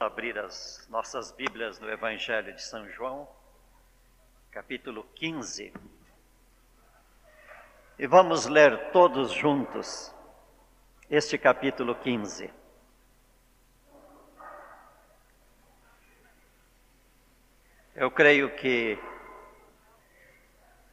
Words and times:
abrir 0.00 0.38
as 0.38 0.88
nossas 0.88 1.30
Bíblias 1.30 1.78
no 1.78 1.86
Evangelho 1.90 2.54
de 2.54 2.62
São 2.62 2.88
João, 2.88 3.28
capítulo 4.50 5.04
15. 5.14 5.70
E 7.98 8.06
vamos 8.06 8.46
ler 8.46 8.92
todos 8.92 9.30
juntos 9.30 10.14
este 11.10 11.36
capítulo 11.36 11.94
15. 11.96 12.50
Eu 17.94 18.10
creio 18.10 18.56
que 18.56 18.98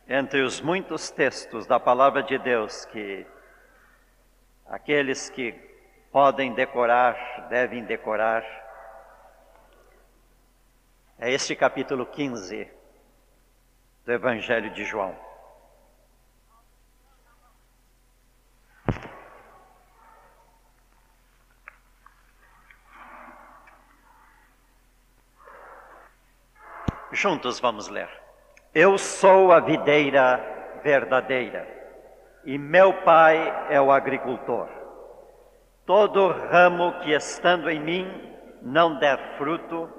entre 0.06 0.42
os 0.42 0.60
muitos 0.60 1.10
textos 1.10 1.66
da 1.66 1.80
palavra 1.80 2.22
de 2.24 2.38
Deus 2.38 2.84
que 2.84 3.26
aqueles 4.66 5.30
que 5.30 5.54
podem 6.12 6.54
decorar, 6.54 7.48
devem 7.48 7.86
decorar, 7.86 8.67
é 11.20 11.32
este 11.32 11.56
capítulo 11.56 12.06
15 12.06 12.70
do 14.06 14.12
Evangelho 14.12 14.70
de 14.72 14.84
João. 14.84 15.16
Juntos 27.12 27.60
vamos 27.60 27.88
ler. 27.88 28.10
Eu 28.76 28.96
sou 29.00 29.52
a 29.52 29.60
videira 29.60 30.80
verdadeira 30.84 31.68
e 32.46 32.60
meu 32.60 32.94
pai 33.02 33.68
é 33.72 33.82
o 33.82 33.92
agricultor. 33.92 34.70
Todo 35.84 36.28
ramo 36.28 37.00
que 37.00 37.12
estando 37.12 37.72
em 37.72 37.80
mim 37.80 38.06
não 38.62 39.00
der 39.00 39.36
fruto, 39.38 39.97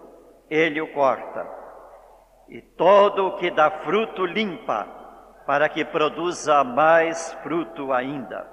ele 0.50 0.80
o 0.80 0.92
corta. 0.92 1.46
E 2.48 2.60
todo 2.60 3.27
o 3.27 3.36
que 3.36 3.50
dá 3.50 3.70
fruto 3.70 4.24
limpa, 4.24 4.86
para 5.46 5.68
que 5.68 5.84
produza 5.84 6.64
mais 6.64 7.32
fruto 7.42 7.92
ainda. 7.92 8.46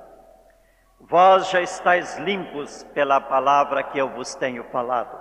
Vós 0.99 1.49
já 1.49 1.61
estáis 1.61 2.17
limpos 2.17 2.83
pela 2.93 3.21
palavra 3.21 3.83
que 3.83 3.97
eu 3.97 4.09
vos 4.09 4.35
tenho 4.35 4.63
falado. 4.65 5.17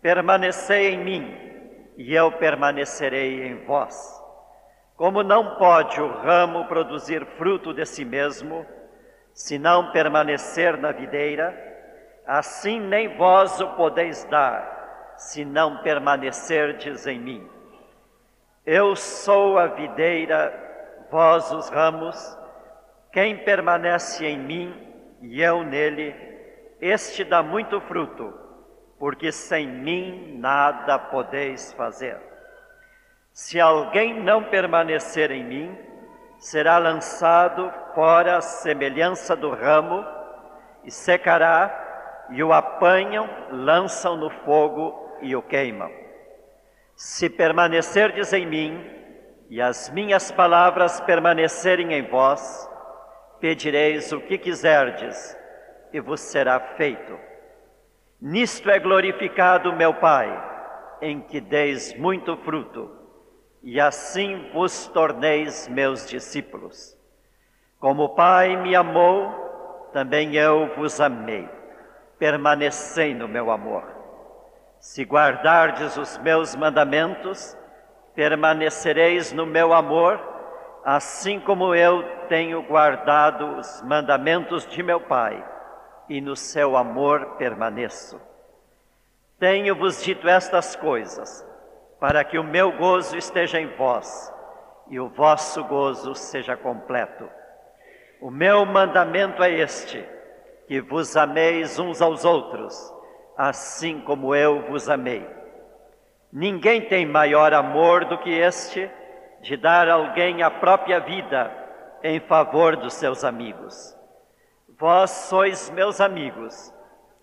Permanecei 0.00 0.94
em 0.94 1.04
mim, 1.04 1.92
e 1.96 2.14
eu 2.14 2.30
permanecerei 2.32 3.46
em 3.46 3.64
vós. 3.64 4.22
Como 4.96 5.22
não 5.22 5.56
pode 5.56 6.00
o 6.00 6.08
ramo 6.20 6.66
produzir 6.66 7.24
fruto 7.36 7.74
de 7.74 7.84
si 7.84 8.04
mesmo, 8.04 8.66
se 9.32 9.58
não 9.58 9.90
permanecer 9.90 10.76
na 10.76 10.92
videira, 10.92 11.56
assim 12.26 12.80
nem 12.80 13.16
vós 13.16 13.60
o 13.60 13.68
podeis 13.70 14.24
dar 14.24 14.77
se 15.18 15.44
não 15.44 15.78
permanecerdes 15.82 17.06
em 17.06 17.18
mim. 17.18 17.50
Eu 18.64 18.94
sou 18.94 19.58
a 19.58 19.66
videira, 19.66 20.54
vós 21.10 21.50
os 21.50 21.68
ramos, 21.68 22.38
quem 23.12 23.36
permanece 23.36 24.24
em 24.24 24.38
mim 24.38 24.88
e 25.20 25.42
eu 25.42 25.64
nele, 25.64 26.14
este 26.80 27.24
dá 27.24 27.42
muito 27.42 27.80
fruto, 27.80 28.32
porque 28.98 29.32
sem 29.32 29.66
mim 29.66 30.38
nada 30.38 30.98
podeis 30.98 31.72
fazer. 31.72 32.16
Se 33.32 33.60
alguém 33.60 34.22
não 34.22 34.44
permanecer 34.44 35.32
em 35.32 35.44
mim, 35.44 35.78
será 36.38 36.78
lançado 36.78 37.72
fora 37.94 38.36
a 38.36 38.40
semelhança 38.40 39.34
do 39.34 39.50
ramo 39.50 40.04
e 40.84 40.90
secará, 40.90 41.86
e 42.30 42.42
o 42.44 42.52
apanham, 42.52 43.28
lançam 43.50 44.16
no 44.16 44.30
fogo 44.30 45.07
e 45.22 45.34
o 45.34 45.42
queimam. 45.42 45.90
Se 46.96 47.30
permanecerdes 47.30 48.32
em 48.32 48.46
mim 48.46 48.84
e 49.48 49.60
as 49.60 49.88
minhas 49.90 50.30
palavras 50.30 51.00
permanecerem 51.00 51.92
em 51.92 52.02
vós, 52.02 52.68
pedireis 53.40 54.12
o 54.12 54.20
que 54.20 54.36
quiserdes 54.36 55.36
e 55.92 56.00
vos 56.00 56.20
será 56.20 56.58
feito. 56.58 57.18
Nisto 58.20 58.68
é 58.68 58.78
glorificado 58.78 59.72
meu 59.72 59.94
Pai, 59.94 60.28
em 61.00 61.20
que 61.20 61.40
deis 61.40 61.94
muito 61.94 62.36
fruto, 62.38 62.90
e 63.62 63.80
assim 63.80 64.50
vos 64.52 64.88
torneis 64.88 65.68
meus 65.68 66.06
discípulos. 66.06 66.96
Como 67.78 68.02
o 68.02 68.08
Pai 68.14 68.56
me 68.56 68.74
amou, 68.74 69.88
também 69.92 70.34
eu 70.34 70.74
vos 70.74 71.00
amei. 71.00 71.48
Permanecei 72.18 73.14
no 73.14 73.28
meu 73.28 73.50
amor. 73.50 73.97
Se 74.80 75.02
guardardes 75.04 75.96
os 75.96 76.16
meus 76.18 76.54
mandamentos, 76.54 77.56
permanecereis 78.14 79.32
no 79.32 79.44
meu 79.44 79.72
amor, 79.72 80.20
assim 80.84 81.40
como 81.40 81.74
eu 81.74 82.02
tenho 82.28 82.62
guardado 82.62 83.58
os 83.58 83.82
mandamentos 83.82 84.66
de 84.66 84.82
meu 84.82 85.00
Pai, 85.00 85.44
e 86.08 86.20
no 86.20 86.36
seu 86.36 86.76
amor 86.76 87.36
permaneço. 87.36 88.20
Tenho-vos 89.38 90.02
dito 90.02 90.28
estas 90.28 90.76
coisas, 90.76 91.44
para 91.98 92.22
que 92.22 92.38
o 92.38 92.44
meu 92.44 92.72
gozo 92.72 93.16
esteja 93.16 93.60
em 93.60 93.66
vós 93.76 94.32
e 94.88 94.98
o 94.98 95.08
vosso 95.08 95.62
gozo 95.64 96.14
seja 96.14 96.56
completo. 96.56 97.28
O 98.20 98.30
meu 98.30 98.64
mandamento 98.64 99.42
é 99.42 99.50
este: 99.50 100.04
que 100.66 100.80
vos 100.80 101.16
ameis 101.16 101.78
uns 101.78 102.00
aos 102.00 102.24
outros 102.24 102.97
assim 103.38 104.00
como 104.00 104.34
eu 104.34 104.62
vos 104.62 104.88
amei. 104.88 105.24
Ninguém 106.32 106.80
tem 106.82 107.06
maior 107.06 107.54
amor 107.54 108.04
do 108.04 108.18
que 108.18 108.30
este 108.30 108.90
de 109.40 109.56
dar 109.56 109.88
alguém 109.88 110.42
a 110.42 110.50
própria 110.50 110.98
vida 110.98 111.48
em 112.02 112.18
favor 112.18 112.76
dos 112.76 112.94
seus 112.94 113.22
amigos. 113.22 113.96
Vós 114.76 115.10
sois 115.10 115.70
meus 115.70 116.00
amigos, 116.00 116.74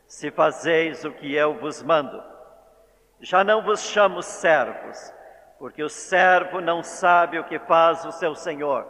se 0.07 0.31
fazeis 0.31 1.03
o 1.03 1.11
que 1.11 1.35
eu 1.35 1.59
vos 1.59 1.83
mando. 1.83 2.23
Já 3.19 3.43
não 3.43 3.61
vos 3.61 3.81
chamo 3.81 4.21
servos, 4.21 5.13
porque 5.59 5.83
o 5.83 5.89
servo 5.89 6.61
não 6.61 6.81
sabe 6.81 7.39
o 7.39 7.43
que 7.43 7.59
faz 7.59 8.05
o 8.05 8.11
seu 8.13 8.35
senhor, 8.35 8.87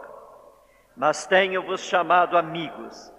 mas 0.96 1.26
tenho-vos 1.26 1.80
chamado 1.80 2.38
amigos, 2.38 3.12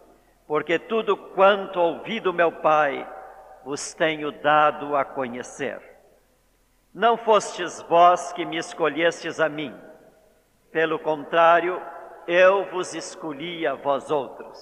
porque 0.48 0.80
tudo 0.80 1.18
quanto 1.18 1.80
ouvi 1.80 2.20
do 2.20 2.34
meu 2.34 2.52
Pai, 2.52 3.08
vos 3.68 3.94
tenho 3.94 4.32
dado 4.32 4.96
a 4.96 5.04
conhecer. 5.04 5.78
Não 6.94 7.18
fostes 7.18 7.82
vós 7.82 8.32
que 8.32 8.46
me 8.46 8.56
escolhestes 8.56 9.42
a 9.42 9.50
mim, 9.50 9.78
pelo 10.72 10.98
contrário, 10.98 11.82
eu 12.26 12.64
vos 12.72 12.94
escolhi 12.94 13.68
a 13.68 13.74
vós 13.74 14.10
outros, 14.10 14.58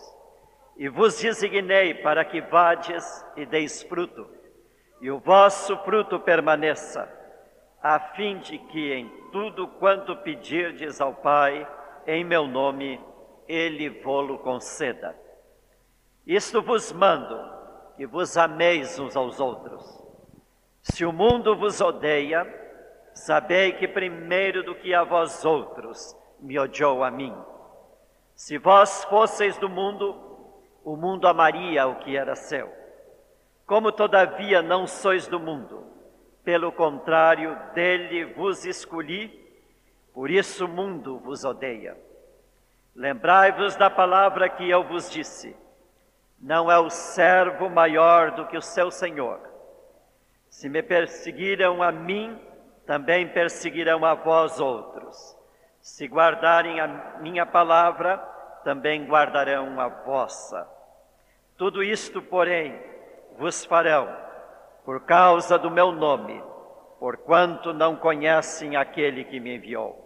e 0.76 0.90
vos 0.90 1.22
designei 1.22 1.94
para 1.94 2.26
que 2.26 2.42
vades 2.42 3.24
e 3.36 3.46
deis 3.46 3.84
fruto, 3.84 4.28
e 5.00 5.12
o 5.12 5.20
vosso 5.20 5.78
fruto 5.84 6.20
permaneça, 6.20 7.08
a 7.84 8.00
fim 8.00 8.40
de 8.40 8.58
que 8.58 8.92
em 8.92 9.08
tudo 9.32 9.68
quanto 9.68 10.16
pedirdes 10.18 11.00
ao 11.00 11.14
Pai, 11.14 11.68
em 12.08 12.24
meu 12.24 12.48
nome, 12.48 13.00
Ele 13.48 13.88
vô-lo 14.02 14.40
conceda. 14.40 15.16
Isto 16.26 16.60
vos 16.64 16.92
mando, 16.92 17.55
que 17.96 18.06
vos 18.06 18.38
ameis 18.38 19.00
uns 19.00 19.16
aos 19.16 19.40
outros. 19.40 20.04
Se 20.82 21.06
o 21.06 21.14
mundo 21.14 21.56
vos 21.56 21.80
odeia, 21.82 22.46
sabei 23.14 23.72
que 23.74 23.88
primeiro 23.88 24.64
do 24.64 24.76
que 24.76 24.94
a 24.94 25.04
vós 25.04 25.46
outros 25.46 26.16
me 26.40 26.60
odiou 26.60 27.04
a 27.04 27.10
mim. 27.10 27.36
Se 28.36 28.58
vós 28.58 29.06
fosseis 29.06 29.58
do 29.58 29.70
mundo, 29.70 30.16
o 30.84 30.96
mundo 30.96 31.28
amaria 31.28 31.88
o 31.88 31.96
que 31.96 32.18
era 32.18 32.36
seu. 32.36 32.72
Como 33.66 33.92
todavia 33.92 34.62
não 34.62 34.86
sois 34.86 35.28
do 35.28 35.40
mundo, 35.40 35.84
pelo 36.44 36.72
contrário, 36.72 37.58
dele 37.74 38.26
vos 38.26 38.66
escolhi, 38.66 39.44
por 40.14 40.30
isso 40.30 40.66
o 40.66 40.70
mundo 40.70 41.18
vos 41.20 41.44
odeia. 41.44 41.98
Lembrai-vos 42.94 43.76
da 43.76 43.90
palavra 43.90 44.48
que 44.48 44.70
eu 44.70 44.84
vos 44.84 45.10
disse 45.10 45.56
não 46.40 46.72
é 46.72 46.78
o 46.78 46.90
servo 46.90 47.70
maior 47.70 48.32
do 48.32 48.46
que 48.46 48.58
o 48.58 48.62
seu 48.62 48.92
senhor. 48.92 49.40
Se 50.50 50.70
me 50.70 50.82
perseguiram 50.84 51.82
a 51.82 51.92
mim, 51.92 52.40
também 52.86 53.28
perseguirão 53.28 54.06
a 54.06 54.14
vós 54.14 54.60
outros. 54.60 55.36
Se 55.82 56.08
guardarem 56.08 56.80
a 56.80 56.88
minha 57.20 57.46
palavra, 57.46 58.18
também 58.64 59.06
guardarão 59.06 59.80
a 59.80 59.88
vossa. 59.88 60.68
Tudo 61.58 61.84
isto, 61.84 62.22
porém, 62.22 62.80
vos 63.38 63.66
farão 63.66 64.26
por 64.84 65.02
causa 65.02 65.58
do 65.58 65.72
meu 65.72 65.92
nome, 65.92 66.44
porquanto 67.00 67.74
não 67.74 67.96
conhecem 67.96 68.76
aquele 68.76 69.24
que 69.24 69.40
me 69.40 69.56
enviou. 69.56 70.06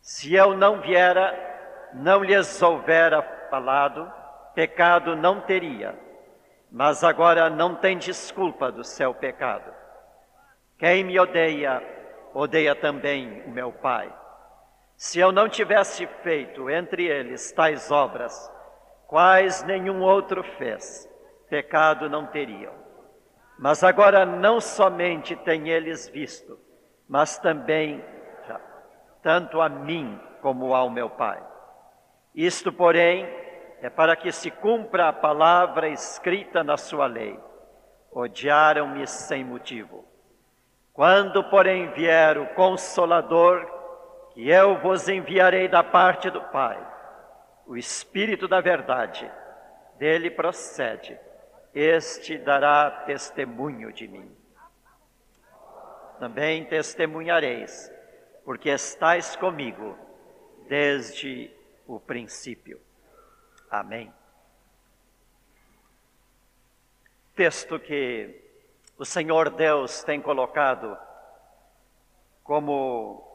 Se 0.00 0.34
eu 0.34 0.56
não 0.56 0.80
viera, 0.80 1.90
não 1.92 2.24
lhes 2.24 2.60
houvera 2.60 3.22
falado, 3.50 4.10
pecado 4.54 5.16
não 5.16 5.40
teria, 5.40 5.98
mas 6.70 7.04
agora 7.04 7.50
não 7.50 7.74
tem 7.74 7.98
desculpa 7.98 8.70
do 8.70 8.84
seu 8.84 9.14
pecado. 9.14 9.72
Quem 10.78 11.04
me 11.04 11.18
odeia, 11.18 11.82
odeia 12.34 12.74
também 12.74 13.42
o 13.46 13.50
meu 13.50 13.72
Pai. 13.72 14.12
Se 14.96 15.18
eu 15.18 15.32
não 15.32 15.48
tivesse 15.48 16.06
feito 16.22 16.70
entre 16.70 17.06
eles 17.06 17.52
tais 17.52 17.90
obras, 17.90 18.50
quais 19.06 19.62
nenhum 19.64 20.00
outro 20.00 20.42
fez, 20.56 21.08
pecado 21.48 22.08
não 22.08 22.26
teriam. 22.26 22.72
Mas 23.58 23.84
agora 23.84 24.24
não 24.24 24.60
somente 24.60 25.36
têm 25.36 25.68
eles 25.68 26.08
visto, 26.08 26.58
mas 27.08 27.38
também 27.38 28.04
tanto 29.22 29.60
a 29.60 29.68
mim 29.68 30.20
como 30.40 30.74
ao 30.74 30.90
meu 30.90 31.08
Pai. 31.08 31.40
Isto, 32.34 32.72
porém, 32.72 33.28
é 33.82 33.90
para 33.90 34.14
que 34.14 34.30
se 34.30 34.48
cumpra 34.48 35.08
a 35.08 35.12
palavra 35.12 35.88
escrita 35.88 36.62
na 36.62 36.76
sua 36.76 37.06
lei. 37.06 37.36
Odiaram-me 38.12 39.04
sem 39.08 39.44
motivo. 39.44 40.04
Quando, 40.92 41.42
porém, 41.50 41.90
vier 41.90 42.38
o 42.38 42.46
Consolador, 42.54 43.66
que 44.32 44.48
eu 44.48 44.78
vos 44.78 45.08
enviarei 45.08 45.66
da 45.66 45.82
parte 45.82 46.30
do 46.30 46.40
Pai, 46.40 46.78
o 47.66 47.76
Espírito 47.76 48.46
da 48.46 48.60
Verdade, 48.60 49.28
dele 49.98 50.30
procede, 50.30 51.18
este 51.74 52.38
dará 52.38 52.88
testemunho 53.04 53.92
de 53.92 54.06
mim. 54.06 54.30
Também 56.20 56.64
testemunhareis, 56.66 57.90
porque 58.44 58.68
estais 58.68 59.34
comigo 59.34 59.98
desde 60.68 61.50
o 61.84 61.98
princípio. 61.98 62.80
Amém. 63.72 64.12
Texto 67.34 67.78
que 67.78 68.38
o 68.98 69.04
Senhor 69.06 69.48
Deus 69.48 70.04
tem 70.04 70.20
colocado 70.20 70.94
como 72.44 73.26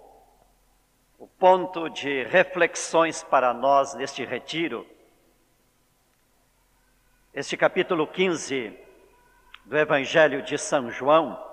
o 1.17 1.27
ponto 1.27 1.89
de 1.89 2.23
reflexões 2.25 3.23
para 3.23 3.51
nós 3.51 3.95
neste 3.95 4.23
retiro. 4.23 4.85
Este 7.33 7.57
capítulo 7.57 8.05
15 8.05 8.79
do 9.65 9.75
Evangelho 9.75 10.43
de 10.43 10.55
São 10.59 10.91
João, 10.91 11.43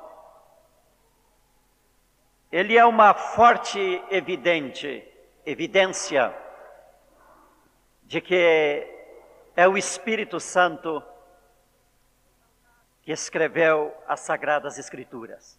ele 2.53 2.77
é 2.77 2.85
uma 2.85 3.15
forte 3.15 3.81
evidente 4.11 5.03
evidência 5.47 6.44
de 8.05 8.21
que 8.21 8.87
é 9.57 9.69
o 9.69 9.77
Espírito 9.77 10.39
Santo 10.39 11.03
que 13.03 13.13
escreveu 13.13 13.95
as 14.07 14.21
Sagradas 14.21 14.79
Escrituras. 14.79 15.59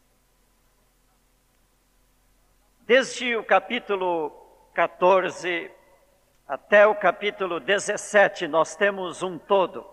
Desde 2.81 3.35
o 3.35 3.43
capítulo 3.43 4.31
14 4.73 5.71
até 6.47 6.85
o 6.85 6.95
capítulo 6.95 7.59
17, 7.59 8.47
nós 8.47 8.75
temos 8.75 9.23
um 9.23 9.37
todo 9.37 9.87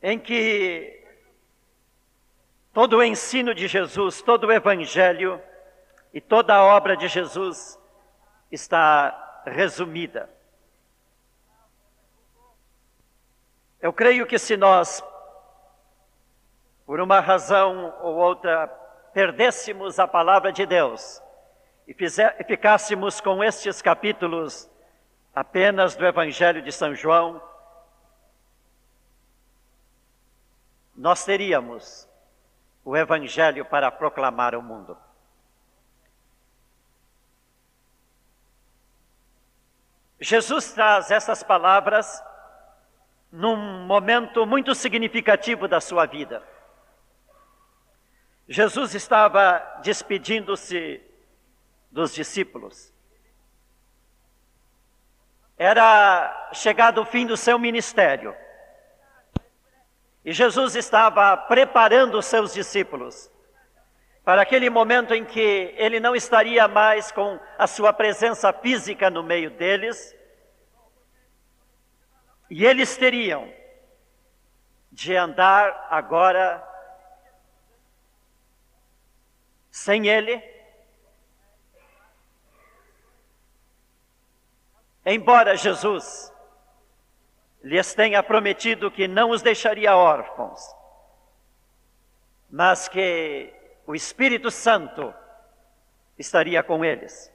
em 0.00 0.18
que 0.18 1.04
todo 2.72 2.98
o 2.98 3.02
ensino 3.02 3.54
de 3.54 3.66
Jesus, 3.66 4.22
todo 4.22 4.46
o 4.46 4.52
Evangelho 4.52 5.42
e 6.14 6.20
toda 6.20 6.54
a 6.54 6.64
obra 6.64 6.96
de 6.96 7.08
Jesus 7.08 7.77
está 8.50 9.42
resumida. 9.44 10.28
Eu 13.80 13.92
creio 13.92 14.26
que 14.26 14.38
se 14.38 14.56
nós, 14.56 15.02
por 16.84 17.00
uma 17.00 17.20
razão 17.20 17.94
ou 18.00 18.16
outra, 18.16 18.66
perdêssemos 19.12 19.98
a 19.98 20.08
palavra 20.08 20.52
de 20.52 20.66
Deus 20.66 21.22
e, 21.86 21.94
fizer, 21.94 22.36
e 22.40 22.44
ficássemos 22.44 23.20
com 23.20 23.42
estes 23.42 23.80
capítulos 23.80 24.68
apenas 25.34 25.94
do 25.94 26.04
Evangelho 26.04 26.60
de 26.60 26.72
São 26.72 26.94
João, 26.94 27.40
nós 30.96 31.24
teríamos 31.24 32.08
o 32.84 32.96
Evangelho 32.96 33.64
para 33.64 33.90
proclamar 33.90 34.54
ao 34.54 34.62
mundo. 34.62 34.96
Jesus 40.20 40.72
traz 40.72 41.10
essas 41.10 41.42
palavras 41.42 42.22
num 43.30 43.56
momento 43.86 44.44
muito 44.46 44.74
significativo 44.74 45.68
da 45.68 45.80
sua 45.80 46.06
vida. 46.06 46.42
Jesus 48.48 48.94
estava 48.94 49.58
despedindo-se 49.82 51.00
dos 51.90 52.14
discípulos. 52.14 52.92
Era 55.56 56.50
chegado 56.52 57.02
o 57.02 57.04
fim 57.04 57.26
do 57.26 57.36
seu 57.36 57.58
ministério. 57.58 58.34
E 60.24 60.32
Jesus 60.32 60.74
estava 60.74 61.36
preparando 61.36 62.18
os 62.18 62.26
seus 62.26 62.54
discípulos 62.54 63.30
para 64.28 64.42
aquele 64.42 64.68
momento 64.68 65.14
em 65.14 65.24
que 65.24 65.74
ele 65.78 65.98
não 65.98 66.14
estaria 66.14 66.68
mais 66.68 67.10
com 67.10 67.40
a 67.56 67.66
sua 67.66 67.94
presença 67.94 68.52
física 68.52 69.08
no 69.08 69.22
meio 69.22 69.50
deles, 69.52 70.14
e 72.50 72.66
eles 72.66 72.94
teriam 72.94 73.50
de 74.92 75.16
andar 75.16 75.86
agora 75.88 76.62
sem 79.70 80.08
ele, 80.08 80.42
embora 85.06 85.56
Jesus 85.56 86.30
lhes 87.62 87.94
tenha 87.94 88.22
prometido 88.22 88.90
que 88.90 89.08
não 89.08 89.30
os 89.30 89.40
deixaria 89.40 89.96
órfãos, 89.96 90.60
mas 92.50 92.88
que 92.88 93.56
o 93.88 93.94
Espírito 93.94 94.50
Santo 94.50 95.14
estaria 96.18 96.62
com 96.62 96.84
eles. 96.84 97.32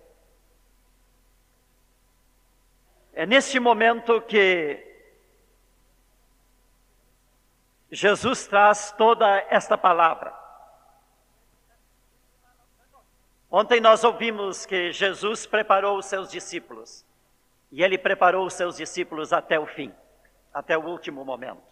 É 3.12 3.26
neste 3.26 3.60
momento 3.60 4.22
que 4.22 4.78
Jesus 7.92 8.46
traz 8.46 8.92
toda 8.92 9.28
esta 9.50 9.76
palavra. 9.76 10.32
Ontem 13.50 13.82
nós 13.82 14.04
ouvimos 14.04 14.64
que 14.64 14.92
Jesus 14.92 15.48
preparou 15.48 15.98
os 15.98 16.06
seus 16.06 16.30
discípulos, 16.30 17.04
e 17.72 17.82
ele 17.82 17.98
preparou 17.98 18.46
os 18.46 18.54
seus 18.54 18.78
discípulos 18.78 19.34
até 19.34 19.60
o 19.60 19.66
fim, 19.66 19.92
até 20.54 20.78
o 20.78 20.86
último 20.86 21.26
momento. 21.26 21.64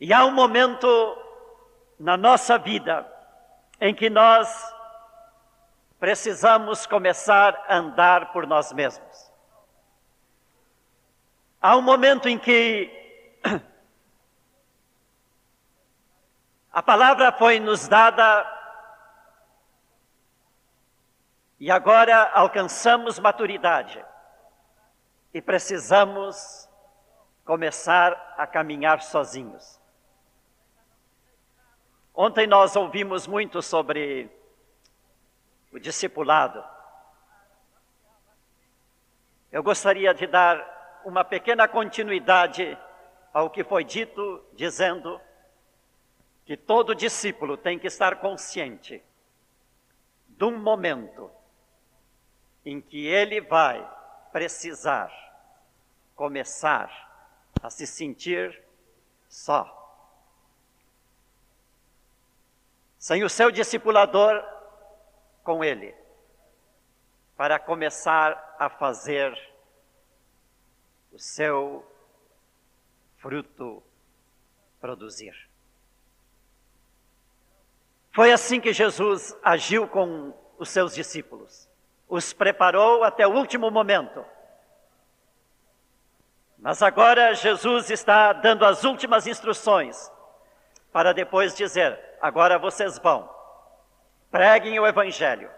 E 0.00 0.10
há 0.10 0.24
um 0.24 0.32
momento 0.32 1.27
na 1.98 2.16
nossa 2.16 2.56
vida 2.58 3.06
em 3.80 3.94
que 3.94 4.08
nós 4.08 4.74
precisamos 5.98 6.86
começar 6.86 7.64
a 7.68 7.76
andar 7.76 8.32
por 8.32 8.46
nós 8.46 8.72
mesmos. 8.72 9.32
Há 11.60 11.76
um 11.76 11.82
momento 11.82 12.28
em 12.28 12.38
que 12.38 12.88
a 16.72 16.82
palavra 16.82 17.32
foi 17.32 17.58
nos 17.58 17.88
dada 17.88 18.58
e 21.58 21.70
agora 21.70 22.30
alcançamos 22.32 23.18
maturidade 23.18 24.04
e 25.34 25.42
precisamos 25.42 26.68
começar 27.44 28.34
a 28.36 28.46
caminhar 28.46 29.02
sozinhos. 29.02 29.77
Ontem 32.20 32.48
nós 32.48 32.74
ouvimos 32.74 33.28
muito 33.28 33.62
sobre 33.62 34.28
o 35.70 35.78
discipulado. 35.78 36.64
Eu 39.52 39.62
gostaria 39.62 40.12
de 40.12 40.26
dar 40.26 41.00
uma 41.04 41.22
pequena 41.22 41.68
continuidade 41.68 42.76
ao 43.32 43.48
que 43.48 43.62
foi 43.62 43.84
dito, 43.84 44.44
dizendo 44.52 45.20
que 46.44 46.56
todo 46.56 46.92
discípulo 46.92 47.56
tem 47.56 47.78
que 47.78 47.86
estar 47.86 48.16
consciente 48.16 49.00
de 50.26 50.44
um 50.44 50.58
momento 50.58 51.30
em 52.64 52.80
que 52.80 53.06
ele 53.06 53.40
vai 53.40 53.88
precisar 54.32 55.08
começar 56.16 56.90
a 57.62 57.70
se 57.70 57.86
sentir 57.86 58.60
só. 59.28 59.77
Sem 62.98 63.22
o 63.22 63.28
seu 63.28 63.50
discipulador 63.50 64.44
com 65.44 65.62
ele, 65.62 65.94
para 67.36 67.58
começar 67.58 68.56
a 68.58 68.68
fazer 68.68 69.32
o 71.12 71.18
seu 71.18 71.86
fruto 73.18 73.82
produzir. 74.80 75.48
Foi 78.12 78.32
assim 78.32 78.60
que 78.60 78.72
Jesus 78.72 79.36
agiu 79.42 79.86
com 79.86 80.34
os 80.58 80.68
seus 80.68 80.94
discípulos. 80.94 81.68
Os 82.08 82.32
preparou 82.32 83.04
até 83.04 83.26
o 83.26 83.32
último 83.32 83.70
momento. 83.70 84.24
Mas 86.58 86.82
agora 86.82 87.34
Jesus 87.34 87.90
está 87.90 88.32
dando 88.32 88.64
as 88.64 88.82
últimas 88.82 89.26
instruções 89.28 90.10
para 90.90 91.12
depois 91.12 91.54
dizer: 91.54 92.07
agora 92.20 92.58
vocês 92.58 92.98
vão, 92.98 93.28
preguem 94.30 94.78
o 94.78 94.86
Evangelho, 94.86 95.50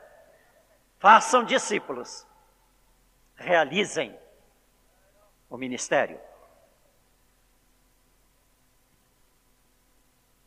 façam 0.99 1.45
discípulos, 1.45 2.27
realizem 3.37 4.19
o 5.49 5.57
ministério. 5.57 6.21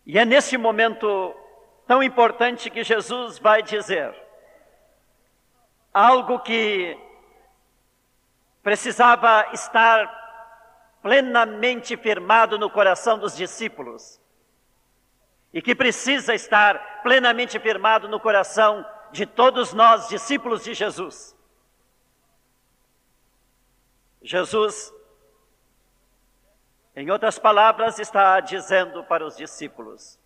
E 0.05 0.17
é 0.19 0.25
nesse 0.25 0.57
momento 0.57 1.35
tão 1.87 2.03
importante 2.03 2.69
que 2.69 2.83
Jesus 2.83 3.39
vai 3.39 3.61
dizer 3.63 4.13
algo 5.93 6.39
que 6.39 6.97
precisava 8.61 9.49
estar 9.53 10.21
plenamente 11.01 11.95
firmado 11.97 12.57
no 12.57 12.69
coração 12.69 13.19
dos 13.19 13.35
discípulos 13.35 14.22
e 15.53 15.61
que 15.61 15.75
precisa 15.75 16.33
estar 16.33 17.01
plenamente 17.03 17.59
firmado 17.59 18.07
no 18.09 18.19
coração 18.19 18.85
de 19.11 19.25
todos 19.25 19.73
nós, 19.73 20.09
discípulos 20.09 20.63
de 20.63 20.73
Jesus. 20.73 21.37
Jesus, 24.21 24.91
em 26.95 27.11
outras 27.11 27.37
palavras, 27.37 27.99
está 27.99 28.39
dizendo 28.39 29.03
para 29.03 29.25
os 29.25 29.37
discípulos: 29.37 30.19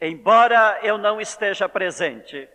embora 0.00 0.80
eu 0.82 0.98
não 0.98 1.20
esteja 1.20 1.68
presente 1.68 2.48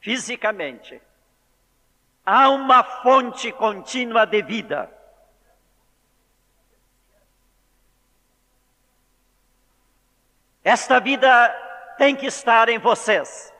fisicamente, 0.00 1.00
há 2.24 2.48
uma 2.48 2.82
fonte 2.82 3.50
contínua 3.52 4.24
de 4.24 4.42
vida. 4.42 4.99
Esta 10.62 11.00
vida 11.00 11.48
tem 11.96 12.14
que 12.14 12.26
estar 12.26 12.68
em 12.68 12.78
vocês. 12.78 13.52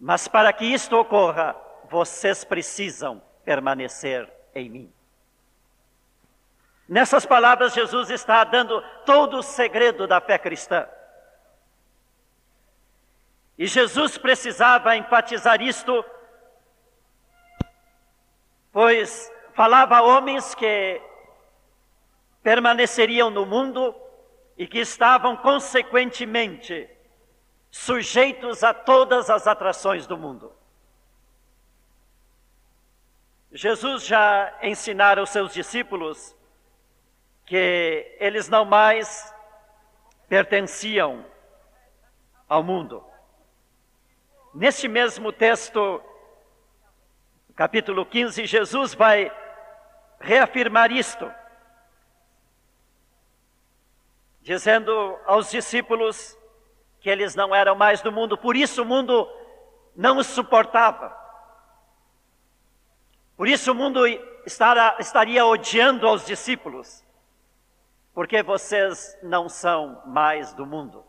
Mas 0.00 0.26
para 0.26 0.52
que 0.52 0.64
isto 0.64 0.96
ocorra, 0.96 1.54
vocês 1.88 2.42
precisam 2.44 3.22
permanecer 3.44 4.30
em 4.54 4.68
mim. 4.68 4.92
Nessas 6.88 7.24
palavras, 7.24 7.72
Jesus 7.72 8.10
está 8.10 8.42
dando 8.44 8.82
todo 9.06 9.38
o 9.38 9.42
segredo 9.42 10.06
da 10.06 10.20
fé 10.20 10.38
cristã. 10.38 10.88
E 13.56 13.66
Jesus 13.66 14.18
precisava 14.18 14.96
enfatizar 14.96 15.62
isto, 15.62 16.04
pois 18.72 19.30
falava 19.54 19.98
a 19.98 20.02
homens 20.02 20.54
que 20.54 21.00
permaneceriam 22.42 23.30
no 23.30 23.46
mundo 23.46 23.94
e 24.56 24.66
que 24.66 24.78
estavam 24.78 25.36
consequentemente 25.36 26.88
sujeitos 27.70 28.62
a 28.62 28.74
todas 28.74 29.30
as 29.30 29.46
atrações 29.46 30.06
do 30.06 30.16
mundo. 30.16 30.52
Jesus 33.50 34.04
já 34.04 34.58
ensinara 34.62 35.20
aos 35.20 35.30
seus 35.30 35.52
discípulos 35.52 36.34
que 37.44 38.16
eles 38.18 38.48
não 38.48 38.64
mais 38.64 39.34
pertenciam 40.28 41.24
ao 42.48 42.62
mundo. 42.62 43.04
Neste 44.54 44.88
mesmo 44.88 45.32
texto, 45.32 46.02
capítulo 47.54 48.04
15, 48.06 48.46
Jesus 48.46 48.94
vai 48.94 49.30
reafirmar 50.20 50.92
isto, 50.92 51.30
dizendo 54.42 55.18
aos 55.24 55.50
discípulos 55.50 56.36
que 57.00 57.08
eles 57.08 57.34
não 57.34 57.54
eram 57.54 57.74
mais 57.74 58.00
do 58.00 58.12
mundo, 58.12 58.36
por 58.36 58.56
isso 58.56 58.82
o 58.82 58.86
mundo 58.86 59.28
não 59.94 60.18
os 60.18 60.26
suportava. 60.26 61.16
Por 63.36 63.48
isso 63.48 63.72
o 63.72 63.74
mundo 63.74 64.06
estará, 64.44 64.96
estaria 64.98 65.44
odiando 65.44 66.06
aos 66.06 66.24
discípulos, 66.26 67.04
porque 68.14 68.42
vocês 68.42 69.16
não 69.22 69.48
são 69.48 70.02
mais 70.06 70.52
do 70.52 70.66
mundo. 70.66 71.04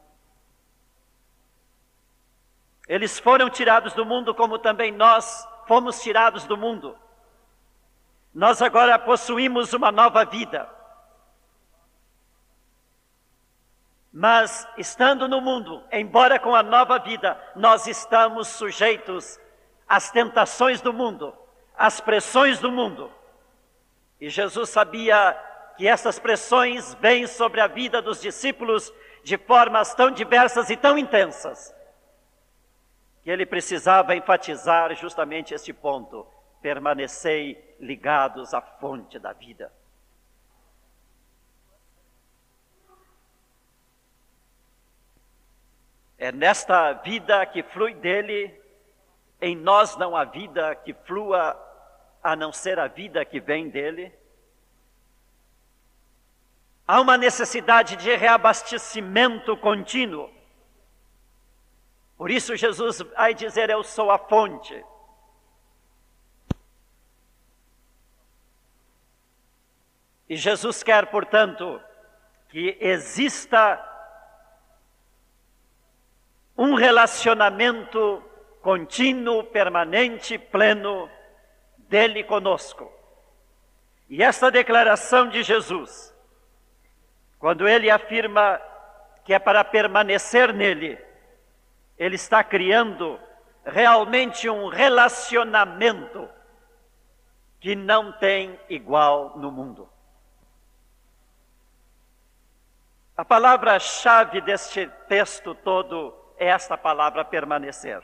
Eles 2.87 3.19
foram 3.19 3.49
tirados 3.49 3.93
do 3.93 4.05
mundo, 4.05 4.33
como 4.35 4.59
também 4.59 4.91
nós 4.91 5.47
fomos 5.67 6.01
tirados 6.01 6.45
do 6.45 6.57
mundo. 6.57 6.97
Nós 8.33 8.61
agora 8.61 8.97
possuímos 8.97 9.73
uma 9.73 9.91
nova 9.91 10.25
vida. 10.25 10.69
Mas, 14.13 14.67
estando 14.77 15.27
no 15.27 15.41
mundo, 15.41 15.83
embora 15.91 16.39
com 16.39 16.53
a 16.53 16.61
nova 16.61 16.99
vida, 16.99 17.35
nós 17.55 17.87
estamos 17.87 18.47
sujeitos 18.47 19.39
às 19.89 20.11
tentações 20.11 20.81
do 20.81 20.93
mundo, 20.93 21.35
às 21.75 21.99
pressões 21.99 22.59
do 22.59 22.71
mundo. 22.71 23.11
E 24.21 24.29
Jesus 24.29 24.69
sabia 24.69 25.35
que 25.75 25.87
essas 25.87 26.19
pressões 26.19 26.93
vêm 27.01 27.25
sobre 27.25 27.59
a 27.59 27.65
vida 27.65 28.03
dos 28.03 28.21
discípulos 28.21 28.93
de 29.23 29.35
formas 29.35 29.95
tão 29.95 30.11
diversas 30.11 30.69
e 30.69 30.77
tão 30.77 30.95
intensas 30.95 31.73
que 33.23 33.31
ele 33.31 33.47
precisava 33.47 34.15
enfatizar 34.15 34.93
justamente 34.95 35.55
este 35.55 35.73
ponto: 35.73 36.27
permanecei 36.61 37.75
ligados 37.79 38.53
à 38.53 38.61
fonte 38.61 39.17
da 39.17 39.33
vida. 39.33 39.73
É 46.23 46.31
nesta 46.31 46.93
vida 46.93 47.45
que 47.45 47.61
flui 47.61 47.93
dele, 47.95 48.57
em 49.41 49.57
nós 49.57 49.97
não 49.97 50.15
há 50.15 50.23
vida 50.23 50.73
que 50.73 50.93
flua 50.93 51.53
a 52.23 52.33
não 52.33 52.53
ser 52.53 52.79
a 52.79 52.87
vida 52.87 53.25
que 53.25 53.41
vem 53.41 53.67
dele. 53.67 54.09
Há 56.87 57.01
uma 57.01 57.17
necessidade 57.17 57.97
de 57.97 58.15
reabastecimento 58.15 59.57
contínuo. 59.57 60.33
Por 62.17 62.31
isso 62.31 62.55
Jesus 62.55 63.01
vai 63.01 63.33
dizer: 63.33 63.69
Eu 63.69 63.83
sou 63.83 64.09
a 64.09 64.17
fonte. 64.17 64.81
E 70.29 70.37
Jesus 70.37 70.83
quer, 70.83 71.07
portanto, 71.07 71.81
que 72.47 72.77
exista 72.79 73.92
um 76.57 76.75
relacionamento 76.75 78.23
contínuo, 78.61 79.43
permanente, 79.43 80.37
pleno 80.37 81.09
dele 81.89 82.23
conosco. 82.23 82.91
E 84.09 84.21
esta 84.23 84.51
declaração 84.51 85.27
de 85.27 85.43
Jesus, 85.43 86.13
quando 87.39 87.67
ele 87.67 87.89
afirma 87.89 88.61
que 89.25 89.33
é 89.33 89.39
para 89.39 89.63
permanecer 89.63 90.53
nele, 90.53 90.97
ele 91.97 92.15
está 92.15 92.43
criando 92.43 93.19
realmente 93.65 94.49
um 94.49 94.67
relacionamento 94.67 96.29
que 97.59 97.75
não 97.75 98.11
tem 98.11 98.59
igual 98.69 99.37
no 99.37 99.51
mundo. 99.51 99.89
A 103.15 103.23
palavra-chave 103.23 104.41
deste 104.41 104.87
texto 105.07 105.53
todo 105.55 106.22
esta 106.37 106.77
palavra 106.77 107.23
permanecer. 107.23 108.03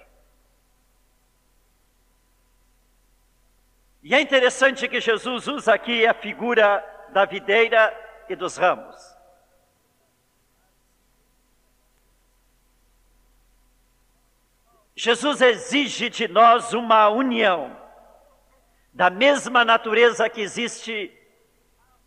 E 4.01 4.15
é 4.15 4.21
interessante 4.21 4.87
que 4.87 5.01
Jesus 5.01 5.47
usa 5.47 5.73
aqui 5.73 6.07
a 6.07 6.13
figura 6.13 6.83
da 7.09 7.25
videira 7.25 7.93
e 8.29 8.35
dos 8.35 8.55
ramos. 8.55 8.95
Jesus 14.95 15.41
exige 15.41 16.09
de 16.09 16.27
nós 16.27 16.73
uma 16.73 17.07
união 17.07 17.75
da 18.93 19.09
mesma 19.09 19.63
natureza 19.63 20.29
que 20.29 20.41
existe 20.41 21.09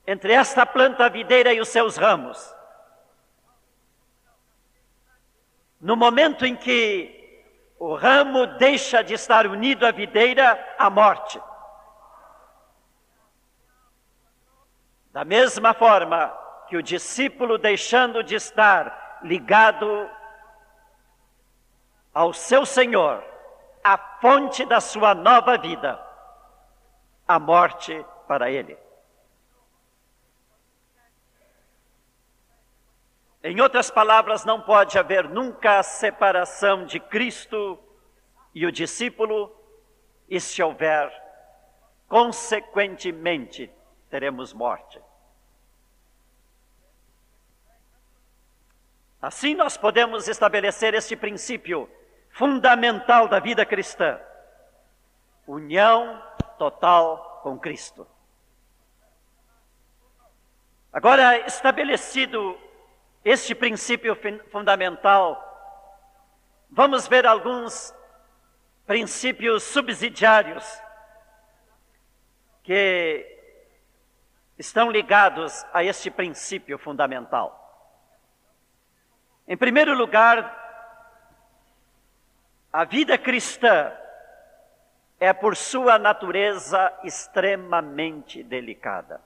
entre 0.07 0.33
esta 0.33 0.67
planta 0.67 1.09
videira 1.09 1.55
e 1.55 1.61
os 1.61 1.69
seus 1.69 1.97
ramos. 1.97 2.55
No 5.83 5.97
momento 5.97 6.47
em 6.47 6.55
que 6.55 7.19
o 7.77 7.97
ramo 7.97 8.47
deixa 8.47 9.03
de 9.03 9.15
estar 9.15 9.49
unido 9.49 9.85
à 9.85 9.91
videira 9.91 10.77
à 10.79 10.89
morte. 10.89 11.43
Da 15.11 15.25
mesma 15.25 15.75
forma 15.75 16.33
que 16.69 16.77
o 16.77 16.83
discípulo 16.83 17.59
deixando 17.59 18.23
de 18.23 18.37
estar 18.37 19.19
ligado 19.25 20.09
ao 22.15 22.33
seu 22.33 22.65
Senhor, 22.65 23.25
a 23.83 23.99
fonte 23.99 24.65
da 24.65 24.81
sua 24.81 25.17
nova 25.17 25.59
vida, 25.59 26.01
a 27.27 27.41
morte 27.41 28.07
para 28.29 28.49
ele. 28.49 28.79
Em 33.45 33.61
outras 33.61 33.91
palavras, 33.91 34.45
não 34.45 34.61
pode 34.61 34.97
haver 34.97 35.29
nunca 35.29 35.81
a 35.81 35.83
separação 35.83 36.85
de 36.85 37.01
Cristo 37.01 37.77
e 38.55 38.65
o 38.65 38.71
discípulo, 38.71 39.53
e 40.29 40.39
se 40.39 40.63
houver, 40.63 41.11
consequentemente, 42.09 43.71
teremos 44.09 44.53
morte. 44.53 45.01
Assim, 49.21 49.55
nós 49.55 49.77
podemos 49.77 50.29
estabelecer 50.29 50.95
este 50.95 51.17
princípio 51.17 51.91
fundamental 52.31 53.27
da 53.27 53.41
vida 53.41 53.67
cristã: 53.67 54.21
união 55.47 56.23
total 56.59 57.41
com 57.43 57.59
Cristo. 57.59 58.07
Agora, 60.93 61.39
estabelecido 61.47 62.59
este 63.25 63.55
princípio 63.55 64.17
fundamental, 64.51 65.39
vamos 66.69 67.07
ver 67.07 67.27
alguns 67.27 67.95
princípios 68.87 69.63
subsidiários 69.63 70.65
que 72.63 73.27
estão 74.59 74.91
ligados 74.91 75.65
a 75.73 75.83
este 75.83 76.11
princípio 76.11 76.79
fundamental. 76.79 77.59
Em 79.47 79.57
primeiro 79.57 79.95
lugar, 79.95 80.61
a 82.73 82.85
vida 82.85 83.19
cristã 83.19 83.93
é, 85.23 85.33
por 85.33 85.57
sua 85.57 85.99
natureza, 85.99 86.93
extremamente 87.05 88.43
delicada. 88.43 89.21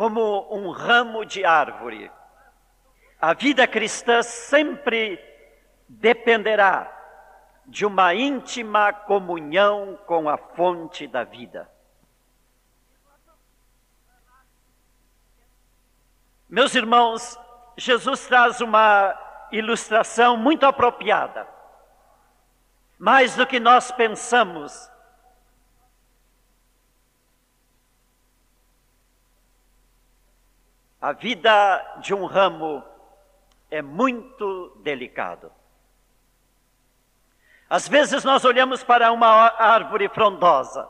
Como 0.00 0.46
um 0.50 0.70
ramo 0.70 1.26
de 1.26 1.44
árvore. 1.44 2.10
A 3.20 3.34
vida 3.34 3.66
cristã 3.66 4.22
sempre 4.22 5.22
dependerá 5.86 6.90
de 7.66 7.84
uma 7.84 8.14
íntima 8.14 8.94
comunhão 8.94 9.98
com 10.06 10.26
a 10.26 10.38
fonte 10.38 11.06
da 11.06 11.22
vida. 11.22 11.70
Meus 16.48 16.74
irmãos, 16.74 17.38
Jesus 17.76 18.26
traz 18.26 18.62
uma 18.62 19.14
ilustração 19.52 20.34
muito 20.34 20.64
apropriada. 20.64 21.46
Mais 22.98 23.36
do 23.36 23.46
que 23.46 23.60
nós 23.60 23.92
pensamos, 23.92 24.89
A 31.00 31.12
vida 31.12 31.98
de 32.02 32.12
um 32.12 32.26
ramo 32.26 32.84
é 33.70 33.80
muito 33.80 34.76
delicado. 34.82 35.50
Às 37.70 37.88
vezes 37.88 38.22
nós 38.22 38.44
olhamos 38.44 38.84
para 38.84 39.10
uma 39.10 39.26
árvore 39.26 40.10
frondosa, 40.10 40.86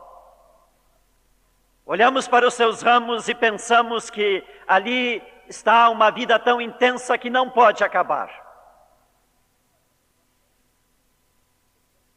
olhamos 1.85 2.27
para 2.27 2.45
os 2.45 2.55
seus 2.55 2.81
ramos 2.81 3.29
e 3.29 3.35
pensamos 3.35 4.09
que 4.09 4.43
ali 4.67 5.23
está 5.47 5.89
uma 5.89 6.09
vida 6.11 6.37
tão 6.37 6.59
intensa 6.59 7.17
que 7.17 7.29
não 7.29 7.49
pode 7.49 7.81
acabar. 7.81 8.29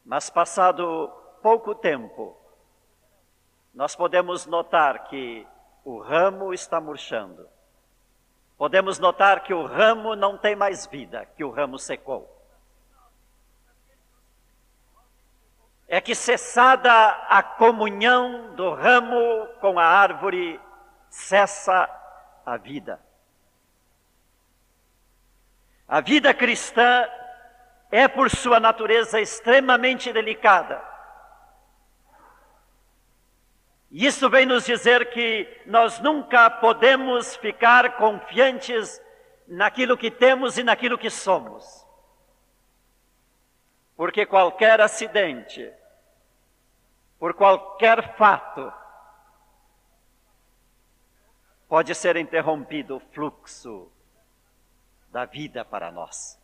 Mas 0.03 0.29
passado 0.29 1.13
pouco 1.41 1.73
tempo, 1.73 2.35
nós 3.73 3.95
podemos 3.95 4.45
notar 4.45 5.05
que 5.05 5.47
o 5.85 5.99
ramo 5.99 6.53
está 6.53 6.81
murchando 6.81 7.54
podemos 8.57 8.99
notar 8.99 9.43
que 9.43 9.53
o 9.53 9.65
ramo 9.65 10.15
não 10.15 10.37
tem 10.37 10.55
mais 10.55 10.85
vida, 10.85 11.25
que 11.35 11.43
o 11.43 11.49
ramo 11.49 11.77
secou. 11.77 12.31
É 15.87 16.01
que 16.01 16.15
cessada 16.15 16.91
a 17.29 17.43
comunhão 17.43 18.55
do 18.55 18.73
ramo 18.73 19.47
com 19.61 19.77
a 19.77 19.85
árvore, 19.85 20.59
cessa 21.09 21.89
a 22.45 22.57
vida. 22.57 22.99
A 25.87 26.01
vida 26.01 26.33
cristã 26.33 27.07
é, 27.91 28.07
por 28.07 28.29
sua 28.31 28.59
natureza, 28.59 29.21
extremamente 29.21 30.11
delicada 30.11 30.94
isso 34.03 34.29
vem 34.29 34.45
nos 34.45 34.65
dizer 34.65 35.09
que 35.11 35.61
nós 35.65 35.99
nunca 36.01 36.49
podemos 36.49 37.37
ficar 37.37 37.95
confiantes 37.95 39.01
naquilo 39.47 39.97
que 39.97 40.11
temos 40.11 40.57
e 40.57 40.63
naquilo 40.63 40.97
que 40.97 41.09
somos. 41.09 41.85
Porque 43.95 44.25
qualquer 44.25 44.81
acidente, 44.81 45.71
por 47.17 47.33
qualquer 47.35 48.17
fato, 48.17 48.73
pode 51.69 51.95
ser 51.95 52.17
interrompido 52.17 52.97
o 52.97 52.99
fluxo 52.99 53.89
da 55.07 55.23
vida 55.23 55.63
para 55.63 55.89
nós. 55.89 56.37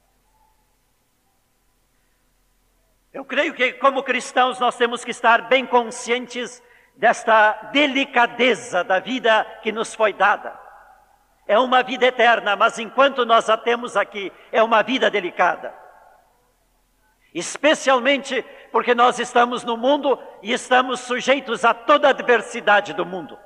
Eu 3.12 3.26
creio 3.26 3.54
que, 3.54 3.74
como 3.74 4.04
cristãos, 4.04 4.58
nós 4.58 4.78
temos 4.78 5.04
que 5.04 5.12
estar 5.12 5.50
bem 5.50 5.66
conscientes 5.66 6.64
desta 6.96 7.54
delicadeza 7.72 8.84
da 8.84 9.00
vida 9.00 9.44
que 9.62 9.72
nos 9.72 9.94
foi 9.96 10.14
dada. 10.14 10.60
É 11.48 11.58
uma 11.58 11.84
vida 11.84 12.06
eterna, 12.06 12.56
mas 12.56 12.78
enquanto 12.80 13.26
nós 13.26 13.50
a 13.50 13.58
temos 13.58 13.98
aqui, 13.98 14.32
é 14.52 14.62
uma 14.62 14.84
vida 14.84 15.10
delicada. 15.10 15.74
Especialmente 17.34 18.44
porque 18.72 18.94
nós 18.94 19.20
estamos 19.20 19.64
no 19.64 19.76
mundo 19.76 20.22
e 20.42 20.54
estamos 20.54 21.00
sujeitos 21.02 21.66
a 21.66 21.74
toda 21.74 22.08
a 22.08 22.12
adversidade 22.12 22.94
do 22.94 23.06
mundo. 23.06 23.38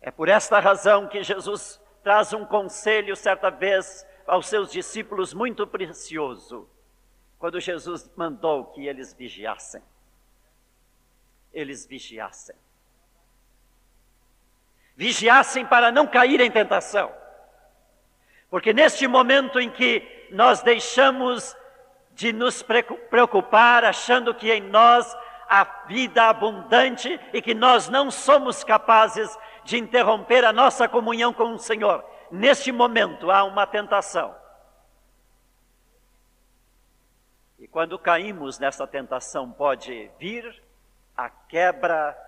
É 0.00 0.10
por 0.10 0.28
esta 0.28 0.58
razão 0.58 1.06
que 1.06 1.22
Jesus 1.22 1.80
traz 2.02 2.32
um 2.32 2.44
conselho 2.44 3.14
certa 3.14 3.50
vez 3.50 4.06
aos 4.26 4.46
seus 4.46 4.70
discípulos 4.70 5.32
muito 5.32 5.66
precioso 5.66 6.68
quando 7.42 7.58
Jesus 7.58 8.08
mandou 8.14 8.66
que 8.66 8.86
eles 8.86 9.12
vigiassem. 9.12 9.82
Eles 11.52 11.84
vigiassem. 11.84 12.54
Vigiassem 14.94 15.66
para 15.66 15.90
não 15.90 16.06
cair 16.06 16.40
em 16.40 16.52
tentação. 16.52 17.12
Porque 18.48 18.72
neste 18.72 19.08
momento 19.08 19.58
em 19.58 19.68
que 19.68 20.28
nós 20.30 20.62
deixamos 20.62 21.56
de 22.12 22.32
nos 22.32 22.62
preocupar, 22.62 23.84
achando 23.84 24.32
que 24.32 24.52
em 24.52 24.60
nós 24.60 25.12
há 25.48 25.64
vida 25.88 26.28
abundante 26.28 27.18
e 27.32 27.42
que 27.42 27.54
nós 27.54 27.88
não 27.88 28.08
somos 28.08 28.62
capazes 28.62 29.36
de 29.64 29.78
interromper 29.78 30.44
a 30.44 30.52
nossa 30.52 30.88
comunhão 30.88 31.32
com 31.32 31.54
o 31.54 31.58
Senhor, 31.58 32.04
neste 32.30 32.70
momento 32.70 33.32
há 33.32 33.42
uma 33.42 33.66
tentação 33.66 34.32
E 37.62 37.68
quando 37.68 37.96
caímos 37.96 38.58
nessa 38.58 38.88
tentação, 38.88 39.52
pode 39.52 40.10
vir 40.18 40.60
a 41.16 41.30
quebra 41.30 42.18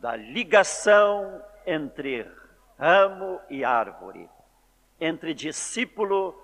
da 0.00 0.16
ligação 0.16 1.44
entre 1.66 2.26
ramo 2.78 3.38
e 3.50 3.62
árvore, 3.62 4.30
entre 4.98 5.34
discípulo 5.34 6.34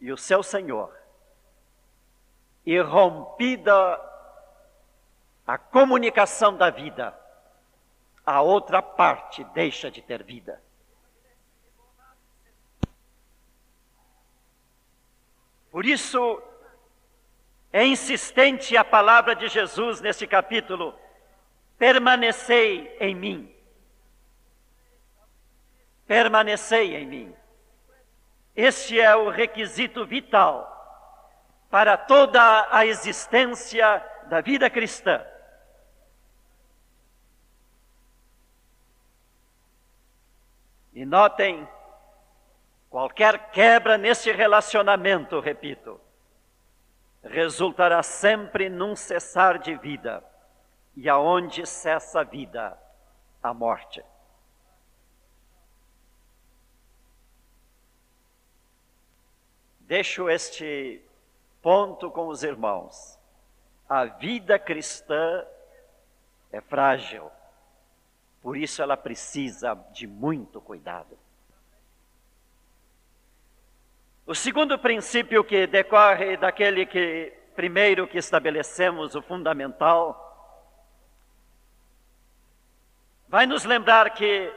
e 0.00 0.10
o 0.10 0.16
seu 0.16 0.42
Senhor. 0.42 0.90
E 2.64 2.80
rompida 2.80 3.74
a 5.46 5.58
comunicação 5.58 6.56
da 6.56 6.70
vida, 6.70 7.14
a 8.24 8.40
outra 8.40 8.80
parte 8.80 9.44
deixa 9.52 9.90
de 9.90 10.00
ter 10.00 10.22
vida. 10.22 10.62
Por 15.70 15.84
isso, 15.84 16.42
é 17.76 17.84
insistente 17.84 18.76
a 18.76 18.84
palavra 18.84 19.34
de 19.34 19.48
Jesus 19.48 20.00
neste 20.00 20.26
capítulo: 20.26 20.94
permanecei 21.78 22.96
em 23.00 23.14
mim 23.14 23.56
permanecei 26.06 26.94
em 26.96 27.06
mim. 27.06 27.36
Este 28.54 28.98
é 28.98 29.14
o 29.14 29.28
requisito 29.28 30.06
vital 30.06 30.72
para 31.68 31.96
toda 31.96 32.68
a 32.70 32.86
existência 32.86 34.02
da 34.28 34.40
vida 34.40 34.70
cristã. 34.70 35.24
E 40.94 41.04
notem, 41.04 41.68
qualquer 42.88 43.50
quebra 43.50 43.98
nesse 43.98 44.32
relacionamento, 44.32 45.38
repito, 45.40 46.00
resultará 47.28 48.02
sempre 48.02 48.68
num 48.68 48.94
cessar 48.96 49.58
de 49.58 49.74
vida, 49.76 50.24
e 50.96 51.08
aonde 51.08 51.66
cessa 51.66 52.20
a 52.20 52.24
vida, 52.24 52.78
a 53.42 53.52
morte. 53.52 54.02
Deixo 59.80 60.28
este 60.28 61.00
ponto 61.62 62.10
com 62.10 62.26
os 62.28 62.42
irmãos. 62.42 63.18
A 63.88 64.04
vida 64.04 64.58
cristã 64.58 65.46
é 66.50 66.60
frágil, 66.60 67.30
por 68.42 68.56
isso 68.56 68.82
ela 68.82 68.96
precisa 68.96 69.74
de 69.92 70.06
muito 70.06 70.60
cuidado. 70.60 71.16
O 74.26 74.34
segundo 74.34 74.76
princípio 74.76 75.44
que 75.44 75.68
decorre 75.68 76.36
daquele 76.36 76.84
que 76.84 77.32
primeiro 77.54 78.08
que 78.08 78.18
estabelecemos, 78.18 79.14
o 79.14 79.22
fundamental, 79.22 80.22
vai 83.28 83.46
nos 83.46 83.64
lembrar 83.64 84.10
que 84.10 84.52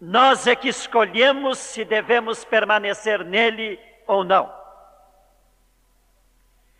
nós 0.00 0.46
é 0.46 0.54
que 0.54 0.68
escolhemos 0.68 1.58
se 1.58 1.84
devemos 1.84 2.44
permanecer 2.44 3.24
nele 3.24 3.80
ou 4.06 4.22
não. 4.22 4.54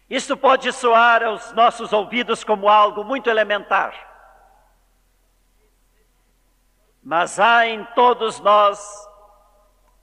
Isso 0.08 0.36
pode 0.36 0.72
soar 0.72 1.24
aos 1.24 1.50
nossos 1.52 1.92
ouvidos 1.92 2.44
como 2.44 2.68
algo 2.68 3.02
muito 3.02 3.28
elementar. 3.28 3.92
Mas 7.02 7.40
há 7.40 7.66
em 7.66 7.84
todos 7.86 8.38
nós 8.38 9.08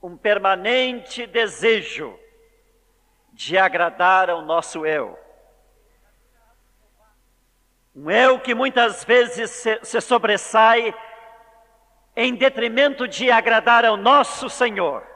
um 0.02 0.16
permanente 0.16 1.26
desejo 1.26 2.18
de 3.32 3.56
agradar 3.56 4.28
ao 4.28 4.42
nosso 4.42 4.84
eu. 4.84 5.18
Um 7.94 8.10
eu 8.10 8.40
que 8.40 8.54
muitas 8.54 9.04
vezes 9.04 9.50
se, 9.50 9.78
se 9.82 10.00
sobressai 10.00 10.94
em 12.16 12.34
detrimento 12.34 13.06
de 13.06 13.30
agradar 13.30 13.84
ao 13.84 13.96
nosso 13.96 14.50
Senhor 14.50 15.12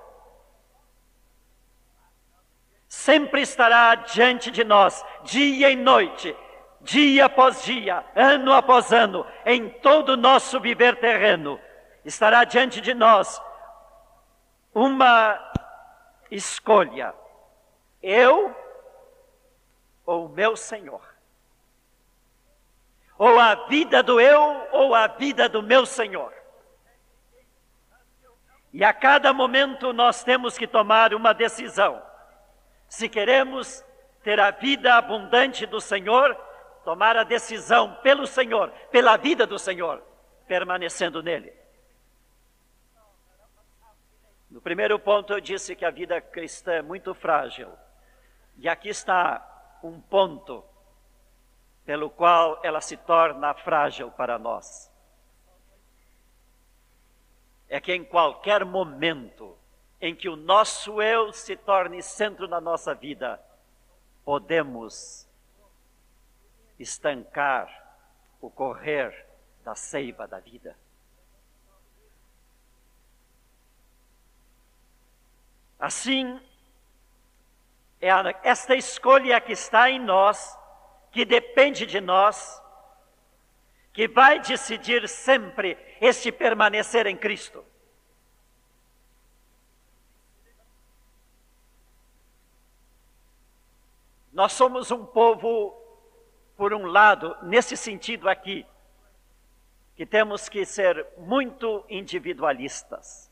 sempre 2.89 3.43
estará 3.43 3.95
diante 3.95 4.51
de 4.51 4.65
nós, 4.65 5.05
dia 5.23 5.71
e 5.71 5.77
noite, 5.77 6.35
dia 6.81 7.27
após 7.27 7.63
dia, 7.63 8.05
ano 8.15 8.53
após 8.53 8.93
ano, 8.93 9.27
em 9.45 9.69
todo 9.69 10.11
o 10.11 10.17
nosso 10.17 10.61
viver 10.61 10.97
terreno, 10.97 11.61
estará 12.05 12.45
diante 12.45 12.81
de 12.81 12.95
nós 12.95 13.41
uma 14.77 15.41
escolha: 16.31 17.15
eu 18.03 18.55
ou 20.05 20.29
meu 20.29 20.55
Senhor. 20.55 21.01
Ou 23.19 23.41
a 23.41 23.55
vida 23.67 24.03
do 24.03 24.21
eu 24.21 24.69
ou 24.73 24.95
a 24.95 25.07
vida 25.07 25.49
do 25.49 25.63
meu 25.63 25.87
Senhor. 25.87 26.31
E 28.71 28.85
a 28.85 28.93
cada 28.93 29.33
momento 29.33 29.95
nós 29.95 30.23
temos 30.23 30.59
que 30.59 30.67
tomar 30.67 31.15
uma 31.15 31.33
decisão. 31.33 32.03
Se 32.87 33.09
queremos 33.09 33.83
ter 34.23 34.39
a 34.39 34.51
vida 34.51 34.95
abundante 34.95 35.65
do 35.65 35.81
Senhor, 35.81 36.35
tomar 36.85 37.17
a 37.17 37.25
decisão 37.25 37.95
pelo 38.03 38.27
Senhor, 38.27 38.71
pela 38.91 39.17
vida 39.17 39.47
do 39.47 39.59
Senhor, 39.59 40.03
permanecendo 40.47 41.23
nele. 41.23 41.66
No 44.57 44.63
primeiro 44.63 44.99
ponto 44.99 45.35
eu 45.35 45.39
disse 45.39 45.77
que 45.77 45.85
a 45.85 45.91
vida 45.91 46.19
cristã 46.19 46.73
é 46.73 46.81
muito 46.81 47.13
frágil. 47.13 47.71
E 48.57 48.67
aqui 48.67 48.89
está 48.89 49.79
um 49.83 50.01
ponto 50.01 50.65
pelo 51.85 52.09
qual 52.09 52.59
ela 52.65 52.81
se 52.81 52.97
torna 52.97 53.53
frágil 53.53 54.11
para 54.13 54.39
nós. 54.39 54.91
É 57.69 57.79
que 57.79 57.93
em 57.93 58.03
qualquer 58.03 58.65
momento 58.65 59.59
em 60.01 60.15
que 60.15 60.27
o 60.27 60.37
nosso 60.37 61.03
eu 61.03 61.35
se 61.35 61.55
torne 61.55 62.03
centro 62.03 62.49
da 62.49 62.59
nossa 62.59 62.95
vida, 62.95 63.39
podemos 64.25 65.29
estancar 66.79 67.69
o 68.41 68.49
correr 68.49 69.27
da 69.63 69.75
seiva 69.75 70.27
da 70.27 70.41
vida. 70.41 70.75
Assim, 75.79 76.41
é 78.01 78.09
esta 78.43 78.75
escolha 78.75 79.41
que 79.41 79.53
está 79.53 79.91
em 79.91 79.99
nós, 79.99 80.59
que 81.11 81.25
depende 81.25 81.87
de 81.87 82.01
nós, 82.01 82.63
que 83.93 84.07
vai 84.07 84.41
decidir 84.41 85.09
sempre 85.09 85.77
este 86.01 86.31
permanecer 86.31 87.07
em 87.07 87.17
Cristo. 87.17 87.65
Nós 94.33 94.53
somos 94.53 94.91
um 94.91 95.07
povo, 95.07 95.75
por 96.59 96.75
um 96.75 96.85
lado, 96.85 97.35
nesse 97.43 97.75
sentido 97.75 98.29
aqui, 98.29 98.67
que 99.97 100.05
temos 100.05 100.47
que 100.47 100.67
ser 100.67 101.07
muito 101.17 101.83
individualistas. 101.89 103.31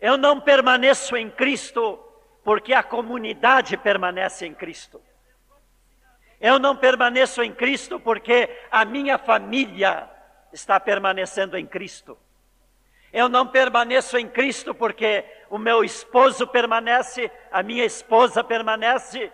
Eu 0.00 0.16
não 0.16 0.40
permaneço 0.40 1.16
em 1.16 1.30
Cristo 1.30 1.98
porque 2.44 2.72
a 2.72 2.82
comunidade 2.82 3.76
permanece 3.76 4.46
em 4.46 4.54
Cristo. 4.54 5.02
Eu 6.40 6.58
não 6.58 6.76
permaneço 6.76 7.42
em 7.42 7.52
Cristo 7.52 7.98
porque 7.98 8.48
a 8.70 8.84
minha 8.84 9.18
família 9.18 10.08
está 10.52 10.78
permanecendo 10.78 11.56
em 11.58 11.66
Cristo. 11.66 12.16
Eu 13.12 13.28
não 13.28 13.46
permaneço 13.46 14.16
em 14.18 14.28
Cristo 14.28 14.74
porque 14.74 15.24
o 15.50 15.58
meu 15.58 15.82
esposo 15.82 16.46
permanece, 16.46 17.30
a 17.50 17.62
minha 17.62 17.84
esposa 17.84 18.44
permanece, 18.44 19.32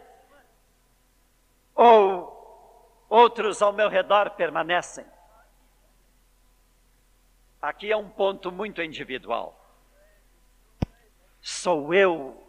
ou 1.74 3.04
outros 3.08 3.60
ao 3.60 3.72
meu 3.72 3.88
redor 3.88 4.30
permanecem. 4.30 5.04
Aqui 7.60 7.90
é 7.90 7.96
um 7.96 8.08
ponto 8.08 8.52
muito 8.52 8.82
individual. 8.82 9.63
Sou 11.46 11.92
eu 11.92 12.42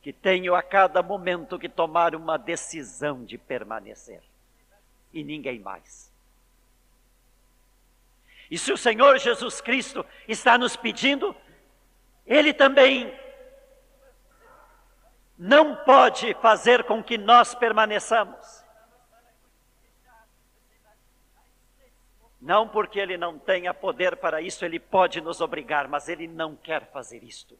que 0.00 0.12
tenho 0.12 0.54
a 0.54 0.62
cada 0.62 1.02
momento 1.02 1.58
que 1.58 1.68
tomar 1.68 2.14
uma 2.14 2.38
decisão 2.38 3.24
de 3.24 3.36
permanecer, 3.36 4.22
e 5.12 5.24
ninguém 5.24 5.58
mais. 5.58 6.08
E 8.48 8.56
se 8.56 8.72
o 8.72 8.76
Senhor 8.76 9.18
Jesus 9.18 9.60
Cristo 9.60 10.06
está 10.28 10.56
nos 10.56 10.76
pedindo, 10.76 11.34
Ele 12.24 12.54
também 12.54 13.12
não 15.36 15.74
pode 15.84 16.32
fazer 16.34 16.84
com 16.84 17.02
que 17.02 17.18
nós 17.18 17.56
permaneçamos. 17.56 18.62
Não 22.40 22.68
porque 22.68 23.00
Ele 23.00 23.16
não 23.16 23.36
tenha 23.36 23.74
poder 23.74 24.16
para 24.16 24.40
isso, 24.40 24.64
Ele 24.64 24.78
pode 24.78 25.20
nos 25.20 25.40
obrigar, 25.40 25.88
mas 25.88 26.08
Ele 26.08 26.28
não 26.28 26.54
quer 26.54 26.88
fazer 26.92 27.24
isto. 27.24 27.58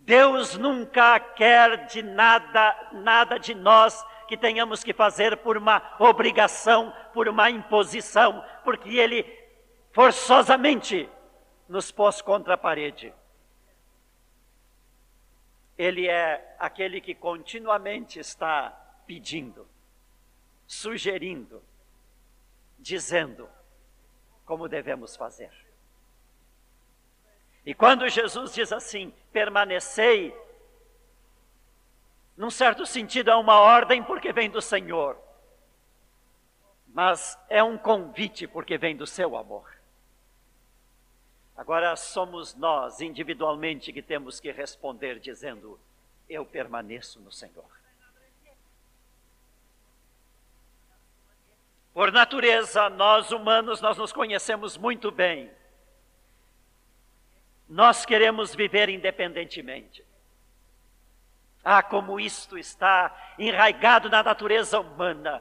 Deus 0.00 0.56
nunca 0.56 1.18
quer 1.20 1.86
de 1.86 2.02
nada, 2.02 2.90
nada 2.92 3.38
de 3.38 3.54
nós 3.54 4.04
que 4.26 4.36
tenhamos 4.36 4.82
que 4.82 4.92
fazer 4.92 5.36
por 5.38 5.56
uma 5.56 5.96
obrigação, 5.98 6.94
por 7.12 7.28
uma 7.28 7.50
imposição, 7.50 8.44
porque 8.64 8.96
ele 8.96 9.24
forçosamente 9.92 11.08
nos 11.68 11.90
pôs 11.90 12.22
contra 12.22 12.54
a 12.54 12.58
parede. 12.58 13.12
Ele 15.76 16.08
é 16.08 16.56
aquele 16.58 17.00
que 17.00 17.14
continuamente 17.14 18.18
está 18.18 18.70
pedindo, 19.06 19.66
sugerindo, 20.66 21.62
dizendo 22.78 23.48
como 24.44 24.68
devemos 24.68 25.16
fazer. 25.16 25.69
E 27.70 27.74
quando 27.74 28.08
Jesus 28.08 28.52
diz 28.52 28.72
assim: 28.72 29.14
permanecei 29.32 30.36
num 32.36 32.50
certo 32.50 32.84
sentido, 32.84 33.30
é 33.30 33.36
uma 33.36 33.60
ordem 33.60 34.02
porque 34.02 34.32
vem 34.32 34.50
do 34.50 34.60
Senhor, 34.60 35.16
mas 36.88 37.38
é 37.48 37.62
um 37.62 37.78
convite 37.78 38.48
porque 38.48 38.76
vem 38.76 38.96
do 38.96 39.06
seu 39.06 39.36
amor. 39.36 39.72
Agora 41.56 41.94
somos 41.94 42.56
nós, 42.56 43.00
individualmente, 43.00 43.92
que 43.92 44.02
temos 44.02 44.40
que 44.40 44.50
responder 44.50 45.20
dizendo: 45.20 45.78
Eu 46.28 46.44
permaneço 46.44 47.20
no 47.20 47.30
Senhor. 47.30 47.70
Por 51.94 52.10
natureza, 52.10 52.90
nós 52.90 53.30
humanos, 53.30 53.80
nós 53.80 53.96
nos 53.96 54.12
conhecemos 54.12 54.76
muito 54.76 55.12
bem. 55.12 55.59
Nós 57.70 58.04
queremos 58.04 58.52
viver 58.52 58.88
independentemente. 58.88 60.04
Ah, 61.64 61.84
como 61.84 62.18
isto 62.18 62.58
está 62.58 63.14
enraigado 63.38 64.10
na 64.10 64.24
natureza 64.24 64.80
humana, 64.80 65.40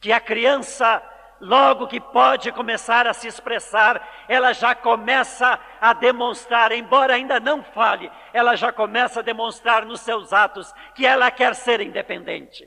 que 0.00 0.10
a 0.10 0.18
criança 0.18 1.02
logo 1.38 1.86
que 1.86 2.00
pode 2.00 2.50
começar 2.50 3.06
a 3.06 3.12
se 3.12 3.28
expressar, 3.28 4.24
ela 4.26 4.54
já 4.54 4.74
começa 4.74 5.60
a 5.78 5.92
demonstrar, 5.92 6.72
embora 6.72 7.14
ainda 7.14 7.38
não 7.38 7.62
fale, 7.62 8.10
ela 8.32 8.56
já 8.56 8.72
começa 8.72 9.20
a 9.20 9.22
demonstrar 9.22 9.84
nos 9.84 10.00
seus 10.00 10.32
atos 10.32 10.72
que 10.94 11.04
ela 11.04 11.30
quer 11.30 11.54
ser 11.54 11.82
independente. 11.82 12.66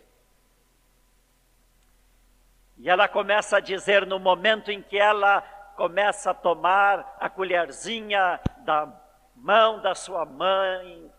E 2.78 2.88
ela 2.88 3.08
começa 3.08 3.58
a 3.58 3.62
dizer 3.62 4.06
no 4.06 4.20
momento 4.20 4.70
em 4.70 4.84
que 4.84 5.00
ela 5.00 5.42
começa 5.76 6.32
a 6.32 6.34
tomar 6.34 7.18
a 7.20 7.30
colherzinha 7.30 8.40
da 8.68 8.86
mão 9.34 9.80
da 9.80 9.96
sua 9.96 10.26
mãe, 10.26 11.10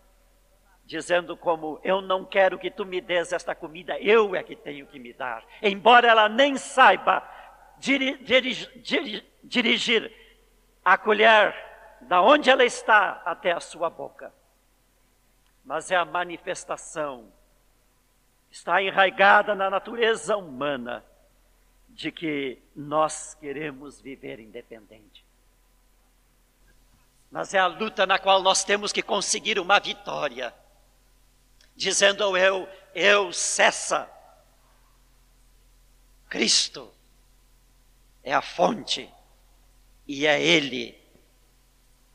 dizendo 0.85 1.35
como 1.35 1.81
eu 1.83 1.99
não 1.99 2.23
quero 2.23 2.59
que 2.59 2.69
tu 2.69 2.85
me 2.85 3.01
des 3.01 3.33
esta 3.33 3.55
comida, 3.55 3.99
eu 3.99 4.35
é 4.35 4.43
que 4.43 4.55
tenho 4.55 4.85
que 4.85 4.99
me 4.99 5.11
dar. 5.11 5.43
Embora 5.59 6.07
ela 6.07 6.29
nem 6.29 6.57
saiba 6.57 7.27
dirigir, 7.79 9.25
dirigir 9.43 10.13
a 10.85 10.95
colher 10.95 11.55
da 12.01 12.21
onde 12.21 12.51
ela 12.51 12.63
está 12.63 13.23
até 13.25 13.51
a 13.51 13.59
sua 13.59 13.89
boca. 13.89 14.31
Mas 15.65 15.89
é 15.89 15.95
a 15.95 16.05
manifestação, 16.05 17.31
está 18.51 18.79
enraigada 18.79 19.55
na 19.55 19.71
natureza 19.71 20.37
humana, 20.37 21.03
de 21.89 22.11
que 22.11 22.61
nós 22.75 23.33
queremos 23.33 23.99
viver 23.99 24.39
independente. 24.39 25.28
Mas 27.31 27.53
é 27.53 27.59
a 27.59 27.67
luta 27.67 28.05
na 28.05 28.17
qual 28.17 28.41
nós 28.41 28.63
temos 28.63 28.91
que 28.91 29.03
conseguir 29.03 29.59
uma 29.59 29.79
vitória, 29.79 30.53
dizendo 31.75 32.23
ao 32.23 32.37
eu, 32.37 32.67
eu 32.95 33.31
cessa. 33.31 34.09
Cristo 36.27 36.91
é 38.23 38.33
a 38.33 38.41
fonte 38.41 39.11
e 40.07 40.25
é 40.25 40.41
Ele 40.41 40.99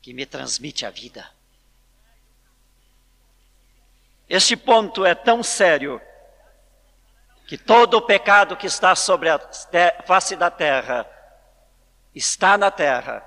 que 0.01 0.13
me 0.13 0.25
transmite 0.25 0.85
a 0.85 0.89
vida. 0.89 1.29
Este 4.27 4.55
ponto 4.55 5.05
é 5.05 5.13
tão 5.13 5.43
sério 5.43 6.01
que 7.47 7.57
todo 7.57 7.95
o 7.95 8.01
pecado 8.01 8.57
que 8.57 8.65
está 8.65 8.95
sobre 8.95 9.29
a 9.29 9.39
face 10.05 10.35
da 10.35 10.49
terra 10.49 11.07
está 12.13 12.57
na 12.57 12.71
terra, 12.71 13.23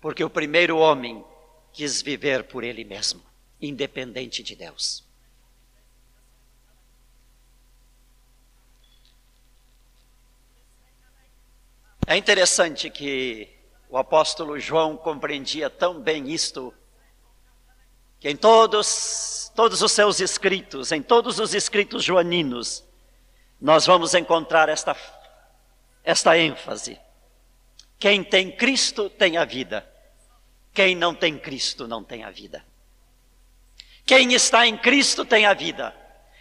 porque 0.00 0.22
o 0.22 0.30
primeiro 0.30 0.78
homem 0.78 1.24
quis 1.72 2.02
viver 2.02 2.44
por 2.44 2.64
ele 2.64 2.84
mesmo, 2.84 3.22
independente 3.60 4.42
de 4.42 4.54
Deus. 4.54 5.04
É 12.06 12.16
interessante 12.16 12.88
que 12.88 13.48
o 13.90 13.98
apóstolo 13.98 14.58
João 14.58 14.96
compreendia 14.96 15.68
tão 15.68 16.00
bem 16.00 16.30
isto, 16.30 16.72
que 18.18 18.30
em 18.30 18.36
todos, 18.36 19.52
todos 19.54 19.82
os 19.82 19.92
seus 19.92 20.20
escritos, 20.20 20.90
em 20.90 21.02
todos 21.02 21.38
os 21.38 21.54
escritos 21.54 22.02
joaninos, 22.02 22.84
nós 23.60 23.86
vamos 23.86 24.14
encontrar 24.14 24.68
esta, 24.68 24.96
esta 26.02 26.38
ênfase. 26.38 26.98
Quem 27.98 28.22
tem 28.22 28.50
Cristo 28.50 29.10
tem 29.10 29.36
a 29.36 29.44
vida. 29.44 29.87
Quem 30.72 30.94
não 30.94 31.14
tem 31.14 31.38
Cristo 31.38 31.86
não 31.86 32.04
tem 32.04 32.24
a 32.24 32.30
vida. 32.30 32.64
Quem 34.06 34.32
está 34.32 34.66
em 34.66 34.76
Cristo 34.76 35.24
tem 35.24 35.44
a 35.44 35.54
vida. 35.54 35.94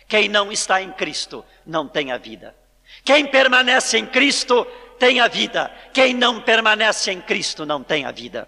Quem 0.08 0.30
não 0.30 0.52
está 0.52 0.82
em 0.82 0.92
Cristo 0.92 1.44
não 1.66 1.88
tem 1.88 2.12
a 2.12 2.18
vida. 2.18 2.56
Quem 3.04 3.28
permanece 3.28 3.98
em 3.98 4.06
Cristo 4.06 4.66
tem 4.98 5.20
a 5.20 5.28
vida. 5.28 5.70
Quem 5.94 6.14
não 6.14 6.42
permanece 6.42 7.12
em 7.12 7.22
Cristo 7.22 7.66
não 7.66 7.84
tem 7.84 8.06
a 8.06 8.12
vida. 8.12 8.48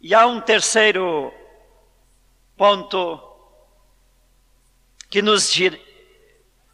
E 0.00 0.14
há 0.14 0.26
um 0.26 0.40
terceiro 0.40 1.32
ponto 2.56 3.18
que 5.08 5.22
nos, 5.22 5.54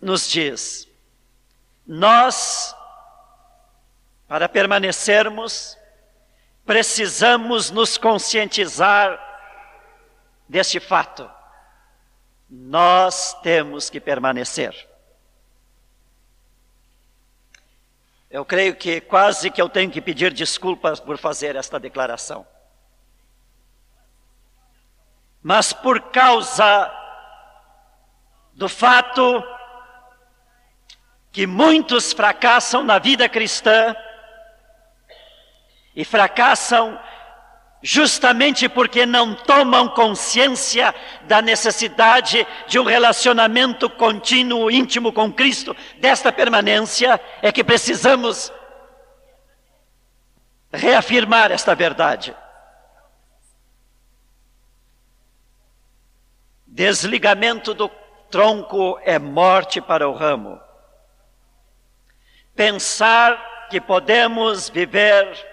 nos 0.00 0.28
diz: 0.28 0.88
nós, 1.86 2.74
para 4.30 4.48
permanecermos, 4.48 5.76
precisamos 6.64 7.72
nos 7.72 7.98
conscientizar 7.98 9.18
deste 10.48 10.78
fato. 10.78 11.28
Nós 12.48 13.34
temos 13.42 13.90
que 13.90 13.98
permanecer. 13.98 14.88
Eu 18.30 18.44
creio 18.44 18.76
que 18.76 19.00
quase 19.00 19.50
que 19.50 19.60
eu 19.60 19.68
tenho 19.68 19.90
que 19.90 20.00
pedir 20.00 20.32
desculpas 20.32 21.00
por 21.00 21.18
fazer 21.18 21.56
esta 21.56 21.80
declaração. 21.80 22.46
Mas 25.42 25.72
por 25.72 26.02
causa 26.12 26.88
do 28.52 28.68
fato 28.68 29.42
que 31.32 31.48
muitos 31.48 32.12
fracassam 32.12 32.84
na 32.84 33.00
vida 33.00 33.28
cristã 33.28 33.92
e 36.00 36.04
fracassam 36.04 36.98
justamente 37.82 38.70
porque 38.70 39.04
não 39.04 39.34
tomam 39.34 39.86
consciência 39.86 40.94
da 41.24 41.42
necessidade 41.42 42.46
de 42.66 42.78
um 42.78 42.84
relacionamento 42.84 43.88
contínuo, 43.90 44.70
íntimo 44.70 45.12
com 45.12 45.30
Cristo, 45.30 45.76
desta 45.98 46.32
permanência, 46.32 47.20
é 47.42 47.52
que 47.52 47.62
precisamos 47.62 48.50
reafirmar 50.72 51.52
esta 51.52 51.74
verdade. 51.74 52.34
Desligamento 56.66 57.74
do 57.74 57.90
tronco 58.30 58.98
é 59.04 59.18
morte 59.18 59.82
para 59.82 60.08
o 60.08 60.14
ramo. 60.14 60.58
Pensar 62.54 63.68
que 63.68 63.80
podemos 63.82 64.70
viver 64.70 65.50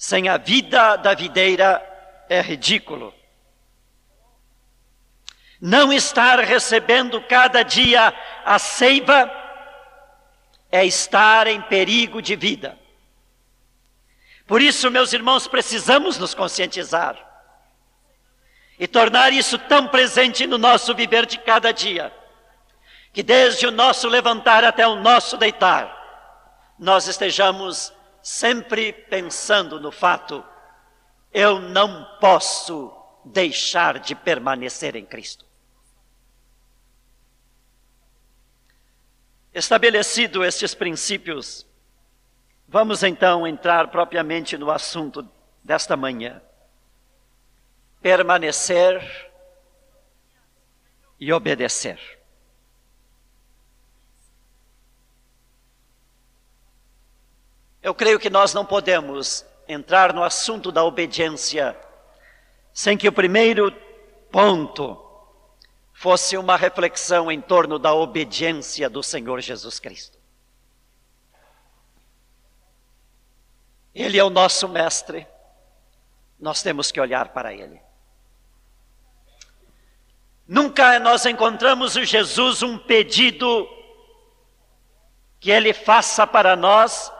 sem 0.00 0.30
a 0.30 0.38
vida 0.38 0.96
da 0.96 1.12
videira 1.12 1.86
é 2.26 2.40
ridículo. 2.40 3.12
Não 5.60 5.92
estar 5.92 6.38
recebendo 6.38 7.20
cada 7.20 7.62
dia 7.62 8.10
a 8.42 8.58
seiva 8.58 9.30
é 10.72 10.86
estar 10.86 11.46
em 11.48 11.60
perigo 11.60 12.22
de 12.22 12.34
vida. 12.34 12.78
Por 14.46 14.62
isso, 14.62 14.90
meus 14.90 15.12
irmãos, 15.12 15.46
precisamos 15.46 16.16
nos 16.16 16.32
conscientizar 16.34 17.18
e 18.78 18.88
tornar 18.88 19.34
isso 19.34 19.58
tão 19.58 19.86
presente 19.86 20.46
no 20.46 20.56
nosso 20.56 20.94
viver 20.94 21.26
de 21.26 21.36
cada 21.40 21.74
dia, 21.74 22.10
que 23.12 23.22
desde 23.22 23.66
o 23.66 23.70
nosso 23.70 24.08
levantar 24.08 24.64
até 24.64 24.88
o 24.88 24.96
nosso 24.96 25.36
deitar, 25.36 25.94
nós 26.78 27.06
estejamos 27.06 27.92
sempre 28.22 28.92
pensando 28.92 29.80
no 29.80 29.90
fato, 29.90 30.44
eu 31.32 31.60
não 31.60 32.18
posso 32.20 32.92
deixar 33.24 33.98
de 33.98 34.14
permanecer 34.14 34.96
em 34.96 35.04
Cristo. 35.04 35.44
Estabelecido 39.52 40.44
estes 40.44 40.74
princípios, 40.74 41.66
vamos 42.68 43.02
então 43.02 43.46
entrar 43.46 43.88
propriamente 43.88 44.56
no 44.56 44.70
assunto 44.70 45.28
desta 45.62 45.96
manhã. 45.96 46.40
Permanecer 48.00 49.30
e 51.18 51.32
obedecer. 51.32 52.19
Eu 57.82 57.94
creio 57.94 58.20
que 58.20 58.28
nós 58.28 58.52
não 58.52 58.64
podemos 58.64 59.44
entrar 59.66 60.12
no 60.12 60.22
assunto 60.22 60.70
da 60.70 60.84
obediência 60.84 61.78
sem 62.72 62.96
que 62.96 63.08
o 63.08 63.12
primeiro 63.12 63.72
ponto 64.30 64.98
fosse 65.94 66.36
uma 66.36 66.56
reflexão 66.56 67.30
em 67.30 67.40
torno 67.40 67.78
da 67.78 67.92
obediência 67.92 68.88
do 68.88 69.02
Senhor 69.02 69.40
Jesus 69.40 69.78
Cristo. 69.78 70.18
Ele 73.94 74.18
é 74.18 74.24
o 74.24 74.30
nosso 74.30 74.68
mestre, 74.68 75.26
nós 76.38 76.62
temos 76.62 76.92
que 76.92 77.00
olhar 77.00 77.28
para 77.30 77.52
ele. 77.52 77.80
Nunca 80.46 80.98
nós 80.98 81.26
encontramos 81.26 81.96
o 81.96 82.04
Jesus 82.04 82.62
um 82.62 82.78
pedido 82.78 83.68
que 85.38 85.50
ele 85.50 85.72
faça 85.72 86.26
para 86.26 86.56
nós 86.56 87.12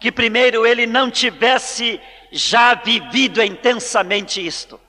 que 0.00 0.10
primeiro 0.10 0.66
ele 0.66 0.86
não 0.86 1.10
tivesse 1.10 2.00
já 2.32 2.74
vivido 2.74 3.42
intensamente 3.42 4.44
isto. 4.44 4.80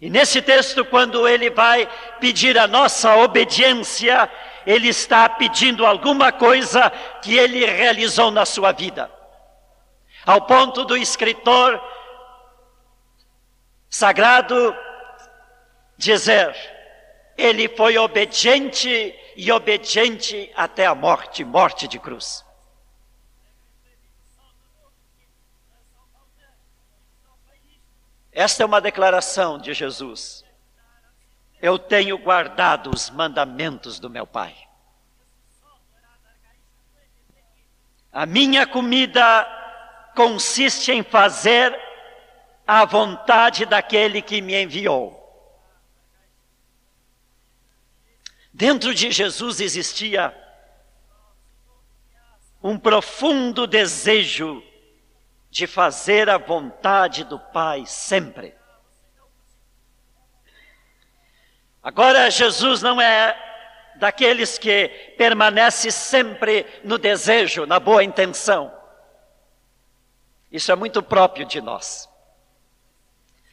E 0.00 0.08
nesse 0.08 0.40
texto, 0.40 0.84
quando 0.84 1.28
ele 1.28 1.50
vai 1.50 1.88
pedir 2.18 2.56
a 2.56 2.66
nossa 2.66 3.16
obediência, 3.16 4.30
ele 4.64 4.88
está 4.88 5.28
pedindo 5.28 5.84
alguma 5.84 6.32
coisa 6.32 6.90
que 7.22 7.36
ele 7.36 7.66
realizou 7.66 8.30
na 8.30 8.46
sua 8.46 8.72
vida. 8.72 9.10
Ao 10.24 10.42
ponto 10.42 10.84
do 10.84 10.96
escritor 10.96 11.80
sagrado 13.90 14.74
dizer: 15.96 16.54
ele 17.36 17.68
foi 17.68 17.98
obediente 17.98 19.14
e 19.36 19.50
obediente 19.50 20.50
até 20.54 20.86
a 20.86 20.94
morte 20.94 21.44
morte 21.44 21.88
de 21.88 21.98
cruz. 21.98 22.47
Esta 28.38 28.62
é 28.62 28.66
uma 28.66 28.80
declaração 28.80 29.58
de 29.58 29.74
Jesus. 29.74 30.44
Eu 31.60 31.76
tenho 31.76 32.16
guardado 32.16 32.88
os 32.88 33.10
mandamentos 33.10 33.98
do 33.98 34.08
meu 34.08 34.24
Pai. 34.24 34.54
A 38.12 38.24
minha 38.26 38.64
comida 38.64 39.44
consiste 40.14 40.92
em 40.92 41.02
fazer 41.02 41.76
a 42.64 42.84
vontade 42.84 43.66
daquele 43.66 44.22
que 44.22 44.40
me 44.40 44.54
enviou. 44.54 45.18
Dentro 48.52 48.94
de 48.94 49.10
Jesus 49.10 49.60
existia 49.60 50.32
um 52.62 52.78
profundo 52.78 53.66
desejo 53.66 54.62
de 55.50 55.66
fazer 55.66 56.28
a 56.28 56.38
vontade 56.38 57.24
do 57.24 57.38
Pai 57.38 57.84
sempre. 57.86 58.54
Agora, 61.82 62.30
Jesus 62.30 62.82
não 62.82 63.00
é 63.00 63.36
daqueles 63.96 64.58
que 64.58 64.88
permanece 65.16 65.90
sempre 65.90 66.66
no 66.84 66.98
desejo, 66.98 67.66
na 67.66 67.80
boa 67.80 68.04
intenção. 68.04 68.72
Isso 70.50 70.70
é 70.70 70.76
muito 70.76 71.02
próprio 71.02 71.46
de 71.46 71.60
nós. 71.60 72.08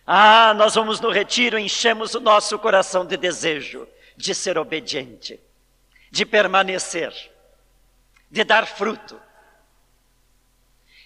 Ah, 0.05 0.53
nós 0.53 0.75
vamos 0.75 0.99
no 0.99 1.10
retiro, 1.10 1.58
enchemos 1.58 2.13
o 2.13 2.19
nosso 2.19 2.60
coração 2.60 3.05
de 3.05 3.17
desejo 3.17 3.88
de 4.15 4.34
ser 4.34 4.58
obediente, 4.58 5.39
de 6.12 6.25
permanecer, 6.25 7.13
de 8.29 8.43
dar 8.43 8.65
fruto. 8.65 9.19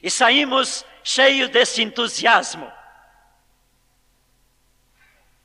E 0.01 0.09
saímos 0.09 0.85
cheios 1.03 1.49
desse 1.49 1.81
entusiasmo. 1.81 2.71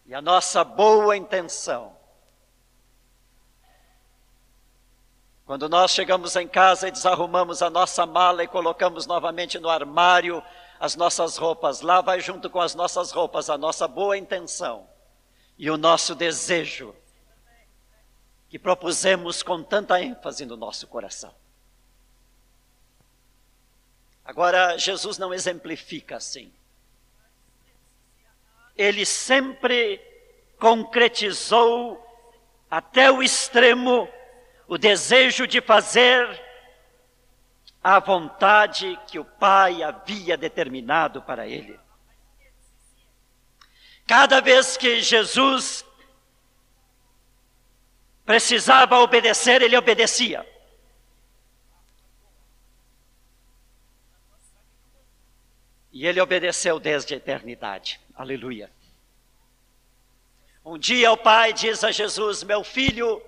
E 0.06 0.14
a 0.14 0.20
nossa 0.20 0.62
boa 0.62 1.16
intenção. 1.16 1.96
Quando 5.46 5.68
nós 5.68 5.90
chegamos 5.90 6.36
em 6.36 6.48
casa 6.48 6.88
e 6.88 6.90
desarrumamos 6.90 7.62
a 7.62 7.68
nossa 7.68 8.06
mala 8.06 8.42
e 8.42 8.48
colocamos 8.48 9.06
novamente 9.06 9.58
no 9.58 9.68
armário 9.68 10.42
as 10.80 10.96
nossas 10.96 11.36
roupas, 11.36 11.82
lá 11.82 12.00
vai 12.00 12.20
junto 12.20 12.48
com 12.48 12.60
as 12.60 12.74
nossas 12.74 13.10
roupas 13.10 13.50
a 13.50 13.58
nossa 13.58 13.86
boa 13.86 14.16
intenção 14.16 14.88
e 15.58 15.70
o 15.70 15.76
nosso 15.76 16.14
desejo 16.14 16.94
que 18.48 18.58
propusemos 18.58 19.42
com 19.42 19.62
tanta 19.62 20.00
ênfase 20.00 20.46
no 20.46 20.56
nosso 20.56 20.86
coração. 20.86 21.34
Agora, 24.24 24.78
Jesus 24.78 25.18
não 25.18 25.34
exemplifica 25.34 26.16
assim. 26.16 26.52
Ele 28.76 29.04
sempre 29.04 30.00
concretizou 30.58 32.02
até 32.70 33.10
o 33.10 33.22
extremo 33.22 34.08
o 34.66 34.78
desejo 34.78 35.46
de 35.46 35.60
fazer 35.60 36.42
a 37.82 37.98
vontade 37.98 38.98
que 39.06 39.18
o 39.18 39.24
Pai 39.24 39.82
havia 39.82 40.38
determinado 40.38 41.20
para 41.20 41.46
ele. 41.46 41.78
Cada 44.06 44.40
vez 44.40 44.76
que 44.76 45.02
Jesus 45.02 45.84
precisava 48.24 48.98
obedecer, 48.98 49.60
ele 49.60 49.76
obedecia. 49.76 50.53
E 55.94 56.08
ele 56.08 56.20
obedeceu 56.20 56.80
desde 56.80 57.14
a 57.14 57.18
eternidade. 57.18 58.00
Aleluia. 58.16 58.68
Um 60.64 60.76
dia 60.76 61.12
o 61.12 61.16
pai 61.16 61.52
diz 61.52 61.84
a 61.84 61.92
Jesus: 61.92 62.42
Meu 62.42 62.64
filho, 62.64 63.22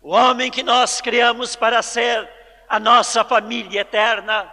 o 0.00 0.12
homem 0.12 0.50
que 0.50 0.62
nós 0.62 1.02
criamos 1.02 1.54
para 1.54 1.82
ser 1.82 2.26
a 2.66 2.80
nossa 2.80 3.22
família 3.22 3.82
eterna, 3.82 4.50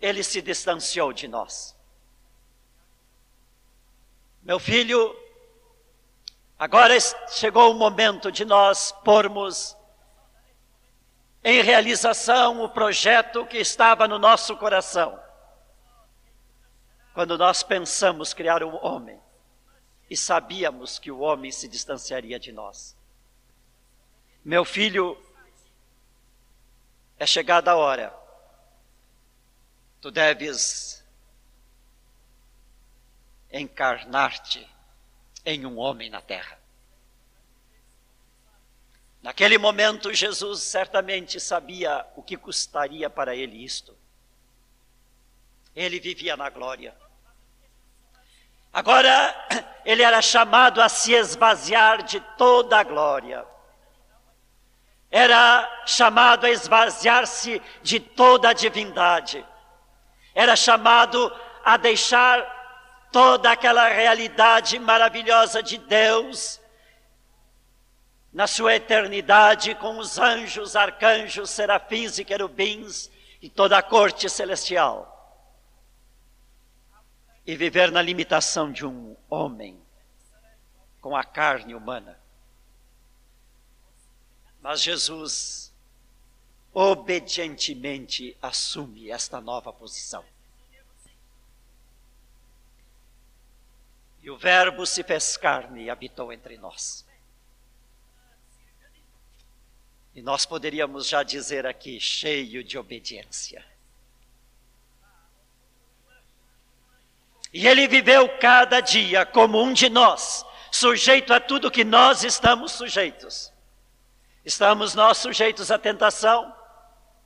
ele 0.00 0.22
se 0.22 0.40
distanciou 0.40 1.12
de 1.12 1.26
nós. 1.26 1.76
Meu 4.44 4.60
filho, 4.60 5.16
agora 6.56 6.94
chegou 7.28 7.72
o 7.72 7.74
momento 7.74 8.30
de 8.30 8.44
nós 8.44 8.92
pormos 9.02 9.76
em 11.42 11.60
realização 11.60 12.62
o 12.62 12.68
projeto 12.68 13.44
que 13.46 13.58
estava 13.58 14.06
no 14.06 14.16
nosso 14.16 14.56
coração 14.56 15.18
quando 17.12 17.36
nós 17.36 17.62
pensamos 17.62 18.32
criar 18.32 18.62
um 18.62 18.74
homem 18.84 19.20
e 20.08 20.16
sabíamos 20.16 20.98
que 20.98 21.10
o 21.10 21.20
homem 21.20 21.50
se 21.50 21.68
distanciaria 21.68 22.38
de 22.38 22.52
nós. 22.52 22.96
Meu 24.44 24.64
filho, 24.64 25.16
é 27.18 27.26
chegada 27.26 27.72
a 27.72 27.76
hora, 27.76 28.14
tu 30.00 30.10
deves 30.10 31.04
encarnar-te 33.52 34.66
em 35.44 35.66
um 35.66 35.78
homem 35.78 36.08
na 36.08 36.22
terra. 36.22 36.58
Naquele 39.22 39.58
momento, 39.58 40.14
Jesus 40.14 40.62
certamente 40.62 41.38
sabia 41.38 42.06
o 42.16 42.22
que 42.22 42.36
custaria 42.36 43.10
para 43.10 43.36
ele 43.36 43.62
isto. 43.62 43.94
Ele 45.76 46.00
vivia 46.00 46.36
na 46.36 46.48
glória. 46.48 46.96
Agora, 48.72 49.34
ele 49.84 50.02
era 50.02 50.22
chamado 50.22 50.80
a 50.80 50.88
se 50.88 51.12
esvaziar 51.12 52.02
de 52.02 52.20
toda 52.36 52.78
a 52.78 52.84
glória. 52.84 53.44
Era 55.10 55.68
chamado 55.86 56.46
a 56.46 56.50
esvaziar-se 56.50 57.60
de 57.82 57.98
toda 57.98 58.50
a 58.50 58.52
divindade. 58.52 59.44
Era 60.32 60.54
chamado 60.54 61.34
a 61.64 61.76
deixar 61.76 62.58
toda 63.10 63.50
aquela 63.50 63.88
realidade 63.88 64.78
maravilhosa 64.78 65.60
de 65.60 65.76
Deus 65.78 66.60
na 68.32 68.46
sua 68.46 68.76
eternidade 68.76 69.74
com 69.74 69.98
os 69.98 70.16
anjos, 70.16 70.76
arcanjos, 70.76 71.50
serafins 71.50 72.18
e 72.20 72.24
querubins 72.24 73.10
e 73.42 73.48
toda 73.48 73.76
a 73.76 73.82
corte 73.82 74.30
celestial 74.30 75.09
e 77.46 77.56
viver 77.56 77.90
na 77.90 78.02
limitação 78.02 78.70
de 78.70 78.84
um 78.86 79.16
homem 79.28 79.80
com 81.00 81.16
a 81.16 81.24
carne 81.24 81.74
humana. 81.74 82.18
Mas 84.60 84.82
Jesus 84.82 85.72
obedientemente 86.72 88.36
assume 88.40 89.10
esta 89.10 89.40
nova 89.40 89.72
posição. 89.72 90.24
E 94.22 94.30
o 94.30 94.36
Verbo 94.36 94.84
se 94.84 95.02
fez 95.02 95.36
carne 95.36 95.84
e 95.84 95.90
habitou 95.90 96.32
entre 96.32 96.58
nós. 96.58 97.06
E 100.14 100.20
nós 100.20 100.44
poderíamos 100.44 101.08
já 101.08 101.22
dizer 101.22 101.64
aqui, 101.66 101.98
cheio 101.98 102.62
de 102.62 102.76
obediência. 102.76 103.64
E 107.52 107.66
ele 107.66 107.88
viveu 107.88 108.28
cada 108.38 108.80
dia 108.80 109.26
como 109.26 109.60
um 109.60 109.72
de 109.72 109.88
nós, 109.88 110.44
sujeito 110.70 111.32
a 111.32 111.40
tudo 111.40 111.70
que 111.70 111.84
nós 111.84 112.22
estamos 112.22 112.72
sujeitos. 112.72 113.52
Estamos 114.44 114.94
nós 114.94 115.18
sujeitos 115.18 115.70
à 115.70 115.78
tentação? 115.78 116.54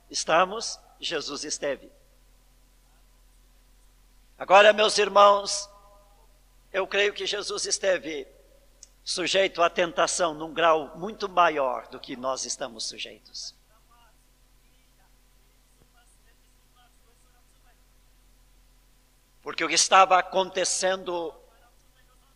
Estamos. 0.09 0.79
Jesus 0.99 1.43
esteve. 1.43 1.91
Agora, 4.37 4.73
meus 4.73 4.97
irmãos, 4.97 5.69
eu 6.73 6.87
creio 6.87 7.13
que 7.13 7.25
Jesus 7.25 7.65
esteve 7.65 8.27
sujeito 9.03 9.61
à 9.61 9.69
tentação 9.69 10.33
num 10.33 10.53
grau 10.53 10.97
muito 10.97 11.29
maior 11.29 11.87
do 11.87 11.99
que 11.99 12.15
nós 12.15 12.45
estamos 12.45 12.85
sujeitos. 12.85 13.55
Porque 19.45 19.63
o 19.63 19.67
que 19.67 19.75
estava 19.75 20.17
acontecendo 20.17 21.31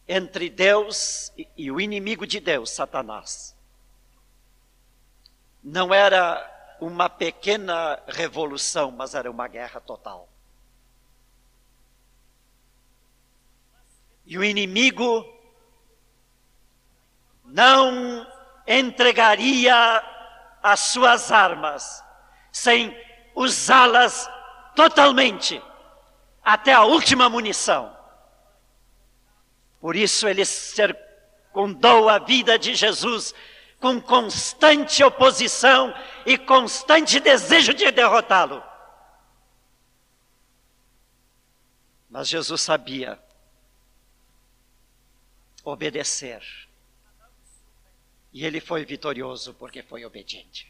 entre 0.07 0.47
Deus 0.47 1.34
e, 1.36 1.47
e 1.57 1.72
o 1.72 1.82
inimigo 1.82 2.28
de 2.28 2.39
Deus, 2.39 2.70
Satanás, 2.70 3.57
não 5.64 5.91
era 5.91 6.78
uma 6.80 7.10
pequena 7.10 7.99
revolução, 8.07 8.91
mas 8.91 9.16
era 9.16 9.30
uma 9.30 9.47
guerra 9.47 9.82
total. 9.82 10.30
E 14.24 14.38
o 14.38 14.43
inimigo 14.43 15.26
não 17.43 18.24
entregaria 18.68 19.76
as 20.62 20.80
suas 20.82 21.32
armas 21.32 22.03
sem 22.51 22.95
usá-las 23.34 24.30
totalmente 24.76 25.60
até 26.54 26.74
a 26.74 26.84
última 26.84 27.30
munição. 27.30 27.95
Por 29.80 29.95
isso 29.95 30.28
ele 30.28 30.43
circundou 30.43 32.10
a 32.10 32.20
vida 32.20 32.58
de 32.58 32.74
Jesus 32.76 33.34
com 33.80 34.02
constante 34.02 35.04
oposição 35.04 35.93
e 36.26 36.38
constante 36.38 37.20
desejo 37.20 37.74
de 37.74 37.89
derrotá-lo. 37.91 38.64
Mas 42.10 42.28
Jesus 42.28 42.62
sabia 42.62 43.22
obedecer. 45.64 46.41
E 48.34 48.45
ele 48.45 48.60
foi 48.60 48.84
vitorioso 48.84 49.54
porque 49.54 49.82
foi 49.84 50.04
obediente. 50.04 50.68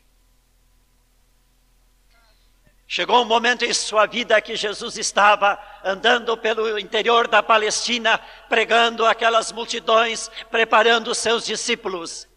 Chegou 2.92 3.22
um 3.22 3.26
momento 3.26 3.64
em 3.64 3.72
sua 3.72 4.08
vida 4.08 4.42
que 4.42 4.56
Jesus 4.56 4.98
estava 4.98 5.60
andando 5.86 6.36
pelo 6.36 6.80
interior 6.80 7.28
da 7.28 7.44
Palestina, 7.44 8.18
pregando 8.50 9.06
aquelas 9.06 9.52
multidões, 9.52 10.28
preparando 10.50 11.14
seus 11.14 11.46
discípulos. 11.46 12.28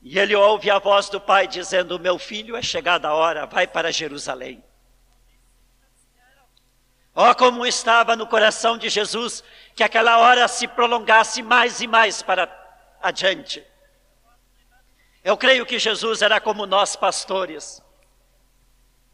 E 0.00 0.18
ele 0.18 0.34
ouve 0.34 0.70
a 0.70 0.78
voz 0.78 1.10
do 1.10 1.20
Pai 1.20 1.46
dizendo: 1.46 2.00
Meu 2.00 2.18
filho, 2.18 2.56
é 2.56 2.62
chegada 2.62 3.08
a 3.08 3.14
hora, 3.14 3.44
vai 3.44 3.66
para 3.66 3.92
Jerusalém. 3.92 4.64
Oh, 7.14 7.34
como 7.34 7.66
estava 7.66 8.16
no 8.16 8.26
coração 8.26 8.78
de 8.78 8.88
Jesus 8.88 9.44
que 9.74 9.84
aquela 9.84 10.16
hora 10.16 10.48
se 10.48 10.66
prolongasse 10.66 11.42
mais 11.42 11.82
e 11.82 11.86
mais 11.86 12.22
para 12.22 12.48
adiante. 13.02 13.62
Eu 15.22 15.36
creio 15.36 15.66
que 15.66 15.78
Jesus 15.78 16.22
era 16.22 16.40
como 16.40 16.64
nós, 16.64 16.96
pastores. 16.96 17.81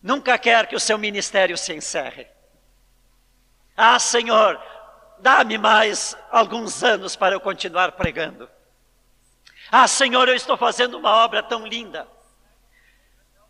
Nunca 0.03 0.39
quer 0.39 0.67
que 0.67 0.77
o 0.77 0.81
seu 0.81 0.97
ministério 0.97 1.57
se 1.59 1.75
encerre. 1.75 2.29
Ah, 3.77 3.99
Senhor, 3.99 4.61
dá-me 5.21 5.59
mais 5.59 6.17
alguns 6.31 6.83
anos 6.83 7.17
para 7.17 7.35
eu 7.35 7.41
continuar 7.41 7.93
pregando. 7.93 8.49
Ah, 9.71 9.87
Senhor, 9.87 10.29
eu 10.29 10.35
estou 10.35 10.57
fazendo 10.57 10.97
uma 10.99 11.25
obra 11.25 11.43
tão 11.43 11.67
linda. 11.67 12.07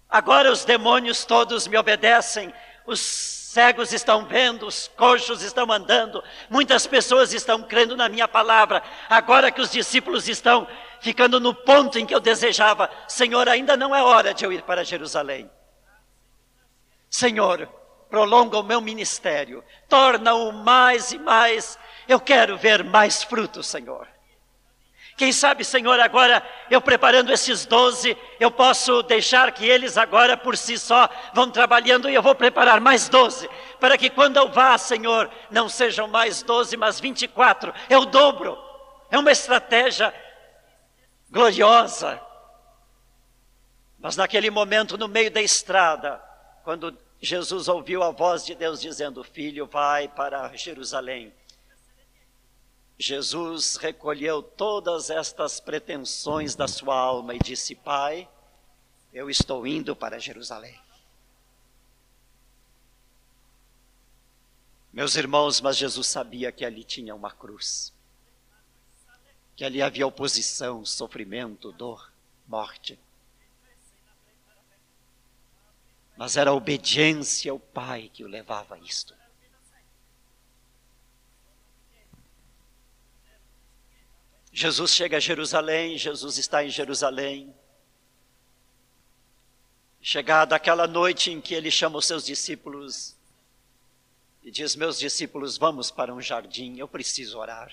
Agora 0.09 0.51
os 0.51 0.65
demônios 0.65 1.25
todos 1.25 1.67
me 1.67 1.77
obedecem, 1.77 2.53
os 2.87 2.99
cegos 3.01 3.93
estão 3.93 4.25
vendo, 4.25 4.67
os 4.67 4.89
coxos 4.89 5.43
estão 5.43 5.71
andando, 5.71 6.25
muitas 6.49 6.87
pessoas 6.87 7.33
estão 7.33 7.63
crendo 7.63 7.97
na 7.97 8.09
minha 8.09 8.27
palavra. 8.27 8.83
Agora 9.09 9.51
que 9.51 9.61
os 9.61 9.71
discípulos 9.71 10.29
estão 10.29 10.67
ficando 11.01 11.39
no 11.39 11.55
ponto 11.55 11.99
em 11.99 12.07
que 12.07 12.15
eu 12.15 12.21
desejava, 12.21 12.91
Senhor, 13.07 13.49
ainda 13.49 13.77
não 13.77 13.95
é 13.95 14.03
hora 14.03 14.33
de 14.33 14.45
eu 14.45 14.53
ir 14.53 14.63
para 14.63 14.85
Jerusalém. 14.85 15.51
Senhor, 17.11 17.69
prolonga 18.09 18.59
o 18.59 18.63
meu 18.63 18.81
ministério, 18.81 19.65
torna-o 19.89 20.53
mais 20.53 21.13
e 21.13 21.19
mais. 21.19 21.79
Eu 22.07 22.21
quero 22.21 22.57
ver 22.57 22.83
mais 22.85 23.23
frutos, 23.23 23.67
Senhor. 23.67 24.07
Quem 25.17 25.33
sabe, 25.33 25.65
Senhor, 25.65 25.99
agora 25.99 26.41
eu 26.71 26.81
preparando 26.81 27.33
esses 27.33 27.67
doze, 27.67 28.17
eu 28.39 28.53
posso 28.53 29.03
deixar 29.03 29.51
que 29.51 29.67
eles 29.67 29.99
agora 29.99 30.37
por 30.37 30.57
si 30.57 30.79
só 30.79 31.09
vão 31.35 31.51
trabalhando 31.51 32.09
e 32.09 32.15
eu 32.15 32.23
vou 32.23 32.37
preparar 32.37 32.81
mais 32.81 33.09
doze, 33.09 33.51
para 33.81 33.99
que 33.99 34.11
quando 34.11 34.37
eu 34.37 34.49
vá, 34.49 34.79
Senhor, 34.79 35.29
não 35.51 35.69
sejam 35.69 36.07
mais 36.07 36.41
doze, 36.45 36.77
mas 36.77 37.01
vinte 37.01 37.23
e 37.23 37.29
quatro. 37.29 37.75
É 37.91 37.99
o 37.99 38.05
dobro. 38.05 38.57
É 39.11 39.19
uma 39.19 39.33
estratégia 39.33 40.15
gloriosa. 41.29 42.21
Mas 43.99 44.17
naquele 44.17 44.51
momento, 44.51 44.97
no 44.97 45.09
meio 45.09 45.33
da 45.33 45.43
estrada, 45.43 46.23
quando 46.69 46.95
Jesus 47.19 47.67
ouviu 47.67 48.03
a 48.03 48.11
voz 48.11 48.45
de 48.45 48.55
Deus 48.55 48.79
dizendo: 48.79 49.25
Filho, 49.25 49.65
vai 49.65 50.07
para 50.07 50.55
Jerusalém 50.55 51.33
Jesus 52.99 53.77
recolheu 53.77 54.43
todas 54.43 55.09
estas 55.09 55.61
pretensões 55.61 56.55
da 56.55 56.69
sua 56.69 56.95
alma 56.95 57.35
e 57.35 57.39
disse: 57.39 57.75
Pai, 57.75 58.29
eu 59.15 59.31
estou 59.31 59.67
indo 59.67 59.97
para 59.97 60.19
Jerusalém. 60.19 60.79
Meus 64.93 65.17
irmãos, 65.17 65.63
mas 65.63 65.75
Jesus 65.75 66.07
sabia 66.07 66.53
que 66.53 66.67
ali 66.67 66.85
tinha 66.85 67.15
uma 67.15 67.31
cruz, 67.31 67.95
que 69.57 69.65
ali 69.65 69.81
havia 69.81 70.07
oposição, 70.07 70.85
sofrimento, 70.85 71.73
dor, 71.73 72.13
morte. 72.47 72.99
Mas 76.19 76.37
era 76.37 76.51
a 76.51 76.53
obediência 76.53 77.53
ao 77.53 77.61
Pai 77.61 78.11
que 78.13 78.25
o 78.25 78.27
levava 78.27 78.75
a 78.75 78.79
isto. 78.79 79.17
Jesus 84.53 84.93
chega 84.93 85.19
a 85.19 85.21
Jerusalém, 85.21 85.97
Jesus 85.97 86.37
está 86.37 86.65
em 86.65 86.71
Jerusalém. 86.71 87.55
Chegada 90.03 90.57
aquela 90.57 90.89
noite 90.89 91.31
em 91.31 91.41
que 91.41 91.55
ele 91.55 91.71
chama 91.71 91.99
os 91.99 92.07
seus 92.07 92.27
discípulos 92.27 93.17
e 94.43 94.51
diz: 94.51 94.75
Meus 94.75 94.99
discípulos, 94.99 95.57
vamos 95.57 95.89
para 95.89 96.13
um 96.13 96.21
jardim, 96.21 96.79
eu 96.79 96.89
preciso 96.89 97.39
orar. 97.39 97.73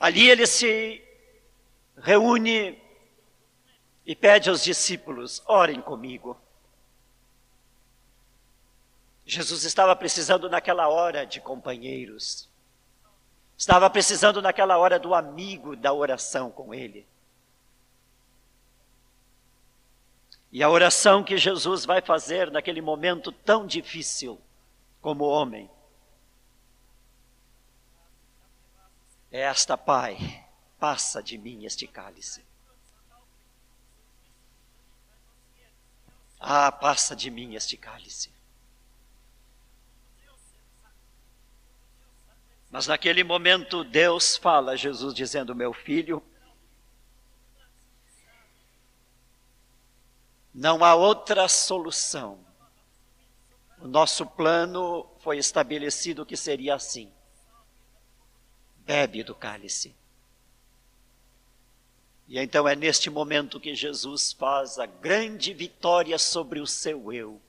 Ali 0.00 0.30
ele 0.30 0.46
se 0.46 1.04
reúne 1.98 2.85
e 4.06 4.14
pede 4.14 4.48
aos 4.48 4.62
discípulos: 4.62 5.42
orem 5.46 5.82
comigo. 5.82 6.40
Jesus 9.26 9.64
estava 9.64 9.96
precisando 9.96 10.48
naquela 10.48 10.88
hora 10.88 11.26
de 11.26 11.40
companheiros. 11.40 12.48
Estava 13.58 13.90
precisando 13.90 14.40
naquela 14.40 14.78
hora 14.78 14.98
do 14.98 15.14
amigo 15.14 15.74
da 15.74 15.92
oração 15.92 16.50
com 16.50 16.72
ele. 16.72 17.04
E 20.52 20.62
a 20.62 20.70
oração 20.70 21.24
que 21.24 21.36
Jesus 21.36 21.84
vai 21.84 22.00
fazer 22.00 22.50
naquele 22.52 22.80
momento 22.80 23.32
tão 23.32 23.66
difícil 23.66 24.40
como 25.02 25.24
homem 25.24 25.68
é 29.32 29.40
esta, 29.40 29.76
Pai, 29.76 30.16
passa 30.78 31.22
de 31.22 31.36
mim 31.36 31.64
este 31.64 31.86
cálice. 31.86 32.45
Ah, 36.38 36.70
passa 36.70 37.16
de 37.16 37.30
mim 37.30 37.54
este 37.54 37.76
cálice. 37.76 38.30
Mas 42.70 42.86
naquele 42.86 43.24
momento 43.24 43.84
Deus 43.84 44.36
fala 44.36 44.72
a 44.72 44.76
Jesus 44.76 45.14
dizendo: 45.14 45.54
Meu 45.54 45.72
filho, 45.72 46.22
não 50.52 50.84
há 50.84 50.94
outra 50.94 51.48
solução. 51.48 52.44
O 53.78 53.86
nosso 53.86 54.26
plano 54.26 55.06
foi 55.20 55.38
estabelecido 55.38 56.26
que 56.26 56.36
seria 56.36 56.74
assim: 56.74 57.12
bebe 58.78 59.22
do 59.22 59.34
cálice. 59.34 59.94
E 62.28 62.38
então 62.38 62.66
é 62.66 62.74
neste 62.74 63.08
momento 63.08 63.60
que 63.60 63.74
Jesus 63.74 64.32
faz 64.32 64.78
a 64.78 64.86
grande 64.86 65.54
vitória 65.54 66.18
sobre 66.18 66.60
o 66.60 66.66
seu 66.66 67.12
eu 67.12 67.40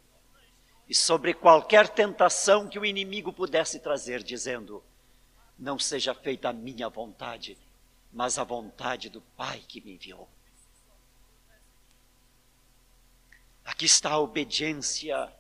e 0.87 0.93
sobre 0.93 1.33
qualquer 1.33 1.89
tentação 1.89 2.67
que 2.67 2.77
o 2.77 2.85
inimigo 2.85 3.33
pudesse 3.33 3.79
trazer, 3.79 4.21
dizendo: 4.21 4.83
não 5.57 5.79
seja 5.79 6.13
feita 6.13 6.49
a 6.49 6.53
minha 6.53 6.87
vontade, 6.89 7.57
mas 8.13 8.37
a 8.37 8.43
vontade 8.43 9.09
do 9.09 9.21
Pai 9.35 9.63
que 9.67 9.81
me 9.81 9.93
enviou. 9.95 10.29
Aqui 13.65 13.85
está 13.85 14.11
a 14.11 14.19
obediência 14.19 15.31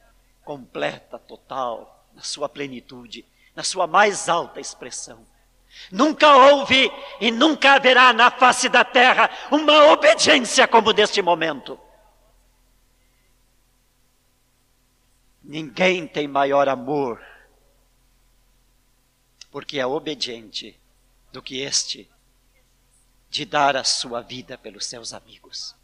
completa, 0.43 1.17
total, 1.19 2.05
na 2.13 2.23
sua 2.23 2.49
plenitude, 2.49 3.25
na 3.55 3.63
sua 3.63 3.87
mais 3.87 4.27
alta 4.27 4.59
expressão. 4.59 5.25
Nunca 5.91 6.35
houve 6.35 6.91
e 7.21 7.31
nunca 7.31 7.73
haverá 7.73 8.11
na 8.11 8.29
face 8.31 8.67
da 8.67 8.83
terra 8.83 9.29
uma 9.51 9.91
obediência 9.91 10.67
como 10.67 10.91
deste 10.91 11.21
momento. 11.21 11.79
Ninguém 15.43 16.07
tem 16.07 16.27
maior 16.27 16.67
amor 16.67 17.21
porque 19.49 19.79
é 19.79 19.85
obediente 19.85 20.77
do 21.31 21.41
que 21.41 21.61
este 21.61 22.09
de 23.29 23.45
dar 23.45 23.77
a 23.77 23.83
sua 23.83 24.21
vida 24.21 24.57
pelos 24.57 24.85
seus 24.85 25.13
amigos. 25.13 25.76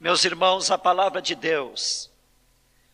Meus 0.00 0.24
irmãos, 0.24 0.70
a 0.70 0.78
palavra 0.78 1.20
de 1.20 1.34
Deus, 1.34 2.08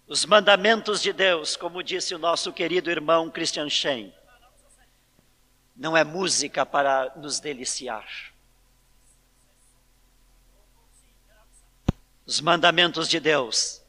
os 0.07 0.25
mandamentos 0.25 1.03
de 1.03 1.13
Deus, 1.13 1.55
como 1.55 1.83
disse 1.83 2.15
o 2.15 2.19
nosso 2.19 2.51
querido 2.51 2.91
irmão 2.91 3.31
Christian 3.31 3.69
Shen, 3.69 4.13
não 5.77 5.95
é 5.95 6.03
música 6.03 6.65
para 6.65 7.13
nos 7.17 7.41
deliciar. 7.41 8.07
Os 12.25 12.41
mandamentos 12.41 13.07
de 13.07 13.21
Deus 13.21 13.83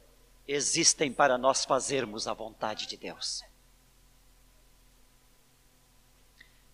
existem 0.46 1.12
para 1.12 1.38
nós 1.38 1.64
fazermos 1.64 2.28
a 2.28 2.34
vontade 2.34 2.86
de 2.86 2.98
Deus. 2.98 3.44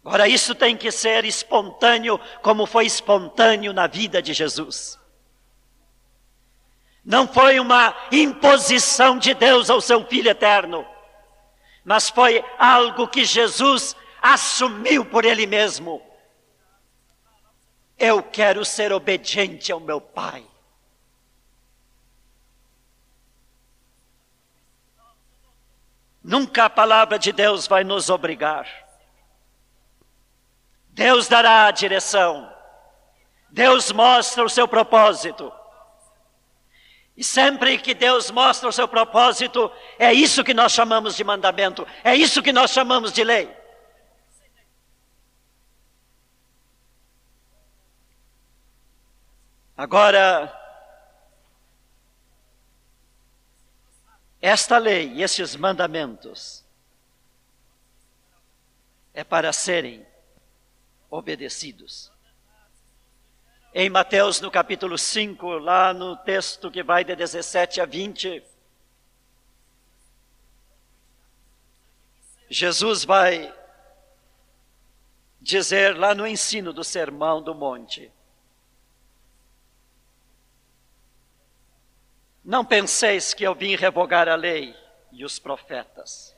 Agora, 0.03 0.27
isso 0.27 0.55
tem 0.55 0.75
que 0.75 0.91
ser 0.91 1.23
espontâneo, 1.23 2.19
como 2.41 2.65
foi 2.65 2.87
espontâneo 2.87 3.71
na 3.71 3.85
vida 3.85 4.23
de 4.23 4.33
Jesus. 4.33 4.99
Não 7.03 7.27
foi 7.27 7.59
uma 7.59 7.95
imposição 8.11 9.17
de 9.17 9.33
Deus 9.33 9.69
ao 9.69 9.81
seu 9.81 10.05
Filho 10.05 10.29
eterno, 10.29 10.85
mas 11.83 12.09
foi 12.09 12.43
algo 12.59 13.07
que 13.07 13.25
Jesus 13.25 13.95
assumiu 14.21 15.03
por 15.03 15.25
Ele 15.25 15.47
mesmo. 15.47 16.01
Eu 17.97 18.21
quero 18.21 18.63
ser 18.63 18.93
obediente 18.93 19.71
ao 19.71 19.79
meu 19.79 19.99
Pai. 19.99 20.45
Nunca 26.23 26.65
a 26.65 26.69
palavra 26.69 27.17
de 27.17 27.31
Deus 27.31 27.65
vai 27.65 27.83
nos 27.83 28.09
obrigar. 28.09 28.67
Deus 30.89 31.27
dará 31.27 31.65
a 31.65 31.71
direção. 31.71 32.51
Deus 33.49 33.91
mostra 33.91 34.43
o 34.43 34.49
seu 34.49 34.67
propósito. 34.67 35.51
E 37.15 37.23
sempre 37.23 37.77
que 37.77 37.93
Deus 37.93 38.31
mostra 38.31 38.69
o 38.69 38.71
seu 38.71 38.87
propósito, 38.87 39.71
é 39.99 40.13
isso 40.13 40.43
que 40.43 40.53
nós 40.53 40.71
chamamos 40.71 41.15
de 41.15 41.23
mandamento, 41.23 41.85
é 42.03 42.15
isso 42.15 42.41
que 42.41 42.53
nós 42.53 42.71
chamamos 42.71 43.11
de 43.11 43.23
lei. 43.23 43.53
Agora, 49.75 50.57
esta 54.39 54.77
lei 54.77 55.21
esses 55.21 55.55
mandamentos 55.55 56.63
é 59.13 59.23
para 59.23 59.51
serem 59.51 60.05
obedecidos. 61.09 62.10
Em 63.73 63.89
Mateus, 63.89 64.41
no 64.41 64.51
capítulo 64.51 64.97
5, 64.97 65.47
lá 65.59 65.93
no 65.93 66.17
texto 66.17 66.69
que 66.69 66.83
vai 66.83 67.05
de 67.05 67.15
17 67.15 67.79
a 67.79 67.85
20, 67.85 68.43
Jesus 72.49 73.05
vai 73.05 73.53
dizer 75.39 75.97
lá 75.97 76.13
no 76.13 76.27
ensino 76.27 76.73
do 76.73 76.83
Sermão 76.83 77.41
do 77.41 77.55
Monte: 77.55 78.11
Não 82.43 82.65
penseis 82.65 83.33
que 83.33 83.45
eu 83.45 83.55
vim 83.55 83.77
revogar 83.77 84.27
a 84.27 84.35
lei 84.35 84.75
e 85.13 85.23
os 85.23 85.39
profetas. 85.39 86.35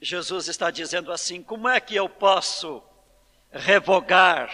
Jesus 0.00 0.46
está 0.46 0.70
dizendo 0.70 1.10
assim: 1.10 1.42
como 1.42 1.68
é 1.68 1.80
que 1.80 1.96
eu 1.96 2.08
posso 2.08 2.80
revogar 3.52 4.50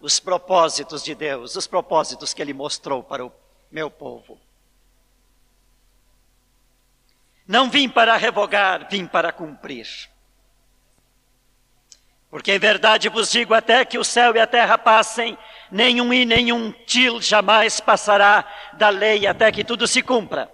os 0.00 0.18
propósitos 0.18 1.02
de 1.02 1.14
Deus, 1.14 1.54
os 1.56 1.66
propósitos 1.66 2.34
que 2.34 2.42
Ele 2.42 2.52
mostrou 2.52 3.02
para 3.02 3.24
o 3.24 3.32
meu 3.70 3.90
povo. 3.90 4.38
Não 7.46 7.70
vim 7.70 7.88
para 7.88 8.16
revogar, 8.16 8.88
vim 8.90 9.06
para 9.06 9.32
cumprir. 9.32 9.86
Porque 12.30 12.52
em 12.54 12.58
verdade 12.58 13.08
vos 13.08 13.30
digo 13.30 13.52
até 13.52 13.84
que 13.84 13.98
o 13.98 14.04
céu 14.04 14.34
e 14.34 14.40
a 14.40 14.46
terra 14.46 14.78
passem, 14.78 15.36
nenhum 15.70 16.12
e 16.14 16.24
nenhum 16.24 16.72
til 16.72 17.20
jamais 17.20 17.78
passará 17.78 18.44
da 18.72 18.88
lei 18.88 19.26
até 19.26 19.52
que 19.52 19.62
tudo 19.62 19.86
se 19.86 20.02
cumpra. 20.02 20.50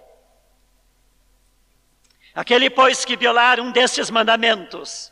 Aquele, 2.35 2.69
pois, 2.69 3.05
que 3.05 3.15
violar 3.15 3.59
um 3.59 3.71
destes 3.71 4.09
mandamentos, 4.09 5.11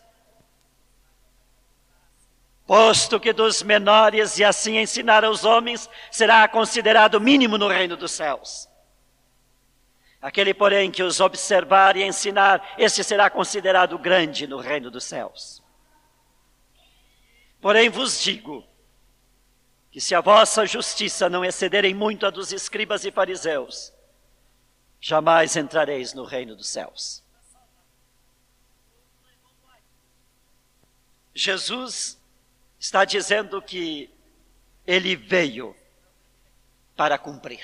Posto 2.67 3.17
que 3.17 3.31
dos 3.31 3.63
menores 3.63 4.37
e 4.37 4.43
assim 4.43 4.77
ensinar 4.77 5.23
aos 5.23 5.45
homens 5.45 5.89
será 6.11 6.45
considerado 6.49 7.19
mínimo 7.21 7.57
no 7.57 7.69
reino 7.69 7.95
dos 7.95 8.11
céus. 8.11 8.67
Aquele, 10.21 10.53
porém, 10.53 10.91
que 10.91 11.01
os 11.01 11.21
observar 11.21 11.95
e 11.95 12.03
ensinar, 12.03 12.75
esse 12.77 13.05
será 13.05 13.29
considerado 13.29 13.97
grande 13.97 14.45
no 14.45 14.57
reino 14.57 14.91
dos 14.91 15.05
céus. 15.05 15.63
Porém 17.61 17.89
vos 17.89 18.21
digo 18.21 18.67
que 19.89 20.01
se 20.01 20.13
a 20.13 20.19
vossa 20.19 20.65
justiça 20.65 21.29
não 21.29 21.45
excederem 21.45 21.93
muito 21.93 22.25
a 22.25 22.29
dos 22.29 22.51
escribas 22.51 23.05
e 23.05 23.11
fariseus, 23.11 23.93
jamais 24.99 25.55
entrareis 25.55 26.13
no 26.13 26.25
reino 26.25 26.53
dos 26.53 26.67
céus. 26.67 27.23
Jesus 31.33 32.19
está 32.79 33.05
dizendo 33.05 33.61
que 33.61 34.09
ele 34.85 35.15
veio 35.15 35.75
para 36.95 37.17
cumprir 37.17 37.63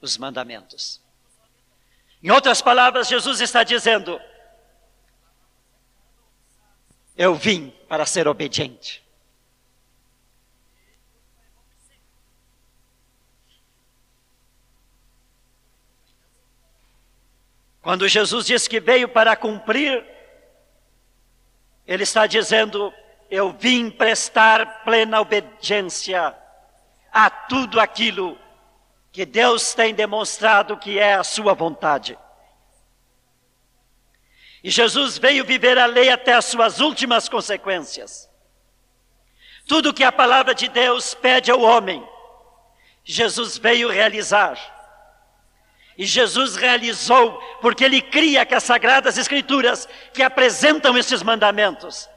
os 0.00 0.16
mandamentos. 0.16 1.02
Em 2.22 2.30
outras 2.30 2.60
palavras, 2.60 3.08
Jesus 3.08 3.40
está 3.40 3.62
dizendo: 3.62 4.20
Eu 7.16 7.34
vim 7.34 7.70
para 7.88 8.04
ser 8.06 8.28
obediente. 8.28 9.02
Quando 17.82 18.06
Jesus 18.06 18.46
diz 18.46 18.68
que 18.68 18.78
veio 18.78 19.08
para 19.08 19.34
cumprir, 19.34 20.06
ele 21.86 22.02
está 22.02 22.26
dizendo: 22.26 22.92
eu 23.30 23.52
vim 23.52 23.88
prestar 23.88 24.82
plena 24.82 25.20
obediência 25.20 26.34
a 27.12 27.30
tudo 27.30 27.78
aquilo 27.78 28.36
que 29.12 29.24
Deus 29.24 29.72
tem 29.72 29.94
demonstrado 29.94 30.76
que 30.76 30.98
é 30.98 31.14
a 31.14 31.24
sua 31.24 31.54
vontade. 31.54 32.18
E 34.62 34.70
Jesus 34.70 35.16
veio 35.16 35.44
viver 35.44 35.78
a 35.78 35.86
lei 35.86 36.10
até 36.10 36.34
as 36.34 36.44
suas 36.44 36.80
últimas 36.80 37.28
consequências. 37.28 38.28
Tudo 39.66 39.94
que 39.94 40.04
a 40.04 40.12
palavra 40.12 40.54
de 40.54 40.68
Deus 40.68 41.14
pede 41.14 41.50
ao 41.50 41.60
homem, 41.60 42.06
Jesus 43.04 43.56
veio 43.56 43.88
realizar. 43.88 44.58
E 45.96 46.04
Jesus 46.04 46.56
realizou, 46.56 47.32
porque 47.60 47.84
ele 47.84 48.02
cria 48.02 48.44
que 48.44 48.54
as 48.54 48.64
sagradas 48.64 49.16
escrituras 49.16 49.88
que 50.12 50.22
apresentam 50.22 50.98
esses 50.98 51.22
mandamentos 51.22 52.09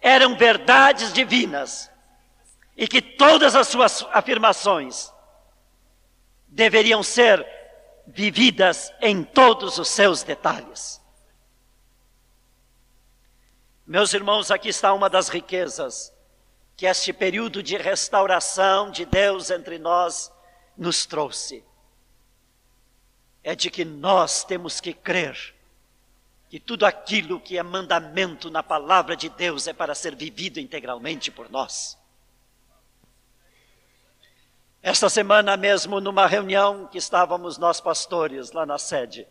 eram 0.00 0.36
verdades 0.36 1.12
divinas 1.12 1.90
e 2.76 2.86
que 2.86 3.02
todas 3.02 3.56
as 3.56 3.68
suas 3.68 4.06
afirmações 4.12 5.12
deveriam 6.46 7.02
ser 7.02 7.46
vividas 8.06 8.92
em 9.00 9.22
todos 9.22 9.78
os 9.78 9.88
seus 9.88 10.22
detalhes. 10.22 11.00
Meus 13.86 14.12
irmãos, 14.12 14.50
aqui 14.50 14.68
está 14.68 14.92
uma 14.92 15.10
das 15.10 15.28
riquezas 15.28 16.12
que 16.76 16.86
este 16.86 17.12
período 17.12 17.62
de 17.62 17.76
restauração 17.76 18.90
de 18.90 19.04
Deus 19.04 19.50
entre 19.50 19.78
nós 19.78 20.32
nos 20.76 21.04
trouxe. 21.04 21.64
É 23.42 23.56
de 23.56 23.70
que 23.70 23.84
nós 23.84 24.44
temos 24.44 24.80
que 24.80 24.92
crer 24.92 25.57
que 26.48 26.58
tudo 26.58 26.86
aquilo 26.86 27.40
que 27.40 27.58
é 27.58 27.62
mandamento 27.62 28.50
na 28.50 28.62
palavra 28.62 29.14
de 29.14 29.28
Deus 29.28 29.66
é 29.66 29.72
para 29.72 29.94
ser 29.94 30.14
vivido 30.14 30.58
integralmente 30.58 31.30
por 31.30 31.50
nós. 31.50 31.98
Esta 34.80 35.10
semana 35.10 35.56
mesmo, 35.56 36.00
numa 36.00 36.26
reunião 36.26 36.86
que 36.86 36.96
estávamos 36.96 37.58
nós 37.58 37.80
pastores 37.80 38.52
lá 38.52 38.64
na 38.64 38.78
sede, 38.78 39.26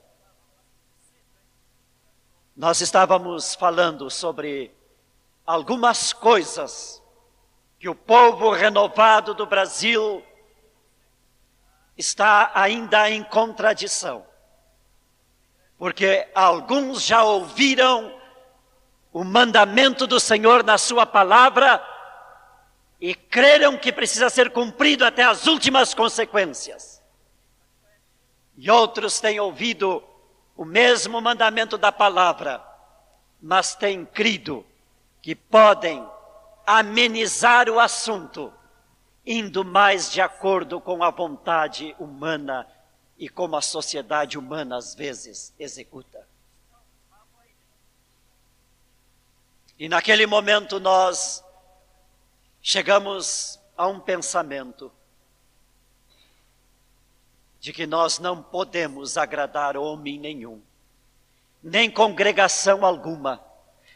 nós 2.55 2.81
estávamos 2.81 3.55
falando 3.55 4.09
sobre 4.09 4.75
algumas 5.45 6.11
coisas 6.11 7.01
que 7.79 7.87
o 7.87 7.95
povo 7.95 8.51
renovado 8.51 9.33
do 9.33 9.45
Brasil 9.45 10.23
está 11.95 12.51
ainda 12.53 13.09
em 13.09 13.23
contradição. 13.23 14.25
Porque 15.77 16.27
alguns 16.33 17.03
já 17.03 17.23
ouviram 17.23 18.15
o 19.13 19.23
mandamento 19.23 20.07
do 20.07 20.19
Senhor 20.19 20.63
na 20.63 20.77
Sua 20.77 21.05
palavra 21.05 21.83
e 22.99 23.13
creram 23.13 23.77
que 23.77 23.91
precisa 23.91 24.29
ser 24.29 24.49
cumprido 24.49 25.05
até 25.05 25.23
as 25.23 25.45
últimas 25.45 25.93
consequências. 25.93 27.01
E 28.57 28.71
outros 28.71 29.19
têm 29.19 29.39
ouvido 29.39 30.03
o 30.55 30.65
mesmo 30.65 31.21
mandamento 31.21 31.77
da 31.77 31.91
palavra, 31.91 32.63
mas 33.39 33.75
têm 33.75 34.03
crido 34.03 34.65
que 35.21 35.35
podem 35.35 36.03
amenizar 36.65 37.69
o 37.69 37.79
assunto, 37.79 38.51
indo 39.23 39.63
mais 39.63 40.11
de 40.11 40.21
acordo 40.21 40.81
com 40.81 41.03
a 41.03 41.11
vontade 41.11 41.95
humana 41.99 42.67
e 43.17 43.27
como 43.27 43.55
a 43.55 43.61
sociedade 43.61 44.37
humana 44.37 44.77
às 44.77 44.93
vezes 44.93 45.53
executa. 45.59 46.27
E 49.79 49.87
naquele 49.87 50.25
momento 50.25 50.79
nós 50.79 51.43
chegamos 52.61 53.59
a 53.75 53.87
um 53.87 53.99
pensamento 53.99 54.91
de 57.59 57.73
que 57.73 57.85
nós 57.85 58.17
não 58.17 58.41
podemos 58.41 59.17
agradar 59.17 59.77
homem 59.77 60.17
nenhum, 60.17 60.61
nem 61.61 61.91
congregação 61.91 62.85
alguma, 62.85 63.43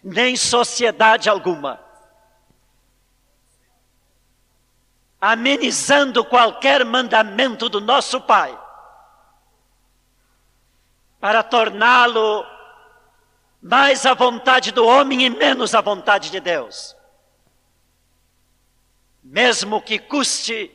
nem 0.04 0.36
sociedade 0.36 1.30
alguma, 1.30 1.80
amenizando 5.20 6.26
qualquer 6.26 6.84
mandamento 6.84 7.70
do 7.70 7.80
nosso 7.80 8.20
Pai, 8.22 8.61
para 11.22 11.42
torná-lo 11.44 12.46
mais 13.62 14.06
à 14.06 14.14
vontade 14.14 14.74
do 14.74 14.86
homem 14.86 15.24
e 15.24 15.30
menos 15.30 15.74
à 15.74 15.80
vontade 15.80 16.30
de 16.30 16.42
Deus 16.42 17.00
mesmo 19.24 19.82
que 19.82 20.00
custe. 20.00 20.72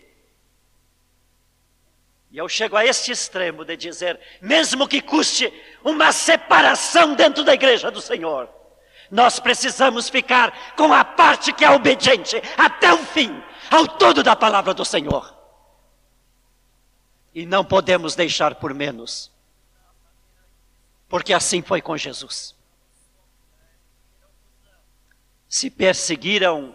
E 2.30 2.38
eu 2.38 2.48
chego 2.48 2.76
a 2.76 2.84
este 2.84 3.12
extremo 3.12 3.64
de 3.64 3.76
dizer, 3.76 4.18
mesmo 4.40 4.86
que 4.86 5.00
custe 5.00 5.52
uma 5.84 6.12
separação 6.12 7.14
dentro 7.14 7.44
da 7.44 7.54
igreja 7.54 7.90
do 7.90 8.00
Senhor, 8.00 8.48
nós 9.10 9.38
precisamos 9.38 10.08
ficar 10.08 10.74
com 10.74 10.92
a 10.92 11.04
parte 11.04 11.52
que 11.52 11.64
é 11.64 11.70
obediente 11.70 12.42
até 12.56 12.92
o 12.92 12.98
fim, 12.98 13.42
ao 13.70 13.86
todo 13.86 14.22
da 14.22 14.34
palavra 14.34 14.74
do 14.74 14.84
Senhor. 14.84 15.34
E 17.34 17.46
não 17.46 17.64
podemos 17.64 18.14
deixar 18.14 18.54
por 18.56 18.74
menos, 18.74 19.30
porque 21.08 21.32
assim 21.32 21.62
foi 21.62 21.80
com 21.80 21.96
Jesus. 21.96 22.54
Se 25.48 25.70
perseguiram 25.70 26.74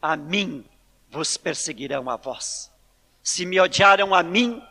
a 0.00 0.16
mim, 0.16 0.64
vos 1.10 1.36
perseguirão 1.36 2.08
a 2.08 2.16
vós. 2.16 2.70
Se 3.22 3.44
me 3.44 3.60
odiaram 3.60 4.14
a 4.14 4.22
mim, 4.22 4.62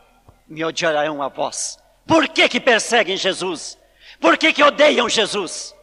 me 0.46 0.64
odiarão 0.64 1.22
a 1.22 1.28
vós. 1.28 1.78
Por 2.06 2.28
que 2.28 2.48
que 2.48 2.60
perseguem 2.60 3.16
Jesus? 3.16 3.78
Por 4.20 4.36
que 4.36 4.52
que 4.52 4.62
odeiam 4.62 5.08
Jesus? 5.08 5.74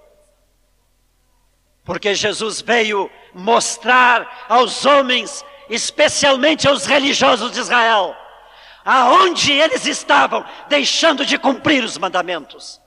Porque 1.83 2.13
Jesus 2.13 2.59
veio 2.61 3.09
mostrar 3.33 4.45
aos 4.49 4.85
homens, 4.85 5.43
especialmente 5.69 6.67
aos 6.67 6.85
religiosos 6.85 7.51
de 7.51 7.59
Israel, 7.59 8.15
aonde 8.87 9.51
eles 9.51 9.85
estavam 9.85 10.45
deixando 10.69 11.25
de 11.25 11.37
cumprir 11.37 11.83
os 11.83 11.97
mandamentos 11.97 12.81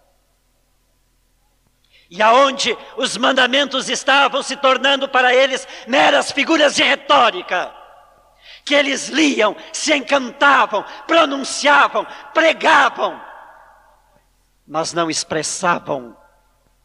e 2.11 2.21
aonde 2.21 2.77
os 2.97 3.17
mandamentos 3.17 3.89
estavam 3.89 4.43
se 4.43 4.57
tornando 4.57 5.09
para 5.09 5.33
eles 5.33 5.69
meras 5.87 6.33
figuras 6.33 6.75
de 6.75 6.83
retórica, 6.83 7.73
que 8.65 8.75
eles 8.75 9.09
liam, 9.09 9.55
se 9.73 9.95
encantavam, 9.95 10.85
pronunciavam, 11.07 12.05
pregavam, 12.35 13.23
mas 14.67 14.93
não 14.93 15.09
expressavam 15.09 16.17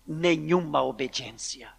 nenhuma 0.06 0.84
obediência. 0.84 1.74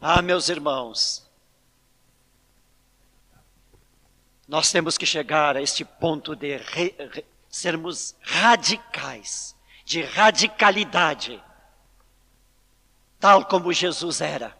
Ah, 0.00 0.22
meus 0.22 0.48
irmãos, 0.48 1.29
nós 4.50 4.72
temos 4.72 4.98
que 4.98 5.06
chegar 5.06 5.56
a 5.56 5.62
este 5.62 5.84
ponto 5.84 6.34
de 6.34 6.56
re, 6.56 6.92
re, 6.98 7.24
sermos 7.48 8.16
radicais, 8.20 9.54
de 9.84 10.02
radicalidade, 10.02 11.40
tal 13.20 13.44
como 13.44 13.72
Jesus 13.72 14.20
era. 14.20 14.58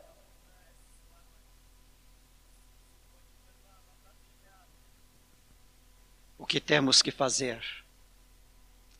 O 6.38 6.47
que 6.47 6.61
temos 6.61 7.03
que 7.03 7.11
fazer 7.11 7.61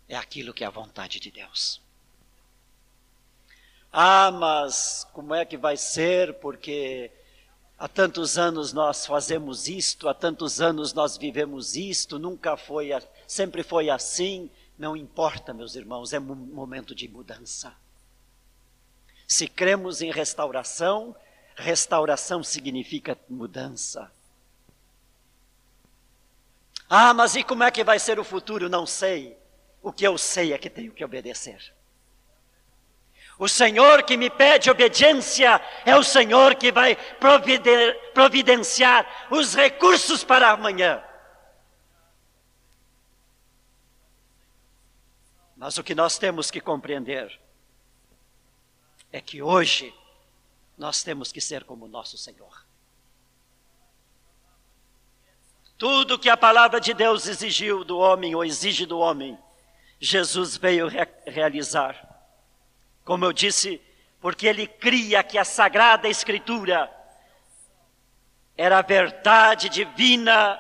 é 0.09 0.17
aquilo 0.17 0.53
que 0.53 0.65
é 0.65 0.67
a 0.67 0.71
vontade 0.71 1.21
de 1.21 1.31
Deus. 1.31 1.81
Ah, 3.93 4.33
mas 4.33 5.07
como 5.13 5.37
é 5.37 5.45
que 5.45 5.57
vai 5.57 5.77
ser? 5.77 6.35
Porque 6.41 7.13
há 7.81 7.89
tantos 7.89 8.37
anos 8.37 8.75
nós 8.75 9.07
fazemos 9.07 9.67
isto, 9.67 10.07
há 10.07 10.13
tantos 10.13 10.61
anos 10.61 10.93
nós 10.93 11.17
vivemos 11.17 11.75
isto, 11.75 12.19
nunca 12.19 12.55
foi 12.55 12.91
sempre 13.27 13.63
foi 13.63 13.89
assim, 13.89 14.51
não 14.79 14.95
importa, 14.95 15.55
meus 15.55 15.75
irmãos, 15.75 16.13
é 16.13 16.21
um 16.21 16.35
momento 16.35 16.95
de 16.95 17.09
mudança. 17.09 17.75
Se 19.27 19.49
cremos 19.49 20.03
em 20.03 20.11
restauração, 20.11 21.17
restauração 21.57 22.45
significa 22.45 23.17
mudança. 23.27 24.13
Ah, 26.87 27.15
mas 27.15 27.35
e 27.35 27.43
como 27.43 27.63
é 27.63 27.71
que 27.71 27.83
vai 27.83 27.99
ser 27.99 28.19
o 28.19 28.25
futuro? 28.25 28.69
Não 28.69 28.85
sei. 28.85 29.39
O 29.83 29.91
que 29.91 30.07
eu 30.07 30.19
sei 30.19 30.53
é 30.53 30.59
que 30.59 30.69
tenho 30.69 30.93
que 30.93 31.05
obedecer. 31.05 31.73
O 33.41 33.49
Senhor 33.49 34.03
que 34.03 34.19
me 34.19 34.29
pede 34.29 34.71
obediência 34.71 35.63
é 35.87 35.97
o 35.97 36.05
Senhor 36.05 36.57
que 36.57 36.71
vai 36.71 36.95
providenciar 38.13 39.29
os 39.31 39.55
recursos 39.55 40.23
para 40.23 40.51
amanhã. 40.51 41.03
Mas 45.57 45.79
o 45.79 45.83
que 45.83 45.95
nós 45.95 46.19
temos 46.19 46.51
que 46.51 46.61
compreender 46.61 47.41
é 49.11 49.23
que 49.23 49.41
hoje 49.41 49.95
nós 50.77 51.03
temos 51.03 51.33
que 51.33 51.41
ser 51.41 51.65
como 51.65 51.89
nosso 51.89 52.19
Senhor. 52.19 52.67
Tudo 55.79 56.19
que 56.19 56.29
a 56.29 56.37
palavra 56.37 56.79
de 56.79 56.93
Deus 56.93 57.27
exigiu 57.27 57.85
do 57.85 57.97
homem 57.97 58.35
ou 58.35 58.45
exige 58.45 58.85
do 58.85 58.99
homem, 58.99 59.39
Jesus 59.99 60.59
veio 60.59 60.89
re 60.89 61.09
realizar. 61.27 62.10
Como 63.11 63.25
eu 63.25 63.33
disse, 63.33 63.83
porque 64.21 64.47
ele 64.47 64.69
cria 64.69 65.21
que 65.25 65.37
a 65.37 65.45
sagrada 65.45 66.09
escritura 66.09 66.89
era 68.57 68.79
a 68.79 68.83
verdade 68.83 69.69
divina, 69.69 70.57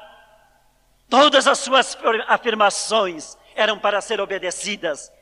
todas 1.09 1.47
as 1.47 1.61
suas 1.61 1.97
afirmações 2.27 3.39
eram 3.55 3.79
para 3.79 4.01
ser 4.01 4.21
obedecidas 4.21 5.13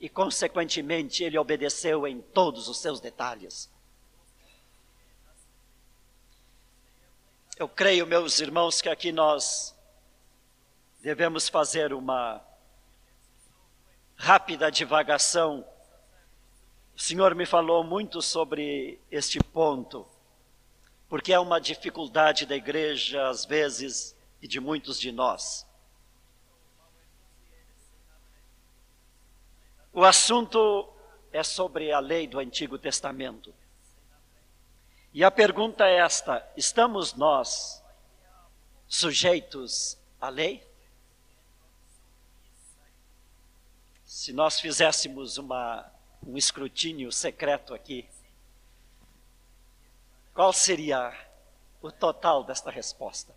e, 0.00 0.08
consequentemente, 0.08 1.22
ele 1.22 1.38
obedeceu 1.38 2.04
em 2.04 2.20
todos 2.20 2.66
os 2.66 2.80
seus 2.80 2.98
detalhes. 2.98 3.70
Eu 7.56 7.68
creio, 7.68 8.08
meus 8.08 8.40
irmãos, 8.40 8.80
que 8.80 8.88
aqui 8.88 9.12
nós 9.12 9.72
devemos 11.00 11.48
fazer 11.48 11.92
uma 11.92 12.44
rápida 14.16 14.68
divagação. 14.68 15.64
O 16.94 17.00
Senhor 17.00 17.34
me 17.34 17.46
falou 17.46 17.82
muito 17.82 18.20
sobre 18.20 19.00
este 19.10 19.38
ponto, 19.42 20.06
porque 21.08 21.32
é 21.32 21.38
uma 21.38 21.60
dificuldade 21.60 22.46
da 22.46 22.54
igreja, 22.54 23.28
às 23.28 23.44
vezes, 23.44 24.16
e 24.40 24.48
de 24.48 24.60
muitos 24.60 24.98
de 24.98 25.10
nós. 25.12 25.66
O 29.92 30.04
assunto 30.04 30.90
é 31.30 31.42
sobre 31.42 31.92
a 31.92 32.00
lei 32.00 32.26
do 32.26 32.38
Antigo 32.38 32.78
Testamento. 32.78 33.54
E 35.12 35.22
a 35.22 35.30
pergunta 35.30 35.86
é 35.86 35.96
esta: 35.98 36.46
estamos 36.56 37.12
nós 37.12 37.82
sujeitos 38.88 39.98
à 40.18 40.30
lei? 40.30 40.66
Se 44.04 44.32
nós 44.32 44.60
fizéssemos 44.60 45.36
uma, 45.36 45.91
um 46.26 46.36
escrutínio 46.36 47.10
secreto 47.10 47.74
aqui, 47.74 48.08
qual 50.34 50.52
seria 50.52 51.12
o 51.80 51.90
total 51.90 52.44
desta 52.44 52.70
resposta? 52.70 53.34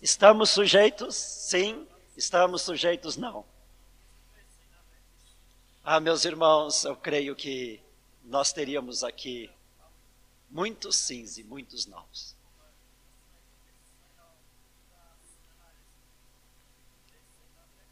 Estamos 0.00 0.50
sujeitos? 0.50 1.16
Sim. 1.16 1.88
Estamos 2.16 2.62
sujeitos? 2.62 3.16
Não. 3.16 3.44
Ah, 5.82 5.98
meus 5.98 6.24
irmãos, 6.24 6.84
eu 6.84 6.94
creio 6.96 7.34
que 7.34 7.80
nós 8.22 8.52
teríamos 8.52 9.02
aqui 9.02 9.50
muitos 10.50 10.96
sims 10.96 11.38
e 11.38 11.44
muitos 11.44 11.86
nãos. 11.86 12.36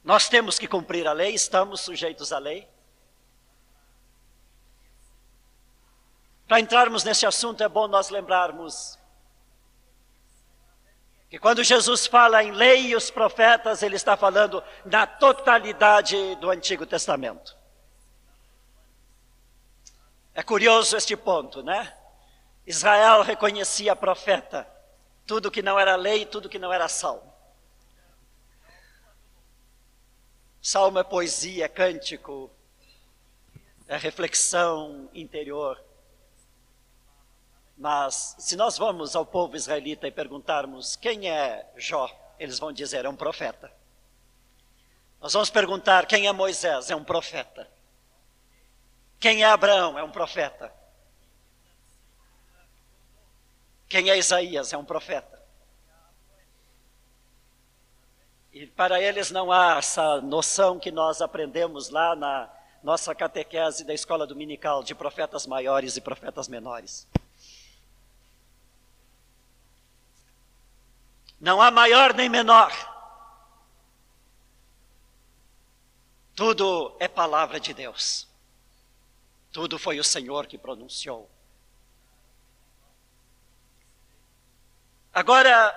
Nós 0.05 0.29
temos 0.29 0.59
que 0.59 0.69
cumprir 0.69 1.09
a 1.09 1.13
lei, 1.13 1.35
estamos 1.35 1.81
sujeitos 1.81 2.33
à 2.33 2.39
lei. 2.39 2.69
Para 6.47 6.61
entrarmos 6.61 7.03
nesse 7.03 7.27
assunto, 7.27 7.63
é 7.63 7.69
bom 7.69 7.89
nós 7.89 8.09
lembrarmos 8.09 8.99
que 11.29 11.39
quando 11.39 11.65
Jesus 11.65 12.07
fala 12.07 12.43
em 12.43 12.53
lei 12.53 12.89
e 12.89 12.97
os 12.97 13.11
profetas, 13.11 13.83
ele 13.83 13.97
está 13.97 14.17
falando 14.17 14.63
na 14.85 15.07
totalidade 15.07 16.37
do 16.37 16.51
Antigo 16.51 16.87
Testamento. 16.87 17.57
É 20.33 20.43
curioso 20.43 20.97
este 20.97 21.17
ponto, 21.17 21.63
né? 21.63 21.97
Israel 22.65 23.23
reconhecia 23.23 23.97
profeta, 23.97 24.69
tudo 25.27 25.51
que 25.51 25.63
não 25.63 25.79
era 25.79 25.97
lei, 25.97 26.27
tudo 26.27 26.49
que 26.49 26.59
não 26.59 26.73
era 26.73 26.89
salmo. 26.89 27.35
Salmo 30.63 30.99
é 30.99 31.05
poesia, 31.05 31.65
é 31.65 31.69
cântico, 31.69 32.51
é 33.89 33.97
reflexão 33.97 35.09
interior. 35.15 35.86
Mas 37.77 38.35
se 38.39 38.57
nós 38.57 38.79
vamos 38.79 39.15
ao 39.15 39.27
povo 39.27 39.55
israelita 39.55 40.09
e 40.09 40.11
perguntarmos 40.11 40.97
quem 40.97 41.29
é 41.29 41.71
Jó, 41.77 42.09
eles 42.39 42.59
vão 42.59 42.73
dizer 42.73 43.05
é 43.05 43.09
um 43.09 43.17
profeta. 43.17 43.71
Nós 45.21 45.33
vamos 45.33 45.51
perguntar 45.51 46.07
quem 46.07 46.27
é 46.27 46.33
Moisés, 46.33 46.91
é 46.91 46.97
um 46.97 47.05
profeta. 47.05 47.69
Quem 49.19 49.43
é 49.43 49.47
Abraão? 49.47 49.99
É 49.99 50.03
um 50.03 50.11
profeta. 50.11 50.73
Quem 53.89 54.11
é 54.11 54.17
Isaías? 54.17 54.73
É 54.73 54.77
um 54.77 54.85
profeta. 54.85 55.37
E 58.53 58.67
para 58.67 59.01
eles 59.01 59.31
não 59.31 59.53
há 59.53 59.77
essa 59.77 60.21
noção 60.23 60.79
que 60.79 60.91
nós 60.91 61.21
aprendemos 61.21 61.91
lá 61.91 62.17
na 62.17 62.51
nossa 62.83 63.15
catequese 63.15 63.85
da 63.85 63.93
escola 63.93 64.27
dominical 64.27 64.83
de 64.83 64.95
profetas 64.95 65.47
maiores 65.47 65.97
e 65.97 66.01
profetas 66.01 66.49
menores. 66.49 67.07
Não 71.41 71.61
há 71.61 71.71
maior 71.71 72.15
nem 72.15 72.29
menor. 72.29 72.73
Tudo 76.35 76.95
é 76.99 77.09
palavra 77.09 77.59
de 77.59 77.73
Deus. 77.73 78.29
Tudo 79.53 79.79
foi 79.79 79.99
o 79.99 80.05
Senhor 80.05 80.47
que 80.47 80.59
pronunciou. 80.59 81.31
Agora, 85.15 85.75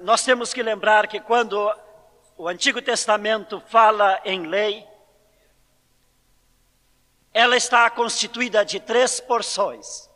nós 0.00 0.24
temos 0.24 0.54
que 0.54 0.62
lembrar 0.62 1.06
que 1.08 1.20
quando 1.20 1.70
o 2.38 2.48
Antigo 2.48 2.80
Testamento 2.80 3.60
fala 3.68 4.18
em 4.24 4.46
lei, 4.46 4.86
ela 7.34 7.56
está 7.56 7.90
constituída 7.90 8.64
de 8.64 8.80
três 8.80 9.20
porções. 9.20 10.08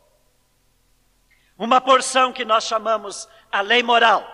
Uma 1.55 1.79
porção 1.79 2.33
que 2.33 2.43
nós 2.43 2.63
chamamos 2.63 3.29
a 3.51 3.61
lei 3.61 3.83
moral, 3.83 4.25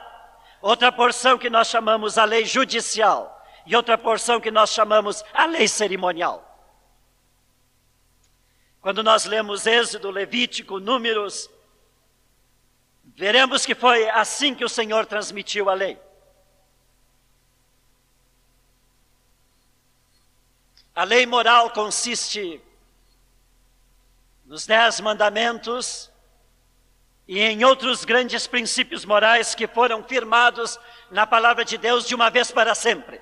outra 0.62 0.92
porção 0.92 1.38
que 1.38 1.50
nós 1.50 1.68
chamamos 1.68 2.18
a 2.18 2.26
lei 2.26 2.46
judicial 2.46 3.36
e 3.66 3.76
outra 3.76 3.98
porção 3.98 4.40
que 4.40 4.52
nós 4.52 4.72
chamamos 4.72 5.24
a 5.34 5.46
lei 5.46 5.68
cerimonial. 5.68 6.46
Quando 8.82 9.04
nós 9.04 9.26
lemos 9.26 9.68
Êxodo, 9.68 10.10
Levítico, 10.10 10.80
Números, 10.80 11.50
veremos 13.04 13.66
que 13.66 13.76
foi 13.76 14.10
assim 14.10 14.56
que 14.56 14.64
o 14.64 14.70
Senhor 14.70 15.06
transmitiu 15.06 15.70
a 15.70 15.74
lei. 15.74 16.00
A 20.96 21.04
lei 21.04 21.26
moral 21.26 21.70
consiste 21.72 22.62
nos 24.46 24.66
dez 24.66 25.00
mandamentos 25.00 26.09
e 27.30 27.44
em 27.44 27.64
outros 27.64 28.06
grandes 28.06 28.48
princípios 28.48 29.06
morais 29.06 29.54
que 29.54 29.68
foram 29.68 30.04
firmados 30.04 30.80
na 31.12 31.28
palavra 31.28 31.64
de 31.64 31.78
Deus 31.78 32.08
de 32.08 32.16
uma 32.16 32.32
vez 32.32 32.50
para 32.50 32.74
sempre. 32.74 33.22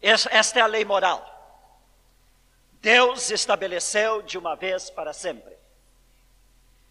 Esta 0.00 0.60
é 0.60 0.62
a 0.62 0.66
lei 0.66 0.84
moral. 0.84 1.28
Deus 2.74 3.32
estabeleceu 3.32 4.22
de 4.22 4.38
uma 4.38 4.54
vez 4.54 4.90
para 4.90 5.12
sempre. 5.12 5.56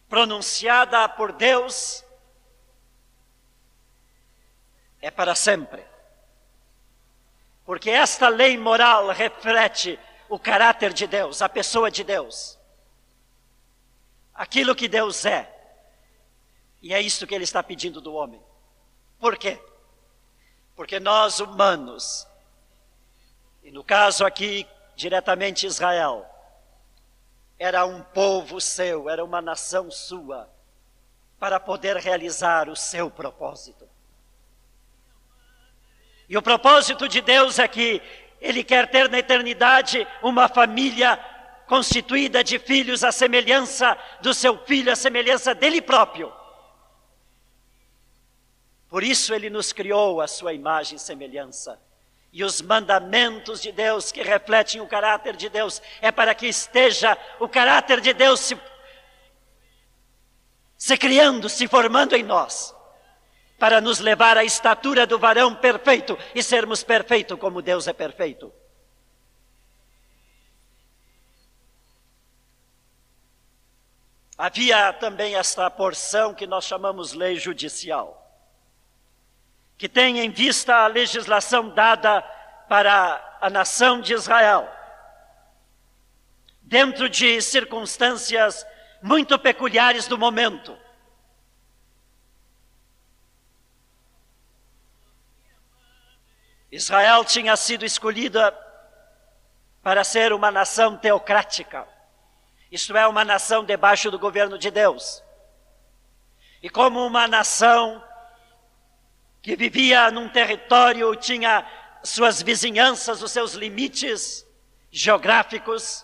Pronunciada 0.09 1.07
por 1.07 1.31
Deus, 1.31 2.03
é 5.01 5.09
para 5.09 5.35
sempre. 5.35 5.85
Porque 7.63 7.89
esta 7.89 8.27
lei 8.27 8.57
moral 8.57 9.07
reflete 9.07 9.97
o 10.27 10.37
caráter 10.37 10.91
de 10.91 11.07
Deus, 11.07 11.41
a 11.41 11.47
pessoa 11.47 11.89
de 11.89 12.03
Deus. 12.03 12.61
Aquilo 14.33 14.75
que 14.75 14.87
Deus 14.87 15.25
é. 15.25 15.49
E 16.81 16.93
é 16.93 17.01
isso 17.01 17.25
que 17.25 17.33
Ele 17.35 17.43
está 17.43 17.61
pedindo 17.63 18.01
do 18.01 18.13
homem. 18.13 18.41
Por 19.19 19.37
quê? 19.37 19.61
Porque 20.75 20.99
nós 20.99 21.39
humanos 21.39 22.27
e 23.63 23.71
no 23.71 23.83
caso 23.83 24.25
aqui, 24.25 24.67
diretamente 24.95 25.65
Israel, 25.65 26.25
era 27.57 27.85
um 27.85 28.01
povo 28.01 28.59
seu, 28.59 29.09
era 29.09 29.23
uma 29.23 29.41
nação 29.41 29.89
sua, 29.89 30.49
para 31.39 31.59
poder 31.59 31.95
realizar 31.95 32.67
o 32.67 32.75
seu 32.75 33.09
propósito. 33.09 33.87
E 36.27 36.37
o 36.37 36.41
propósito 36.41 37.07
de 37.07 37.21
Deus 37.21 37.57
é 37.57 37.67
que 37.67 38.01
Ele 38.41 38.63
quer 38.63 38.89
ter 38.91 39.09
na 39.09 39.19
eternidade 39.19 40.05
uma 40.21 40.49
família 40.49 41.17
constituída 41.67 42.43
de 42.43 42.59
filhos 42.59 43.03
à 43.03 43.11
semelhança 43.11 43.97
do 44.21 44.33
seu 44.33 44.57
filho, 44.65 44.91
à 44.91 44.95
semelhança 44.95 45.53
dele 45.55 45.81
próprio. 45.81 46.31
Por 48.89 49.03
isso 49.03 49.33
Ele 49.33 49.49
nos 49.49 49.73
criou 49.73 50.21
a 50.21 50.27
sua 50.27 50.53
imagem 50.53 50.97
e 50.97 50.99
semelhança 50.99 51.79
e 52.33 52.43
os 52.43 52.63
mandamentos 52.63 53.61
de 53.61 53.71
Deus 53.71 54.11
que 54.11 54.23
refletem 54.23 54.81
o 54.81 54.87
caráter 54.87 55.35
de 55.35 55.47
Deus, 55.49 55.79
é 56.01 56.11
para 56.11 56.33
que 56.33 56.47
esteja 56.47 57.15
o 57.39 57.47
caráter 57.47 58.01
de 58.01 58.11
Deus 58.11 58.39
se, 58.39 58.57
se 60.75 60.97
criando, 60.97 61.47
se 61.47 61.67
formando 61.67 62.15
em 62.15 62.23
nós, 62.23 62.75
para 63.59 63.79
nos 63.79 63.99
levar 63.99 64.35
à 64.35 64.43
estatura 64.43 65.05
do 65.05 65.19
varão 65.19 65.53
perfeito 65.53 66.17
e 66.33 66.41
sermos 66.41 66.83
perfeitos 66.83 67.37
como 67.37 67.61
Deus 67.61 67.87
é 67.87 67.93
perfeito. 67.93 68.51
Havia 74.37 74.91
também 74.93 75.35
esta 75.35 75.69
porção 75.69 76.33
que 76.33 76.47
nós 76.47 76.65
chamamos 76.65 77.13
lei 77.13 77.35
judicial 77.35 78.23
que 79.83 79.89
tem 79.89 80.19
em 80.19 80.29
vista 80.29 80.75
a 80.75 80.87
legislação 80.87 81.69
dada 81.69 82.21
para 82.69 83.37
a 83.41 83.49
nação 83.49 83.99
de 83.99 84.13
Israel, 84.13 84.65
dentro 86.61 87.09
de 87.09 87.41
circunstâncias 87.41 88.65
muito 89.01 89.37
peculiares 89.37 90.07
do 90.07 90.17
momento. 90.17 90.77
Israel 96.71 97.25
tinha 97.25 97.57
sido 97.57 97.83
escolhida 97.83 98.57
para 99.83 100.05
ser 100.05 100.31
uma 100.31 100.49
nação 100.49 100.97
teocrática, 100.97 101.85
isto 102.73 102.97
é, 102.97 103.07
uma 103.07 103.23
nação 103.23 103.63
debaixo 103.63 104.09
do 104.09 104.17
governo 104.17 104.57
de 104.57 104.71
Deus. 104.71 105.23
E 106.59 106.67
como 106.71 107.05
uma 107.05 107.27
nação 107.27 108.03
que 109.43 109.55
vivia 109.55 110.09
num 110.09 110.27
território, 110.27 111.15
tinha 111.15 111.63
suas 112.03 112.41
vizinhanças, 112.41 113.21
os 113.21 113.31
seus 113.31 113.53
limites 113.53 114.43
geográficos. 114.89 116.03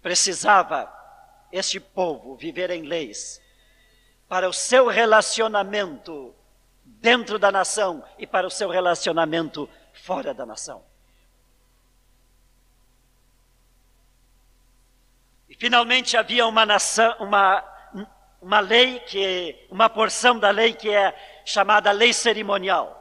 Precisava 0.00 0.88
este 1.50 1.80
povo 1.80 2.36
viver 2.36 2.70
em 2.70 2.82
leis 2.82 3.42
para 4.28 4.48
o 4.48 4.52
seu 4.52 4.86
relacionamento 4.86 6.32
dentro 6.84 7.40
da 7.40 7.50
nação 7.50 8.04
e 8.16 8.24
para 8.24 8.46
o 8.46 8.50
seu 8.50 8.70
relacionamento 8.70 9.68
fora 9.92 10.32
da 10.32 10.46
nação. 10.46 10.91
Finalmente 15.62 16.16
havia 16.16 16.44
uma 16.44 16.66
nação, 16.66 17.14
uma, 17.20 17.62
uma 18.40 18.58
lei 18.58 18.98
que, 18.98 19.64
uma 19.70 19.88
porção 19.88 20.36
da 20.36 20.50
lei 20.50 20.74
que 20.74 20.90
é 20.90 21.16
chamada 21.44 21.92
lei 21.92 22.12
cerimonial, 22.12 22.98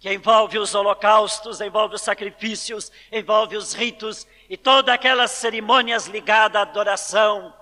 que 0.00 0.12
envolve 0.12 0.58
os 0.58 0.74
holocaustos, 0.74 1.60
envolve 1.60 1.94
os 1.94 2.02
sacrifícios, 2.02 2.90
envolve 3.12 3.56
os 3.56 3.72
ritos 3.72 4.26
e 4.50 4.56
todas 4.56 4.92
aquelas 4.92 5.30
cerimônias 5.30 6.08
ligadas 6.08 6.56
à 6.56 6.62
adoração, 6.62 7.54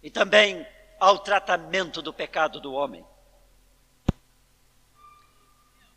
e 0.00 0.12
também 0.12 0.64
ao 1.00 1.18
tratamento 1.18 2.00
do 2.00 2.12
pecado 2.12 2.60
do 2.60 2.72
homem. 2.72 3.04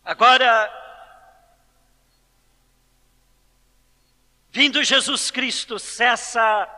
Agora, 0.03 0.82
vindo 4.53 4.83
Jesus 4.83 5.31
Cristo, 5.31 5.79
cessa, 5.79 6.69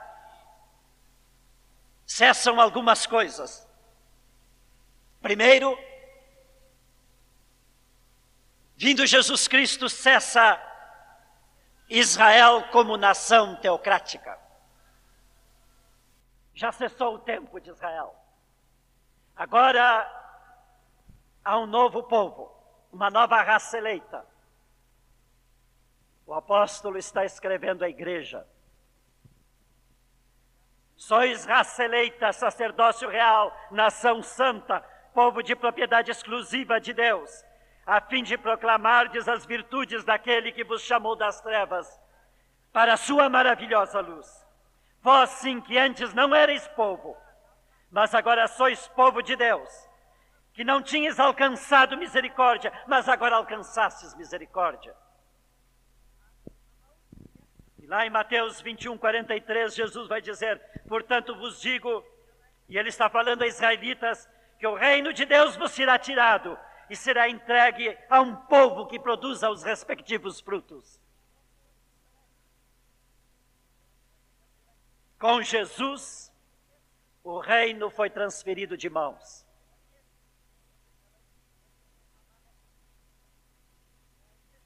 cessam 2.05 2.61
algumas 2.61 3.05
coisas. 3.05 3.67
Primeiro, 5.21 5.77
vindo 8.77 9.05
Jesus 9.05 9.49
Cristo, 9.49 9.89
cessa 9.89 10.57
Israel 11.89 12.69
como 12.71 12.95
nação 12.95 13.57
teocrática. 13.57 14.39
Já 16.53 16.71
cessou 16.71 17.15
o 17.15 17.19
tempo 17.19 17.59
de 17.59 17.71
Israel. 17.71 18.15
Agora 19.35 20.09
há 21.43 21.59
um 21.59 21.65
novo 21.65 22.03
povo, 22.03 22.55
uma 22.89 23.09
nova 23.09 23.41
raça 23.41 23.77
eleita. 23.77 24.25
O 26.25 26.33
apóstolo 26.33 26.97
está 26.97 27.23
escrevendo 27.23 27.83
à 27.83 27.89
igreja. 27.89 28.45
Sois 30.95 31.45
raça 31.45 31.83
eleita, 31.83 32.33
sacerdócio 32.33 33.09
real, 33.09 33.55
nação 33.69 34.23
santa, 34.23 34.79
povo 35.13 35.43
de 35.43 35.55
propriedade 35.55 36.09
exclusiva 36.09 36.79
de 36.79 36.93
Deus, 36.93 37.43
a 37.85 38.01
fim 38.01 38.23
de 38.23 38.37
proclamardes 38.37 39.27
as 39.27 39.45
virtudes 39.45 40.03
daquele 40.03 40.51
que 40.51 40.63
vos 40.63 40.81
chamou 40.81 41.15
das 41.15 41.39
trevas 41.41 41.87
para 42.73 42.93
a 42.93 42.97
sua 42.97 43.29
maravilhosa 43.29 43.99
luz. 43.99 44.45
Vós 45.01 45.29
sim 45.29 45.61
que 45.61 45.77
antes 45.77 46.13
não 46.13 46.35
erais 46.35 46.67
povo, 46.69 47.15
mas 47.91 48.15
agora 48.15 48.47
sois 48.47 48.87
povo 48.87 49.21
de 49.21 49.35
Deus, 49.35 49.69
que 50.53 50.63
não 50.63 50.81
tinhas 50.81 51.19
alcançado 51.19 51.97
misericórdia, 51.97 52.73
mas 52.87 53.07
agora 53.07 53.35
alcançastes 53.35 54.15
misericórdia. 54.15 54.95
E 57.85 57.87
lá 57.87 58.03
em 58.03 58.09
Mateus 58.09 58.59
21, 58.61 58.97
43, 58.97 59.75
Jesus 59.75 60.07
vai 60.07 60.19
dizer: 60.19 60.59
Portanto 60.87 61.35
vos 61.35 61.61
digo, 61.61 62.03
e 62.67 62.79
ele 62.79 62.89
está 62.89 63.07
falando 63.07 63.43
a 63.43 63.47
israelitas, 63.47 64.27
que 64.57 64.65
o 64.65 64.73
reino 64.73 65.13
de 65.13 65.23
Deus 65.23 65.55
vos 65.55 65.69
será 65.69 65.99
tirado 65.99 66.57
e 66.89 66.95
será 66.95 67.29
entregue 67.29 67.95
a 68.09 68.21
um 68.21 68.35
povo 68.35 68.87
que 68.87 68.99
produza 68.99 69.51
os 69.51 69.61
respectivos 69.61 70.39
frutos. 70.39 70.99
Com 75.19 75.43
Jesus, 75.43 76.33
o 77.23 77.37
reino 77.37 77.91
foi 77.91 78.09
transferido 78.09 78.75
de 78.75 78.89
mãos. 78.89 79.45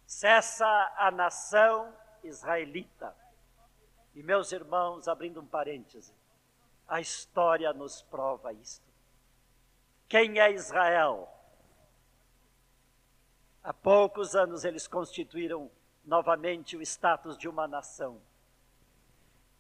Cessa 0.06 0.66
a 0.98 1.12
nação 1.12 1.99
israelita. 2.24 3.16
E 4.16 4.24
meus 4.24 4.52
irmãos, 4.52 5.08
abrindo 5.08 5.40
um 5.40 5.46
parêntese, 5.46 6.14
a 6.88 7.00
história 7.00 7.72
nos 7.74 8.02
prova 8.02 8.52
isto. 8.52 8.90
Quem 10.08 10.40
é 10.40 10.52
Israel? 10.52 11.30
Há 13.64 13.74
poucos 13.74 14.36
anos 14.36 14.66
eles 14.66 14.88
constituíram 14.88 15.70
novamente 16.04 16.76
o 16.76 16.82
status 16.82 17.38
de 17.38 17.48
uma 17.48 17.68
nação. 17.68 18.20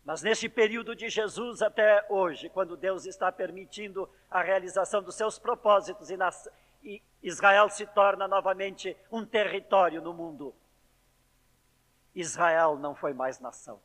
Mas 0.03 0.23
neste 0.23 0.49
período 0.49 0.95
de 0.95 1.07
Jesus 1.09 1.61
até 1.61 2.03
hoje, 2.09 2.49
quando 2.49 2.75
Deus 2.75 3.05
está 3.05 3.31
permitindo 3.31 4.09
a 4.31 4.41
realização 4.41 5.03
dos 5.03 5.13
seus 5.13 5.37
propósitos 5.37 6.09
e, 6.09 6.17
e 6.83 7.01
Israel 7.21 7.69
se 7.69 7.85
torna 7.85 8.27
novamente 8.27 8.97
um 9.11 9.23
território 9.23 10.01
no 10.01 10.13
mundo, 10.13 10.55
Israel 12.19 12.77
não 12.77 12.95
foi 12.95 13.13
mais 13.13 13.39
nação. 13.39 13.81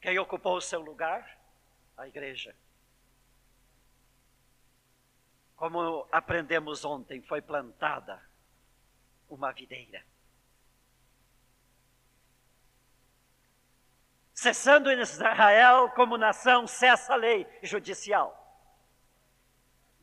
Quem 0.00 0.18
ocupou 0.18 0.56
o 0.56 0.60
seu 0.60 0.80
lugar? 0.80 1.38
A 1.96 2.08
igreja. 2.08 2.56
Como 5.54 6.08
aprendemos 6.10 6.84
ontem, 6.86 7.20
foi 7.20 7.42
plantada 7.42 8.22
uma 9.28 9.52
videira. 9.52 10.02
Cessando 14.32 14.90
Israel 14.90 15.90
como 15.90 16.16
nação, 16.16 16.66
cessa 16.66 17.12
a 17.12 17.16
lei 17.16 17.46
judicial. 17.62 18.39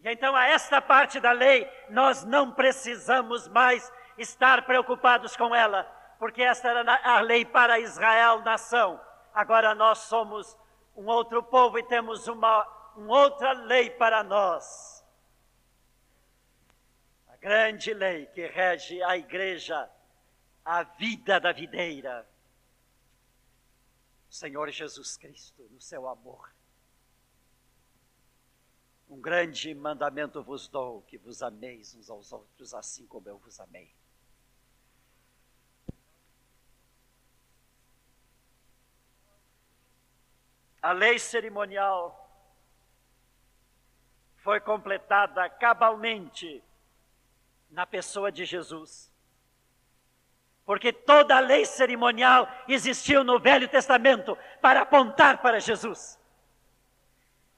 E 0.04 0.10
então, 0.10 0.36
a 0.36 0.46
esta 0.48 0.82
parte 0.82 1.20
da 1.20 1.32
lei, 1.32 1.70
nós 1.90 2.24
não 2.24 2.52
precisamos 2.52 3.48
mais 3.48 3.92
estar 4.18 4.66
preocupados 4.66 5.36
com 5.36 5.54
ela, 5.54 5.84
porque 6.20 6.42
esta 6.42 6.70
era 6.70 7.00
a 7.04 7.20
lei 7.20 7.46
para 7.46 7.80
Israel, 7.80 8.42
nação. 8.42 9.00
Agora 9.34 9.76
nós 9.76 10.00
somos 10.00 10.58
um 10.96 11.06
outro 11.06 11.44
povo 11.44 11.78
e 11.78 11.84
temos 11.84 12.28
uma, 12.28 12.66
uma 12.96 13.20
outra 13.20 13.52
lei 13.52 13.90
para 13.90 14.24
nós 14.24 14.98
grande 17.40 17.94
lei 17.94 18.26
que 18.28 18.46
rege 18.46 19.02
a 19.04 19.18
igreja, 19.18 19.90
a 20.66 20.84
vida 20.84 21.40
da 21.40 21.52
videira. 21.52 22.28
Senhor 24.30 24.70
Jesus 24.70 25.18
Cristo, 25.18 25.64
no 25.72 25.80
seu 25.80 26.08
amor. 26.08 26.54
Um 29.10 29.22
grande 29.22 29.74
mandamento 29.74 30.44
vos 30.44 30.68
dou, 30.68 31.02
que 31.04 31.18
vos 31.18 31.42
ameis 31.42 31.96
uns 31.96 32.10
aos 32.10 32.34
outros, 32.34 32.74
assim 32.74 33.06
como 33.08 33.30
eu 33.30 33.38
vos 33.38 33.60
amei. 33.60 33.94
A 40.82 40.92
lei 40.92 41.18
cerimonial 41.18 42.26
foi 44.38 44.60
completada 44.60 45.50
cabalmente 45.50 46.64
na 47.70 47.86
pessoa 47.86 48.32
de 48.32 48.46
Jesus. 48.46 49.12
Porque 50.66 50.92
toda 50.92 51.36
a 51.36 51.40
lei 51.40 51.66
cerimonial 51.66 52.48
existiu 52.68 53.24
no 53.24 53.40
Velho 53.40 53.68
Testamento 53.68 54.38
para 54.62 54.82
apontar 54.82 55.42
para 55.42 55.60
Jesus. 55.60 56.20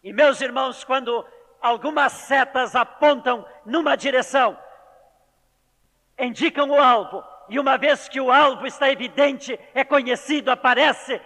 E 0.03 0.13
meus 0.13 0.39
irmãos, 0.41 0.83
quando 0.83 1.27
algumas 1.61 2.13
setas 2.13 2.75
apontam 2.75 3.45
numa 3.65 3.95
direção, 3.95 4.57
indicam 6.17 6.69
o 6.69 6.81
alvo, 6.81 7.23
e 7.47 7.59
uma 7.59 7.77
vez 7.77 8.07
que 8.07 8.21
o 8.21 8.31
alvo 8.31 8.67
está 8.67 8.89
evidente, 8.89 9.59
é 9.73 9.83
conhecido, 9.83 10.51
aparece, 10.51 11.21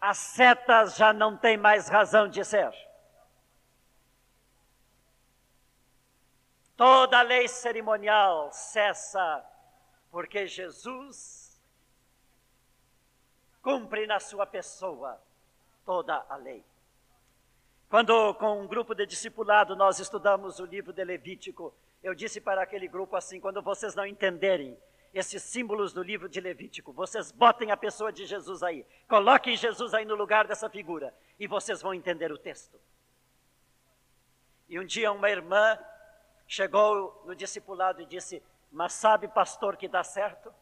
as 0.00 0.18
setas 0.18 0.96
já 0.96 1.12
não 1.12 1.36
têm 1.36 1.56
mais 1.56 1.88
razão 1.88 2.28
de 2.28 2.44
ser. 2.44 2.72
Toda 6.76 7.18
a 7.18 7.22
lei 7.22 7.46
cerimonial 7.46 8.50
cessa, 8.52 9.44
porque 10.10 10.46
Jesus 10.46 11.60
cumpre 13.62 14.06
na 14.06 14.18
sua 14.18 14.46
pessoa 14.46 15.20
toda 15.84 16.24
a 16.28 16.36
lei. 16.36 16.64
Quando, 17.90 18.32
com 18.34 18.62
um 18.62 18.68
grupo 18.68 18.94
de 18.94 19.04
discipulado, 19.04 19.74
nós 19.74 19.98
estudamos 19.98 20.60
o 20.60 20.64
livro 20.64 20.92
de 20.92 21.02
Levítico, 21.02 21.74
eu 22.00 22.14
disse 22.14 22.40
para 22.40 22.62
aquele 22.62 22.86
grupo 22.86 23.16
assim: 23.16 23.40
quando 23.40 23.60
vocês 23.60 23.96
não 23.96 24.06
entenderem 24.06 24.78
esses 25.12 25.42
símbolos 25.42 25.92
do 25.92 26.00
livro 26.00 26.28
de 26.28 26.40
Levítico. 26.40 26.92
Vocês 26.92 27.32
botem 27.32 27.72
a 27.72 27.76
pessoa 27.76 28.12
de 28.12 28.26
Jesus 28.26 28.62
aí, 28.62 28.86
coloquem 29.08 29.56
Jesus 29.56 29.92
aí 29.92 30.04
no 30.04 30.14
lugar 30.14 30.46
dessa 30.46 30.70
figura 30.70 31.12
e 31.36 31.48
vocês 31.48 31.82
vão 31.82 31.92
entender 31.92 32.30
o 32.30 32.38
texto. 32.38 32.78
E 34.68 34.78
um 34.78 34.84
dia 34.84 35.10
uma 35.10 35.28
irmã 35.28 35.76
chegou 36.46 37.24
no 37.26 37.34
discipulado 37.34 38.00
e 38.00 38.06
disse: 38.06 38.40
Mas 38.70 38.92
sabe, 38.92 39.26
pastor, 39.26 39.76
que 39.76 39.88
dá 39.88 40.04
certo? 40.04 40.54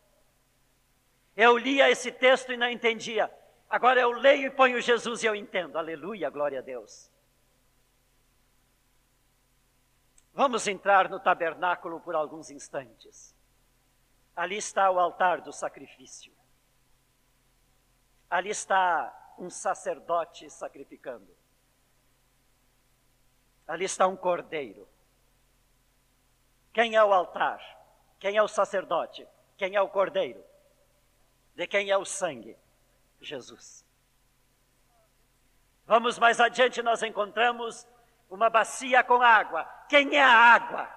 Eu 1.37 1.59
lia 1.59 1.91
esse 1.91 2.11
texto 2.11 2.55
e 2.55 2.57
não 2.57 2.71
entendia. 2.71 3.31
Agora 3.69 4.01
eu 4.01 4.13
leio 4.13 4.47
e 4.47 4.51
ponho 4.51 4.81
Jesus 4.81 5.23
e 5.23 5.27
eu 5.27 5.35
entendo. 5.35 5.77
Aleluia, 5.77 6.31
glória 6.31 6.61
a 6.61 6.63
Deus. 6.63 7.11
Vamos 10.39 10.69
entrar 10.69 11.11
no 11.11 11.19
tabernáculo 11.19 11.99
por 11.99 12.15
alguns 12.15 12.49
instantes. 12.49 13.35
Ali 14.37 14.57
está 14.57 14.89
o 14.89 15.01
altar 15.01 15.41
do 15.41 15.53
sacrifício. 15.53 16.33
Ali 18.31 18.51
está 18.51 19.35
um 19.37 19.51
sacerdote 19.51 20.49
sacrificando. 20.49 21.27
Ali 23.67 23.85
está 23.85 24.07
um 24.07 24.17
cordeiro. 24.17 24.89
Quem 26.73 26.95
é 26.95 27.03
o 27.03 27.13
altar? 27.13 27.61
Quem 28.21 28.37
é 28.37 28.43
o 28.43 28.47
sacerdote? 28.47 29.27
Quem 29.57 29.75
é 29.75 29.83
o 29.83 29.89
cordeiro? 29.89 30.45
De 31.57 31.67
quem 31.67 31.91
é 31.91 31.99
o 31.99 32.05
sangue? 32.05 32.57
Jesus. 33.21 33.85
Vamos 35.85 36.17
mais 36.17 36.39
adiante, 36.39 36.81
nós 36.81 37.03
encontramos 37.03 37.85
uma 38.29 38.51
bacia 38.51 39.03
com 39.03 39.23
água. 39.23 39.65
Quem 39.89 40.17
é 40.17 40.23
a 40.23 40.31
água? 40.31 40.89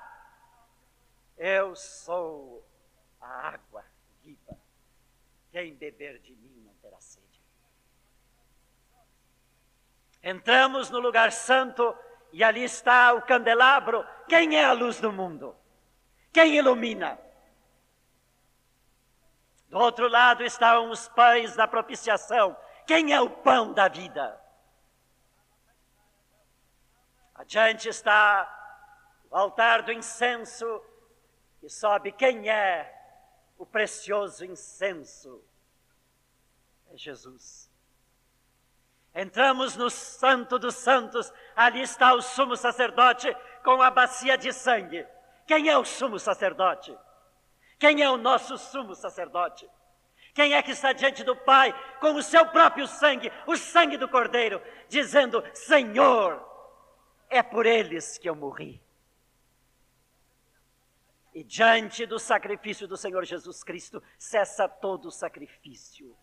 Eu 1.38 1.76
sou 1.76 2.66
a 3.20 3.48
água 3.48 3.84
viva. 4.24 4.58
Quem 5.52 5.74
beber 5.76 6.20
de 6.20 6.36
mim 6.36 6.62
não 6.66 6.74
terá 6.76 7.00
sede. 7.00 7.42
Entramos 10.24 10.90
no 10.90 11.00
lugar 11.00 11.32
santo 11.32 11.96
e 12.32 12.44
ali 12.44 12.64
está 12.64 13.14
o 13.14 13.22
candelabro. 13.22 14.06
Quem 14.28 14.58
é 14.58 14.66
a 14.66 14.74
luz 14.74 15.00
do 15.00 15.12
mundo? 15.12 15.56
Quem 16.32 16.56
ilumina? 16.56 17.20
Do 19.68 19.78
outro 19.78 20.08
lado 20.08 20.44
estão 20.44 20.90
os 20.90 21.08
pães 21.08 21.56
da 21.56 21.68
propiciação. 21.68 22.56
Quem 22.86 23.14
é 23.14 23.22
o 23.22 23.30
pão 23.30 23.74
da 23.74 23.88
vida? 23.88 24.41
Adiante 27.42 27.90
está 27.90 28.48
o 29.32 29.36
altar 29.36 29.82
do 29.82 29.92
incenso 29.92 30.80
e 31.64 31.68
sobe 31.68 32.12
quem 32.12 32.48
é 32.48 32.96
o 33.58 33.66
precioso 33.66 34.46
incenso 34.46 35.44
é 36.94 36.98
Jesus. 36.98 37.68
Entramos 39.16 39.76
no 39.76 39.90
Santo 39.90 40.60
dos 40.60 40.76
Santos, 40.76 41.34
ali 41.56 41.82
está 41.82 42.14
o 42.14 42.22
sumo 42.22 42.56
sacerdote 42.56 43.36
com 43.64 43.82
a 43.82 43.90
bacia 43.90 44.38
de 44.38 44.54
sangue. 44.54 45.04
Quem 45.48 45.68
é 45.68 45.76
o 45.76 45.84
sumo 45.84 46.20
sacerdote? 46.20 46.96
Quem 47.80 48.04
é 48.04 48.10
o 48.12 48.18
nosso 48.18 48.56
sumo 48.56 48.94
sacerdote? 48.94 49.68
Quem 50.36 50.54
é 50.54 50.62
que 50.62 50.72
está 50.72 50.94
diante 50.94 51.24
do 51.24 51.36
Pai 51.36 51.74
com 52.00 52.14
o 52.14 52.22
seu 52.22 52.46
próprio 52.46 52.86
sangue, 52.86 53.32
o 53.48 53.58
sangue 53.58 53.98
do 53.98 54.08
Cordeiro, 54.08 54.62
dizendo: 54.88 55.44
Senhor, 55.56 56.51
é 57.32 57.42
por 57.42 57.66
eles 57.66 58.18
que 58.18 58.30
eu 58.30 58.36
morri. 58.36 58.80
E 61.34 61.44
diante 61.46 62.06
do 62.06 62.20
sacrifício 62.20 62.86
do 62.86 62.98
Senhor 62.98 63.24
Jesus 63.24 63.64
Cristo, 63.64 64.04
cessa 64.20 64.68
todo 64.68 65.06
o 65.06 65.12
sacrifício. 65.12 66.14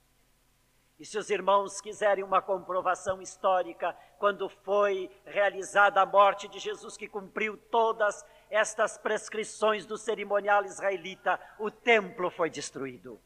E 0.98 1.06
se 1.06 1.16
os 1.16 1.30
irmãos 1.30 1.80
quiserem 1.80 2.22
uma 2.22 2.42
comprovação 2.42 3.22
histórica, 3.22 3.96
quando 4.18 4.50
foi 4.50 5.10
realizada 5.24 6.02
a 6.02 6.06
morte 6.06 6.46
de 6.46 6.58
Jesus, 6.58 6.96
que 6.96 7.08
cumpriu 7.08 7.56
todas 7.56 8.22
estas 8.50 8.98
prescrições 8.98 9.86
do 9.86 9.96
cerimonial 9.96 10.64
israelita, 10.66 11.40
o 11.58 11.70
templo 11.70 12.30
foi 12.30 12.50
destruído. 12.50 13.18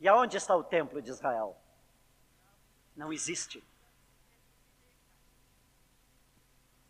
E 0.00 0.08
aonde 0.08 0.38
está 0.38 0.56
o 0.56 0.64
templo 0.64 1.00
de 1.00 1.10
Israel? 1.10 1.56
Não 2.96 3.12
existe. 3.12 3.62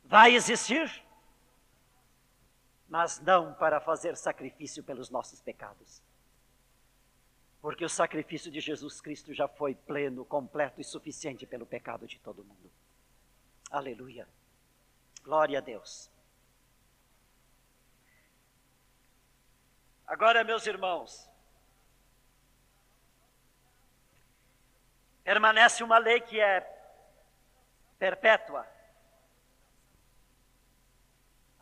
Vai 0.05 0.35
existir? 0.35 1.05
mas 2.95 3.19
não 3.19 3.53
para 3.55 3.81
fazer 3.81 4.17
sacrifício 4.17 4.81
pelos 4.85 5.11
nossos 5.11 5.41
pecados. 5.41 6.01
Porque 7.61 7.85
o 7.85 7.89
sacrifício 7.89 8.53
de 8.53 8.61
Jesus 8.61 9.01
Cristo 9.01 9.35
já 9.35 9.49
foi 9.49 9.75
pleno, 9.75 10.25
completo 10.25 10.81
e 10.81 10.85
suficiente 10.85 11.45
pelo 11.45 11.67
pecado 11.67 12.07
de 12.07 12.21
todo 12.21 12.45
mundo. 12.45 12.71
Aleluia. 13.69 14.29
Glória 15.25 15.59
a 15.59 15.61
Deus. 15.61 16.09
Agora, 20.07 20.45
meus 20.45 20.65
irmãos, 20.65 21.29
permanece 25.25 25.83
uma 25.83 25.99
lei 25.99 26.21
que 26.21 26.39
é 26.39 26.61
perpétua 27.99 28.65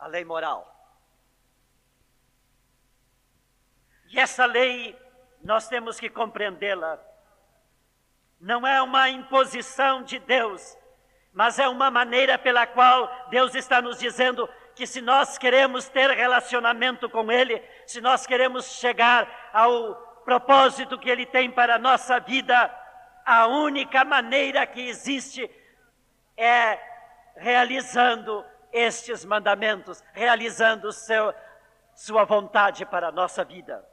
a 0.03 0.07
lei 0.07 0.25
moral. 0.25 0.69
E 4.09 4.19
essa 4.19 4.45
lei, 4.45 4.99
nós 5.41 5.69
temos 5.69 5.97
que 5.97 6.09
compreendê-la. 6.09 6.99
Não 8.39 8.67
é 8.67 8.81
uma 8.81 9.09
imposição 9.09 10.03
de 10.03 10.19
Deus, 10.19 10.77
mas 11.31 11.57
é 11.57 11.69
uma 11.69 11.89
maneira 11.89 12.37
pela 12.37 12.67
qual 12.67 13.09
Deus 13.29 13.55
está 13.55 13.81
nos 13.81 13.97
dizendo 13.97 14.47
que 14.75 14.85
se 14.85 14.99
nós 14.99 15.37
queremos 15.37 15.87
ter 15.87 16.09
relacionamento 16.11 17.09
com 17.09 17.31
Ele, 17.31 17.63
se 17.87 18.01
nós 18.01 18.27
queremos 18.27 18.65
chegar 18.73 19.51
ao 19.53 19.95
propósito 20.25 20.99
que 20.99 21.09
Ele 21.09 21.25
tem 21.25 21.49
para 21.49 21.75
a 21.75 21.79
nossa 21.79 22.19
vida, 22.19 22.69
a 23.25 23.47
única 23.47 24.03
maneira 24.03 24.67
que 24.67 24.81
existe 24.81 25.49
é 26.35 26.77
realizando 27.37 28.45
estes 28.73 29.23
mandamentos, 29.23 30.03
realizando 30.11 30.91
seu, 30.91 31.33
sua 31.95 32.25
vontade 32.25 32.85
para 32.85 33.07
a 33.07 33.11
nossa 33.11 33.45
vida. 33.45 33.87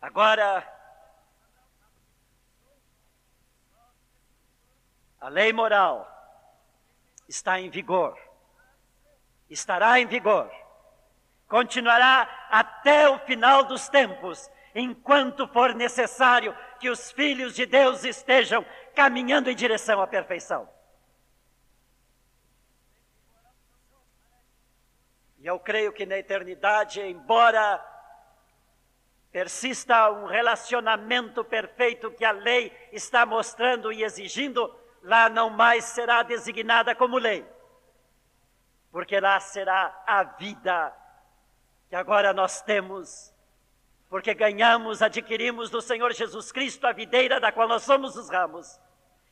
Agora, 0.00 0.66
a 5.20 5.28
lei 5.28 5.52
moral 5.52 6.06
está 7.28 7.60
em 7.60 7.68
vigor, 7.68 8.16
estará 9.50 9.98
em 9.98 10.06
vigor, 10.06 10.50
continuará 11.48 12.46
até 12.48 13.08
o 13.08 13.18
final 13.18 13.64
dos 13.64 13.88
tempos, 13.88 14.48
enquanto 14.78 15.46
for 15.48 15.74
necessário 15.74 16.56
que 16.78 16.88
os 16.88 17.10
filhos 17.10 17.54
de 17.54 17.66
Deus 17.66 18.04
estejam 18.04 18.64
caminhando 18.94 19.50
em 19.50 19.54
direção 19.54 20.00
à 20.00 20.06
perfeição. 20.06 20.68
E 25.38 25.46
eu 25.46 25.58
creio 25.58 25.92
que 25.92 26.04
na 26.04 26.18
eternidade, 26.18 27.00
embora 27.00 27.84
persista 29.30 30.10
um 30.10 30.26
relacionamento 30.26 31.44
perfeito 31.44 32.10
que 32.10 32.24
a 32.24 32.32
lei 32.32 32.72
está 32.92 33.24
mostrando 33.24 33.92
e 33.92 34.02
exigindo, 34.02 34.74
lá 35.02 35.28
não 35.28 35.50
mais 35.50 35.84
será 35.84 36.22
designada 36.22 36.94
como 36.94 37.18
lei, 37.18 37.46
porque 38.90 39.20
lá 39.20 39.38
será 39.38 40.02
a 40.06 40.24
vida 40.24 40.94
que 41.88 41.96
agora 41.96 42.32
nós 42.32 42.60
temos, 42.62 43.32
porque 44.08 44.32
ganhamos, 44.32 45.02
adquirimos 45.02 45.70
do 45.70 45.80
Senhor 45.80 46.12
Jesus 46.12 46.50
Cristo 46.50 46.86
a 46.86 46.92
videira 46.92 47.38
da 47.38 47.52
qual 47.52 47.68
nós 47.68 47.82
somos 47.82 48.16
os 48.16 48.30
ramos, 48.30 48.80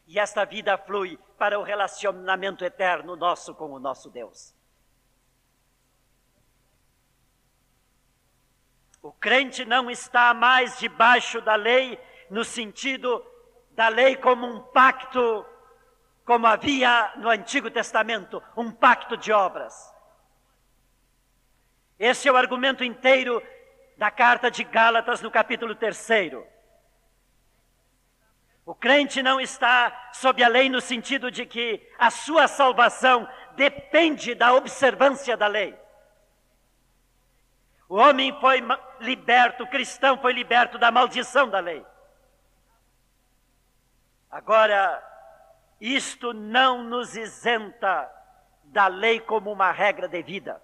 e 0.06 0.18
esta 0.18 0.44
vida 0.44 0.76
flui 0.76 1.18
para 1.38 1.58
o 1.58 1.62
relacionamento 1.62 2.64
eterno 2.64 3.16
nosso 3.16 3.54
com 3.54 3.72
o 3.72 3.80
nosso 3.80 4.10
Deus. 4.10 4.54
O 9.02 9.12
crente 9.12 9.64
não 9.64 9.90
está 9.90 10.34
mais 10.34 10.78
debaixo 10.78 11.40
da 11.40 11.54
lei, 11.54 11.98
no 12.28 12.44
sentido 12.44 13.24
da 13.70 13.88
lei 13.88 14.16
como 14.16 14.46
um 14.46 14.60
pacto, 14.60 15.46
como 16.24 16.46
havia 16.46 17.12
no 17.16 17.28
Antigo 17.28 17.70
Testamento, 17.70 18.42
um 18.56 18.70
pacto 18.70 19.16
de 19.16 19.32
obras. 19.32 19.94
Esse 21.98 22.28
é 22.28 22.32
o 22.32 22.36
argumento 22.36 22.82
inteiro 22.84 23.42
da 23.96 24.10
carta 24.10 24.50
de 24.50 24.62
Gálatas, 24.64 25.22
no 25.22 25.30
capítulo 25.30 25.74
3. 25.74 26.08
O 28.64 28.74
crente 28.74 29.22
não 29.22 29.40
está 29.40 30.10
sob 30.12 30.42
a 30.42 30.48
lei 30.48 30.68
no 30.68 30.80
sentido 30.80 31.30
de 31.30 31.46
que 31.46 31.88
a 31.98 32.10
sua 32.10 32.48
salvação 32.48 33.28
depende 33.54 34.34
da 34.34 34.52
observância 34.52 35.36
da 35.36 35.46
lei. 35.46 35.78
O 37.88 37.96
homem 37.96 38.36
foi 38.40 38.60
liberto, 39.00 39.62
o 39.62 39.68
cristão 39.68 40.18
foi 40.18 40.32
liberto 40.32 40.76
da 40.78 40.90
maldição 40.90 41.48
da 41.48 41.60
lei. 41.60 41.86
Agora, 44.28 45.02
isto 45.80 46.32
não 46.32 46.82
nos 46.82 47.16
isenta 47.16 48.10
da 48.64 48.88
lei 48.88 49.20
como 49.20 49.52
uma 49.52 49.70
regra 49.70 50.08
de 50.08 50.20
vida. 50.22 50.60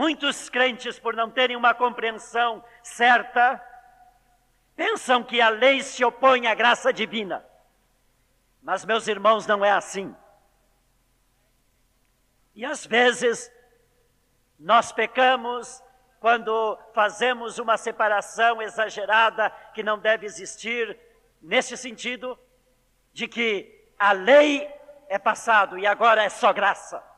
Muitos 0.00 0.48
crentes, 0.48 0.98
por 0.98 1.14
não 1.14 1.30
terem 1.30 1.54
uma 1.54 1.74
compreensão 1.74 2.64
certa, 2.82 3.62
pensam 4.74 5.22
que 5.22 5.42
a 5.42 5.50
lei 5.50 5.82
se 5.82 6.02
opõe 6.02 6.46
à 6.46 6.54
graça 6.54 6.90
divina. 6.90 7.44
Mas, 8.62 8.82
meus 8.82 9.06
irmãos, 9.08 9.46
não 9.46 9.62
é 9.62 9.70
assim. 9.70 10.16
E 12.54 12.64
às 12.64 12.86
vezes, 12.86 13.52
nós 14.58 14.90
pecamos 14.90 15.82
quando 16.18 16.78
fazemos 16.94 17.58
uma 17.58 17.76
separação 17.76 18.62
exagerada 18.62 19.50
que 19.74 19.82
não 19.82 19.98
deve 19.98 20.24
existir, 20.24 20.98
nesse 21.42 21.76
sentido 21.76 22.38
de 23.12 23.28
que 23.28 23.92
a 23.98 24.12
lei 24.12 24.66
é 25.10 25.18
passado 25.18 25.78
e 25.78 25.86
agora 25.86 26.24
é 26.24 26.30
só 26.30 26.54
graça. 26.54 27.09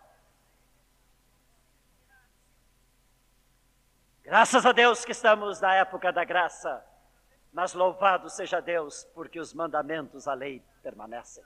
Graças 4.33 4.65
a 4.65 4.73
Deus 4.73 5.05
que 5.05 5.13
estamos 5.13 5.61
na 5.61 5.75
época 5.75 6.11
da 6.11 6.25
graça, 6.25 6.83
mas 7.53 7.75
louvado 7.75 8.31
seja 8.31 8.63
Deus 8.63 9.05
porque 9.15 9.39
os 9.39 9.53
mandamentos, 9.53 10.27
a 10.27 10.33
lei 10.33 10.65
permanecem. 10.83 11.45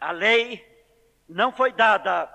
A 0.00 0.12
lei 0.12 0.64
não 1.28 1.50
foi 1.50 1.72
dada 1.72 2.32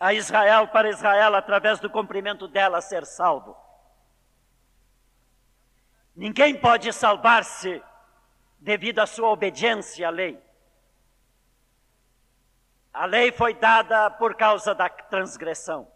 a 0.00 0.12
Israel 0.12 0.66
para 0.66 0.90
Israel 0.90 1.36
através 1.36 1.78
do 1.78 1.88
cumprimento 1.88 2.48
dela 2.48 2.80
ser 2.80 3.06
salvo. 3.06 3.56
Ninguém 6.16 6.60
pode 6.60 6.92
salvar-se 6.92 7.80
devido 8.58 8.98
à 8.98 9.06
sua 9.06 9.28
obediência 9.28 10.08
à 10.08 10.10
lei. 10.10 10.49
A 12.92 13.06
lei 13.06 13.30
foi 13.30 13.54
dada 13.54 14.10
por 14.10 14.34
causa 14.34 14.74
da 14.74 14.88
transgressão. 14.88 15.90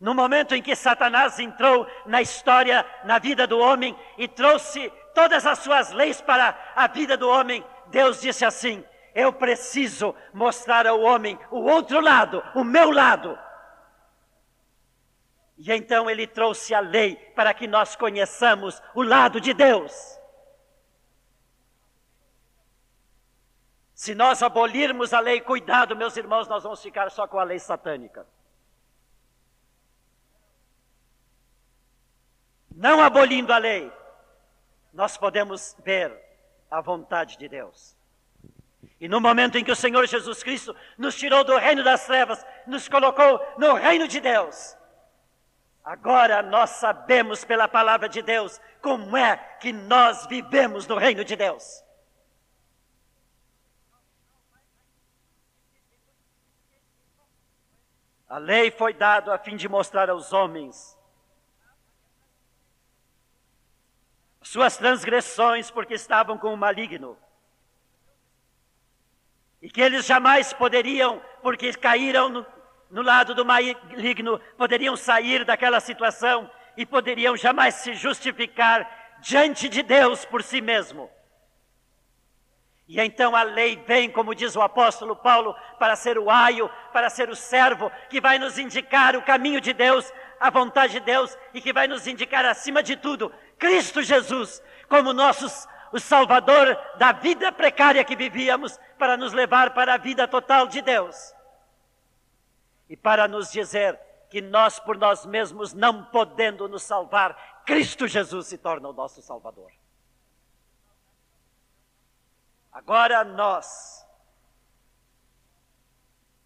No 0.00 0.14
momento 0.14 0.54
em 0.54 0.62
que 0.62 0.74
Satanás 0.74 1.38
entrou 1.38 1.86
na 2.06 2.22
história, 2.22 2.86
na 3.04 3.18
vida 3.18 3.46
do 3.46 3.58
homem 3.58 3.94
e 4.16 4.26
trouxe 4.26 4.90
todas 5.14 5.44
as 5.46 5.58
suas 5.58 5.92
leis 5.92 6.22
para 6.22 6.58
a 6.74 6.86
vida 6.86 7.18
do 7.18 7.28
homem, 7.28 7.62
Deus 7.88 8.20
disse 8.20 8.44
assim: 8.44 8.82
Eu 9.14 9.30
preciso 9.30 10.14
mostrar 10.32 10.86
ao 10.86 11.00
homem 11.00 11.38
o 11.50 11.60
outro 11.60 12.00
lado, 12.00 12.42
o 12.54 12.64
meu 12.64 12.90
lado. 12.90 13.38
E 15.58 15.70
então 15.70 16.08
ele 16.08 16.26
trouxe 16.26 16.74
a 16.74 16.80
lei 16.80 17.16
para 17.36 17.52
que 17.52 17.66
nós 17.66 17.94
conheçamos 17.94 18.82
o 18.94 19.02
lado 19.02 19.38
de 19.38 19.52
Deus. 19.52 20.18
Se 24.00 24.14
nós 24.14 24.42
abolirmos 24.42 25.12
a 25.12 25.20
lei, 25.20 25.42
cuidado, 25.42 25.94
meus 25.94 26.16
irmãos, 26.16 26.48
nós 26.48 26.62
vamos 26.62 26.82
ficar 26.82 27.10
só 27.10 27.28
com 27.28 27.38
a 27.38 27.44
lei 27.44 27.58
satânica. 27.58 28.26
Não 32.74 33.02
abolindo 33.02 33.52
a 33.52 33.58
lei, 33.58 33.92
nós 34.90 35.18
podemos 35.18 35.76
ver 35.84 36.18
a 36.70 36.80
vontade 36.80 37.36
de 37.36 37.46
Deus. 37.46 37.94
E 38.98 39.06
no 39.06 39.20
momento 39.20 39.58
em 39.58 39.64
que 39.64 39.70
o 39.70 39.76
Senhor 39.76 40.06
Jesus 40.06 40.42
Cristo 40.42 40.74
nos 40.96 41.14
tirou 41.14 41.44
do 41.44 41.58
reino 41.58 41.84
das 41.84 42.06
trevas, 42.06 42.42
nos 42.66 42.88
colocou 42.88 43.38
no 43.58 43.74
reino 43.74 44.08
de 44.08 44.18
Deus, 44.18 44.78
agora 45.84 46.40
nós 46.40 46.70
sabemos 46.70 47.44
pela 47.44 47.68
palavra 47.68 48.08
de 48.08 48.22
Deus 48.22 48.58
como 48.80 49.14
é 49.14 49.36
que 49.60 49.74
nós 49.74 50.24
vivemos 50.24 50.86
no 50.86 50.96
reino 50.96 51.22
de 51.22 51.36
Deus. 51.36 51.84
A 58.30 58.38
lei 58.38 58.70
foi 58.70 58.94
dada 58.94 59.34
a 59.34 59.38
fim 59.38 59.56
de 59.56 59.68
mostrar 59.68 60.08
aos 60.08 60.32
homens 60.32 60.96
suas 64.40 64.76
transgressões, 64.76 65.70
porque 65.70 65.94
estavam 65.94 66.38
com 66.38 66.52
o 66.52 66.56
maligno. 66.56 67.18
E 69.60 69.68
que 69.68 69.80
eles 69.80 70.06
jamais 70.06 70.52
poderiam, 70.52 71.20
porque 71.42 71.72
caíram 71.72 72.28
no, 72.28 72.46
no 72.90 73.02
lado 73.02 73.34
do 73.34 73.44
maligno, 73.44 74.40
poderiam 74.56 74.96
sair 74.96 75.44
daquela 75.44 75.78
situação 75.78 76.50
e 76.76 76.86
poderiam 76.86 77.36
jamais 77.36 77.74
se 77.76 77.94
justificar 77.94 79.18
diante 79.20 79.68
de 79.68 79.82
Deus 79.82 80.24
por 80.24 80.42
si 80.42 80.60
mesmo. 80.60 81.10
E 82.90 83.00
então 83.00 83.36
a 83.36 83.44
lei 83.44 83.76
vem, 83.86 84.10
como 84.10 84.34
diz 84.34 84.56
o 84.56 84.60
apóstolo 84.60 85.14
Paulo, 85.14 85.54
para 85.78 85.94
ser 85.94 86.18
o 86.18 86.28
aio, 86.28 86.68
para 86.92 87.08
ser 87.08 87.30
o 87.30 87.36
servo, 87.36 87.88
que 88.08 88.20
vai 88.20 88.36
nos 88.36 88.58
indicar 88.58 89.14
o 89.14 89.22
caminho 89.22 89.60
de 89.60 89.72
Deus, 89.72 90.12
a 90.40 90.50
vontade 90.50 90.94
de 90.94 91.00
Deus, 91.00 91.38
e 91.54 91.60
que 91.60 91.72
vai 91.72 91.86
nos 91.86 92.08
indicar, 92.08 92.44
acima 92.44 92.82
de 92.82 92.96
tudo, 92.96 93.32
Cristo 93.56 94.02
Jesus, 94.02 94.60
como 94.88 95.12
nosso 95.12 95.68
o 95.92 96.00
Salvador 96.00 96.76
da 96.98 97.12
vida 97.12 97.52
precária 97.52 98.02
que 98.02 98.16
vivíamos, 98.16 98.76
para 98.98 99.16
nos 99.16 99.32
levar 99.32 99.72
para 99.72 99.94
a 99.94 99.96
vida 99.96 100.26
total 100.26 100.66
de 100.66 100.82
Deus. 100.82 101.32
E 102.88 102.96
para 102.96 103.28
nos 103.28 103.52
dizer 103.52 104.00
que 104.28 104.40
nós, 104.40 104.80
por 104.80 104.98
nós 104.98 105.24
mesmos, 105.24 105.72
não 105.72 106.06
podendo 106.06 106.68
nos 106.68 106.82
salvar, 106.82 107.62
Cristo 107.64 108.08
Jesus 108.08 108.48
se 108.48 108.58
torna 108.58 108.88
o 108.88 108.92
nosso 108.92 109.22
Salvador. 109.22 109.70
Agora 112.72 113.24
nós, 113.24 114.06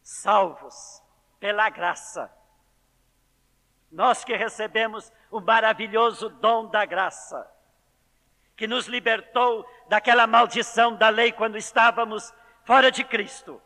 salvos 0.03 1.03
pela 1.39 1.69
graça, 1.69 2.33
nós 3.91 4.25
que 4.25 4.35
recebemos 4.35 5.13
o 5.31 5.41
maravilhoso 5.41 6.29
dom 6.29 6.67
da 6.69 6.85
graça, 6.85 7.51
que 8.57 8.67
nos 8.67 8.87
libertou 8.87 9.69
daquela 9.89 10.27
maldição 10.27 10.97
da 10.97 11.09
lei 11.09 11.31
quando 11.31 11.57
estávamos 11.57 12.33
fora 12.65 12.91
de 12.91 13.05
Cristo. 13.05 13.61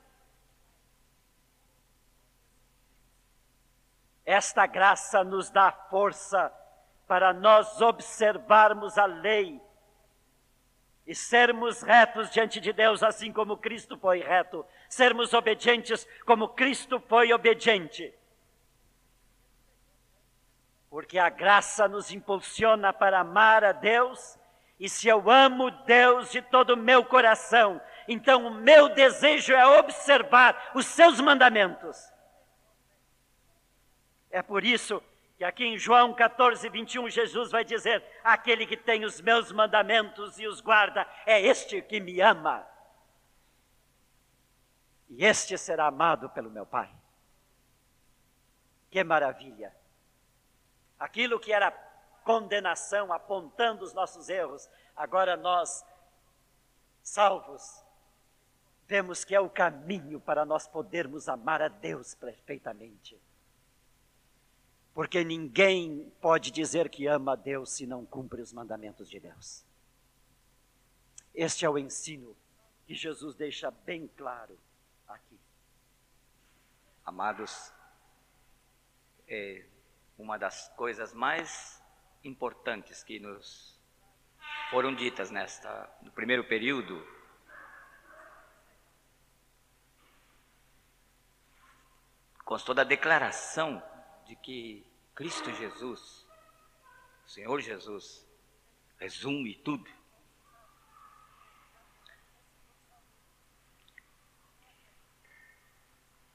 Esta 4.25 4.67
graça 4.67 5.25
nos 5.25 5.49
dá 5.51 5.73
força 5.73 6.53
para 7.07 7.33
nós 7.33 7.81
observarmos 7.81 8.99
a 8.99 9.07
lei 9.07 9.59
e 11.09 11.15
sermos 11.15 11.81
retos 11.81 12.31
diante 12.31 12.61
de 12.61 12.71
Deus, 12.71 13.03
assim 13.03 13.33
como 13.33 13.57
Cristo 13.57 13.97
foi 13.97 14.21
reto, 14.21 14.65
sermos 14.91 15.33
obedientes 15.33 16.07
como 16.27 16.51
Cristo 16.51 17.01
foi 17.01 17.33
obediente. 17.33 18.15
Porque 20.91 21.19
a 21.19 21.31
graça 21.31 21.89
nos 21.89 22.13
impulsiona 22.13 22.93
para 22.93 23.21
amar 23.21 23.65
a 23.65 23.73
Deus, 23.73 24.39
e 24.79 24.87
se 24.87 25.09
eu 25.09 25.31
amo 25.31 25.71
Deus 25.71 26.31
de 26.31 26.43
todo 26.43 26.75
o 26.75 26.77
meu 26.77 27.03
coração, 27.03 27.81
então 28.07 28.47
o 28.47 28.51
meu 28.51 28.91
desejo 28.91 29.55
é 29.55 29.67
observar 29.79 30.73
os 30.75 30.85
seus 30.85 31.19
mandamentos. 31.23 31.97
É 34.31 34.43
por 34.43 34.63
isso 34.63 35.03
que 35.39 35.45
aqui 35.45 35.65
em 35.65 35.79
João 35.79 36.13
14, 36.13 36.69
21, 36.69 37.09
Jesus 37.09 37.53
vai 37.53 37.65
dizer: 37.65 38.05
Aquele 38.25 38.67
que 38.67 38.77
tem 38.77 39.05
os 39.05 39.21
meus 39.21 39.53
mandamentos 39.53 40.37
e 40.41 40.49
os 40.49 40.61
guarda, 40.61 41.07
é 41.25 41.41
este 41.41 41.81
que 41.81 42.01
me 42.01 42.21
ama. 42.21 42.67
E 45.09 45.25
este 45.25 45.57
será 45.57 45.87
amado 45.87 46.29
pelo 46.31 46.51
meu 46.51 46.67
Pai. 46.67 46.93
Que 48.91 49.05
maravilha! 49.05 49.73
Aquilo 50.99 51.39
que 51.39 51.53
era 51.53 51.71
condenação, 52.25 53.13
apontando 53.13 53.85
os 53.85 53.95
nossos 53.95 54.29
erros, 54.29 54.69
agora 54.97 55.37
nós, 55.37 55.87
salvos, 57.01 57.85
vemos 58.87 59.25
que 59.25 59.37
é 59.37 59.41
o 59.41 59.49
caminho 59.49 60.19
para 60.19 60.45
nós 60.45 60.67
podermos 60.67 61.29
amar 61.29 61.63
a 61.63 61.69
Deus 61.69 62.17
perfeitamente. 62.17 63.28
Porque 64.99 65.23
ninguém 65.23 66.13
pode 66.21 66.51
dizer 66.51 66.89
que 66.89 67.07
ama 67.07 67.35
a 67.35 67.37
Deus 67.37 67.71
se 67.71 67.87
não 67.87 68.05
cumpre 68.05 68.43
os 68.43 68.53
mandamentos 68.53 69.09
de 69.09 69.21
Deus. 69.21 69.65
Este 71.33 71.65
é 71.65 71.71
o 71.71 71.79
ensino 71.79 72.37
que 72.85 72.97
Jesus 72.97 73.37
deixa 73.37 73.71
bem 73.71 74.09
claro 74.17 74.59
aqui. 75.07 75.39
Amados, 77.07 77.73
é 79.29 79.65
uma 80.19 80.37
das 80.37 80.69
coisas 80.71 81.15
mais 81.15 81.81
importantes 82.25 83.05
que 83.05 83.21
nos 83.21 83.79
foram 84.69 84.93
ditas 84.93 85.31
nesta 85.31 85.89
no 86.03 86.11
primeiro 86.11 86.43
período 86.43 87.07
constou 92.45 92.75
da 92.75 92.83
declaração 92.83 93.81
de 94.27 94.35
que 94.35 94.88
Cristo 95.19 95.53
Jesus, 95.53 96.25
Senhor 97.27 97.61
Jesus, 97.61 98.25
resume 99.01 99.57
tudo. 99.57 99.91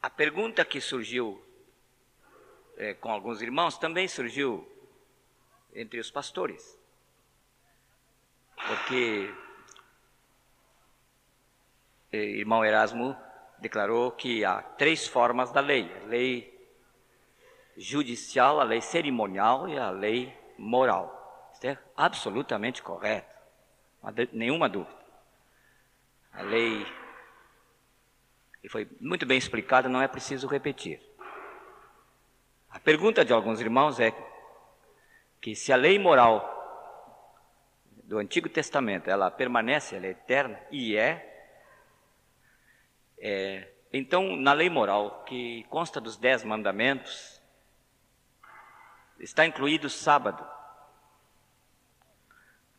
A 0.01 0.09
pergunta 0.09 0.65
que 0.65 0.81
surgiu 0.81 1.41
é, 2.75 2.93
com 2.93 3.09
alguns 3.09 3.41
irmãos 3.41 3.77
também 3.77 4.05
surgiu 4.05 4.69
entre 5.73 5.97
os 6.01 6.11
pastores. 6.11 6.77
Porque 8.67 9.33
é, 12.11 12.17
irmão 12.17 12.65
Erasmo 12.65 13.15
declarou 13.59 14.11
que 14.11 14.43
há 14.43 14.61
três 14.61 15.07
formas 15.07 15.53
da 15.53 15.61
lei: 15.61 15.89
a 16.03 16.05
lei 16.05 16.52
judicial, 17.77 18.59
a 18.59 18.63
lei 18.63 18.81
cerimonial 18.81 19.67
e 19.67 19.77
a 19.77 19.89
lei 19.89 20.35
moral. 20.57 21.51
Isso 21.53 21.67
é 21.67 21.77
absolutamente 21.95 22.81
correto, 22.81 23.33
nenhuma 24.31 24.67
dúvida. 24.69 25.03
A 26.31 26.41
lei 26.41 26.85
e 28.63 28.69
foi 28.69 28.87
muito 28.99 29.25
bem 29.25 29.37
explicada, 29.37 29.89
não 29.89 30.01
é 30.01 30.07
preciso 30.07 30.47
repetir. 30.47 31.01
A 32.69 32.79
pergunta 32.79 33.25
de 33.25 33.33
alguns 33.33 33.59
irmãos 33.59 33.99
é 33.99 34.13
que 35.41 35.53
se 35.53 35.73
a 35.73 35.75
lei 35.75 35.99
moral 35.99 36.49
do 38.05 38.17
Antigo 38.17 38.47
Testamento 38.47 39.09
ela 39.09 39.29
permanece, 39.29 39.95
ela 39.95 40.05
é 40.05 40.11
eterna 40.11 40.59
e 40.71 40.95
é, 40.95 41.51
é 43.19 43.69
então 43.91 44.35
na 44.37 44.53
lei 44.53 44.69
moral 44.69 45.23
que 45.25 45.65
consta 45.65 45.99
dos 45.99 46.17
dez 46.17 46.43
mandamentos 46.43 47.32
está 49.19 49.45
incluído 49.45 49.89
sábado. 49.89 50.45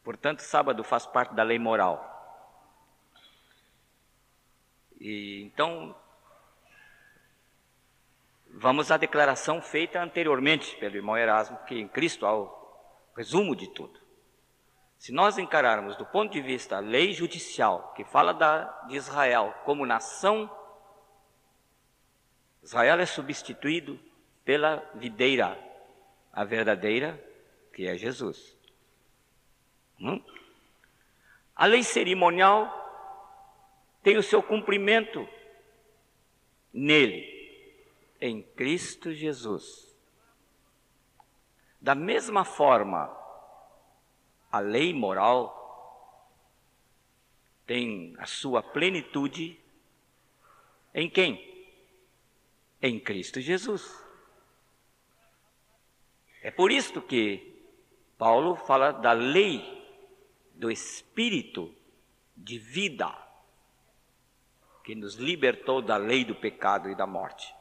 Portanto, 0.02 0.40
sábado 0.40 0.84
faz 0.84 1.06
parte 1.06 1.34
da 1.34 1.42
lei 1.42 1.58
moral. 1.58 2.10
E 5.00 5.42
então 5.44 5.94
Vamos 8.56 8.92
à 8.92 8.96
declaração 8.96 9.60
feita 9.60 10.00
anteriormente 10.00 10.76
pelo 10.76 10.94
irmão 10.94 11.16
Erasmo, 11.16 11.58
que 11.66 11.74
em 11.74 11.88
Cristo 11.88 12.24
há 12.24 12.38
o 12.38 12.54
resumo 13.16 13.56
de 13.56 13.66
tudo. 13.66 13.98
Se 14.96 15.12
nós 15.12 15.38
encararmos 15.38 15.96
do 15.96 16.06
ponto 16.06 16.32
de 16.32 16.40
vista 16.40 16.76
a 16.76 16.80
lei 16.80 17.12
judicial, 17.12 17.92
que 17.96 18.04
fala 18.04 18.32
da, 18.32 18.64
de 18.86 18.94
Israel 18.94 19.52
como 19.64 19.84
nação, 19.84 20.48
Israel 22.62 23.00
é 23.00 23.06
substituído 23.06 23.98
pela 24.44 24.88
videira, 24.94 25.58
a 26.34 26.42
verdadeira, 26.42 27.22
que 27.72 27.86
é 27.86 27.96
Jesus. 27.96 28.56
Hum? 30.00 30.20
A 31.54 31.66
lei 31.66 31.84
cerimonial 31.84 32.82
tem 34.02 34.16
o 34.16 34.22
seu 34.22 34.42
cumprimento 34.42 35.26
nele 36.72 37.32
em 38.20 38.42
Cristo 38.42 39.12
Jesus. 39.12 39.96
Da 41.80 41.94
mesma 41.94 42.44
forma, 42.44 43.16
a 44.50 44.58
lei 44.58 44.92
moral 44.92 45.62
tem 47.64 48.14
a 48.18 48.26
sua 48.26 48.62
plenitude 48.62 49.60
em 50.92 51.08
quem? 51.08 51.52
Em 52.82 52.98
Cristo 52.98 53.40
Jesus. 53.40 54.03
É 56.44 56.50
por 56.50 56.70
isso 56.70 57.00
que 57.00 57.58
Paulo 58.18 58.54
fala 58.54 58.92
da 58.92 59.12
lei 59.12 59.82
do 60.52 60.70
Espírito 60.70 61.74
de 62.36 62.58
vida, 62.58 63.10
que 64.84 64.94
nos 64.94 65.14
libertou 65.14 65.80
da 65.80 65.96
lei 65.96 66.22
do 66.22 66.34
pecado 66.34 66.90
e 66.90 66.94
da 66.94 67.06
morte. 67.06 67.54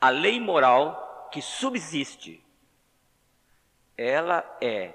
A 0.00 0.10
lei 0.10 0.40
moral 0.40 1.28
que 1.30 1.40
subsiste, 1.40 2.42
ela 3.96 4.44
é 4.60 4.92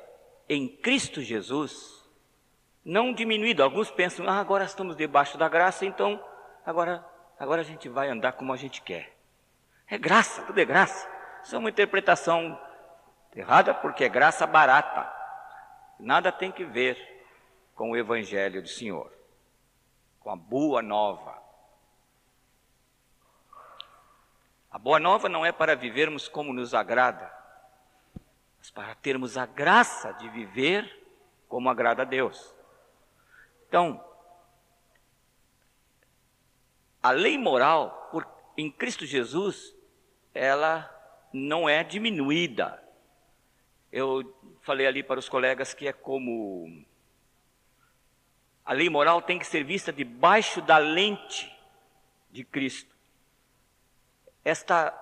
em 0.50 0.68
Cristo 0.68 1.22
Jesus 1.22 2.04
não 2.84 3.14
diminuída. 3.14 3.64
Alguns 3.64 3.90
pensam, 3.90 4.28
ah, 4.28 4.42
agora 4.42 4.66
estamos 4.66 4.98
debaixo 4.98 5.38
da 5.38 5.48
graça, 5.48 5.86
então 5.86 6.22
agora, 6.66 7.08
agora 7.40 7.62
a 7.62 7.66
gente 7.66 7.88
vai 7.88 8.10
andar 8.10 8.34
como 8.34 8.52
a 8.52 8.58
gente 8.58 8.82
quer. 8.82 9.15
É 9.88 9.98
graça, 9.98 10.42
tudo 10.44 10.60
é 10.60 10.66
graça. 10.66 11.08
Isso 11.44 11.56
é 11.56 11.60
uma 11.60 11.70
interpretação 11.70 12.60
errada 13.36 13.74
porque 13.74 14.04
é 14.04 14.10
graça 14.10 14.48
barata. 14.48 15.14
Nada 16.00 16.32
tem 16.32 16.52
que 16.52 16.66
ver 16.66 16.98
com 17.76 17.92
o 17.92 17.98
Evangelho 17.98 18.62
do 18.62 18.68
Senhor, 18.68 19.12
com 20.20 20.32
a 20.32 20.36
boa 20.36 20.82
nova. 20.82 21.44
A 24.72 24.78
boa 24.78 25.00
nova 25.00 25.30
não 25.30 25.46
é 25.46 25.52
para 25.52 25.76
vivermos 25.76 26.28
como 26.28 26.52
nos 26.52 26.74
agrada, 26.74 27.32
mas 28.58 28.70
para 28.70 28.94
termos 28.96 29.38
a 29.38 29.46
graça 29.46 30.12
de 30.14 30.28
viver 30.30 31.06
como 31.48 31.70
agrada 31.70 32.02
a 32.02 32.06
Deus. 32.06 32.54
Então, 33.68 34.04
a 37.02 37.12
lei 37.12 37.38
moral 37.38 38.10
por, 38.12 38.26
em 38.58 38.72
Cristo 38.72 39.06
Jesus, 39.06 39.76
ela 40.34 40.90
não 41.34 41.68
é 41.68 41.84
diminuída. 41.84 42.82
Eu 43.92 44.36
falei 44.62 44.88
ali 44.88 45.04
para 45.04 45.20
os 45.20 45.30
colegas 45.30 45.74
que 45.74 45.88
é 45.88 45.94
como 45.94 46.86
a 48.64 48.74
lei 48.74 48.90
moral 48.90 49.22
tem 49.22 49.38
que 49.38 49.46
ser 49.46 49.64
vista 49.64 49.94
debaixo 49.94 50.62
da 50.62 50.78
lente 50.78 51.52
de 52.32 52.44
Cristo 52.44 52.96
esta 54.46 54.94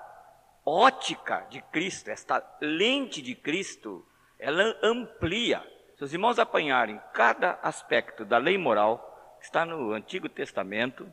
ótica 0.65 1.45
de 1.49 1.61
Cristo, 1.63 2.09
esta 2.09 2.41
lente 2.61 3.21
de 3.21 3.35
Cristo, 3.35 4.07
ela 4.39 4.63
amplia. 4.81 5.61
Se 5.97 6.05
os 6.05 6.13
irmãos 6.13 6.39
apanharem 6.39 6.99
cada 7.13 7.59
aspecto 7.61 8.23
da 8.23 8.37
lei 8.37 8.57
moral, 8.57 9.35
que 9.39 9.45
está 9.45 9.65
no 9.65 9.91
Antigo 9.91 10.29
Testamento, 10.29 11.11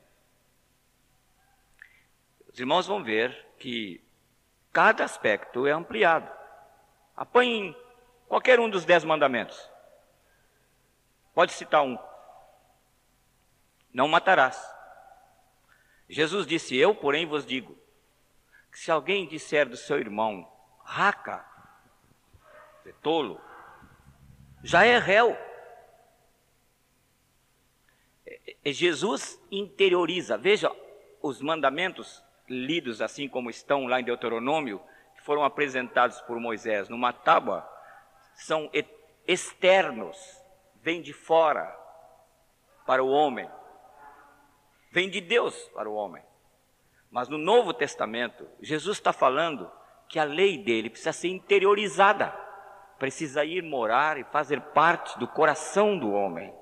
os 2.53 2.59
irmãos 2.59 2.87
vão 2.87 3.03
ver 3.03 3.47
que 3.59 4.03
cada 4.73 5.05
aspecto 5.05 5.67
é 5.67 5.73
ampliado. 5.73 6.31
Apanhem 7.17 7.77
qualquer 8.27 8.59
um 8.59 8.69
dos 8.69 8.85
dez 8.85 9.05
mandamentos. 9.05 9.71
Pode 11.35 11.53
citar 11.53 11.83
um. 11.83 11.99
Não 13.93 14.09
matarás. 14.09 14.61
Jesus 16.09 16.47
disse: 16.47 16.77
Eu, 16.77 16.95
porém, 16.95 17.27
vos 17.27 17.47
digo: 17.47 17.79
que 18.71 18.79
se 18.79 18.91
alguém 18.91 19.27
disser 19.27 19.69
do 19.69 19.77
seu 19.77 19.99
irmão, 19.99 20.51
raca, 20.85 21.45
é 22.87 22.93
tolo, 23.01 23.41
já 24.63 24.85
é 24.85 24.99
réu. 24.99 25.37
É, 28.27 28.57
é, 28.65 28.73
Jesus 28.73 29.41
interioriza. 29.51 30.37
Veja, 30.37 30.71
os 31.23 31.41
mandamentos 31.41 32.23
lidos 32.51 33.01
assim 33.01 33.29
como 33.29 33.49
estão 33.49 33.87
lá 33.87 34.01
em 34.01 34.05
Deuteronômio, 34.05 34.83
que 35.15 35.23
foram 35.23 35.45
apresentados 35.45 36.21
por 36.23 36.41
Moisés 36.41 36.89
numa 36.89 37.13
tábua, 37.13 37.67
são 38.35 38.69
externos, 39.27 40.17
vêm 40.83 41.01
de 41.01 41.13
fora 41.13 41.65
para 42.85 43.05
o 43.05 43.09
homem, 43.09 43.49
vêm 44.91 45.09
de 45.09 45.21
Deus 45.21 45.55
para 45.69 45.89
o 45.89 45.95
homem. 45.95 46.23
Mas 47.11 47.29
no 47.29 47.39
Novo 47.39 47.73
Testamento, 47.73 48.49
Jesus 48.61 48.99
está 48.99 49.13
falando 49.13 49.71
que 50.09 50.19
a 50.19 50.25
lei 50.25 50.59
dele 50.59 50.91
precisa 50.91 51.13
ser 51.13 51.29
interiorizada, 51.29 52.31
precisa 52.99 53.45
ir 53.45 53.63
morar 53.63 54.19
e 54.19 54.25
fazer 54.25 54.61
parte 54.61 55.19
do 55.19 55.29
coração 55.29 55.97
do 55.99 56.11
homem. 56.11 56.53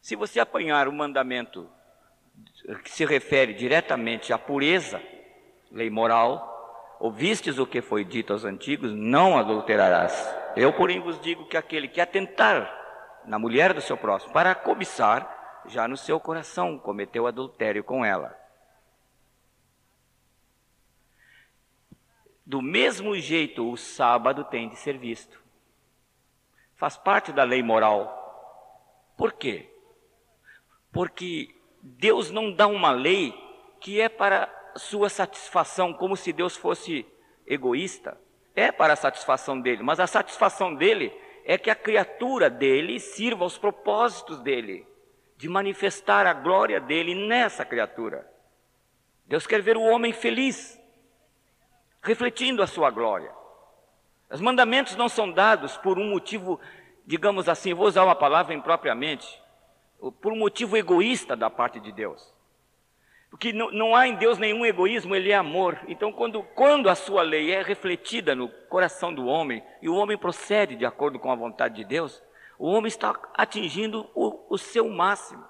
Se 0.00 0.16
você 0.16 0.40
apanhar 0.40 0.88
o 0.88 0.92
mandamento 0.92 1.70
que 2.82 2.90
se 2.90 3.04
refere 3.04 3.54
diretamente 3.54 4.32
à 4.32 4.38
pureza, 4.38 5.02
lei 5.70 5.90
moral, 5.90 6.96
ouvistes 6.98 7.58
o 7.58 7.66
que 7.66 7.80
foi 7.80 8.04
dito 8.04 8.32
aos 8.32 8.44
antigos, 8.44 8.92
não 8.92 9.38
adulterarás. 9.38 10.12
Eu, 10.56 10.72
porém, 10.72 11.00
vos 11.00 11.20
digo 11.20 11.46
que 11.46 11.56
aquele 11.56 11.88
que 11.88 12.00
atentar 12.00 12.78
na 13.24 13.38
mulher 13.38 13.72
do 13.72 13.80
seu 13.80 13.96
próximo 13.96 14.32
para 14.32 14.54
cobiçar, 14.54 15.62
já 15.66 15.86
no 15.86 15.96
seu 15.96 16.18
coração 16.18 16.78
cometeu 16.78 17.26
adultério 17.26 17.84
com 17.84 18.04
ela. 18.04 18.38
Do 22.44 22.60
mesmo 22.60 23.14
jeito, 23.16 23.70
o 23.70 23.76
sábado 23.76 24.44
tem 24.44 24.68
de 24.68 24.76
ser 24.76 24.98
visto. 24.98 25.40
Faz 26.74 26.96
parte 26.96 27.30
da 27.30 27.44
lei 27.44 27.62
moral. 27.62 29.12
Por 29.16 29.34
quê? 29.34 29.70
Porque 30.90 31.54
Deus 31.82 32.30
não 32.30 32.52
dá 32.52 32.66
uma 32.66 32.90
lei 32.90 33.34
que 33.80 34.00
é 34.00 34.08
para 34.08 34.48
sua 34.76 35.08
satisfação, 35.08 35.92
como 35.92 36.16
se 36.16 36.32
Deus 36.32 36.56
fosse 36.56 37.06
egoísta. 37.46 38.18
É 38.54 38.70
para 38.70 38.92
a 38.92 38.96
satisfação 38.96 39.60
dele, 39.60 39.82
mas 39.82 40.00
a 40.00 40.06
satisfação 40.06 40.74
dele 40.74 41.12
é 41.44 41.56
que 41.56 41.70
a 41.70 41.74
criatura 41.74 42.50
dele 42.50 43.00
sirva 43.00 43.44
aos 43.44 43.56
propósitos 43.56 44.40
dele, 44.40 44.86
de 45.36 45.48
manifestar 45.48 46.26
a 46.26 46.34
glória 46.34 46.80
dele 46.80 47.14
nessa 47.14 47.64
criatura. 47.64 48.30
Deus 49.24 49.46
quer 49.46 49.62
ver 49.62 49.76
o 49.76 49.82
homem 49.82 50.12
feliz, 50.12 50.78
refletindo 52.02 52.62
a 52.62 52.66
sua 52.66 52.90
glória. 52.90 53.32
Os 54.30 54.40
mandamentos 54.40 54.96
não 54.96 55.08
são 55.08 55.30
dados 55.30 55.76
por 55.76 55.98
um 55.98 56.10
motivo, 56.10 56.60
digamos 57.06 57.48
assim, 57.48 57.72
vou 57.72 57.86
usar 57.86 58.04
uma 58.04 58.14
palavra 58.14 58.54
impropriamente, 58.54 59.39
por 60.20 60.32
um 60.32 60.36
motivo 60.36 60.76
egoísta 60.76 61.36
da 61.36 61.50
parte 61.50 61.78
de 61.80 61.92
Deus. 61.92 62.32
Porque 63.30 63.52
não, 63.52 63.70
não, 63.70 63.94
há 63.94 64.08
em 64.08 64.16
Deus 64.16 64.38
nenhum 64.38 64.66
egoísmo, 64.66 65.14
Ele 65.14 65.30
é 65.30 65.36
amor. 65.36 65.78
Então, 65.86 66.12
quando, 66.12 66.42
quando 66.42 66.88
a 66.88 66.96
sua 66.96 67.22
lei 67.22 67.52
é 67.52 67.62
refletida 67.62 68.34
no 68.34 68.48
coração 68.68 69.14
do 69.14 69.26
homem, 69.26 69.62
e 69.80 69.88
o 69.88 69.94
homem 69.94 70.18
procede 70.18 70.74
de 70.74 70.84
acordo 70.84 71.18
com 71.18 71.30
a 71.30 71.36
vontade 71.36 71.76
de 71.76 71.84
Deus, 71.84 72.20
o 72.58 72.66
homem 72.66 72.88
está 72.88 73.18
atingindo 73.34 74.08
o, 74.14 74.46
o 74.52 74.58
seu 74.58 74.88
máximo. 74.88 75.44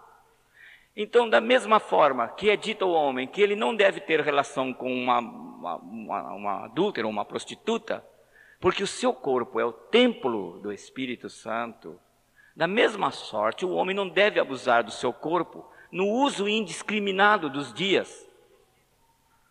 Então, 0.95 1.29
da 1.29 1.41
mesma 1.41 1.81
forma 1.81 2.29
que 2.29 2.51
é 2.51 2.57
dito 2.57 2.85
ao 2.85 2.91
homem 2.91 3.27
que 3.27 3.41
ele 3.41 3.57
não 3.57 3.75
deve 3.75 4.01
ter 4.01 4.21
relação 4.21 4.75
com 4.75 4.93
uma, 4.93 5.19
uma, 5.19 5.77
uma, 5.77 6.35
uma 6.35 6.65
adúltera 6.67 7.07
ou 7.07 7.13
uma 7.13 7.25
prostituta, 7.25 8.05
porque 8.61 8.83
o 8.83 8.87
seu 8.87 9.15
corpo 9.15 9.59
é 9.59 9.65
o 9.65 9.73
templo 9.73 10.61
do 10.61 10.71
Espírito 10.71 11.31
Santo, 11.31 11.99
da 12.61 12.67
mesma 12.67 13.11
sorte, 13.11 13.65
o 13.65 13.71
homem 13.71 13.97
não 13.97 14.07
deve 14.07 14.39
abusar 14.39 14.85
do 14.85 14.91
seu 14.91 15.15
corpo 15.15 15.67
no 15.91 16.07
uso 16.07 16.47
indiscriminado 16.47 17.49
dos 17.49 17.73
dias, 17.73 18.29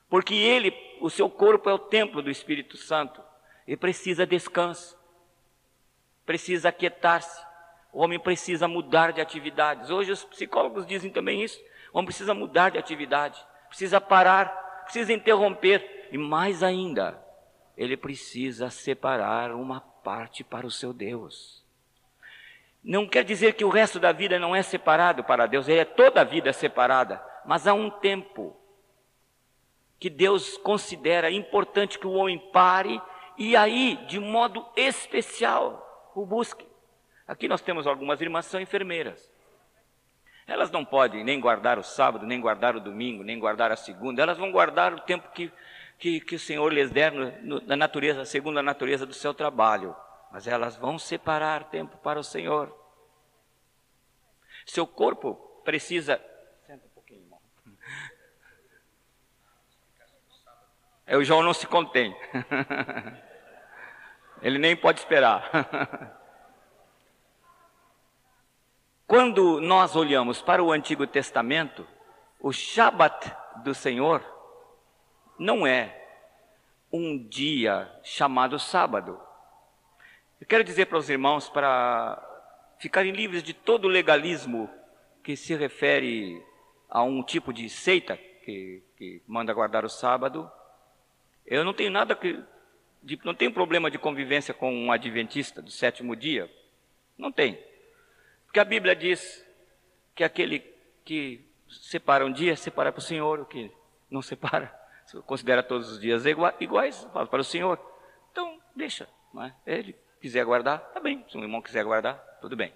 porque 0.07 0.35
ele, 0.35 0.71
o 1.01 1.09
seu 1.09 1.27
corpo 1.27 1.67
é 1.71 1.73
o 1.73 1.79
templo 1.79 2.21
do 2.21 2.29
Espírito 2.29 2.77
Santo 2.77 3.19
e 3.65 3.75
precisa 3.75 4.27
descanso, 4.27 4.95
precisa 6.23 6.69
aquietar-se. 6.69 7.43
O 7.91 7.99
homem 8.03 8.19
precisa 8.19 8.67
mudar 8.67 9.11
de 9.11 9.21
atividades. 9.21 9.89
Hoje 9.89 10.11
os 10.11 10.23
psicólogos 10.23 10.85
dizem 10.85 11.09
também 11.09 11.41
isso. 11.41 11.59
O 11.91 11.97
homem 11.97 12.05
precisa 12.05 12.35
mudar 12.35 12.69
de 12.69 12.77
atividade, 12.77 13.43
precisa 13.69 13.99
parar, 13.99 14.83
precisa 14.83 15.11
interromper 15.11 16.09
e 16.11 16.17
mais 16.19 16.61
ainda, 16.61 17.19
ele 17.75 17.97
precisa 17.97 18.69
separar 18.69 19.55
uma 19.55 19.81
parte 19.81 20.43
para 20.43 20.67
o 20.67 20.71
seu 20.71 20.93
Deus. 20.93 21.67
Não 22.83 23.07
quer 23.07 23.23
dizer 23.23 23.53
que 23.53 23.65
o 23.65 23.69
resto 23.69 23.99
da 23.99 24.11
vida 24.11 24.39
não 24.39 24.55
é 24.55 24.61
separado 24.61 25.23
para 25.23 25.45
Deus, 25.45 25.67
é 25.67 25.83
toda 25.83 26.21
a 26.21 26.23
vida 26.23 26.53
separada, 26.53 27.21
mas 27.45 27.67
há 27.67 27.73
um 27.73 27.89
tempo 27.89 28.55
que 29.99 30.09
Deus 30.09 30.57
considera 30.57 31.29
importante 31.29 31.99
que 31.99 32.07
o 32.07 32.13
homem 32.13 32.39
pare 32.53 33.01
e 33.37 33.55
aí, 33.55 33.97
de 34.07 34.19
modo 34.19 34.65
especial, 34.75 36.11
o 36.15 36.25
busque. 36.25 36.67
Aqui 37.27 37.47
nós 37.47 37.61
temos 37.61 37.85
algumas 37.85 38.19
irmãs 38.21 38.45
que 38.45 38.51
são 38.51 38.61
enfermeiras. 38.61 39.29
Elas 40.47 40.71
não 40.71 40.83
podem 40.83 41.23
nem 41.23 41.39
guardar 41.39 41.77
o 41.77 41.83
sábado, 41.83 42.25
nem 42.25 42.41
guardar 42.41 42.75
o 42.75 42.79
domingo, 42.79 43.23
nem 43.23 43.37
guardar 43.37 43.71
a 43.71 43.75
segunda. 43.75 44.21
Elas 44.21 44.37
vão 44.37 44.51
guardar 44.51 44.93
o 44.93 44.99
tempo 45.01 45.29
que, 45.31 45.51
que, 45.97 46.19
que 46.21 46.35
o 46.35 46.39
Senhor 46.39 46.73
lhes 46.73 46.89
der 46.89 47.11
no, 47.11 47.31
no, 47.43 47.61
na 47.67 47.75
natureza, 47.75 48.25
segundo 48.25 48.57
a 48.57 48.63
natureza 48.63 49.05
do 49.05 49.13
seu 49.13 49.33
trabalho. 49.33 49.95
Mas 50.31 50.47
elas 50.47 50.75
vão 50.75 50.99
separar 50.99 51.69
tempo 51.69 51.97
para 51.97 52.19
o 52.19 52.23
Senhor. 52.23 52.75
Seu 54.65 54.85
corpo 54.85 55.35
precisa. 55.63 56.21
Senta 56.65 56.85
um 56.85 56.89
pouquinho, 56.89 57.21
irmão. 57.21 57.39
É, 61.05 61.17
o 61.17 61.23
João 61.23 61.41
não 61.41 61.53
se 61.53 61.65
contém. 61.65 62.15
Ele 64.41 64.59
nem 64.59 64.75
pode 64.75 64.99
esperar. 64.99 65.49
Quando 69.07 69.59
nós 69.59 69.95
olhamos 69.95 70.39
para 70.39 70.63
o 70.63 70.71
Antigo 70.71 71.07
Testamento, 71.07 71.87
o 72.39 72.53
Shabat 72.53 73.35
do 73.63 73.73
Senhor 73.73 74.23
não 75.37 75.65
é 75.65 75.95
um 76.93 77.27
dia 77.27 77.91
chamado 78.03 78.59
sábado. 78.59 79.19
Eu 80.39 80.47
quero 80.47 80.63
dizer 80.63 80.85
para 80.85 80.97
os 80.97 81.09
irmãos 81.09 81.49
para 81.49 82.25
ficarem 82.79 83.11
livres 83.11 83.43
de 83.43 83.53
todo 83.53 83.89
legalismo 83.89 84.69
que 85.21 85.35
se 85.35 85.53
refere 85.53 86.41
a 86.89 87.03
um 87.03 87.21
tipo 87.21 87.51
de 87.51 87.69
seita 87.69 88.17
que, 88.45 88.81
que 88.95 89.21
manda 89.27 89.53
guardar 89.53 89.83
o 89.83 89.89
sábado. 89.89 90.49
Eu 91.45 91.65
não 91.65 91.73
tenho 91.73 91.91
nada 91.91 92.15
que. 92.15 92.41
De, 93.03 93.19
não 93.23 93.33
tenho 93.33 93.51
problema 93.51 93.91
de 93.91 93.97
convivência 93.97 94.53
com 94.53 94.73
um 94.73 94.91
adventista 94.91 95.61
do 95.61 95.71
sétimo 95.71 96.15
dia. 96.15 96.49
Não 97.17 97.31
tem. 97.33 97.61
Porque 98.45 98.61
a 98.61 98.65
Bíblia 98.65 98.95
diz 98.95 99.45
que 100.15 100.23
aquele 100.23 100.59
que 101.03 101.45
separa 101.69 102.25
um 102.25 102.31
dia, 102.31 102.55
separa 102.55 102.91
para 102.93 102.99
o 102.99 103.03
Senhor, 103.03 103.41
o 103.41 103.45
que 103.45 103.69
não 104.09 104.21
separa, 104.21 104.73
considera 105.27 105.61
todos 105.61 105.91
os 105.91 105.99
dias 105.99 106.23
iguais, 106.25 107.03
fala 107.13 107.27
para 107.27 107.41
o 107.41 107.43
Senhor. 107.43 107.77
Então, 108.31 108.59
deixa, 108.75 109.07
não 109.33 109.43
é? 109.43 109.53
Ele 109.65 109.95
quiser 110.21 110.45
guardar, 110.45 110.79
tá 110.93 110.99
bem. 110.99 111.25
Se 111.29 111.37
um 111.37 111.41
irmão 111.41 111.61
quiser 111.61 111.83
guardar, 111.83 112.15
tudo 112.41 112.55
bem. 112.55 112.73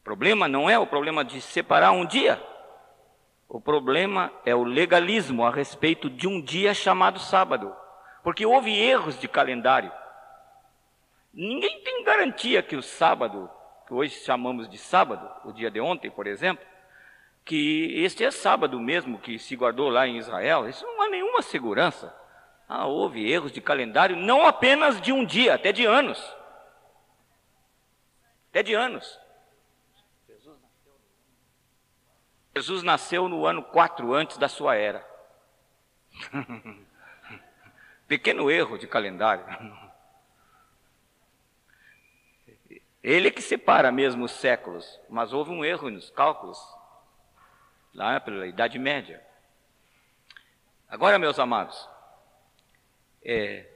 O 0.00 0.04
problema 0.04 0.48
não 0.48 0.68
é 0.68 0.78
o 0.78 0.86
problema 0.86 1.24
de 1.24 1.40
separar 1.40 1.92
um 1.92 2.04
dia. 2.04 2.42
O 3.48 3.60
problema 3.60 4.32
é 4.44 4.54
o 4.54 4.64
legalismo 4.64 5.44
a 5.44 5.50
respeito 5.50 6.10
de 6.10 6.26
um 6.26 6.40
dia 6.40 6.74
chamado 6.74 7.18
sábado. 7.18 7.74
Porque 8.22 8.44
houve 8.44 8.76
erros 8.76 9.18
de 9.18 9.28
calendário. 9.28 9.92
Ninguém 11.32 11.80
tem 11.82 12.02
garantia 12.02 12.62
que 12.62 12.76
o 12.76 12.82
sábado 12.82 13.50
que 13.86 13.94
hoje 13.94 14.16
chamamos 14.24 14.68
de 14.68 14.78
sábado, 14.78 15.30
o 15.44 15.52
dia 15.52 15.70
de 15.70 15.80
ontem, 15.80 16.10
por 16.10 16.26
exemplo, 16.26 16.64
que 17.44 18.02
este 18.02 18.24
é 18.24 18.30
sábado 18.32 18.80
mesmo 18.80 19.18
que 19.18 19.38
se 19.38 19.54
guardou 19.54 19.88
lá 19.88 20.08
em 20.08 20.18
Israel, 20.18 20.68
isso 20.68 20.84
não 20.84 21.02
há 21.02 21.08
nenhuma 21.08 21.40
segurança. 21.40 22.12
Ah, 22.68 22.86
houve 22.86 23.30
erros 23.30 23.52
de 23.52 23.60
calendário, 23.60 24.16
não 24.16 24.44
apenas 24.44 25.00
de 25.00 25.12
um 25.12 25.24
dia, 25.24 25.54
até 25.54 25.70
de 25.70 25.84
anos. 25.84 26.20
Até 28.56 28.62
de 28.62 28.74
anos. 28.74 29.20
Jesus 32.54 32.82
nasceu 32.82 33.28
no 33.28 33.44
ano 33.44 33.62
4 33.62 34.14
antes 34.14 34.38
da 34.38 34.48
sua 34.48 34.74
era. 34.76 35.06
Pequeno 38.08 38.50
erro 38.50 38.78
de 38.78 38.86
calendário. 38.86 39.44
Ele 43.02 43.28
é 43.28 43.30
que 43.30 43.42
separa 43.42 43.92
mesmo 43.92 44.24
os 44.24 44.32
séculos, 44.32 44.98
mas 45.06 45.34
houve 45.34 45.50
um 45.50 45.62
erro 45.62 45.90
nos 45.90 46.08
cálculos, 46.08 46.58
lá 47.92 48.18
pela 48.20 48.46
Idade 48.46 48.78
Média. 48.78 49.22
Agora, 50.88 51.18
meus 51.18 51.38
amados, 51.38 51.86
é, 53.22 53.70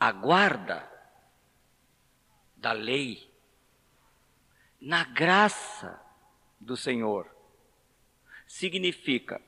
a 0.00 0.10
guarda 0.10 0.90
da 2.56 2.72
lei, 2.72 3.30
na 4.80 5.04
graça 5.04 6.00
do 6.58 6.74
Senhor, 6.74 7.30
significa 8.46 9.40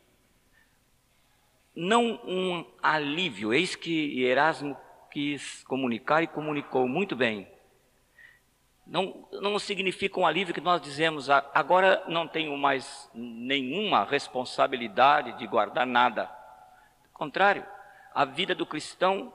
não 1.74 2.20
um 2.24 2.70
alívio. 2.82 3.54
Eis 3.54 3.74
que 3.74 4.22
Erasmo 4.22 4.76
quis 5.10 5.64
comunicar 5.64 6.22
e 6.22 6.26
comunicou 6.26 6.86
muito 6.86 7.16
bem. 7.16 7.50
Não, 8.86 9.26
não 9.32 9.58
significa 9.58 10.20
um 10.20 10.26
alívio 10.26 10.52
que 10.52 10.60
nós 10.60 10.82
dizemos, 10.82 11.30
ah, 11.30 11.50
agora 11.54 12.04
não 12.08 12.28
tenho 12.28 12.56
mais 12.58 13.08
nenhuma 13.14 14.04
responsabilidade 14.04 15.38
de 15.38 15.46
guardar 15.46 15.86
nada. 15.86 16.24
Ao 16.24 17.18
contrário, 17.18 17.64
a 18.14 18.24
vida 18.24 18.54
do 18.54 18.66
cristão, 18.66 19.32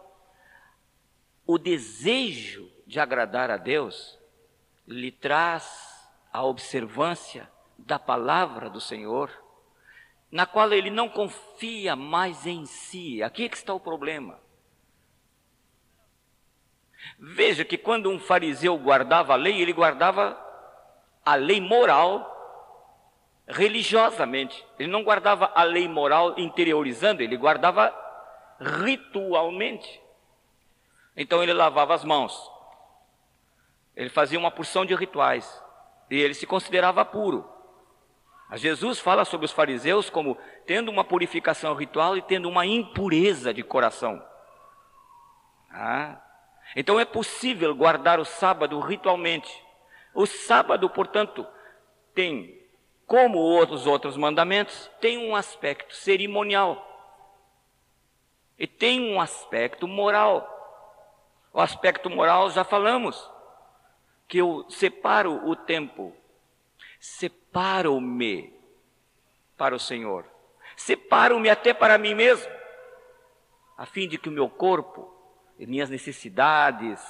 o 1.48 1.57
desejo 1.57 2.69
de 2.86 2.99
agradar 2.99 3.49
a 3.49 3.57
Deus, 3.57 4.19
lhe 4.86 5.11
traz 5.11 6.07
a 6.32 6.44
observância 6.44 7.49
da 7.78 7.98
palavra 7.98 8.69
do 8.69 8.82
Senhor 8.82 9.32
na 10.32 10.45
qual 10.45 10.72
ele 10.74 10.90
não 10.90 11.07
confia 11.07 11.95
mais 11.95 12.45
em 12.45 12.65
si. 12.65 13.24
Aqui 13.24 13.45
é 13.45 13.49
que 13.49 13.56
está 13.56 13.74
o 13.74 13.80
problema. 13.80 14.40
Veja 17.18 17.64
que 17.64 17.78
quando 17.78 18.10
um 18.10 18.19
fariseu 18.19 18.78
guardava 18.78 19.34
a 19.34 19.38
lei, 19.38 19.61
ele 19.61 19.72
guardava 19.72 20.38
a 21.26 21.36
lei 21.36 21.61
moral 21.61 22.34
religiosamente. 23.48 24.65
Ele 24.78 24.91
não 24.91 25.03
guardava 25.03 25.52
a 25.56 25.64
lei 25.64 25.88
moral 25.88 26.38
interiorizando, 26.38 27.24
ele 27.24 27.38
guardava 27.38 27.95
ritualmente. 28.60 30.02
Então 31.18 31.41
ele 31.41 31.53
lavava 31.53 31.95
as 31.95 32.03
mãos. 32.03 32.49
Ele 33.95 34.10
fazia 34.10 34.38
uma 34.38 34.52
porção 34.52 34.85
de 34.85 34.94
rituais. 34.94 35.64
E 36.10 36.15
ele 36.15 36.35
se 36.35 36.45
considerava 36.45 37.03
puro. 37.03 37.49
Mas 38.49 38.61
Jesus 38.61 38.99
fala 38.99 39.26
sobre 39.26 39.45
os 39.45 39.52
fariseus 39.52 40.10
como 40.10 40.38
tendo 40.65 40.89
uma 40.89 41.03
purificação 41.03 41.73
ritual 41.73 42.15
e 42.15 42.22
tendo 42.22 42.48
uma 42.48 42.65
impureza 42.65 43.53
de 43.53 43.64
coração. 43.64 44.23
Ah, 45.69 46.22
então 46.76 46.99
é 46.99 47.06
possível 47.06 47.76
guardar 47.76 48.19
o 48.19 48.26
sábado 48.26 48.80
ritualmente. 48.80 49.52
O 50.14 50.26
sábado, 50.26 50.89
portanto, 50.89 51.45
tem, 52.14 52.61
como 53.06 53.60
os 53.60 53.85
outros 53.85 54.15
mandamentos, 54.15 54.89
tem 55.02 55.18
um 55.18 55.35
aspecto 55.35 55.94
cerimonial. 55.94 56.84
E 58.57 58.65
tem 58.65 59.14
um 59.14 59.19
aspecto 59.19 59.88
moral. 59.88 60.57
O 61.53 61.60
aspecto 61.60 62.10
moral 62.10 62.49
já 62.49 62.64
falamos, 62.64 63.32
que 64.28 64.38
eu 64.40 64.65
separo 64.69 65.48
o 65.48 65.56
tempo 65.56 66.15
separo-me 66.99 68.53
para 69.56 69.76
o 69.76 69.80
Senhor. 69.80 70.26
Separo-me 70.76 71.49
até 71.49 71.74
para 71.74 71.98
mim 71.98 72.14
mesmo, 72.14 72.52
a 73.78 73.86
fim 73.86 74.07
de 74.07 74.18
que 74.18 74.30
o 74.30 74.32
meu 74.32 74.49
corpo 74.49 75.14
minhas 75.65 75.90
necessidades 75.90 77.02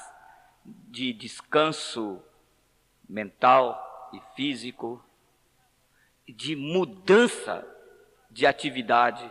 de 0.63 1.11
descanso 1.11 2.23
mental 3.07 4.09
e 4.13 4.21
físico, 4.35 5.03
de 6.27 6.55
mudança 6.55 7.67
de 8.29 8.45
atividade, 8.45 9.29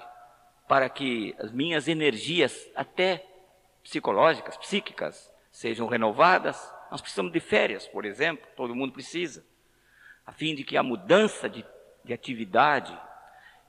para 0.69 0.89
que 0.89 1.35
as 1.39 1.53
minhas 1.53 1.89
energias, 1.89 2.69
até 2.75 3.25
psicológicas, 3.89 4.57
psíquicas, 4.57 5.33
sejam 5.51 5.87
renovadas. 5.87 6.73
Nós 6.91 7.01
precisamos 7.01 7.33
de 7.33 7.41
férias, 7.41 7.87
por 7.87 8.05
exemplo, 8.05 8.47
todo 8.57 8.75
mundo 8.75 8.93
precisa 8.93 9.45
a 10.27 10.33
fim 10.33 10.55
de 10.55 10.65
que 10.65 10.77
a 10.77 10.83
mudança 10.83 11.49
de, 11.49 11.65
de 12.05 12.13
atividade 12.13 12.99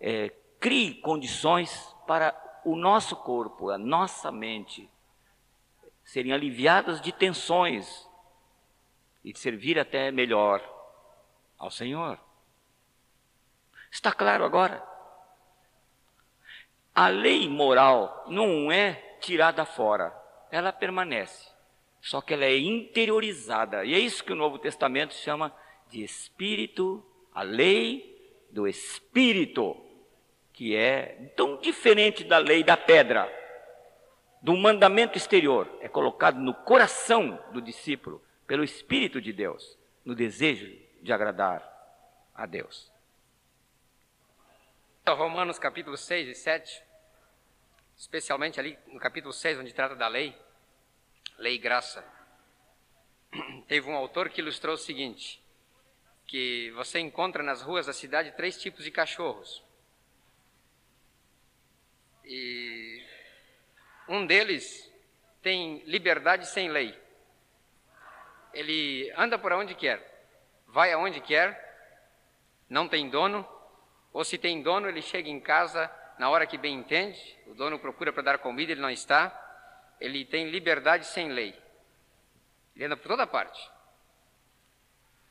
é, 0.01 0.29
crie 0.59 0.95
condições 0.95 1.95
para 2.07 2.35
o 2.65 2.75
nosso 2.75 3.15
corpo, 3.15 3.69
a 3.69 3.77
nossa 3.77 4.31
mente 4.31 4.89
serem 6.03 6.33
aliviadas 6.33 6.99
de 6.99 7.11
tensões 7.11 8.07
e 9.23 9.37
servir 9.37 9.77
até 9.77 10.09
melhor 10.09 10.61
ao 11.59 11.69
Senhor. 11.69 12.19
Está 13.91 14.11
claro 14.11 14.43
agora? 14.43 14.83
A 16.95 17.07
lei 17.07 17.47
moral 17.47 18.25
não 18.27 18.71
é 18.71 19.06
tirada 19.19 19.65
fora, 19.65 20.13
ela 20.51 20.71
permanece, 20.71 21.49
só 22.01 22.21
que 22.21 22.33
ela 22.33 22.45
é 22.45 22.57
interiorizada, 22.57 23.83
e 23.83 23.93
é 23.93 23.99
isso 23.99 24.23
que 24.23 24.31
o 24.31 24.35
Novo 24.35 24.57
Testamento 24.59 25.13
chama 25.13 25.53
de 25.89 26.03
espírito, 26.03 27.05
a 27.33 27.43
lei 27.43 28.47
do 28.51 28.67
espírito, 28.67 29.75
que 30.53 30.75
é 30.75 31.31
tão 31.35 31.57
diferente 31.57 32.23
da 32.23 32.37
lei 32.37 32.63
da 32.63 32.75
pedra, 32.75 33.31
do 34.41 34.55
mandamento 34.55 35.17
exterior, 35.17 35.69
é 35.81 35.87
colocado 35.87 36.39
no 36.39 36.53
coração 36.53 37.37
do 37.51 37.61
discípulo 37.61 38.23
pelo 38.45 38.63
Espírito 38.63 39.19
de 39.19 39.33
Deus, 39.33 39.77
no 40.05 40.15
desejo 40.15 40.73
de 41.01 41.11
agradar 41.11 41.61
a 42.33 42.45
Deus. 42.45 42.91
Romanos 45.05 45.57
capítulo 45.57 45.97
6 45.97 46.29
e 46.29 46.35
7, 46.35 46.83
especialmente 47.97 48.59
ali 48.59 48.77
no 48.87 48.99
capítulo 48.99 49.33
6, 49.33 49.59
onde 49.59 49.73
trata 49.73 49.95
da 49.95 50.07
lei, 50.07 50.37
lei 51.37 51.55
e 51.55 51.57
graça. 51.57 52.05
Teve 53.67 53.89
um 53.89 53.95
autor 53.95 54.29
que 54.29 54.39
ilustrou 54.39 54.75
o 54.75 54.77
seguinte: 54.77 55.43
que 56.27 56.71
você 56.71 56.99
encontra 56.99 57.41
nas 57.41 57.61
ruas 57.61 57.87
da 57.87 57.93
cidade 57.93 58.31
três 58.31 58.61
tipos 58.61 58.83
de 58.83 58.91
cachorros. 58.91 59.63
E 62.23 63.03
um 64.07 64.25
deles 64.25 64.91
tem 65.41 65.79
liberdade 65.85 66.47
sem 66.47 66.69
lei. 66.69 66.97
Ele 68.53 69.11
anda 69.17 69.39
por 69.39 69.51
onde 69.53 69.73
quer, 69.75 70.25
vai 70.67 70.91
aonde 70.91 71.21
quer, 71.21 71.65
não 72.69 72.87
tem 72.87 73.09
dono, 73.09 73.47
ou 74.11 74.23
se 74.23 74.37
tem 74.37 74.61
dono, 74.61 74.89
ele 74.89 75.01
chega 75.01 75.29
em 75.29 75.39
casa 75.39 75.91
na 76.17 76.29
hora 76.29 76.47
que 76.47 76.57
bem 76.57 76.75
entende, 76.75 77.37
o 77.45 77.53
dono 77.53 77.77
procura 77.77 78.11
para 78.11 78.23
dar 78.23 78.37
comida, 78.39 78.71
ele 78.71 78.81
não 78.81 78.89
está. 78.89 79.43
Ele 79.99 80.25
tem 80.25 80.49
liberdade 80.49 81.05
sem 81.05 81.29
lei. 81.29 81.55
Ele 82.75 82.85
anda 82.85 82.97
por 82.97 83.07
toda 83.07 83.25
parte. 83.27 83.69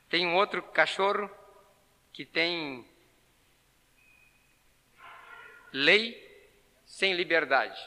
Tem 0.08 0.26
um 0.26 0.34
outro 0.36 0.62
cachorro 0.62 1.30
que 2.12 2.24
tem 2.24 2.88
lei 5.72 6.24
sem 6.84 7.14
liberdade. 7.14 7.78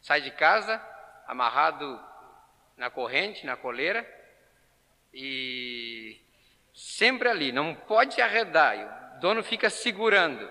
Sai 0.00 0.20
de 0.20 0.30
casa, 0.30 0.80
amarrado 1.26 2.00
na 2.76 2.90
corrente, 2.90 3.44
na 3.44 3.56
coleira, 3.56 4.06
e 5.12 6.20
sempre 6.72 7.28
ali, 7.28 7.50
não 7.50 7.74
pode 7.74 8.20
arredar. 8.20 9.16
O 9.16 9.20
dono 9.20 9.42
fica 9.42 9.68
segurando. 9.68 10.48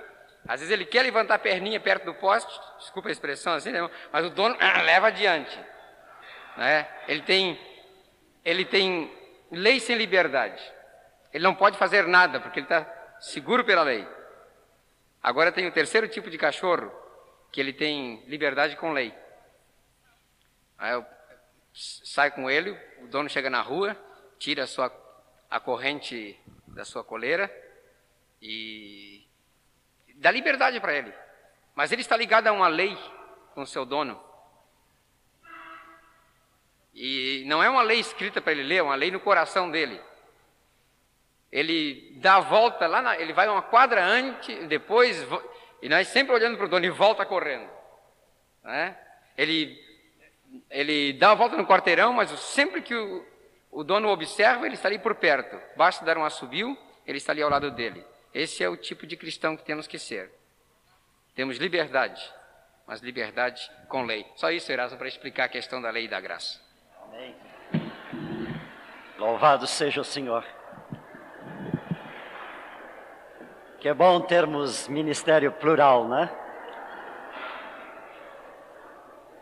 Às 0.47 0.59
vezes 0.59 0.71
ele 0.71 0.85
quer 0.85 1.01
levantar 1.03 1.35
a 1.35 1.39
perninha 1.39 1.79
perto 1.79 2.05
do 2.05 2.13
poste, 2.13 2.59
desculpa 2.77 3.09
a 3.09 3.11
expressão 3.11 3.53
assim, 3.53 3.71
né? 3.71 3.89
mas 4.11 4.25
o 4.25 4.29
dono 4.29 4.55
leva 4.83 5.07
adiante. 5.07 5.57
Né? 6.55 6.87
Ele 7.07 7.21
tem, 7.23 7.59
ele 8.43 8.63
tem 8.63 9.11
lei 9.51 9.79
sem 9.79 9.95
liberdade. 9.95 10.61
Ele 11.33 11.43
não 11.43 11.55
pode 11.55 11.77
fazer 11.77 12.07
nada, 12.07 12.39
porque 12.39 12.59
ele 12.59 12.65
está 12.65 12.85
seguro 13.19 13.63
pela 13.65 13.83
lei. 13.83 14.07
Agora 15.21 15.51
tem 15.51 15.67
o 15.67 15.71
terceiro 15.71 16.07
tipo 16.07 16.29
de 16.29 16.37
cachorro, 16.37 16.91
que 17.51 17.59
ele 17.59 17.73
tem 17.73 18.23
liberdade 18.27 18.75
com 18.75 18.93
lei. 18.93 19.13
Aí 20.77 20.93
eu 20.93 21.05
saio 21.73 22.31
com 22.33 22.49
ele, 22.49 22.77
o 23.01 23.07
dono 23.07 23.27
chega 23.27 23.49
na 23.49 23.61
rua, 23.61 23.97
tira 24.37 24.63
a, 24.63 24.67
sua, 24.67 24.91
a 25.49 25.59
corrente 25.59 26.39
da 26.67 26.85
sua 26.85 27.03
coleira 27.03 27.51
e 28.41 29.24
dá 30.15 30.31
liberdade 30.31 30.79
para 30.79 30.93
ele. 30.93 31.13
Mas 31.75 31.91
ele 31.91 32.01
está 32.01 32.15
ligado 32.15 32.47
a 32.47 32.51
uma 32.51 32.67
lei 32.67 32.97
com 33.53 33.65
seu 33.65 33.85
dono. 33.85 34.19
E 36.93 37.43
não 37.45 37.61
é 37.61 37.69
uma 37.69 37.81
lei 37.81 37.99
escrita 37.99 38.41
para 38.41 38.53
ele 38.53 38.63
ler, 38.63 38.77
é 38.77 38.83
uma 38.83 38.95
lei 38.95 39.11
no 39.11 39.19
coração 39.19 39.69
dele. 39.69 40.01
Ele 41.51 42.13
dá 42.17 42.37
a 42.37 42.39
volta 42.39 42.87
lá, 42.87 43.01
na, 43.01 43.19
ele 43.19 43.33
vai 43.33 43.47
uma 43.47 43.61
quadra 43.61 44.03
antes, 44.03 44.67
depois, 44.67 45.25
e 45.81 45.89
nós 45.89 46.07
sempre 46.07 46.33
olhando 46.33 46.57
para 46.57 46.65
o 46.65 46.69
dono 46.69 46.85
e 46.85 46.89
volta 46.89 47.25
correndo. 47.25 47.69
Né? 48.63 48.97
Ele, 49.37 49.77
ele 50.69 51.13
dá 51.13 51.31
a 51.31 51.35
volta 51.35 51.57
no 51.57 51.67
quarteirão, 51.67 52.13
mas 52.13 52.29
sempre 52.39 52.81
que 52.81 52.95
o, 52.95 53.25
o 53.71 53.83
dono 53.83 54.09
observa, 54.09 54.65
ele 54.65 54.75
está 54.75 54.87
ali 54.87 54.99
por 54.99 55.15
perto. 55.15 55.59
Basta 55.75 56.05
dar 56.05 56.17
um 56.17 56.23
assobio, 56.23 56.77
ele 57.05 57.17
está 57.17 57.33
ali 57.33 57.41
ao 57.41 57.49
lado 57.49 57.71
dele. 57.71 58.05
Esse 58.35 58.61
é 58.65 58.67
o 58.67 58.75
tipo 58.75 59.07
de 59.07 59.15
cristão 59.15 59.55
que 59.55 59.63
temos 59.63 59.87
que 59.87 59.97
ser. 59.97 60.29
Temos 61.33 61.55
liberdade, 61.55 62.21
mas 62.85 62.99
liberdade 62.99 63.71
com 63.87 64.03
lei. 64.03 64.29
Só 64.35 64.51
isso, 64.51 64.69
Erasmo, 64.69 64.97
para 64.97 65.07
explicar 65.07 65.45
a 65.45 65.49
questão 65.49 65.81
da 65.81 65.89
lei 65.89 66.03
e 66.03 66.07
da 66.09 66.19
graça. 66.19 66.59
Amém. 67.01 67.33
Louvado 69.17 69.65
seja 69.65 70.01
o 70.01 70.03
Senhor. 70.03 70.45
Que 73.79 73.87
é 73.87 73.93
bom 73.93 74.19
termos 74.19 74.89
ministério 74.89 75.53
plural, 75.53 76.05
né? 76.05 76.29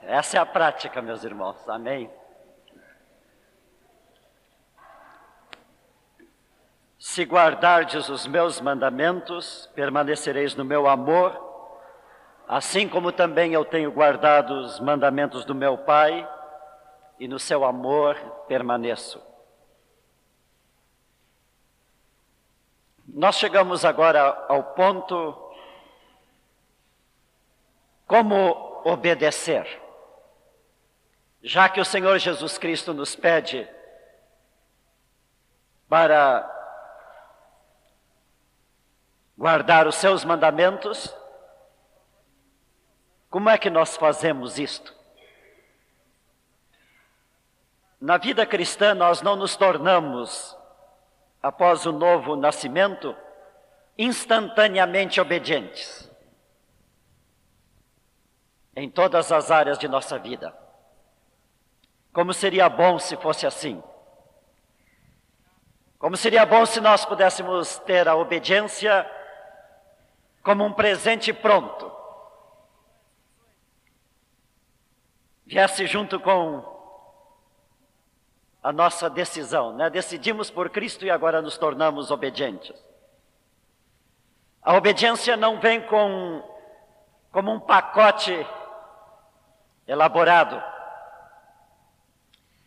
Essa 0.03 0.37
é 0.37 0.39
a 0.39 0.45
prática, 0.45 1.01
meus 1.01 1.23
irmãos. 1.23 1.67
Amém. 1.67 2.11
Se 7.05 7.25
guardardes 7.25 8.07
os 8.07 8.25
meus 8.25 8.61
mandamentos, 8.61 9.69
permanecereis 9.75 10.55
no 10.55 10.63
meu 10.63 10.87
amor, 10.87 11.37
assim 12.47 12.87
como 12.87 13.11
também 13.11 13.51
eu 13.51 13.65
tenho 13.65 13.91
guardado 13.91 14.53
os 14.53 14.79
mandamentos 14.79 15.43
do 15.43 15.53
meu 15.53 15.77
Pai 15.79 16.25
e 17.19 17.27
no 17.27 17.37
seu 17.37 17.65
amor 17.65 18.15
permaneço. 18.47 19.21
Nós 23.05 23.35
chegamos 23.35 23.83
agora 23.83 24.45
ao 24.47 24.63
ponto 24.73 25.53
como 28.07 28.81
obedecer. 28.85 29.67
já 31.43 31.67
que 31.67 31.81
o 31.81 31.85
Senhor 31.85 32.17
Jesus 32.17 32.57
Cristo 32.57 32.93
nos 32.93 33.13
pede 33.13 33.67
para 35.89 36.53
guardar 39.37 39.87
os 39.87 39.95
seus 39.95 40.23
mandamentos, 40.23 41.13
como 43.29 43.49
é 43.49 43.57
que 43.57 43.69
nós 43.69 43.97
fazemos 43.97 44.59
isto? 44.59 44.93
Na 47.99 48.17
vida 48.17 48.45
cristã, 48.45 48.93
nós 48.93 49.21
não 49.21 49.35
nos 49.35 49.55
tornamos, 49.55 50.57
após 51.41 51.85
o 51.85 51.91
novo 51.91 52.35
nascimento, 52.35 53.15
instantaneamente 53.97 55.19
obedientes 55.19 56.09
em 58.75 58.89
todas 58.89 59.31
as 59.31 59.51
áreas 59.51 59.77
de 59.77 59.87
nossa 59.87 60.17
vida. 60.17 60.53
Como 62.11 62.33
seria 62.33 62.67
bom 62.69 62.99
se 62.99 63.15
fosse 63.17 63.45
assim. 63.45 63.81
Como 65.97 66.17
seria 66.17 66.45
bom 66.45 66.65
se 66.65 66.81
nós 66.81 67.05
pudéssemos 67.05 67.77
ter 67.79 68.07
a 68.07 68.15
obediência 68.15 69.09
como 70.43 70.65
um 70.65 70.73
presente 70.73 71.31
pronto. 71.31 71.89
Viesse 75.45 75.87
junto 75.87 76.19
com 76.19 76.71
a 78.61 78.71
nossa 78.73 79.09
decisão, 79.09 79.73
né? 79.73 79.89
Decidimos 79.89 80.49
por 80.49 80.69
Cristo 80.69 81.05
e 81.05 81.09
agora 81.09 81.41
nos 81.41 81.57
tornamos 81.57 82.11
obedientes. 82.11 82.75
A 84.61 84.75
obediência 84.75 85.37
não 85.37 85.59
vem 85.59 85.81
com 85.81 86.43
como 87.31 87.51
um 87.51 87.59
pacote 87.59 88.45
elaborado. 89.87 90.61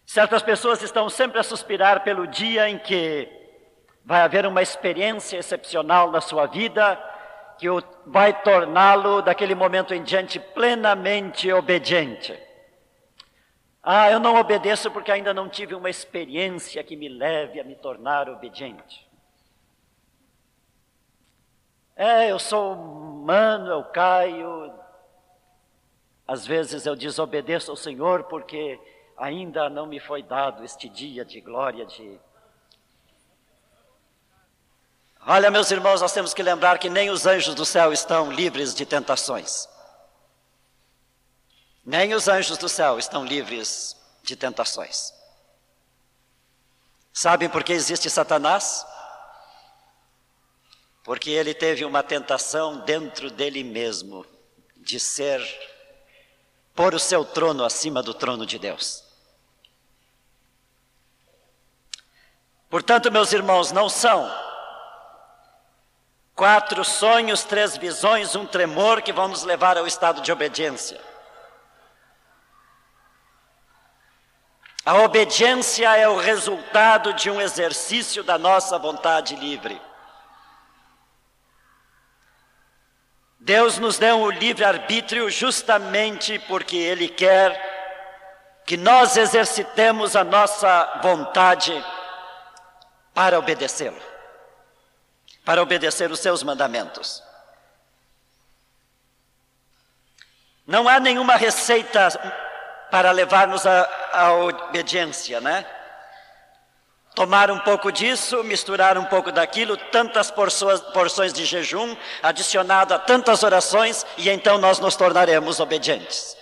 Certas 0.05 0.43
pessoas 0.43 0.83
estão 0.83 1.09
sempre 1.09 1.39
a 1.39 1.43
suspirar 1.43 2.03
pelo 2.03 2.27
dia 2.27 2.69
em 2.69 2.79
que 2.79 3.29
vai 4.05 4.21
haver 4.21 4.47
uma 4.47 4.63
experiência 4.63 5.39
excepcional 5.39 6.11
na 6.11 6.21
sua 6.21 6.47
vida 6.47 7.01
que 7.59 7.67
vai 8.07 8.43
torná-lo 8.43 9.23
daquele 9.23 9.55
momento 9.55 9.95
em 9.95 10.03
diante 10.03 10.39
plenamente 10.39 11.53
obediente. 11.53 12.39
Ah, 13.83 14.11
eu 14.11 14.19
não 14.19 14.35
obedeço 14.35 14.91
porque 14.91 15.13
ainda 15.13 15.33
não 15.33 15.49
tive 15.49 15.75
uma 15.75 15.89
experiência 15.89 16.83
que 16.83 16.97
me 16.97 17.09
leve 17.09 17.61
a 17.61 17.65
me 17.65 17.77
tornar 17.77 18.29
obediente. 18.29 19.07
É, 21.95 22.31
eu 22.31 22.39
sou 22.39 22.75
humano, 22.75 23.71
eu 23.71 23.85
caio. 23.85 24.75
Às 26.27 26.45
vezes 26.47 26.85
eu 26.85 26.97
desobedeço 26.97 27.71
ao 27.71 27.77
Senhor 27.77 28.25
porque 28.25 28.79
ainda 29.17 29.71
não 29.71 29.87
me 29.87 29.99
foi 29.99 30.23
dado 30.23 30.63
este 30.63 30.89
dia 30.89 31.25
de 31.25 31.41
glória, 31.41 31.87
de. 31.87 32.21
Olha, 35.29 35.51
meus 35.51 35.69
irmãos, 35.73 36.01
nós 36.01 36.13
temos 36.13 36.33
que 36.33 36.41
lembrar 36.41 36.79
que 36.79 36.89
nem 36.89 37.11
os 37.11 37.27
anjos 37.27 37.53
do 37.53 37.67
céu 37.67 37.93
estão 37.93 38.31
livres 38.31 38.73
de 38.73 38.87
tentações. 38.87 39.69
Nem 41.85 42.15
os 42.15 42.29
anjos 42.29 42.57
do 42.57 42.69
céu 42.69 42.97
estão 42.97 43.25
livres 43.25 43.97
de 44.23 44.37
tentações. 44.37 45.13
Sabem 47.13 47.49
por 47.49 47.65
que 47.65 47.73
existe 47.73 48.09
Satanás? 48.09 48.87
Porque 51.03 51.31
ele 51.31 51.55
teve 51.55 51.85
uma 51.85 52.05
tentação 52.05 52.79
dentro 52.85 53.29
dele 53.29 53.65
mesmo 53.65 54.25
de 54.77 55.01
ser, 55.01 55.41
pôr 56.73 56.95
o 56.95 57.01
seu 57.01 57.25
trono 57.25 57.65
acima 57.65 58.01
do 58.01 58.15
trono 58.15 58.47
de 58.47 58.61
Deus. 58.61 59.03
Portanto, 62.71 63.11
meus 63.11 63.33
irmãos, 63.33 63.73
não 63.73 63.89
são 63.89 64.46
quatro 66.37 66.85
sonhos, 66.85 67.43
três 67.43 67.77
visões, 67.77 68.37
um 68.37 68.47
tremor 68.47 69.03
que 69.03 69.13
vão 69.13 69.27
nos 69.27 69.43
levar 69.43 69.77
ao 69.77 69.87
estado 69.87 70.21
de 70.21 70.31
obediência. 70.31 71.01
A 74.85 74.95
obediência 74.99 75.97
é 75.97 76.09
o 76.09 76.17
resultado 76.17 77.13
de 77.15 77.29
um 77.29 77.41
exercício 77.41 78.23
da 78.23 78.39
nossa 78.39 78.79
vontade 78.79 79.35
livre. 79.35 79.81
Deus 83.41 83.79
nos 83.79 83.99
deu 83.99 84.21
o 84.21 84.31
livre-arbítrio 84.31 85.31
justamente 85.31 86.39
porque 86.41 86.77
Ele 86.77 87.09
quer 87.09 87.75
que 88.67 88.77
nós 88.77 89.17
exercitemos 89.17 90.15
a 90.15 90.25
nossa 90.25 91.01
vontade 91.03 91.73
para 93.15 93.39
obedecê-lo, 93.39 94.01
para 95.47 95.63
obedecer 95.63 96.11
os 96.11 96.19
seus 96.19 96.43
mandamentos. 96.43 97.23
Não 100.67 100.89
há 100.89 100.99
nenhuma 100.99 101.37
receita 101.37 102.09
para 102.91 103.13
levar-nos 103.13 103.65
à 103.65 104.33
obediência, 104.33 105.41
né? 105.41 105.65
Tomar 107.15 107.49
um 107.53 107.61
pouco 107.61 107.93
disso, 107.93 108.43
misturar 108.43 108.99
um 108.99 109.05
pouco 109.05 109.31
daquilo, 109.31 109.77
tantas 109.77 110.33
porções 110.33 111.33
de 111.33 111.47
jejum, 111.47 111.97
adicionado 112.21 112.93
a 112.93 112.99
tantas 112.99 113.45
orações, 113.45 114.05
e 114.19 114.29
então 114.29 114.59
nós 114.59 114.81
nos 114.81 114.97
tornaremos 114.97 115.61
obedientes. 115.61 116.37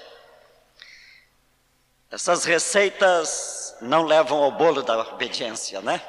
Essas 2.11 2.45
receitas 2.45 3.77
não 3.83 4.05
levam 4.05 4.43
ao 4.43 4.51
bolo 4.51 4.83
da 4.83 4.99
obediência, 4.99 5.83
né? 5.83 6.01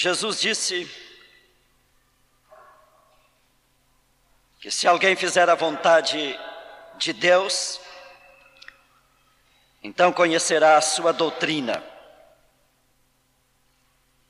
Jesus 0.00 0.40
disse 0.40 0.88
que 4.60 4.70
se 4.70 4.86
alguém 4.86 5.16
fizer 5.16 5.50
a 5.50 5.56
vontade 5.56 6.38
de 6.98 7.12
Deus, 7.12 7.80
então 9.82 10.12
conhecerá 10.12 10.76
a 10.76 10.80
sua 10.80 11.12
doutrina. 11.12 11.82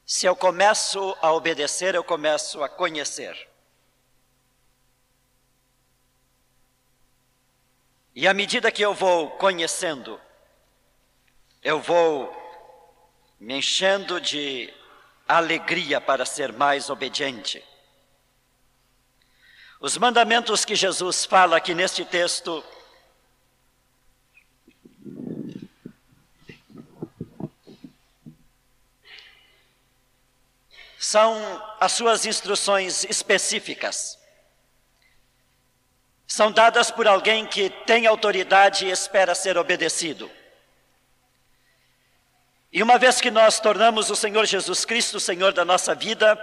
Se 0.06 0.24
eu 0.24 0.34
começo 0.34 1.14
a 1.20 1.34
obedecer, 1.34 1.94
eu 1.94 2.02
começo 2.02 2.62
a 2.62 2.68
conhecer. 2.70 3.36
E 8.14 8.26
à 8.26 8.32
medida 8.32 8.72
que 8.72 8.80
eu 8.80 8.94
vou 8.94 9.32
conhecendo, 9.32 10.18
eu 11.62 11.78
vou 11.78 12.34
me 13.38 13.58
enchendo 13.58 14.18
de 14.18 14.77
alegria 15.28 16.00
para 16.00 16.24
ser 16.24 16.52
mais 16.52 16.88
obediente. 16.88 17.62
Os 19.78 19.96
mandamentos 19.98 20.64
que 20.64 20.74
Jesus 20.74 21.24
fala 21.24 21.58
aqui 21.58 21.74
neste 21.74 22.04
texto 22.04 22.64
são 30.98 31.62
as 31.78 31.92
suas 31.92 32.26
instruções 32.26 33.04
específicas. 33.04 34.18
São 36.26 36.50
dadas 36.50 36.90
por 36.90 37.06
alguém 37.06 37.46
que 37.46 37.70
tem 37.70 38.06
autoridade 38.06 38.86
e 38.86 38.90
espera 38.90 39.34
ser 39.34 39.56
obedecido. 39.56 40.37
E 42.72 42.82
uma 42.82 42.98
vez 42.98 43.20
que 43.20 43.30
nós 43.30 43.58
tornamos 43.58 44.10
o 44.10 44.16
Senhor 44.16 44.44
Jesus 44.44 44.84
Cristo 44.84 45.16
o 45.16 45.20
Senhor 45.20 45.52
da 45.52 45.64
nossa 45.64 45.94
vida, 45.94 46.38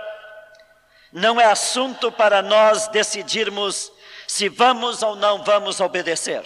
não 1.11 1.39
é 1.39 1.45
assunto 1.45 2.11
para 2.11 2.41
nós 2.41 2.87
decidirmos 2.87 3.91
se 4.27 4.49
vamos 4.49 5.03
ou 5.03 5.15
não 5.15 5.43
vamos 5.43 5.79
obedecer. 5.79 6.43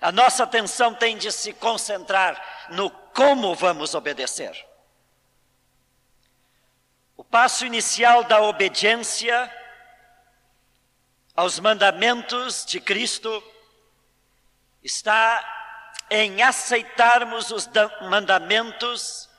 A 0.00 0.10
nossa 0.10 0.44
atenção 0.44 0.94
tem 0.94 1.18
de 1.18 1.30
se 1.30 1.52
concentrar 1.52 2.68
no 2.70 2.88
como 2.90 3.54
vamos 3.54 3.94
obedecer. 3.94 4.66
O 7.16 7.24
passo 7.24 7.66
inicial 7.66 8.24
da 8.24 8.40
obediência 8.40 9.54
aos 11.36 11.58
mandamentos 11.58 12.64
de 12.64 12.80
Cristo 12.80 13.42
está 14.82 15.59
em 16.10 16.42
aceitarmos 16.42 17.50
os 17.50 17.68
mandamentos 18.02 19.30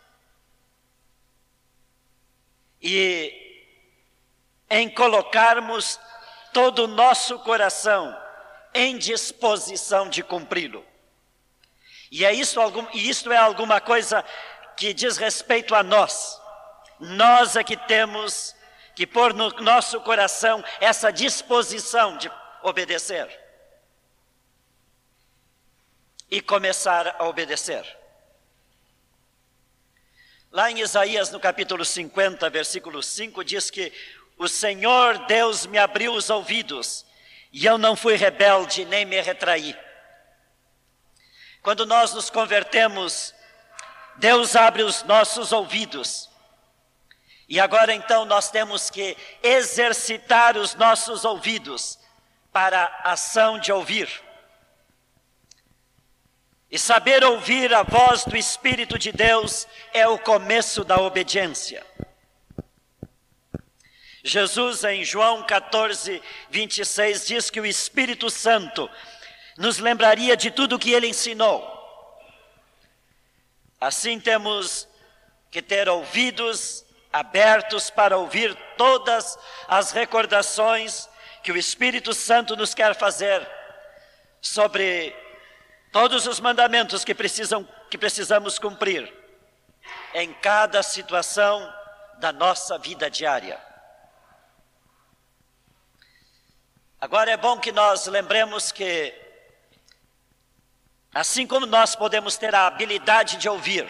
e 2.82 3.38
em 4.70 4.90
colocarmos 4.90 6.00
todo 6.54 6.86
o 6.86 6.88
nosso 6.88 7.38
coração 7.40 8.18
em 8.74 8.98
disposição 8.98 10.08
de 10.08 10.24
cumpri-lo. 10.24 10.86
E 12.10 12.26
é 12.26 12.34
isso, 12.34 12.60
e 12.94 13.10
isto 13.10 13.32
é 13.32 13.38
alguma 13.38 13.82
coisa 13.82 14.24
que 14.78 14.94
diz 14.94 15.18
respeito 15.18 15.76
a 15.76 15.84
nós. 15.84 16.40
Nós 17.00 17.56
é 17.56 17.64
que 17.64 17.76
temos 17.76 18.56
que 18.96 19.08
pôr 19.08 19.34
no 19.34 19.50
nosso 19.62 20.00
coração 20.02 20.64
essa 20.80 21.12
disposição 21.12 22.18
de 22.18 22.32
obedecer. 22.64 23.41
E 26.32 26.40
começar 26.40 27.16
a 27.20 27.26
obedecer. 27.26 27.86
Lá 30.50 30.72
em 30.72 30.80
Isaías, 30.80 31.30
no 31.30 31.40
capítulo 31.40 31.84
50, 31.84 32.50
versículo 32.50 33.04
5, 33.04 33.44
diz 33.44 33.70
que 33.70 33.92
o 34.38 34.48
Senhor 34.48 35.26
Deus 35.28 35.66
me 35.66 35.78
abriu 35.78 36.14
os 36.14 36.30
ouvidos 36.30 37.06
e 37.52 37.66
eu 37.66 37.78
não 37.78 37.96
fui 37.96 38.16
rebelde 38.16 38.86
nem 38.86 39.06
me 39.06 39.20
retraí. 39.20 39.78
Quando 41.62 41.86
nós 41.86 42.14
nos 42.14 42.30
convertemos, 42.30 43.36
Deus 44.16 44.56
abre 44.56 44.84
os 44.84 45.04
nossos 45.04 45.52
ouvidos. 45.52 46.30
E 47.48 47.60
agora 47.60 47.94
então 47.94 48.24
nós 48.24 48.50
temos 48.50 48.90
que 48.90 49.18
exercitar 49.44 50.58
os 50.58 50.76
nossos 50.76 51.26
ouvidos 51.26 52.00
para 52.52 52.84
a 53.04 53.12
ação 53.12 53.60
de 53.60 53.72
ouvir. 53.72 54.10
E 56.72 56.80
saber 56.80 57.22
ouvir 57.24 57.74
a 57.74 57.84
voz 57.84 58.24
do 58.24 58.38
Espírito 58.38 58.98
de 58.98 59.12
Deus 59.12 59.68
é 59.94 60.08
o 60.08 60.18
começo 60.18 60.86
da 60.86 61.02
obediência. 61.02 61.86
Jesus, 64.24 64.84
em 64.86 65.04
João 65.04 65.44
14, 65.44 66.22
26, 66.50 67.28
diz 67.28 67.50
que 67.50 67.60
o 67.60 67.66
Espírito 67.66 68.30
Santo 68.30 68.90
nos 69.58 69.80
lembraria 69.80 70.38
de 70.38 70.50
tudo 70.50 70.76
o 70.76 70.80
que 70.80 70.92
ele 70.92 71.08
ensinou. 71.08 71.68
Assim 73.80 74.18
temos 74.20 74.88
que 75.50 75.62
ter 75.62 75.90
ouvidos 75.90 76.86
abertos 77.12 77.90
para 77.90 78.16
ouvir 78.16 78.56
todas 78.78 79.38
as 79.68 79.92
recordações 79.92 81.10
que 81.44 81.52
o 81.52 81.58
Espírito 81.58 82.14
Santo 82.14 82.56
nos 82.56 82.74
quer 82.74 82.96
fazer 82.96 83.46
sobre 84.40 85.14
todos 85.92 86.26
os 86.26 86.40
mandamentos 86.40 87.04
que, 87.04 87.14
precisam, 87.14 87.68
que 87.90 87.98
precisamos 87.98 88.58
cumprir 88.58 89.14
em 90.14 90.34
cada 90.34 90.82
situação 90.82 91.72
da 92.20 92.32
nossa 92.32 92.78
vida 92.78 93.10
diária. 93.10 93.60
Agora 97.00 97.32
é 97.32 97.38
bom 97.38 97.58
que 97.60 97.72
nós 97.72 98.06
lembremos 98.06 98.72
que, 98.72 99.14
assim 101.14 101.48
como 101.48 101.66
nós 101.66 101.96
podemos 101.96 102.38
ter 102.38 102.54
a 102.54 102.68
habilidade 102.68 103.38
de 103.38 103.50
ouvir, 103.50 103.90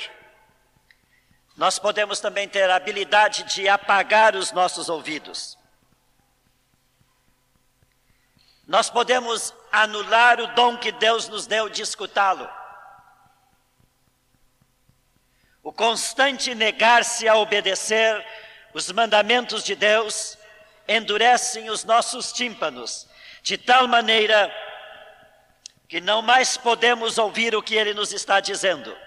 nós 1.58 1.78
podemos 1.78 2.20
também 2.20 2.48
ter 2.48 2.70
a 2.70 2.78
habilidade 2.78 3.44
de 3.44 3.68
apagar 3.68 4.36
os 4.36 4.52
nossos 4.54 4.88
ouvidos. 4.90 5.58
Nós 8.72 8.90
podemos 8.90 9.54
anular 9.70 10.40
o 10.40 10.48
dom 10.56 10.78
que 10.78 10.94
Deus 10.94 11.28
nos 11.28 11.46
deu 11.46 11.68
de 11.68 11.82
escutá-lo. 11.82 12.50
O 15.62 15.74
constante 15.74 16.56
negar-se 16.56 17.28
a 17.28 17.36
obedecer 17.36 18.26
os 18.74 18.90
mandamentos 18.90 19.66
de 19.66 19.76
Deus 19.76 20.38
endurecem 20.88 21.70
os 21.70 21.84
nossos 21.84 22.32
tímpanos, 22.32 23.10
de 23.44 23.58
tal 23.58 23.90
maneira 23.90 24.50
que 25.90 26.00
não 26.00 26.22
mais 26.22 26.56
podemos 26.56 27.18
ouvir 27.18 27.54
o 27.54 27.62
que 27.62 27.76
ele 27.76 27.94
nos 27.94 28.14
está 28.14 28.40
dizendo. 28.40 28.98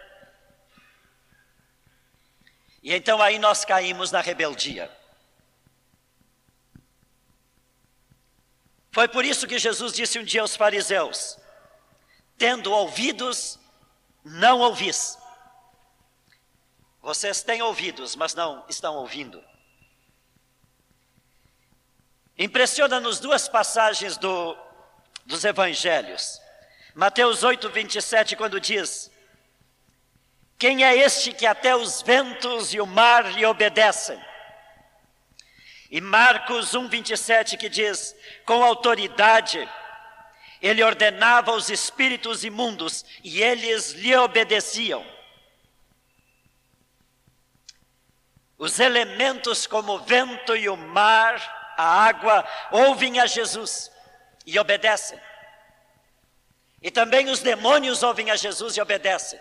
E 2.82 2.92
então 2.94 3.22
aí 3.22 3.38
nós 3.38 3.64
caímos 3.64 4.10
na 4.10 4.20
rebeldia. 4.20 4.94
Foi 8.94 9.08
por 9.08 9.24
isso 9.24 9.48
que 9.48 9.58
Jesus 9.58 9.92
disse 9.92 10.20
um 10.20 10.22
dia 10.22 10.40
aos 10.40 10.54
fariseus: 10.54 11.36
Tendo 12.38 12.70
ouvidos, 12.70 13.58
não 14.24 14.60
ouvis. 14.60 15.18
Vocês 17.02 17.42
têm 17.42 17.60
ouvidos, 17.60 18.14
mas 18.14 18.36
não 18.36 18.64
estão 18.68 18.94
ouvindo. 18.94 19.42
Impressiona-nos 22.38 23.18
duas 23.18 23.48
passagens 23.48 24.16
do, 24.16 24.56
dos 25.26 25.44
evangelhos. 25.44 26.40
Mateus 26.94 27.42
8, 27.42 27.68
27, 27.68 28.36
quando 28.36 28.60
diz: 28.60 29.10
Quem 30.56 30.84
é 30.84 30.96
este 30.96 31.32
que 31.32 31.46
até 31.46 31.74
os 31.74 32.00
ventos 32.00 32.72
e 32.72 32.80
o 32.80 32.86
mar 32.86 33.32
lhe 33.32 33.44
obedecem? 33.44 34.24
E 35.94 36.00
Marcos 36.00 36.74
1, 36.74 36.88
27, 36.88 37.56
que 37.56 37.68
diz: 37.68 38.16
Com 38.44 38.64
autoridade, 38.64 39.68
ele 40.60 40.82
ordenava 40.82 41.52
aos 41.52 41.70
espíritos 41.70 42.42
imundos 42.42 43.04
e 43.22 43.40
eles 43.40 43.92
lhe 43.92 44.12
obedeciam. 44.16 45.06
Os 48.58 48.80
elementos 48.80 49.68
como 49.68 49.92
o 49.92 50.00
vento 50.00 50.56
e 50.56 50.68
o 50.68 50.76
mar 50.76 51.38
a 51.76 51.84
água, 51.84 52.44
ouvem 52.72 53.20
a 53.20 53.26
Jesus 53.26 53.88
e 54.44 54.58
obedecem. 54.58 55.20
E 56.82 56.90
também 56.90 57.28
os 57.28 57.38
demônios 57.38 58.02
ouvem 58.02 58.32
a 58.32 58.36
Jesus 58.36 58.76
e 58.76 58.80
obedecem. 58.80 59.38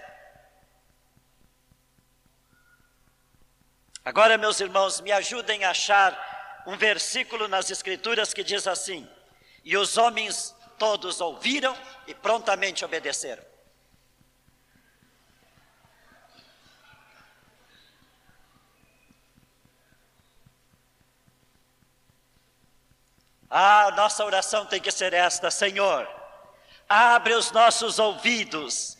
Agora, 4.05 4.37
meus 4.37 4.59
irmãos, 4.59 5.01
me 5.01 5.11
ajudem 5.11 5.63
a 5.63 5.71
achar 5.71 6.32
um 6.65 6.77
versículo 6.77 7.47
nas 7.47 7.69
Escrituras 7.69 8.33
que 8.33 8.43
diz 8.43 8.67
assim: 8.67 9.09
E 9.63 9.75
os 9.77 9.97
homens 9.97 10.55
todos 10.77 11.21
ouviram 11.21 11.75
e 12.07 12.13
prontamente 12.13 12.83
obedeceram. 12.83 13.43
Ah, 23.49 23.91
nossa 23.95 24.25
oração 24.25 24.65
tem 24.65 24.81
que 24.81 24.91
ser 24.91 25.13
esta: 25.13 25.51
Senhor, 25.51 26.09
abre 26.89 27.33
os 27.35 27.51
nossos 27.51 27.99
ouvidos 27.99 28.97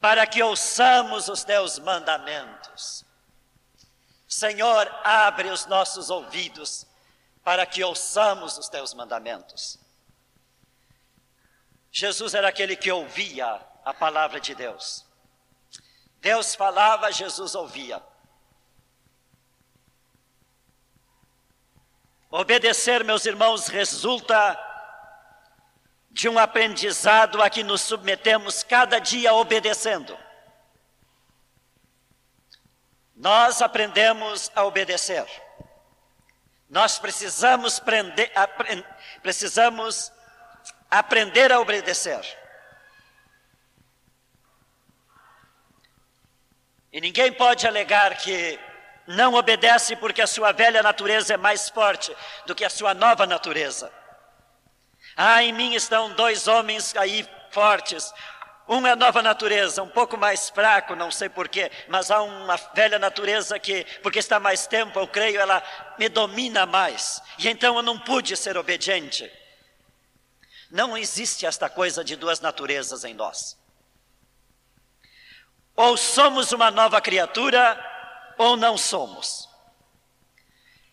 para 0.00 0.26
que 0.26 0.42
ouçamos 0.42 1.28
os 1.28 1.44
teus 1.44 1.78
mandamentos. 1.78 3.03
Senhor, 4.34 4.92
abre 5.04 5.48
os 5.48 5.64
nossos 5.66 6.10
ouvidos 6.10 6.84
para 7.44 7.64
que 7.64 7.84
ouçamos 7.84 8.58
os 8.58 8.68
teus 8.68 8.92
mandamentos. 8.92 9.78
Jesus 11.92 12.34
era 12.34 12.48
aquele 12.48 12.74
que 12.74 12.90
ouvia 12.90 13.64
a 13.84 13.94
palavra 13.94 14.40
de 14.40 14.52
Deus. 14.52 15.06
Deus 16.20 16.52
falava, 16.52 17.12
Jesus 17.12 17.54
ouvia. 17.54 18.02
Obedecer, 22.28 23.04
meus 23.04 23.24
irmãos, 23.26 23.68
resulta 23.68 24.58
de 26.10 26.28
um 26.28 26.40
aprendizado 26.40 27.40
a 27.40 27.48
que 27.48 27.62
nos 27.62 27.82
submetemos 27.82 28.64
cada 28.64 28.98
dia 28.98 29.32
obedecendo. 29.32 30.23
Nós 33.24 33.62
aprendemos 33.62 34.52
a 34.54 34.64
obedecer. 34.64 35.24
Nós 36.68 36.98
precisamos, 36.98 37.80
precisamos 39.22 40.12
aprender 40.90 41.50
a 41.50 41.58
obedecer. 41.58 42.20
E 46.92 47.00
ninguém 47.00 47.32
pode 47.32 47.66
alegar 47.66 48.14
que 48.18 48.60
não 49.06 49.32
obedece 49.32 49.96
porque 49.96 50.20
a 50.20 50.26
sua 50.26 50.52
velha 50.52 50.82
natureza 50.82 51.32
é 51.32 51.38
mais 51.38 51.70
forte 51.70 52.14
do 52.44 52.54
que 52.54 52.62
a 52.62 52.68
sua 52.68 52.92
nova 52.92 53.26
natureza. 53.26 53.90
Ah, 55.16 55.42
em 55.42 55.50
mim 55.50 55.74
estão 55.74 56.12
dois 56.12 56.46
homens 56.46 56.94
aí 56.94 57.26
fortes. 57.50 58.12
Um 58.66 58.86
é 58.86 58.96
nova 58.96 59.22
natureza, 59.22 59.82
um 59.82 59.88
pouco 59.88 60.16
mais 60.16 60.48
fraco, 60.48 60.94
não 60.94 61.10
sei 61.10 61.28
porquê, 61.28 61.70
mas 61.86 62.10
há 62.10 62.22
uma 62.22 62.56
velha 62.74 62.98
natureza 62.98 63.58
que, 63.58 63.84
porque 64.02 64.18
está 64.18 64.40
mais 64.40 64.66
tempo, 64.66 64.98
eu 64.98 65.06
creio, 65.06 65.38
ela 65.38 65.62
me 65.98 66.08
domina 66.08 66.64
mais. 66.64 67.22
E 67.38 67.48
então 67.48 67.76
eu 67.76 67.82
não 67.82 67.98
pude 67.98 68.34
ser 68.36 68.56
obediente. 68.56 69.30
Não 70.70 70.96
existe 70.96 71.44
esta 71.44 71.68
coisa 71.68 72.02
de 72.02 72.16
duas 72.16 72.40
naturezas 72.40 73.04
em 73.04 73.12
nós. 73.12 73.58
Ou 75.76 75.96
somos 75.96 76.50
uma 76.52 76.70
nova 76.70 77.02
criatura, 77.02 77.78
ou 78.38 78.56
não 78.56 78.78
somos. 78.78 79.48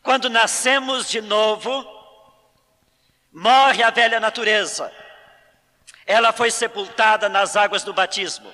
Quando 0.03 0.29
nascemos 0.29 1.07
de 1.07 1.21
novo, 1.21 1.85
morre 3.31 3.81
a 3.81 3.91
velha 3.91 4.19
natureza. 4.19 4.91
Ela 6.05 6.33
foi 6.33 6.51
sepultada 6.51 7.29
nas 7.29 7.55
águas 7.55 7.83
do 7.83 7.93
batismo. 7.93 8.51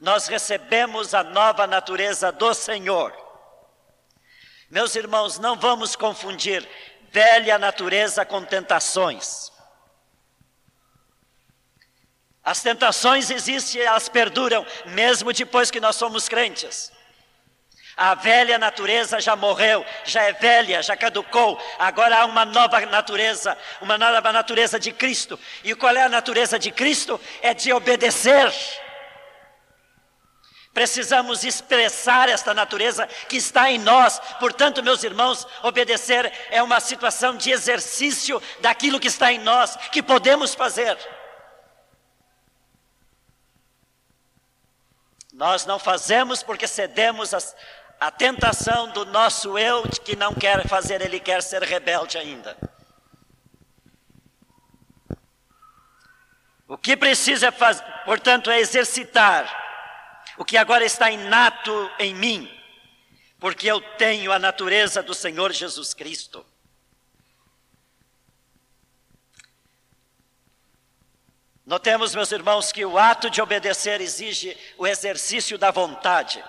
Nós 0.00 0.26
recebemos 0.28 1.14
a 1.14 1.22
nova 1.22 1.66
natureza 1.66 2.32
do 2.32 2.54
Senhor. 2.54 3.12
Meus 4.70 4.94
irmãos, 4.94 5.38
não 5.38 5.56
vamos 5.56 5.96
confundir 5.96 6.66
velha 7.10 7.58
natureza 7.58 8.24
com 8.24 8.44
tentações. 8.44 9.50
As 12.42 12.62
tentações 12.62 13.30
existem, 13.30 13.82
elas 13.82 14.08
perduram, 14.08 14.64
mesmo 14.86 15.32
depois 15.32 15.70
que 15.70 15.80
nós 15.80 15.96
somos 15.96 16.28
crentes. 16.28 16.90
A 17.96 18.14
velha 18.14 18.58
natureza 18.58 19.20
já 19.20 19.36
morreu, 19.36 19.84
já 20.04 20.22
é 20.22 20.32
velha, 20.32 20.82
já 20.82 20.96
caducou. 20.96 21.60
Agora 21.78 22.18
há 22.18 22.24
uma 22.24 22.44
nova 22.44 22.80
natureza, 22.86 23.56
uma 23.80 23.98
nova 23.98 24.32
natureza 24.32 24.78
de 24.78 24.92
Cristo. 24.92 25.38
E 25.62 25.74
qual 25.74 25.94
é 25.94 26.02
a 26.02 26.08
natureza 26.08 26.58
de 26.58 26.70
Cristo? 26.70 27.20
É 27.42 27.52
de 27.52 27.72
obedecer. 27.72 28.52
Precisamos 30.72 31.42
expressar 31.42 32.28
esta 32.28 32.54
natureza 32.54 33.06
que 33.28 33.36
está 33.36 33.70
em 33.70 33.78
nós. 33.78 34.20
Portanto, 34.38 34.82
meus 34.82 35.02
irmãos, 35.02 35.46
obedecer 35.62 36.32
é 36.50 36.62
uma 36.62 36.78
situação 36.78 37.36
de 37.36 37.50
exercício 37.50 38.40
daquilo 38.60 39.00
que 39.00 39.08
está 39.08 39.32
em 39.32 39.38
nós, 39.38 39.76
que 39.90 40.02
podemos 40.02 40.54
fazer. 40.54 40.96
Nós 45.32 45.64
não 45.64 45.78
fazemos 45.78 46.42
porque 46.42 46.68
cedemos 46.68 47.34
às, 47.34 47.56
a 48.00 48.10
tentação 48.10 48.88
do 48.92 49.04
nosso 49.04 49.58
eu 49.58 49.86
de 49.86 50.00
que 50.00 50.16
não 50.16 50.34
quer 50.34 50.66
fazer, 50.66 51.02
ele 51.02 51.20
quer 51.20 51.42
ser 51.42 51.62
rebelde 51.62 52.16
ainda. 52.16 52.56
O 56.66 56.78
que 56.78 56.96
precisa 56.96 57.52
fazer, 57.52 57.84
portanto, 58.06 58.50
é 58.50 58.58
exercitar 58.58 59.44
o 60.38 60.44
que 60.44 60.56
agora 60.56 60.82
está 60.82 61.10
inato 61.10 61.90
em 61.98 62.14
mim, 62.14 62.50
porque 63.38 63.66
eu 63.66 63.80
tenho 63.98 64.32
a 64.32 64.38
natureza 64.38 65.02
do 65.02 65.12
Senhor 65.12 65.52
Jesus 65.52 65.92
Cristo. 65.92 66.46
Notemos, 71.66 72.14
meus 72.14 72.32
irmãos, 72.32 72.72
que 72.72 72.84
o 72.84 72.98
ato 72.98 73.28
de 73.28 73.42
obedecer 73.42 74.00
exige 74.00 74.56
o 74.78 74.86
exercício 74.86 75.58
da 75.58 75.70
vontade. 75.70 76.42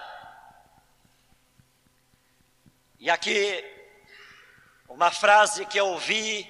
E 3.02 3.10
aqui, 3.10 3.66
uma 4.88 5.10
frase 5.10 5.66
que 5.66 5.80
eu 5.80 5.88
ouvi, 5.88 6.48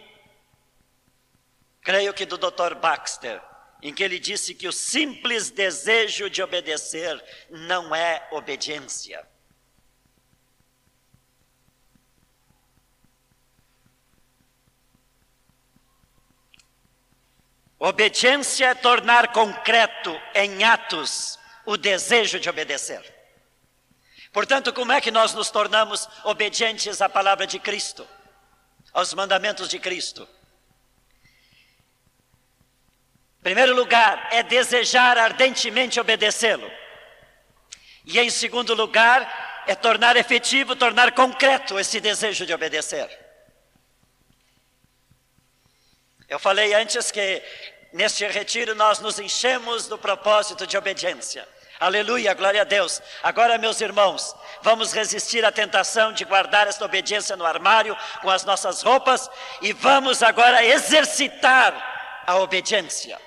creio 1.82 2.14
que 2.14 2.26
do 2.26 2.38
Dr. 2.38 2.76
Baxter, 2.76 3.42
em 3.82 3.94
que 3.94 4.04
ele 4.04 4.20
disse 4.20 4.54
que 4.54 4.68
o 4.68 4.72
simples 4.74 5.50
desejo 5.50 6.30
de 6.30 6.44
obedecer 6.44 7.24
não 7.50 7.96
é 7.96 8.28
obediência. 8.32 9.26
Obediência 17.80 18.66
é 18.66 18.76
tornar 18.76 19.32
concreto 19.32 20.12
em 20.36 20.66
atos 20.66 21.40
o 21.66 21.78
desejo 21.78 22.42
de 22.42 22.50
obedecer. 22.50 23.21
Portanto, 24.32 24.72
como 24.72 24.92
é 24.92 25.02
que 25.02 25.12
nós 25.12 25.34
nos 25.34 25.50
tornamos 25.50 26.08
obedientes 26.24 27.02
à 27.02 27.10
palavra 27.10 27.46
de 27.46 27.60
Cristo, 27.60 28.08
aos 28.94 29.14
mandamentos 29.14 29.68
de 29.68 29.78
Cristo? 29.78 30.28
Em 33.40 33.44
primeiro 33.44 33.76
lugar, 33.76 34.30
é 34.32 34.42
desejar 34.44 35.18
ardentemente 35.18 36.00
obedecê-lo. 36.00 36.72
E 38.06 38.20
em 38.20 38.30
segundo 38.30 38.74
lugar, 38.74 39.64
é 39.68 39.76
tornar 39.76 40.16
efetivo, 40.16 40.76
tornar 40.76 41.12
concreto 41.12 41.80
esse 41.80 42.00
desejo 42.00 42.46
de 42.46 42.54
obedecer. 42.54 43.10
Eu 46.30 46.40
falei 46.40 46.74
antes 46.74 47.12
que 47.12 47.44
neste 47.92 48.26
retiro 48.28 48.74
nós 48.76 49.00
nos 49.00 49.20
enchemos 49.20 49.88
do 49.88 49.98
propósito 49.98 50.66
de 50.66 50.78
obediência. 50.78 51.46
Aleluia, 51.82 52.36
glória 52.36 52.62
a 52.62 52.64
Deus. 52.64 53.02
Agora, 53.24 53.58
meus 53.58 53.82
irmãos, 53.82 54.36
vamos 54.62 54.94
resistir 54.94 55.44
à 55.44 55.52
tentação 55.52 56.14
de 56.14 56.24
guardar 56.24 56.68
esta 56.68 56.86
obediência 56.86 57.36
no 57.36 57.44
armário 57.44 57.98
com 58.22 58.30
as 58.30 58.46
nossas 58.46 58.84
roupas 58.84 59.28
e 59.64 59.74
vamos 59.74 60.22
agora 60.22 60.64
exercitar 60.64 62.24
a 62.28 62.36
obediência. 62.38 63.20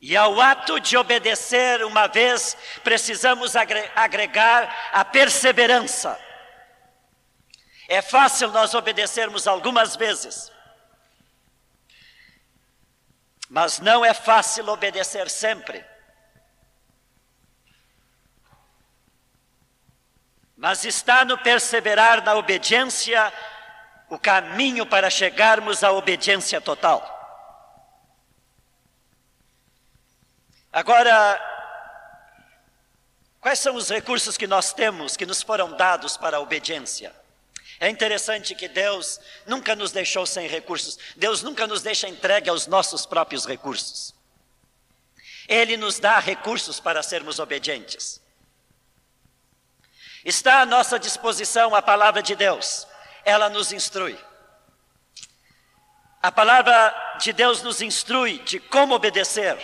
E 0.00 0.16
ao 0.16 0.40
ato 0.40 0.80
de 0.80 0.96
obedecer 0.96 1.84
uma 1.84 2.06
vez, 2.06 2.56
precisamos 2.82 3.54
agregar 3.94 4.90
a 4.92 5.04
perseverança. 5.04 6.18
É 7.90 8.00
fácil 8.00 8.50
nós 8.52 8.74
obedecermos 8.74 9.46
algumas 9.46 9.96
vezes, 9.96 10.51
mas 13.52 13.80
não 13.80 14.02
é 14.02 14.14
fácil 14.14 14.66
obedecer 14.70 15.28
sempre. 15.28 15.84
Mas 20.56 20.86
está 20.86 21.22
no 21.22 21.36
perseverar 21.36 22.24
na 22.24 22.34
obediência 22.34 23.30
o 24.08 24.18
caminho 24.18 24.86
para 24.86 25.10
chegarmos 25.10 25.84
à 25.84 25.92
obediência 25.92 26.62
total. 26.62 27.04
Agora, 30.72 31.38
quais 33.38 33.58
são 33.58 33.76
os 33.76 33.90
recursos 33.90 34.38
que 34.38 34.46
nós 34.46 34.72
temos 34.72 35.14
que 35.14 35.26
nos 35.26 35.42
foram 35.42 35.76
dados 35.76 36.16
para 36.16 36.38
a 36.38 36.40
obediência? 36.40 37.14
É 37.82 37.88
interessante 37.88 38.54
que 38.54 38.68
Deus 38.68 39.18
nunca 39.44 39.74
nos 39.74 39.90
deixou 39.90 40.24
sem 40.24 40.46
recursos, 40.46 40.96
Deus 41.16 41.42
nunca 41.42 41.66
nos 41.66 41.82
deixa 41.82 42.08
entregue 42.08 42.48
aos 42.48 42.68
nossos 42.68 43.04
próprios 43.04 43.44
recursos. 43.44 44.14
Ele 45.48 45.76
nos 45.76 45.98
dá 45.98 46.20
recursos 46.20 46.78
para 46.78 47.02
sermos 47.02 47.40
obedientes. 47.40 48.22
Está 50.24 50.60
à 50.60 50.64
nossa 50.64 50.96
disposição 50.96 51.74
a 51.74 51.82
palavra 51.82 52.22
de 52.22 52.36
Deus, 52.36 52.86
ela 53.24 53.50
nos 53.50 53.72
instrui. 53.72 54.16
A 56.22 56.30
palavra 56.30 57.16
de 57.18 57.32
Deus 57.32 57.62
nos 57.62 57.82
instrui 57.82 58.38
de 58.44 58.60
como 58.60 58.94
obedecer 58.94 59.58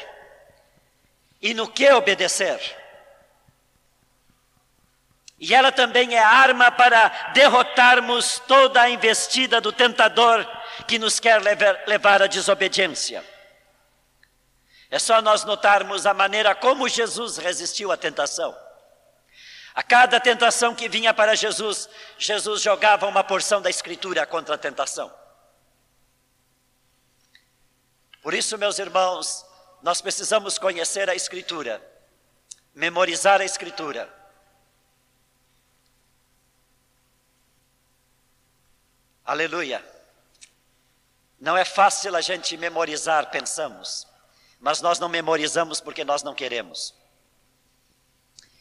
e 1.41 1.55
no 1.55 1.69
que 1.71 1.89
obedecer. 1.93 2.78
E 5.41 5.55
ela 5.55 5.71
também 5.71 6.17
é 6.17 6.19
arma 6.19 6.71
para 6.71 7.09
derrotarmos 7.33 8.41
toda 8.41 8.83
a 8.83 8.91
investida 8.91 9.61
do 9.61 9.73
tentador 9.73 10.45
que 10.87 10.99
nos 10.99 11.21
quer 11.21 11.41
levar, 11.87 12.23
à 12.23 12.27
desobediência. 12.27 13.25
É 14.91 14.99
só 14.99 15.23
nós 15.23 15.45
notarmos 15.45 16.07
a 16.07 16.15
maneira 16.15 16.55
como 16.57 16.89
Jesus 16.89 17.37
resistiu 17.37 17.93
à 17.93 17.97
tentação. 17.97 18.57
A 19.75 19.83
cada 19.83 20.19
tentação 20.19 20.75
que 20.75 20.89
vinha 20.89 21.15
para 21.15 21.37
Jesus, 21.37 21.89
Jesus 22.19 22.61
jogava 22.61 23.07
uma 23.07 23.23
porção 23.23 23.63
da 23.63 23.71
Escritura 23.71 24.27
contra 24.27 24.57
a 24.57 24.59
tentação. 24.59 25.13
Por 28.21 28.35
isso, 28.35 28.59
meus 28.59 28.81
irmãos, 28.81 29.47
nós 29.85 30.01
precisamos 30.01 30.59
conhecer 30.59 31.09
a 31.09 31.15
Escritura, 31.15 31.81
memorizar 32.75 33.41
a 33.41 33.45
Escritura 33.45 34.18
Aleluia. 39.29 39.85
Não 41.39 41.55
é 41.55 41.63
fácil 41.63 42.17
a 42.17 42.21
gente 42.23 42.57
memorizar, 42.57 43.31
pensamos, 43.31 44.07
mas 44.59 44.81
nós 44.81 44.99
não 44.99 45.07
memorizamos 45.07 45.83
porque 45.83 46.03
nós 46.03 46.23
não 46.23 46.35
queremos. 46.35 46.95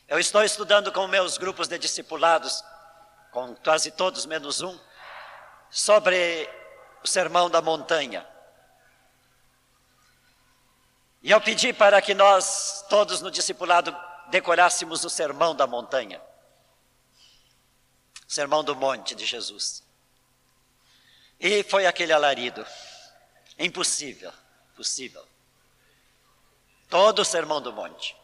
Eu 0.10 0.20
estou 0.20 0.44
estudando 0.44 0.92
com 0.92 1.08
meus 1.08 1.38
grupos 1.38 1.70
de 1.70 1.80
discipulados, 1.80 2.62
com 3.32 3.56
quase 3.56 3.92
todos 3.92 4.26
menos 4.26 4.60
um, 4.60 4.78
sobre 5.72 6.50
o 7.02 7.08
sermão 7.08 7.50
da 7.50 7.62
montanha. 7.62 8.28
E 11.24 11.32
eu 11.32 11.40
pedi 11.40 11.72
para 11.72 12.02
que 12.02 12.14
nós, 12.14 12.86
todos 12.90 13.22
no 13.22 13.32
discipulado, 13.32 13.96
decorássemos 14.32 15.06
o 15.06 15.10
sermão 15.10 15.56
da 15.56 15.66
montanha. 15.66 16.22
Sermão 18.28 18.66
do 18.66 18.76
monte 18.76 19.16
de 19.16 19.26
Jesus. 19.26 19.87
E 21.40 21.64
foi 21.64 21.86
aquele 21.86 22.14
alarido. 22.14 22.66
Impossível, 23.60 24.32
possível. 24.76 25.24
Todo 26.90 27.20
o 27.20 27.26
sermão 27.26 27.62
do 27.62 27.74
monte. 27.74 28.16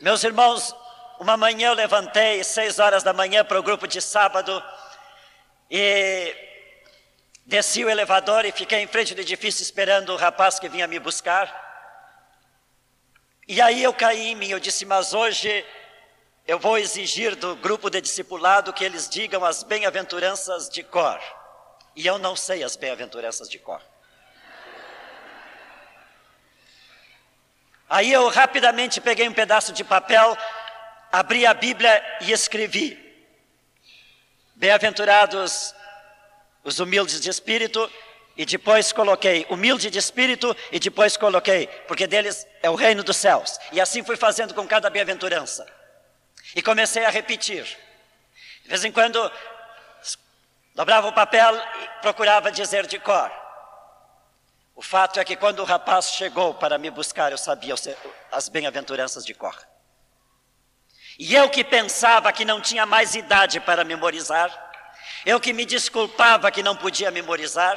Meus 0.00 0.22
irmãos, 0.24 0.74
uma 1.18 1.36
manhã 1.36 1.68
eu 1.68 1.74
levantei, 1.74 2.42
seis 2.42 2.78
horas 2.78 3.02
da 3.02 3.12
manhã, 3.12 3.44
para 3.44 3.58
o 3.58 3.62
grupo 3.62 3.86
de 3.86 4.00
sábado, 4.00 4.62
e 5.70 6.34
desci 7.44 7.84
o 7.84 7.90
elevador 7.90 8.44
e 8.44 8.52
fiquei 8.52 8.80
em 8.80 8.86
frente 8.86 9.14
do 9.14 9.20
edifício 9.20 9.62
esperando 9.62 10.12
o 10.12 10.16
rapaz 10.16 10.58
que 10.58 10.68
vinha 10.68 10.86
me 10.86 10.98
buscar. 10.98 11.68
E 13.46 13.60
aí 13.60 13.82
eu 13.82 13.92
caí 13.92 14.28
em 14.28 14.34
mim, 14.36 14.48
eu 14.48 14.60
disse, 14.60 14.84
mas 14.84 15.12
hoje 15.12 15.66
eu 16.46 16.58
vou 16.58 16.78
exigir 16.78 17.36
do 17.36 17.54
grupo 17.56 17.88
de 17.88 18.00
discipulado 18.00 18.72
que 18.72 18.84
eles 18.84 19.08
digam 19.08 19.44
as 19.44 19.62
bem-aventuranças 19.62 20.68
de 20.68 20.82
cor. 20.82 21.20
E 21.94 22.06
eu 22.06 22.18
não 22.18 22.34
sei 22.34 22.62
as 22.62 22.76
bem-aventuranças 22.76 23.48
de 23.48 23.58
cor. 23.58 23.80
Aí 27.88 28.12
eu 28.12 28.28
rapidamente 28.28 29.00
peguei 29.00 29.28
um 29.28 29.32
pedaço 29.32 29.72
de 29.72 29.82
papel, 29.82 30.36
abri 31.10 31.44
a 31.44 31.52
Bíblia 31.52 32.04
e 32.20 32.30
escrevi: 32.30 32.98
Bem-aventurados 34.54 35.74
os 36.62 36.78
humildes 36.78 37.20
de 37.20 37.30
espírito, 37.30 37.90
e 38.36 38.44
depois 38.44 38.92
coloquei 38.92 39.46
humilde 39.50 39.90
de 39.90 39.98
espírito, 39.98 40.56
e 40.70 40.78
depois 40.78 41.16
coloquei, 41.16 41.66
porque 41.88 42.06
deles 42.06 42.46
é 42.62 42.70
o 42.70 42.74
reino 42.74 43.02
dos 43.02 43.16
céus. 43.16 43.58
E 43.72 43.80
assim 43.80 44.04
fui 44.04 44.16
fazendo 44.16 44.54
com 44.54 44.66
cada 44.66 44.88
bem-aventurança. 44.88 45.79
E 46.54 46.62
comecei 46.62 47.04
a 47.04 47.10
repetir. 47.10 47.64
De 48.62 48.68
vez 48.68 48.84
em 48.84 48.92
quando, 48.92 49.30
dobrava 50.74 51.08
o 51.08 51.12
papel 51.12 51.56
e 51.56 52.00
procurava 52.00 52.50
dizer 52.50 52.86
de 52.86 52.98
cor. 52.98 53.30
O 54.74 54.82
fato 54.82 55.20
é 55.20 55.24
que 55.24 55.36
quando 55.36 55.60
o 55.60 55.64
rapaz 55.64 56.12
chegou 56.12 56.54
para 56.54 56.78
me 56.78 56.90
buscar, 56.90 57.30
eu 57.30 57.38
sabia 57.38 57.74
as 58.32 58.48
bem-aventuranças 58.48 59.24
de 59.24 59.34
cor. 59.34 59.56
E 61.18 61.34
eu 61.34 61.50
que 61.50 61.62
pensava 61.62 62.32
que 62.32 62.46
não 62.46 62.60
tinha 62.60 62.86
mais 62.86 63.14
idade 63.14 63.60
para 63.60 63.84
memorizar, 63.84 64.50
eu 65.26 65.38
que 65.38 65.52
me 65.52 65.66
desculpava 65.66 66.50
que 66.50 66.62
não 66.62 66.74
podia 66.74 67.10
memorizar, 67.10 67.76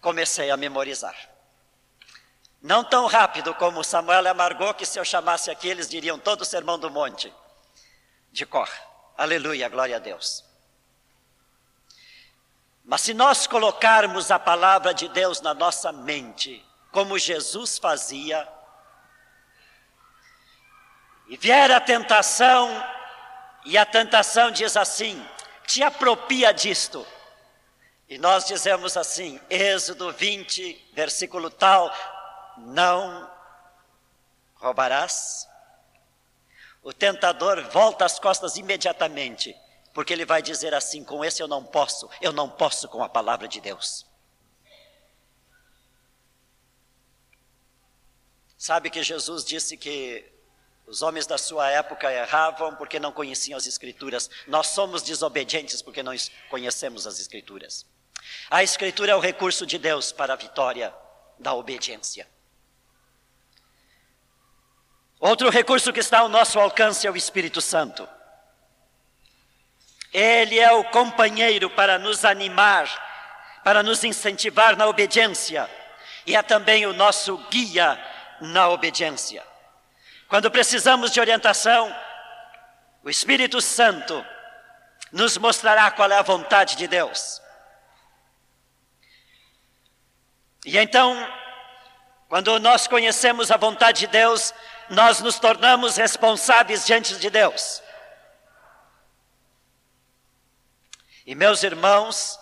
comecei 0.00 0.50
a 0.50 0.56
memorizar. 0.56 1.16
Não 2.62 2.84
tão 2.84 3.06
rápido 3.06 3.52
como 3.54 3.82
Samuel 3.82 4.28
amargou, 4.28 4.72
que 4.72 4.86
se 4.86 5.00
eu 5.00 5.04
chamasse 5.04 5.50
aqui, 5.50 5.66
eles 5.66 5.88
diriam 5.88 6.16
todo 6.16 6.42
o 6.42 6.44
sermão 6.44 6.78
do 6.78 6.88
monte, 6.88 7.32
de 8.32 8.46
cor. 8.46 8.68
Aleluia, 9.16 9.68
glória 9.68 9.96
a 9.96 10.00
Deus. 10.00 10.44
Mas 12.84 13.02
se 13.02 13.14
nós 13.14 13.46
colocarmos 13.46 14.30
a 14.30 14.38
palavra 14.38 14.92
de 14.92 15.08
Deus 15.08 15.40
na 15.40 15.54
nossa 15.54 15.92
mente, 15.92 16.64
como 16.90 17.18
Jesus 17.18 17.78
fazia, 17.78 18.48
e 21.28 21.36
vier 21.36 21.70
a 21.70 21.80
tentação, 21.80 22.68
e 23.64 23.78
a 23.78 23.86
tentação 23.86 24.50
diz 24.50 24.76
assim: 24.76 25.24
te 25.66 25.82
apropria 25.82 26.52
disto. 26.52 27.06
E 28.08 28.18
nós 28.18 28.44
dizemos 28.44 28.96
assim, 28.96 29.40
Êxodo 29.48 30.12
20, 30.12 30.90
versículo 30.92 31.48
tal: 31.48 31.94
não 32.58 33.30
roubarás. 34.56 35.48
O 36.82 36.92
tentador 36.92 37.62
volta 37.70 38.04
as 38.04 38.18
costas 38.18 38.56
imediatamente 38.56 39.56
porque 39.92 40.12
ele 40.12 40.24
vai 40.24 40.42
dizer 40.42 40.74
assim: 40.74 41.04
com 41.04 41.24
esse 41.24 41.42
eu 41.42 41.48
não 41.48 41.64
posso, 41.64 42.08
eu 42.20 42.32
não 42.32 42.48
posso 42.48 42.88
com 42.88 43.02
a 43.02 43.08
palavra 43.08 43.46
de 43.46 43.60
Deus. 43.60 44.06
Sabe 48.56 48.90
que 48.90 49.02
Jesus 49.02 49.44
disse 49.44 49.76
que 49.76 50.24
os 50.86 51.02
homens 51.02 51.26
da 51.26 51.36
sua 51.36 51.68
época 51.70 52.12
erravam 52.12 52.76
porque 52.76 53.00
não 53.00 53.10
conheciam 53.10 53.56
as 53.56 53.66
Escrituras. 53.66 54.30
Nós 54.46 54.68
somos 54.68 55.02
desobedientes 55.02 55.82
porque 55.82 56.02
não 56.02 56.12
conhecemos 56.48 57.06
as 57.06 57.18
Escrituras. 57.18 57.84
A 58.48 58.62
Escritura 58.62 59.12
é 59.12 59.16
o 59.16 59.20
recurso 59.20 59.66
de 59.66 59.78
Deus 59.78 60.12
para 60.12 60.34
a 60.34 60.36
vitória 60.36 60.94
da 61.40 61.52
obediência. 61.54 62.28
Outro 65.22 65.50
recurso 65.50 65.92
que 65.92 66.00
está 66.00 66.18
ao 66.18 66.28
nosso 66.28 66.58
alcance 66.58 67.06
é 67.06 67.10
o 67.10 67.16
Espírito 67.16 67.60
Santo. 67.60 68.08
Ele 70.12 70.58
é 70.58 70.72
o 70.72 70.82
companheiro 70.82 71.70
para 71.70 71.96
nos 71.96 72.24
animar, 72.24 72.90
para 73.62 73.84
nos 73.84 74.02
incentivar 74.02 74.76
na 74.76 74.88
obediência, 74.88 75.70
e 76.26 76.34
é 76.34 76.42
também 76.42 76.86
o 76.86 76.92
nosso 76.92 77.38
guia 77.52 77.96
na 78.40 78.68
obediência. 78.68 79.46
Quando 80.26 80.50
precisamos 80.50 81.12
de 81.12 81.20
orientação, 81.20 81.94
o 83.04 83.08
Espírito 83.08 83.60
Santo 83.60 84.26
nos 85.12 85.38
mostrará 85.38 85.88
qual 85.92 86.10
é 86.10 86.18
a 86.18 86.22
vontade 86.22 86.74
de 86.74 86.88
Deus. 86.88 87.40
E 90.66 90.76
então, 90.76 91.16
quando 92.28 92.58
nós 92.58 92.88
conhecemos 92.88 93.52
a 93.52 93.56
vontade 93.56 94.00
de 94.00 94.06
Deus, 94.08 94.52
nós 94.92 95.20
nos 95.20 95.38
tornamos 95.38 95.96
responsáveis 95.96 96.84
diante 96.84 97.16
de 97.16 97.30
Deus. 97.30 97.82
E 101.24 101.34
meus 101.34 101.62
irmãos, 101.62 102.38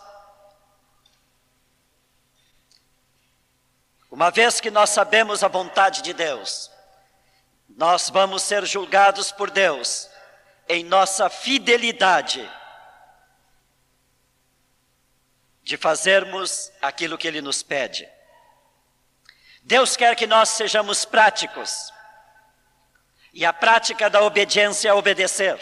uma 4.10 4.30
vez 4.30 4.60
que 4.60 4.70
nós 4.70 4.90
sabemos 4.90 5.44
a 5.44 5.48
vontade 5.48 6.02
de 6.02 6.12
Deus, 6.12 6.70
nós 7.68 8.10
vamos 8.10 8.42
ser 8.42 8.66
julgados 8.66 9.30
por 9.30 9.48
Deus 9.48 10.10
em 10.68 10.82
nossa 10.82 11.30
fidelidade 11.30 12.50
de 15.62 15.76
fazermos 15.76 16.72
aquilo 16.82 17.16
que 17.16 17.28
Ele 17.28 17.40
nos 17.40 17.62
pede. 17.62 18.08
Deus 19.62 19.96
quer 19.96 20.16
que 20.16 20.26
nós 20.26 20.48
sejamos 20.48 21.04
práticos, 21.04 21.92
e 23.32 23.44
a 23.44 23.52
prática 23.52 24.10
da 24.10 24.20
obediência 24.22 24.88
é 24.88 24.94
obedecer. 24.94 25.58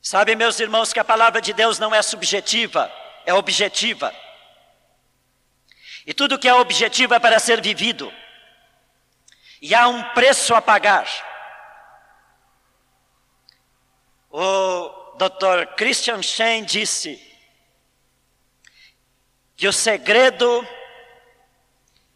Sabe, 0.00 0.34
meus 0.34 0.58
irmãos, 0.58 0.92
que 0.92 0.98
a 0.98 1.04
palavra 1.04 1.40
de 1.40 1.52
Deus 1.52 1.78
não 1.78 1.94
é 1.94 2.02
subjetiva, 2.02 2.90
é 3.26 3.34
objetiva. 3.34 4.14
E 6.06 6.14
tudo 6.14 6.38
que 6.38 6.48
é 6.48 6.54
objetivo 6.54 7.14
é 7.14 7.18
para 7.18 7.38
ser 7.38 7.60
vivido. 7.60 8.12
E 9.60 9.74
há 9.74 9.86
um 9.86 10.02
preço 10.14 10.54
a 10.54 10.62
pagar. 10.62 11.06
O 14.30 14.88
Dr. 15.18 15.74
Christian 15.76 16.22
Shen 16.22 16.64
disse 16.64 17.20
que 19.54 19.68
o 19.68 19.72
segredo 19.72 20.66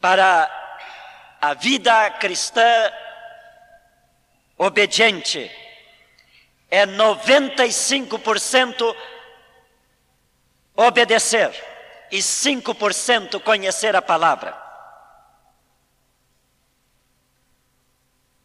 para 0.04 0.50
a 1.40 1.54
vida 1.54 2.10
cristã 2.10 2.92
obediente 4.58 5.50
é 6.70 6.86
95% 6.86 8.94
obedecer 10.76 11.50
e 12.12 12.18
5% 12.18 13.40
conhecer 13.40 13.96
a 13.96 14.02
palavra. 14.02 14.54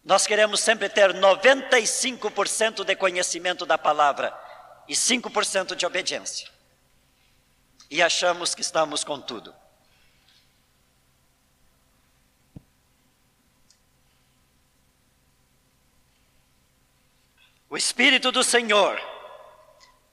Nós 0.01 0.25
queremos 0.25 0.61
sempre 0.61 0.87
ter 0.87 1.13
95% 1.13 2.85
de 2.85 2.95
conhecimento 2.95 3.65
da 3.65 3.77
palavra 3.77 4.33
e 4.87 4.93
5% 4.93 5.75
de 5.75 5.85
obediência. 5.85 6.47
E 7.91 8.01
achamos 8.01 8.55
que 8.55 8.61
estamos 8.61 9.03
com 9.03 9.19
tudo. 9.19 9.58
O 17.69 17.77
Espírito 17.77 18.31
do 18.31 18.43
Senhor 18.43 18.99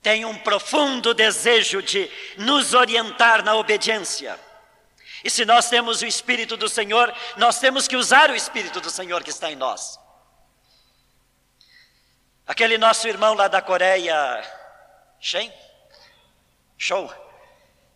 tem 0.03 0.25
um 0.25 0.39
profundo 0.39 1.15
desejo 1.15 1.83
de 1.83 2.11
nos 2.37 2.75
orientar 2.75 3.43
na 3.43 3.55
obediência. 3.55 4.39
E 5.25 5.31
se 5.31 5.45
nós 5.45 5.69
temos 5.69 6.03
o 6.03 6.07
Espírito 6.07 6.57
do 6.57 6.69
Senhor, 6.69 7.13
nós 7.37 7.59
temos 7.59 7.89
que 7.89 7.97
usar 7.97 8.31
o 8.31 8.35
Espírito 8.35 8.81
do 8.81 8.91
Senhor 8.91 9.25
que 9.25 9.31
está 9.31 9.51
em 9.51 9.57
nós. 9.57 9.99
Aquele 12.47 12.79
nosso 12.79 13.09
irmão 13.09 13.35
lá 13.35 13.49
da 13.49 13.61
Coreia, 13.61 14.15
Shen? 15.19 15.53
Show. 16.79 17.13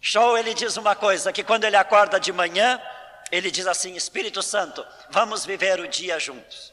Show, 0.01 0.37
ele 0.37 0.55
diz 0.55 0.77
uma 0.77 0.97
coisa: 0.97 1.33
que 1.33 1.45
quando 1.45 1.65
ele 1.65 1.77
acorda 1.77 2.19
de 2.19 2.33
manhã, 2.33 2.83
ele 3.31 3.51
diz 3.51 3.67
assim: 3.67 3.95
Espírito 3.95 4.43
Santo, 4.43 4.85
vamos 5.11 5.45
viver 5.45 5.79
o 5.79 5.87
dia 5.87 6.19
juntos. 6.19 6.70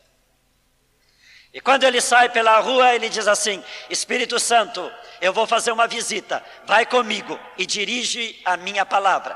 E 1.57 1.59
quando 1.59 1.85
ele 1.85 1.99
sai 1.99 2.29
pela 2.29 2.59
rua, 2.59 2.93
ele 2.93 3.09
diz 3.09 3.27
assim: 3.27 3.63
Espírito 3.89 4.39
Santo, 4.39 4.93
eu 5.19 5.33
vou 5.33 5.47
fazer 5.47 5.71
uma 5.71 5.87
visita, 5.87 6.45
vai 6.65 6.85
comigo 6.85 7.39
e 7.57 7.65
dirige 7.65 8.39
a 8.45 8.55
minha 8.55 8.85
palavra. 8.85 9.35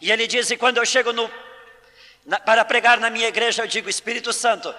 E 0.00 0.12
ele 0.12 0.28
diz: 0.28 0.48
E 0.52 0.56
quando 0.56 0.76
eu 0.76 0.86
chego 0.86 1.12
no, 1.12 1.28
na, 2.24 2.38
para 2.38 2.64
pregar 2.64 3.00
na 3.00 3.10
minha 3.10 3.26
igreja, 3.26 3.64
eu 3.64 3.66
digo: 3.66 3.90
Espírito 3.90 4.32
Santo, 4.32 4.72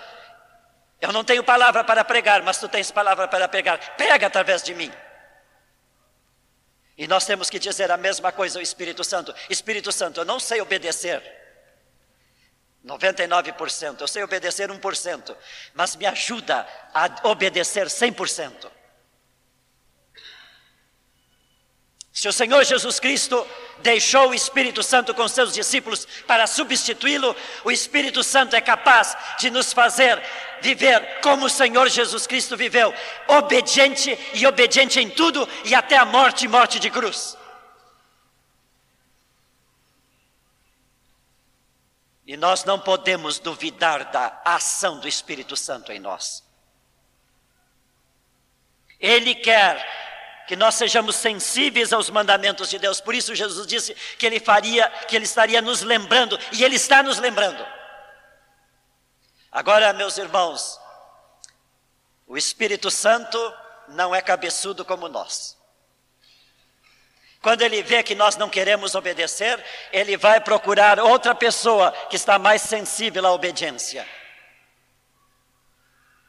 eu 1.02 1.12
não 1.12 1.22
tenho 1.22 1.44
palavra 1.44 1.84
para 1.84 2.02
pregar, 2.06 2.42
mas 2.42 2.58
tu 2.58 2.70
tens 2.70 2.92
palavra 2.92 3.28
para 3.28 3.46
pregar, 3.50 3.78
prega 3.98 4.28
através 4.28 4.64
de 4.64 4.74
mim. 4.74 4.90
E 6.98 7.10
nós 7.10 7.26
temos 7.26 7.50
que 7.50 7.60
dizer 7.60 7.92
a 7.92 7.98
mesma 7.98 8.32
coisa 8.32 8.58
ao 8.58 8.64
Espírito 8.64 9.04
Santo: 9.04 9.36
Espírito 9.50 9.92
Santo, 9.92 10.22
eu 10.22 10.26
não 10.26 10.40
sei 10.40 10.62
obedecer. 10.62 11.22
99%. 12.86 14.02
Eu 14.02 14.08
sei 14.08 14.24
obedecer 14.24 14.70
1%, 14.70 15.36
mas 15.74 15.96
me 15.96 16.06
ajuda 16.06 16.68
a 16.94 17.28
obedecer 17.28 17.88
100%. 17.88 18.72
Se 22.18 22.28
o 22.28 22.34
Senhor 22.34 22.64
Jesus 22.66 23.00
Cristo 23.00 23.46
deixou 23.84 24.30
o 24.30 24.34
Espírito 24.34 24.82
Santo 24.82 25.14
com 25.14 25.28
seus 25.28 25.54
discípulos 25.54 26.08
para 26.26 26.48
substituí-lo, 26.48 27.36
o 27.64 27.70
Espírito 27.70 28.24
Santo 28.24 28.56
é 28.56 28.62
capaz 28.62 29.16
de 29.38 29.52
nos 29.52 29.72
fazer 29.72 30.20
viver 30.60 31.20
como 31.22 31.46
o 31.46 31.50
Senhor 31.50 31.88
Jesus 31.90 32.26
Cristo 32.26 32.58
viveu, 32.58 32.92
obediente 33.28 34.18
e 34.34 34.48
obediente 34.48 35.00
em 35.00 35.12
tudo 35.12 35.48
e 35.64 35.76
até 35.76 35.96
a 35.96 36.06
morte 36.06 36.48
morte 36.48 36.80
de 36.80 36.90
cruz. 36.90 37.38
E 42.28 42.36
nós 42.36 42.66
não 42.66 42.78
podemos 42.78 43.40
duvidar 43.40 44.12
da 44.12 44.42
ação 44.44 45.00
do 45.00 45.08
Espírito 45.08 45.56
Santo 45.56 45.94
em 45.94 46.00
nós. 46.00 46.44
Ele 49.00 49.34
quer 49.34 50.46
que 50.46 50.56
nós 50.56 50.76
sejamos 50.76 51.16
sensíveis 51.16 51.94
aos 51.94 52.10
mandamentos 52.10 52.70
de 52.70 52.78
Deus. 52.78 53.00
Por 53.00 53.16
isso 53.16 53.34
Jesus 53.34 53.66
disse 53.66 53.94
que 54.18 54.26
ele 54.26 54.42
faria, 54.42 54.90
que 55.08 55.16
ele 55.16 55.24
estaria 55.24 55.62
nos 55.62 55.82
lembrando, 55.82 56.38
e 56.52 56.66
ele 56.66 56.76
está 56.76 57.02
nos 57.02 57.18
lembrando. 57.18 57.66
Agora, 59.50 59.94
meus 59.94 60.18
irmãos, 60.18 60.78
o 62.26 62.38
Espírito 62.38 62.92
Santo 62.92 63.38
não 63.88 64.14
é 64.14 64.22
cabeçudo 64.22 64.84
como 64.84 65.08
nós. 65.08 65.57
Quando 67.42 67.62
ele 67.62 67.84
vê 67.84 68.02
que 68.02 68.16
nós 68.16 68.36
não 68.36 68.50
queremos 68.50 68.96
obedecer, 68.96 69.64
ele 69.92 70.18
vai 70.18 70.42
procurar 70.42 71.00
outra 71.00 71.36
pessoa 71.36 71.92
que 72.10 72.16
está 72.16 72.40
mais 72.40 72.62
sensível 72.62 73.26
à 73.26 73.32
obediência. 73.32 74.08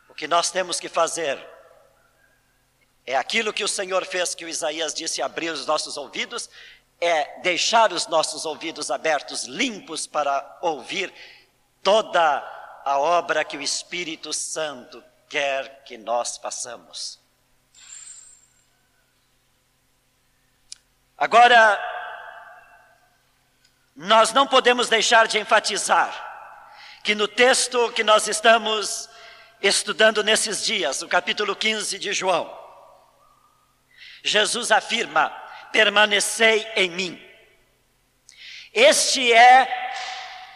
O 0.09 0.14
que 0.14 0.28
nós 0.28 0.51
temos 0.51 0.78
que 0.78 0.89
fazer 0.89 1.39
é 3.06 3.16
aquilo 3.16 3.55
que 3.55 3.64
o 3.64 3.68
Senhor 3.68 4.05
fez, 4.05 4.35
que 4.35 4.44
o 4.44 4.48
Isaías 4.48 4.93
disse, 4.93 5.22
abrir 5.22 5.51
os 5.51 5.66
nossos 5.66 5.97
ouvidos, 5.97 6.51
é 7.01 7.40
deixar 7.40 7.93
os 7.93 8.06
nossos 8.06 8.44
ouvidos 8.44 8.90
abertos, 8.90 9.44
limpos, 9.44 10.06
para 10.06 10.59
ouvir 10.60 11.12
toda 11.82 12.20
a 12.85 12.98
obra 12.98 13.44
que 13.44 13.56
o 13.56 13.62
Espírito 13.62 14.32
Santo 14.32 15.02
quer 15.28 15.85
que 15.85 15.97
nós 15.97 16.36
façamos. 16.36 17.18
Agora, 21.19 21.78
nós 23.97 24.32
não 24.32 24.47
podemos 24.47 24.89
deixar 24.89 25.27
de 25.27 25.36
enfatizar 25.36 26.27
que 27.03 27.12
no 27.12 27.27
texto 27.27 27.90
que 27.90 28.05
nós 28.05 28.28
estamos 28.28 29.09
estudando 29.61 30.23
nesses 30.23 30.65
dias, 30.65 31.03
o 31.03 31.09
capítulo 31.09 31.57
15 31.57 31.99
de 31.99 32.12
João, 32.12 32.57
Jesus 34.23 34.70
afirma: 34.70 35.31
permanecei 35.73 36.65
em 36.77 36.90
mim. 36.90 37.24
Este 38.73 39.32
é 39.32 39.90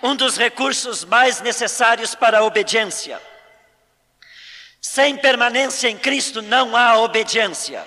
um 0.00 0.14
dos 0.14 0.36
recursos 0.36 1.04
mais 1.04 1.40
necessários 1.40 2.14
para 2.14 2.38
a 2.38 2.44
obediência. 2.44 3.20
Sem 4.80 5.16
permanência 5.16 5.88
em 5.88 5.98
Cristo 5.98 6.40
não 6.40 6.76
há 6.76 6.98
obediência. 6.98 7.84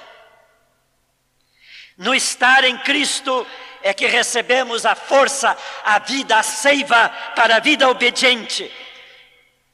No 1.98 2.14
estar 2.14 2.64
em 2.64 2.78
Cristo 2.80 3.46
é 3.82 3.94
que 3.94 4.08
recebemos 4.08 4.86
a 4.86 4.96
força, 4.96 5.58
a 5.84 6.00
vida, 6.00 6.38
a 6.38 6.44
seiva 6.44 7.10
para 7.36 7.58
a 7.58 7.60
vida 7.60 7.88
obediente, 7.88 8.72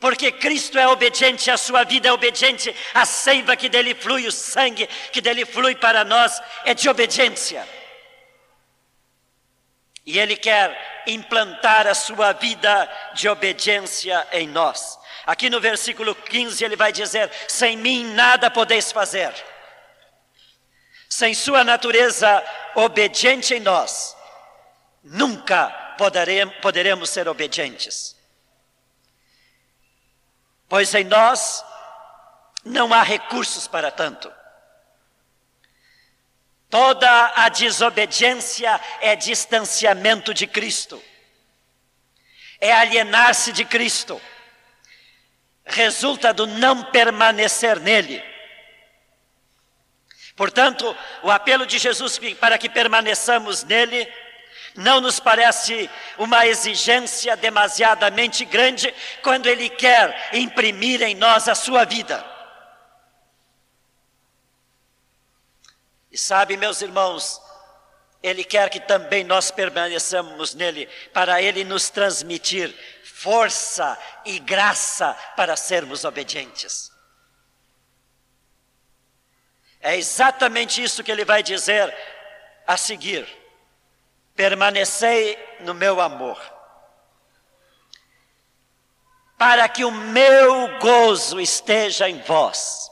porque 0.01 0.31
Cristo 0.31 0.79
é 0.79 0.87
obediente, 0.87 1.51
a 1.51 1.57
sua 1.57 1.83
vida 1.83 2.07
é 2.07 2.11
obediente, 2.11 2.75
a 2.91 3.05
seiva 3.05 3.55
que 3.55 3.69
dele 3.69 3.93
flui, 3.93 4.27
o 4.27 4.31
sangue 4.31 4.87
que 5.11 5.21
dele 5.21 5.45
flui 5.45 5.75
para 5.75 6.03
nós 6.03 6.41
é 6.65 6.73
de 6.73 6.89
obediência. 6.89 7.67
E 10.03 10.17
Ele 10.17 10.35
quer 10.35 11.03
implantar 11.05 11.85
a 11.85 11.93
sua 11.93 12.33
vida 12.33 12.89
de 13.13 13.29
obediência 13.29 14.27
em 14.31 14.47
nós. 14.47 14.99
Aqui 15.25 15.51
no 15.51 15.61
versículo 15.61 16.15
15 16.15 16.65
ele 16.65 16.75
vai 16.75 16.91
dizer: 16.91 17.31
Sem 17.47 17.77
mim 17.77 18.03
nada 18.13 18.49
podeis 18.49 18.91
fazer. 18.91 19.31
Sem 21.21 21.33
Sua 21.35 21.63
natureza 21.63 22.43
obediente 22.73 23.53
em 23.53 23.59
nós, 23.59 24.17
nunca 25.03 25.69
poderemos, 25.97 26.55
poderemos 26.55 27.09
ser 27.09 27.27
obedientes 27.27 28.19
pois 30.71 30.95
em 30.95 31.03
nós 31.03 31.65
não 32.63 32.93
há 32.93 33.03
recursos 33.03 33.67
para 33.67 33.91
tanto. 33.91 34.31
Toda 36.69 37.33
a 37.35 37.49
desobediência 37.49 38.79
é 39.01 39.13
distanciamento 39.13 40.33
de 40.33 40.47
Cristo, 40.47 41.03
é 42.57 42.71
alienar-se 42.71 43.51
de 43.51 43.65
Cristo, 43.65 44.21
resulta 45.65 46.33
do 46.33 46.47
não 46.47 46.89
permanecer 46.89 47.77
nele. 47.77 48.30
Portanto, 50.35 50.95
o 51.23 51.29
apelo 51.29 51.65
de 51.65 51.77
Jesus 51.77 52.19
para 52.39 52.57
que 52.57 52.69
permaneçamos 52.69 53.63
nele 53.63 54.11
não 54.75 55.01
nos 55.01 55.19
parece 55.19 55.89
uma 56.17 56.45
exigência 56.47 57.35
demasiadamente 57.35 58.45
grande 58.45 58.93
quando 59.21 59.47
Ele 59.47 59.69
quer 59.69 60.29
imprimir 60.33 61.01
em 61.01 61.15
nós 61.15 61.47
a 61.47 61.55
sua 61.55 61.83
vida. 61.85 62.25
E 66.11 66.17
sabe, 66.17 66.57
meus 66.57 66.81
irmãos, 66.81 67.41
Ele 68.21 68.43
quer 68.43 68.69
que 68.69 68.79
também 68.79 69.23
nós 69.23 69.51
permaneçamos 69.51 70.53
nele, 70.53 70.87
para 71.13 71.41
Ele 71.41 71.63
nos 71.63 71.89
transmitir 71.89 72.73
força 73.03 73.97
e 74.25 74.39
graça 74.39 75.13
para 75.35 75.55
sermos 75.55 76.03
obedientes. 76.03 76.90
É 79.81 79.95
exatamente 79.95 80.81
isso 80.81 81.03
que 81.03 81.11
Ele 81.11 81.25
vai 81.25 81.41
dizer 81.41 81.93
a 82.67 82.77
seguir 82.77 83.41
permanecei 84.35 85.37
no 85.59 85.73
meu 85.73 86.01
amor, 86.01 86.39
para 89.37 89.69
que 89.69 89.83
o 89.83 89.91
meu 89.91 90.79
gozo 90.79 91.39
esteja 91.39 92.09
em 92.09 92.19
vós 92.21 92.89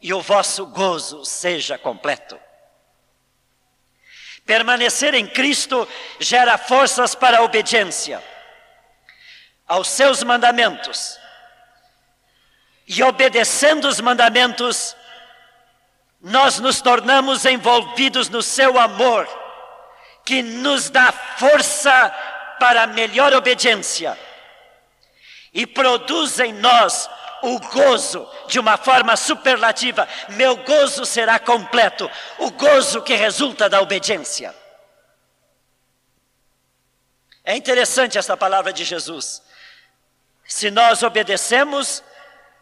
e 0.00 0.12
o 0.14 0.20
vosso 0.20 0.66
gozo 0.66 1.24
seja 1.24 1.78
completo. 1.78 2.38
Permanecer 4.44 5.14
em 5.14 5.26
Cristo 5.26 5.88
gera 6.20 6.56
forças 6.56 7.16
para 7.16 7.38
a 7.38 7.42
obediência 7.42 8.22
aos 9.66 9.88
seus 9.88 10.22
mandamentos. 10.22 11.18
E 12.86 13.02
obedecendo 13.02 13.88
os 13.88 14.00
mandamentos, 14.00 14.96
nós 16.20 16.58
nos 16.58 16.80
tornamos 16.80 17.44
envolvidos 17.44 18.28
no 18.28 18.42
seu 18.42 18.78
amor 18.78 19.28
que 20.24 20.42
nos 20.42 20.90
dá 20.90 21.12
força 21.12 22.10
para 22.58 22.86
melhor 22.86 23.32
obediência 23.32 24.18
e 25.56 25.66
produz 25.66 26.38
em 26.38 26.52
nós 26.52 27.08
o 27.42 27.58
gozo 27.58 28.28
de 28.46 28.58
uma 28.58 28.76
forma 28.76 29.16
superlativa. 29.16 30.06
Meu 30.30 30.56
gozo 30.56 31.06
será 31.06 31.38
completo, 31.38 32.10
o 32.38 32.50
gozo 32.50 33.00
que 33.02 33.14
resulta 33.14 33.68
da 33.68 33.80
obediência. 33.80 34.54
É 37.44 37.56
interessante 37.56 38.18
essa 38.18 38.36
palavra 38.36 38.72
de 38.72 38.84
Jesus. 38.84 39.42
Se 40.44 40.70
nós 40.70 41.02
obedecemos, 41.02 42.02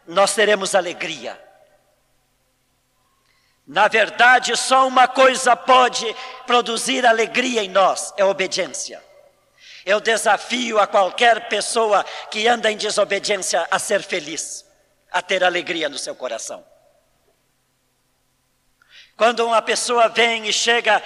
nós 0.07 0.35
teremos 0.35 0.75
alegria. 0.75 1.43
Na 3.67 3.89
verdade, 3.89 4.55
só 4.57 4.87
uma 4.87 5.09
coisa 5.09 5.57
pode 5.57 6.05
produzir 6.47 7.07
alegria 7.07 7.63
em 7.63 7.71
nós: 7.71 8.13
é 8.17 8.25
obediência. 8.25 9.03
Eu 9.87 10.01
desafio 10.01 10.79
a 10.79 10.87
qualquer 10.87 11.49
pessoa 11.49 12.05
que 12.31 12.47
anda 12.47 12.71
em 12.71 12.77
desobediência 12.77 13.67
a 13.71 13.79
ser 13.79 14.03
feliz, 14.03 14.65
a 15.11 15.21
ter 15.23 15.43
alegria 15.45 15.89
no 15.89 15.99
seu 15.99 16.15
coração. 16.15 16.65
Quando 19.17 19.47
uma 19.47 19.63
pessoa 19.63 20.09
vem 20.09 20.47
e 20.47 20.53
chega 20.53 21.03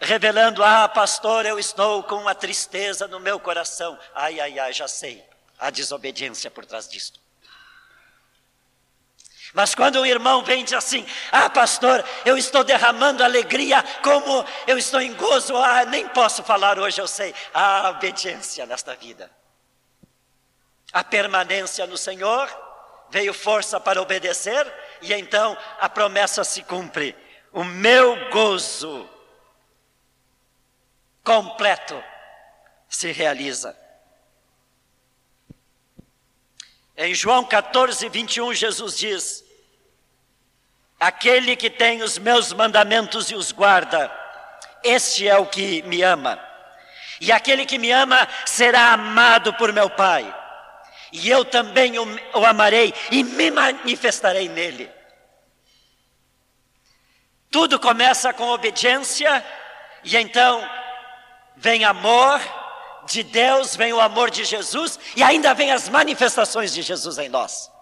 revelando: 0.00 0.62
Ah, 0.62 0.88
pastor, 0.88 1.46
eu 1.46 1.58
estou 1.58 2.02
com 2.04 2.16
uma 2.16 2.34
tristeza 2.34 3.08
no 3.08 3.18
meu 3.18 3.40
coração. 3.40 3.98
Ai, 4.14 4.38
ai, 4.38 4.58
ai, 4.58 4.72
já 4.72 4.86
sei. 4.86 5.24
A 5.58 5.70
desobediência 5.70 6.50
por 6.50 6.64
trás 6.66 6.88
disto. 6.88 7.25
Mas 9.56 9.74
quando 9.74 9.98
um 9.98 10.04
irmão 10.04 10.44
vem 10.44 10.60
e 10.60 10.64
diz 10.64 10.74
assim: 10.74 11.06
Ah, 11.32 11.48
pastor, 11.48 12.04
eu 12.26 12.36
estou 12.36 12.62
derramando 12.62 13.24
alegria, 13.24 13.82
como 14.02 14.44
eu 14.66 14.76
estou 14.76 15.00
em 15.00 15.14
gozo, 15.14 15.56
ah, 15.56 15.82
nem 15.86 16.06
posso 16.08 16.42
falar 16.42 16.78
hoje, 16.78 17.00
eu 17.00 17.08
sei. 17.08 17.34
Há 17.54 17.88
obediência 17.88 18.66
nesta 18.66 18.94
vida. 18.94 19.30
A 20.92 21.02
permanência 21.02 21.86
no 21.86 21.96
Senhor, 21.96 22.46
veio 23.08 23.32
força 23.32 23.80
para 23.80 24.02
obedecer, 24.02 24.70
e 25.00 25.14
então 25.14 25.56
a 25.80 25.88
promessa 25.88 26.44
se 26.44 26.62
cumpre: 26.62 27.16
O 27.50 27.64
meu 27.64 28.28
gozo 28.28 29.08
completo 31.24 32.04
se 32.90 33.10
realiza. 33.10 33.74
Em 36.94 37.14
João 37.14 37.42
14, 37.42 38.06
21, 38.10 38.52
Jesus 38.52 38.98
diz: 38.98 39.45
Aquele 40.98 41.56
que 41.56 41.68
tem 41.68 42.02
os 42.02 42.18
meus 42.18 42.52
mandamentos 42.52 43.30
e 43.30 43.34
os 43.34 43.52
guarda, 43.52 44.10
este 44.82 45.28
é 45.28 45.36
o 45.36 45.46
que 45.46 45.82
me 45.82 46.02
ama. 46.02 46.40
E 47.20 47.30
aquele 47.30 47.66
que 47.66 47.78
me 47.78 47.90
ama 47.90 48.26
será 48.46 48.92
amado 48.92 49.52
por 49.54 49.72
meu 49.72 49.90
Pai. 49.90 50.34
E 51.12 51.28
eu 51.28 51.44
também 51.44 51.98
o, 51.98 52.04
o 52.34 52.46
amarei 52.46 52.94
e 53.10 53.22
me 53.22 53.50
manifestarei 53.50 54.48
nele. 54.48 54.90
Tudo 57.50 57.78
começa 57.78 58.32
com 58.32 58.48
obediência, 58.48 59.44
e 60.02 60.16
então 60.16 60.68
vem 61.56 61.84
amor 61.84 62.40
de 63.06 63.22
Deus, 63.22 63.76
vem 63.76 63.92
o 63.92 64.00
amor 64.00 64.30
de 64.30 64.44
Jesus, 64.44 64.98
e 65.14 65.22
ainda 65.22 65.54
vem 65.54 65.72
as 65.72 65.88
manifestações 65.88 66.72
de 66.72 66.82
Jesus 66.82 67.18
em 67.18 67.28
nós 67.28 67.75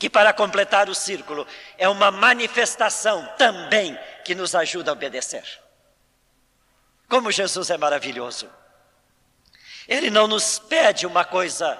que 0.00 0.08
para 0.08 0.32
completar 0.32 0.88
o 0.88 0.94
círculo 0.94 1.46
é 1.76 1.86
uma 1.86 2.10
manifestação 2.10 3.28
também 3.36 3.96
que 4.24 4.34
nos 4.34 4.54
ajuda 4.54 4.90
a 4.90 4.94
obedecer. 4.94 5.44
Como 7.06 7.30
Jesus 7.30 7.68
é 7.68 7.76
maravilhoso. 7.76 8.50
Ele 9.86 10.08
não 10.08 10.26
nos 10.26 10.58
pede 10.58 11.06
uma 11.06 11.22
coisa 11.22 11.78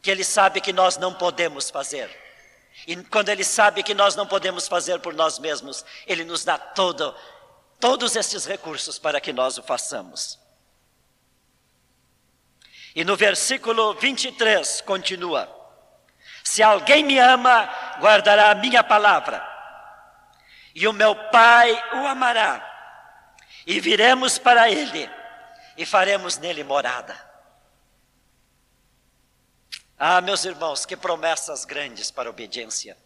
que 0.00 0.12
ele 0.12 0.22
sabe 0.22 0.60
que 0.60 0.72
nós 0.72 0.96
não 0.96 1.12
podemos 1.12 1.70
fazer. 1.70 2.08
E 2.86 2.94
quando 2.96 3.30
ele 3.30 3.42
sabe 3.42 3.82
que 3.82 3.94
nós 3.94 4.14
não 4.14 4.28
podemos 4.28 4.68
fazer 4.68 5.00
por 5.00 5.12
nós 5.12 5.40
mesmos, 5.40 5.84
ele 6.06 6.24
nos 6.24 6.44
dá 6.44 6.56
todo, 6.56 7.12
todos 7.80 8.14
esses 8.14 8.44
recursos 8.44 8.96
para 8.96 9.20
que 9.20 9.32
nós 9.32 9.58
o 9.58 9.62
façamos. 9.62 10.38
E 12.94 13.04
no 13.04 13.16
versículo 13.16 13.94
23 13.94 14.82
continua: 14.82 15.63
se 16.44 16.62
alguém 16.62 17.02
me 17.02 17.18
ama, 17.18 17.68
guardará 17.98 18.50
a 18.50 18.54
minha 18.54 18.84
palavra, 18.84 19.42
e 20.74 20.86
o 20.86 20.92
meu 20.92 21.16
Pai 21.30 21.72
o 21.94 22.06
amará, 22.06 22.62
e 23.66 23.80
viremos 23.80 24.38
para 24.38 24.70
ele, 24.70 25.10
e 25.76 25.86
faremos 25.86 26.36
nele 26.36 26.62
morada. 26.62 27.18
Ah, 29.98 30.20
meus 30.20 30.44
irmãos, 30.44 30.84
que 30.84 30.96
promessas 30.96 31.64
grandes 31.64 32.10
para 32.10 32.28
a 32.28 32.30
obediência. 32.30 32.96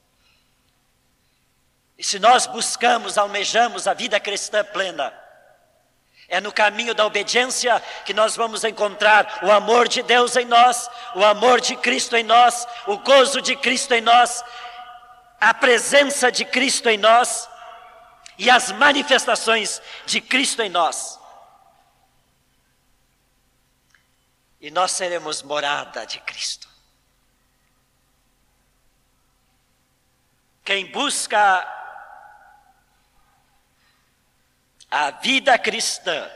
E 1.97 2.03
se 2.03 2.19
nós 2.19 2.47
buscamos, 2.47 3.17
almejamos 3.17 3.87
a 3.87 3.95
vida 3.95 4.19
cristã 4.19 4.65
plena, 4.65 5.13
é 6.29 6.43
no 6.43 6.53
caminho 6.53 6.95
da 6.95 7.07
obediência 7.07 7.81
que 8.05 8.13
nós 8.13 8.37
vamos 8.37 8.63
encontrar 8.63 9.41
o 9.43 9.51
amor 9.51 9.89
de 9.89 10.03
Deus 10.03 10.37
em 10.37 10.45
nós, 10.45 10.89
o 11.15 11.25
amor 11.25 11.59
de 11.59 11.75
Cristo 11.75 12.15
em 12.17 12.23
nós, 12.23 12.67
o 12.87 12.99
gozo 12.99 13.41
de 13.41 13.57
Cristo 13.57 13.95
em 13.95 14.03
nós, 14.03 14.45
a 15.41 15.55
presença 15.55 16.31
de 16.31 16.45
Cristo 16.45 16.91
em 16.91 16.99
nós 16.99 17.49
e 18.37 18.51
as 18.51 18.71
manifestações 18.73 19.81
de 20.05 20.21
Cristo 20.21 20.61
em 20.61 20.69
nós. 20.69 21.19
E 24.61 24.71
nós 24.71 24.93
seremos 24.93 25.43
morada 25.43 26.05
de 26.05 26.21
Cristo. 26.21 26.69
Quem 30.63 30.85
busca 30.85 31.78
a 34.91 35.11
vida 35.11 35.59
cristã 35.59 36.31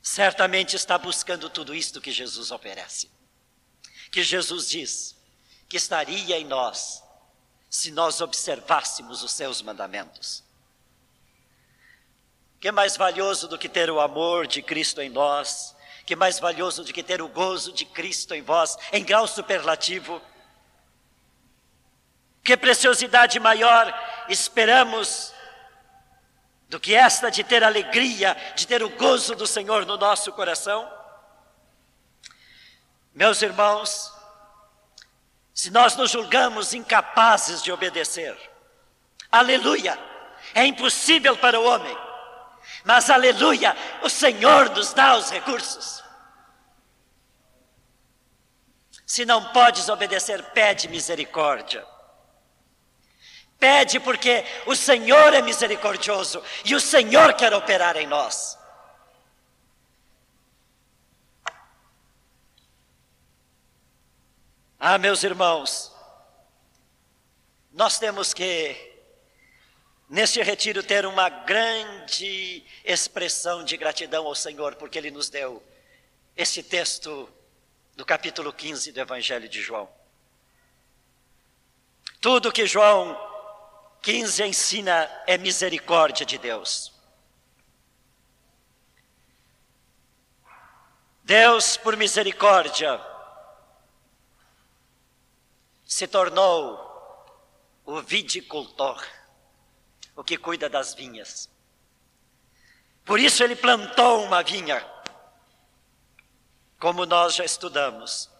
certamente 0.00 0.74
está 0.76 0.96
buscando 0.96 1.50
tudo 1.50 1.74
isto 1.74 2.00
que 2.00 2.10
Jesus 2.10 2.50
oferece. 2.50 3.10
Que 4.10 4.22
Jesus 4.22 4.68
diz 4.68 5.16
que 5.68 5.76
estaria 5.76 6.38
em 6.38 6.44
nós 6.44 7.02
se 7.68 7.90
nós 7.90 8.20
observássemos 8.20 9.22
os 9.22 9.32
seus 9.32 9.60
mandamentos. 9.60 10.42
Que 12.60 12.72
mais 12.72 12.96
valioso 12.96 13.46
do 13.46 13.58
que 13.58 13.68
ter 13.68 13.90
o 13.90 14.00
amor 14.00 14.46
de 14.46 14.62
Cristo 14.62 15.00
em 15.02 15.10
nós? 15.10 15.76
Que 16.06 16.16
mais 16.16 16.38
valioso 16.38 16.82
do 16.82 16.92
que 16.92 17.02
ter 17.02 17.20
o 17.20 17.28
gozo 17.28 17.72
de 17.72 17.84
Cristo 17.84 18.34
em 18.34 18.40
vós, 18.42 18.76
em 18.92 19.04
grau 19.04 19.28
superlativo? 19.28 20.22
Que 22.42 22.56
preciosidade 22.56 23.38
maior 23.38 23.92
esperamos 24.28 25.34
do 26.68 26.78
que 26.78 26.94
esta 26.94 27.30
de 27.30 27.42
ter 27.42 27.64
alegria, 27.64 28.36
de 28.54 28.66
ter 28.66 28.82
o 28.82 28.90
gozo 28.90 29.34
do 29.34 29.46
Senhor 29.46 29.86
no 29.86 29.96
nosso 29.96 30.32
coração? 30.32 30.90
Meus 33.14 33.40
irmãos, 33.40 34.12
se 35.54 35.70
nós 35.70 35.96
nos 35.96 36.10
julgamos 36.10 36.74
incapazes 36.74 37.62
de 37.62 37.72
obedecer, 37.72 38.36
aleluia, 39.32 39.98
é 40.54 40.64
impossível 40.64 41.36
para 41.36 41.58
o 41.58 41.64
homem, 41.64 41.96
mas 42.84 43.10
aleluia, 43.10 43.74
o 44.02 44.08
Senhor 44.08 44.70
nos 44.70 44.92
dá 44.92 45.16
os 45.16 45.30
recursos. 45.30 46.04
Se 49.06 49.24
não 49.24 49.52
podes 49.52 49.88
obedecer, 49.88 50.42
pede 50.50 50.86
misericórdia. 50.86 51.84
Pede 53.58 53.98
porque 53.98 54.44
o 54.66 54.76
Senhor 54.76 55.34
é 55.34 55.42
misericordioso 55.42 56.42
e 56.64 56.74
o 56.74 56.80
Senhor 56.80 57.34
quer 57.34 57.52
operar 57.52 57.96
em 57.96 58.06
nós. 58.06 58.56
Ah, 64.78 64.96
meus 64.96 65.24
irmãos, 65.24 65.92
nós 67.72 67.98
temos 67.98 68.32
que, 68.32 68.76
neste 70.08 70.40
retiro, 70.40 70.84
ter 70.84 71.04
uma 71.04 71.28
grande 71.28 72.64
expressão 72.84 73.64
de 73.64 73.76
gratidão 73.76 74.24
ao 74.24 74.36
Senhor, 74.36 74.76
porque 74.76 74.96
Ele 74.98 75.10
nos 75.10 75.28
deu 75.28 75.60
esse 76.36 76.62
texto 76.62 77.28
do 77.96 78.06
capítulo 78.06 78.52
15 78.52 78.92
do 78.92 79.00
Evangelho 79.00 79.48
de 79.48 79.60
João. 79.60 79.88
Tudo 82.20 82.52
que 82.52 82.64
João 82.64 83.27
15 84.02 84.44
ensina 84.44 85.10
é 85.26 85.36
misericórdia 85.36 86.24
de 86.24 86.38
Deus. 86.38 86.92
Deus, 91.22 91.76
por 91.76 91.96
misericórdia, 91.96 92.98
se 95.84 96.06
tornou 96.06 96.88
o 97.84 98.00
vidicultor, 98.00 99.06
o 100.16 100.24
que 100.24 100.38
cuida 100.38 100.68
das 100.68 100.94
vinhas. 100.94 101.50
Por 103.04 103.20
isso 103.20 103.42
ele 103.42 103.56
plantou 103.56 104.24
uma 104.24 104.42
vinha, 104.42 104.86
como 106.78 107.04
nós 107.04 107.34
já 107.34 107.44
estudamos. 107.44 108.30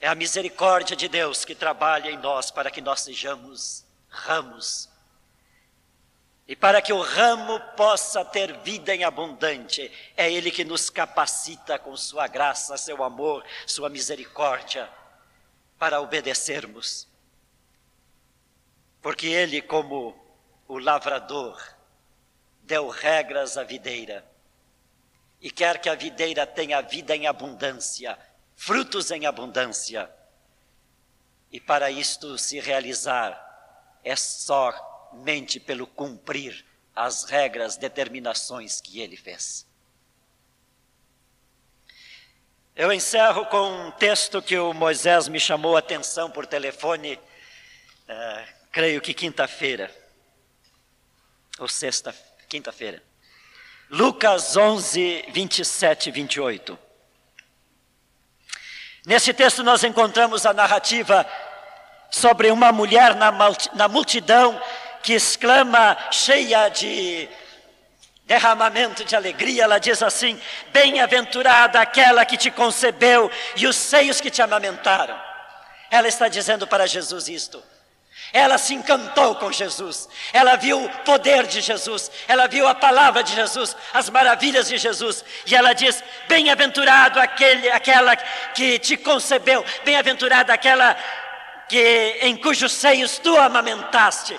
É 0.00 0.08
a 0.08 0.14
misericórdia 0.14 0.96
de 0.96 1.08
Deus 1.08 1.44
que 1.44 1.54
trabalha 1.54 2.10
em 2.10 2.16
nós 2.16 2.50
para 2.50 2.70
que 2.70 2.80
nós 2.80 3.02
sejamos 3.02 3.84
ramos. 4.08 4.88
E 6.48 6.56
para 6.56 6.80
que 6.80 6.92
o 6.92 7.02
ramo 7.02 7.60
possa 7.76 8.24
ter 8.24 8.56
vida 8.60 8.94
em 8.94 9.04
abundante, 9.04 9.92
é 10.16 10.32
Ele 10.32 10.50
que 10.50 10.64
nos 10.64 10.88
capacita 10.88 11.78
com 11.78 11.94
Sua 11.96 12.26
graça, 12.26 12.78
Seu 12.78 13.04
amor, 13.04 13.44
Sua 13.66 13.90
misericórdia, 13.90 14.90
para 15.78 16.00
obedecermos. 16.00 17.06
Porque 19.02 19.26
Ele, 19.26 19.60
como 19.60 20.18
o 20.66 20.78
lavrador, 20.78 21.62
deu 22.62 22.88
regras 22.88 23.58
à 23.58 23.64
videira 23.64 24.24
e 25.40 25.50
quer 25.50 25.78
que 25.78 25.88
a 25.88 25.94
videira 25.94 26.46
tenha 26.46 26.80
vida 26.80 27.14
em 27.14 27.26
abundância 27.26 28.18
frutos 28.60 29.10
em 29.10 29.24
abundância. 29.24 30.10
E 31.50 31.58
para 31.58 31.90
isto 31.90 32.36
se 32.36 32.60
realizar, 32.60 33.34
é 34.04 34.14
somente 34.14 35.58
pelo 35.58 35.86
cumprir 35.86 36.62
as 36.94 37.24
regras, 37.24 37.78
determinações 37.78 38.78
que 38.78 39.00
ele 39.00 39.16
fez. 39.16 39.66
Eu 42.76 42.92
encerro 42.92 43.46
com 43.46 43.86
um 43.86 43.90
texto 43.92 44.42
que 44.42 44.58
o 44.58 44.74
Moisés 44.74 45.26
me 45.26 45.40
chamou 45.40 45.74
a 45.74 45.78
atenção 45.78 46.30
por 46.30 46.46
telefone, 46.46 47.14
uh, 47.14 48.52
creio 48.70 49.00
que 49.00 49.14
quinta-feira, 49.14 49.90
ou 51.58 51.66
sexta, 51.66 52.14
quinta-feira. 52.46 53.02
Lucas 53.88 54.54
11, 54.54 55.24
27 55.32 56.10
e 56.10 56.12
28. 56.12 56.89
Nesse 59.06 59.32
texto 59.32 59.62
nós 59.62 59.82
encontramos 59.82 60.44
a 60.44 60.52
narrativa 60.52 61.26
sobre 62.10 62.50
uma 62.50 62.72
mulher 62.72 63.14
na, 63.14 63.88
multidão 63.88 64.60
que 65.02 65.14
exclama, 65.14 65.96
cheia 66.10 66.68
de 66.68 67.28
derramamento 68.26 69.04
de 69.04 69.16
alegria, 69.16 69.64
ela 69.64 69.78
diz 69.78 70.02
assim: 70.02 70.40
Bem-aventurada 70.68 71.80
aquela 71.80 72.24
que 72.24 72.36
te 72.36 72.50
concebeu 72.50 73.30
e 73.56 73.66
os 73.66 73.76
seios 73.76 74.20
que 74.20 74.30
te 74.30 74.42
amamentaram. 74.42 75.18
Ela 75.90 76.06
está 76.06 76.28
dizendo 76.28 76.66
para 76.66 76.86
Jesus 76.86 77.28
isto. 77.28 77.62
Ela 78.32 78.58
se 78.58 78.74
encantou 78.74 79.34
com 79.34 79.50
Jesus, 79.50 80.08
ela 80.32 80.54
viu 80.54 80.84
o 80.84 80.88
poder 81.00 81.46
de 81.48 81.60
Jesus, 81.60 82.10
ela 82.28 82.46
viu 82.46 82.66
a 82.68 82.74
palavra 82.74 83.24
de 83.24 83.34
Jesus, 83.34 83.76
as 83.92 84.08
maravilhas 84.08 84.68
de 84.68 84.78
Jesus, 84.78 85.24
e 85.44 85.54
ela 85.54 85.72
diz: 85.72 86.02
Bem-aventurado 86.28 87.18
aquele, 87.18 87.68
aquela 87.70 88.14
que 88.16 88.78
te 88.78 88.96
concebeu, 88.96 89.64
bem-aventurada 89.84 90.52
aquela 90.52 90.96
que 91.68 92.18
em 92.22 92.36
cujos 92.36 92.72
seios 92.72 93.18
tu 93.18 93.36
amamentaste. 93.36 94.38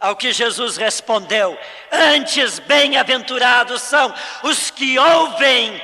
Ao 0.00 0.14
que 0.16 0.32
Jesus 0.32 0.76
respondeu: 0.76 1.58
Antes 1.90 2.60
bem-aventurados 2.60 3.82
são 3.82 4.14
os 4.42 4.70
que 4.70 4.98
ouvem 4.98 5.82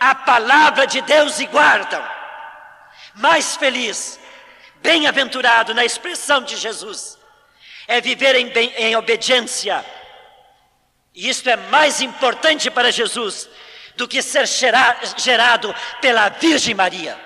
a 0.00 0.14
palavra 0.14 0.86
de 0.86 1.00
Deus 1.02 1.38
e 1.38 1.46
guardam. 1.46 2.04
Mais 3.14 3.56
feliz, 3.56 4.18
bem-aventurado 4.84 5.72
na 5.72 5.82
expressão 5.82 6.42
de 6.42 6.56
Jesus, 6.56 7.18
é 7.88 8.02
viver 8.02 8.36
em, 8.36 8.48
bem, 8.48 8.70
em 8.76 8.94
obediência. 8.94 9.82
E 11.14 11.26
isto 11.26 11.48
é 11.48 11.56
mais 11.56 12.02
importante 12.02 12.70
para 12.70 12.92
Jesus 12.92 13.48
do 13.96 14.06
que 14.06 14.20
ser 14.20 14.46
gerado 15.16 15.74
pela 16.02 16.28
Virgem 16.28 16.74
Maria. 16.74 17.18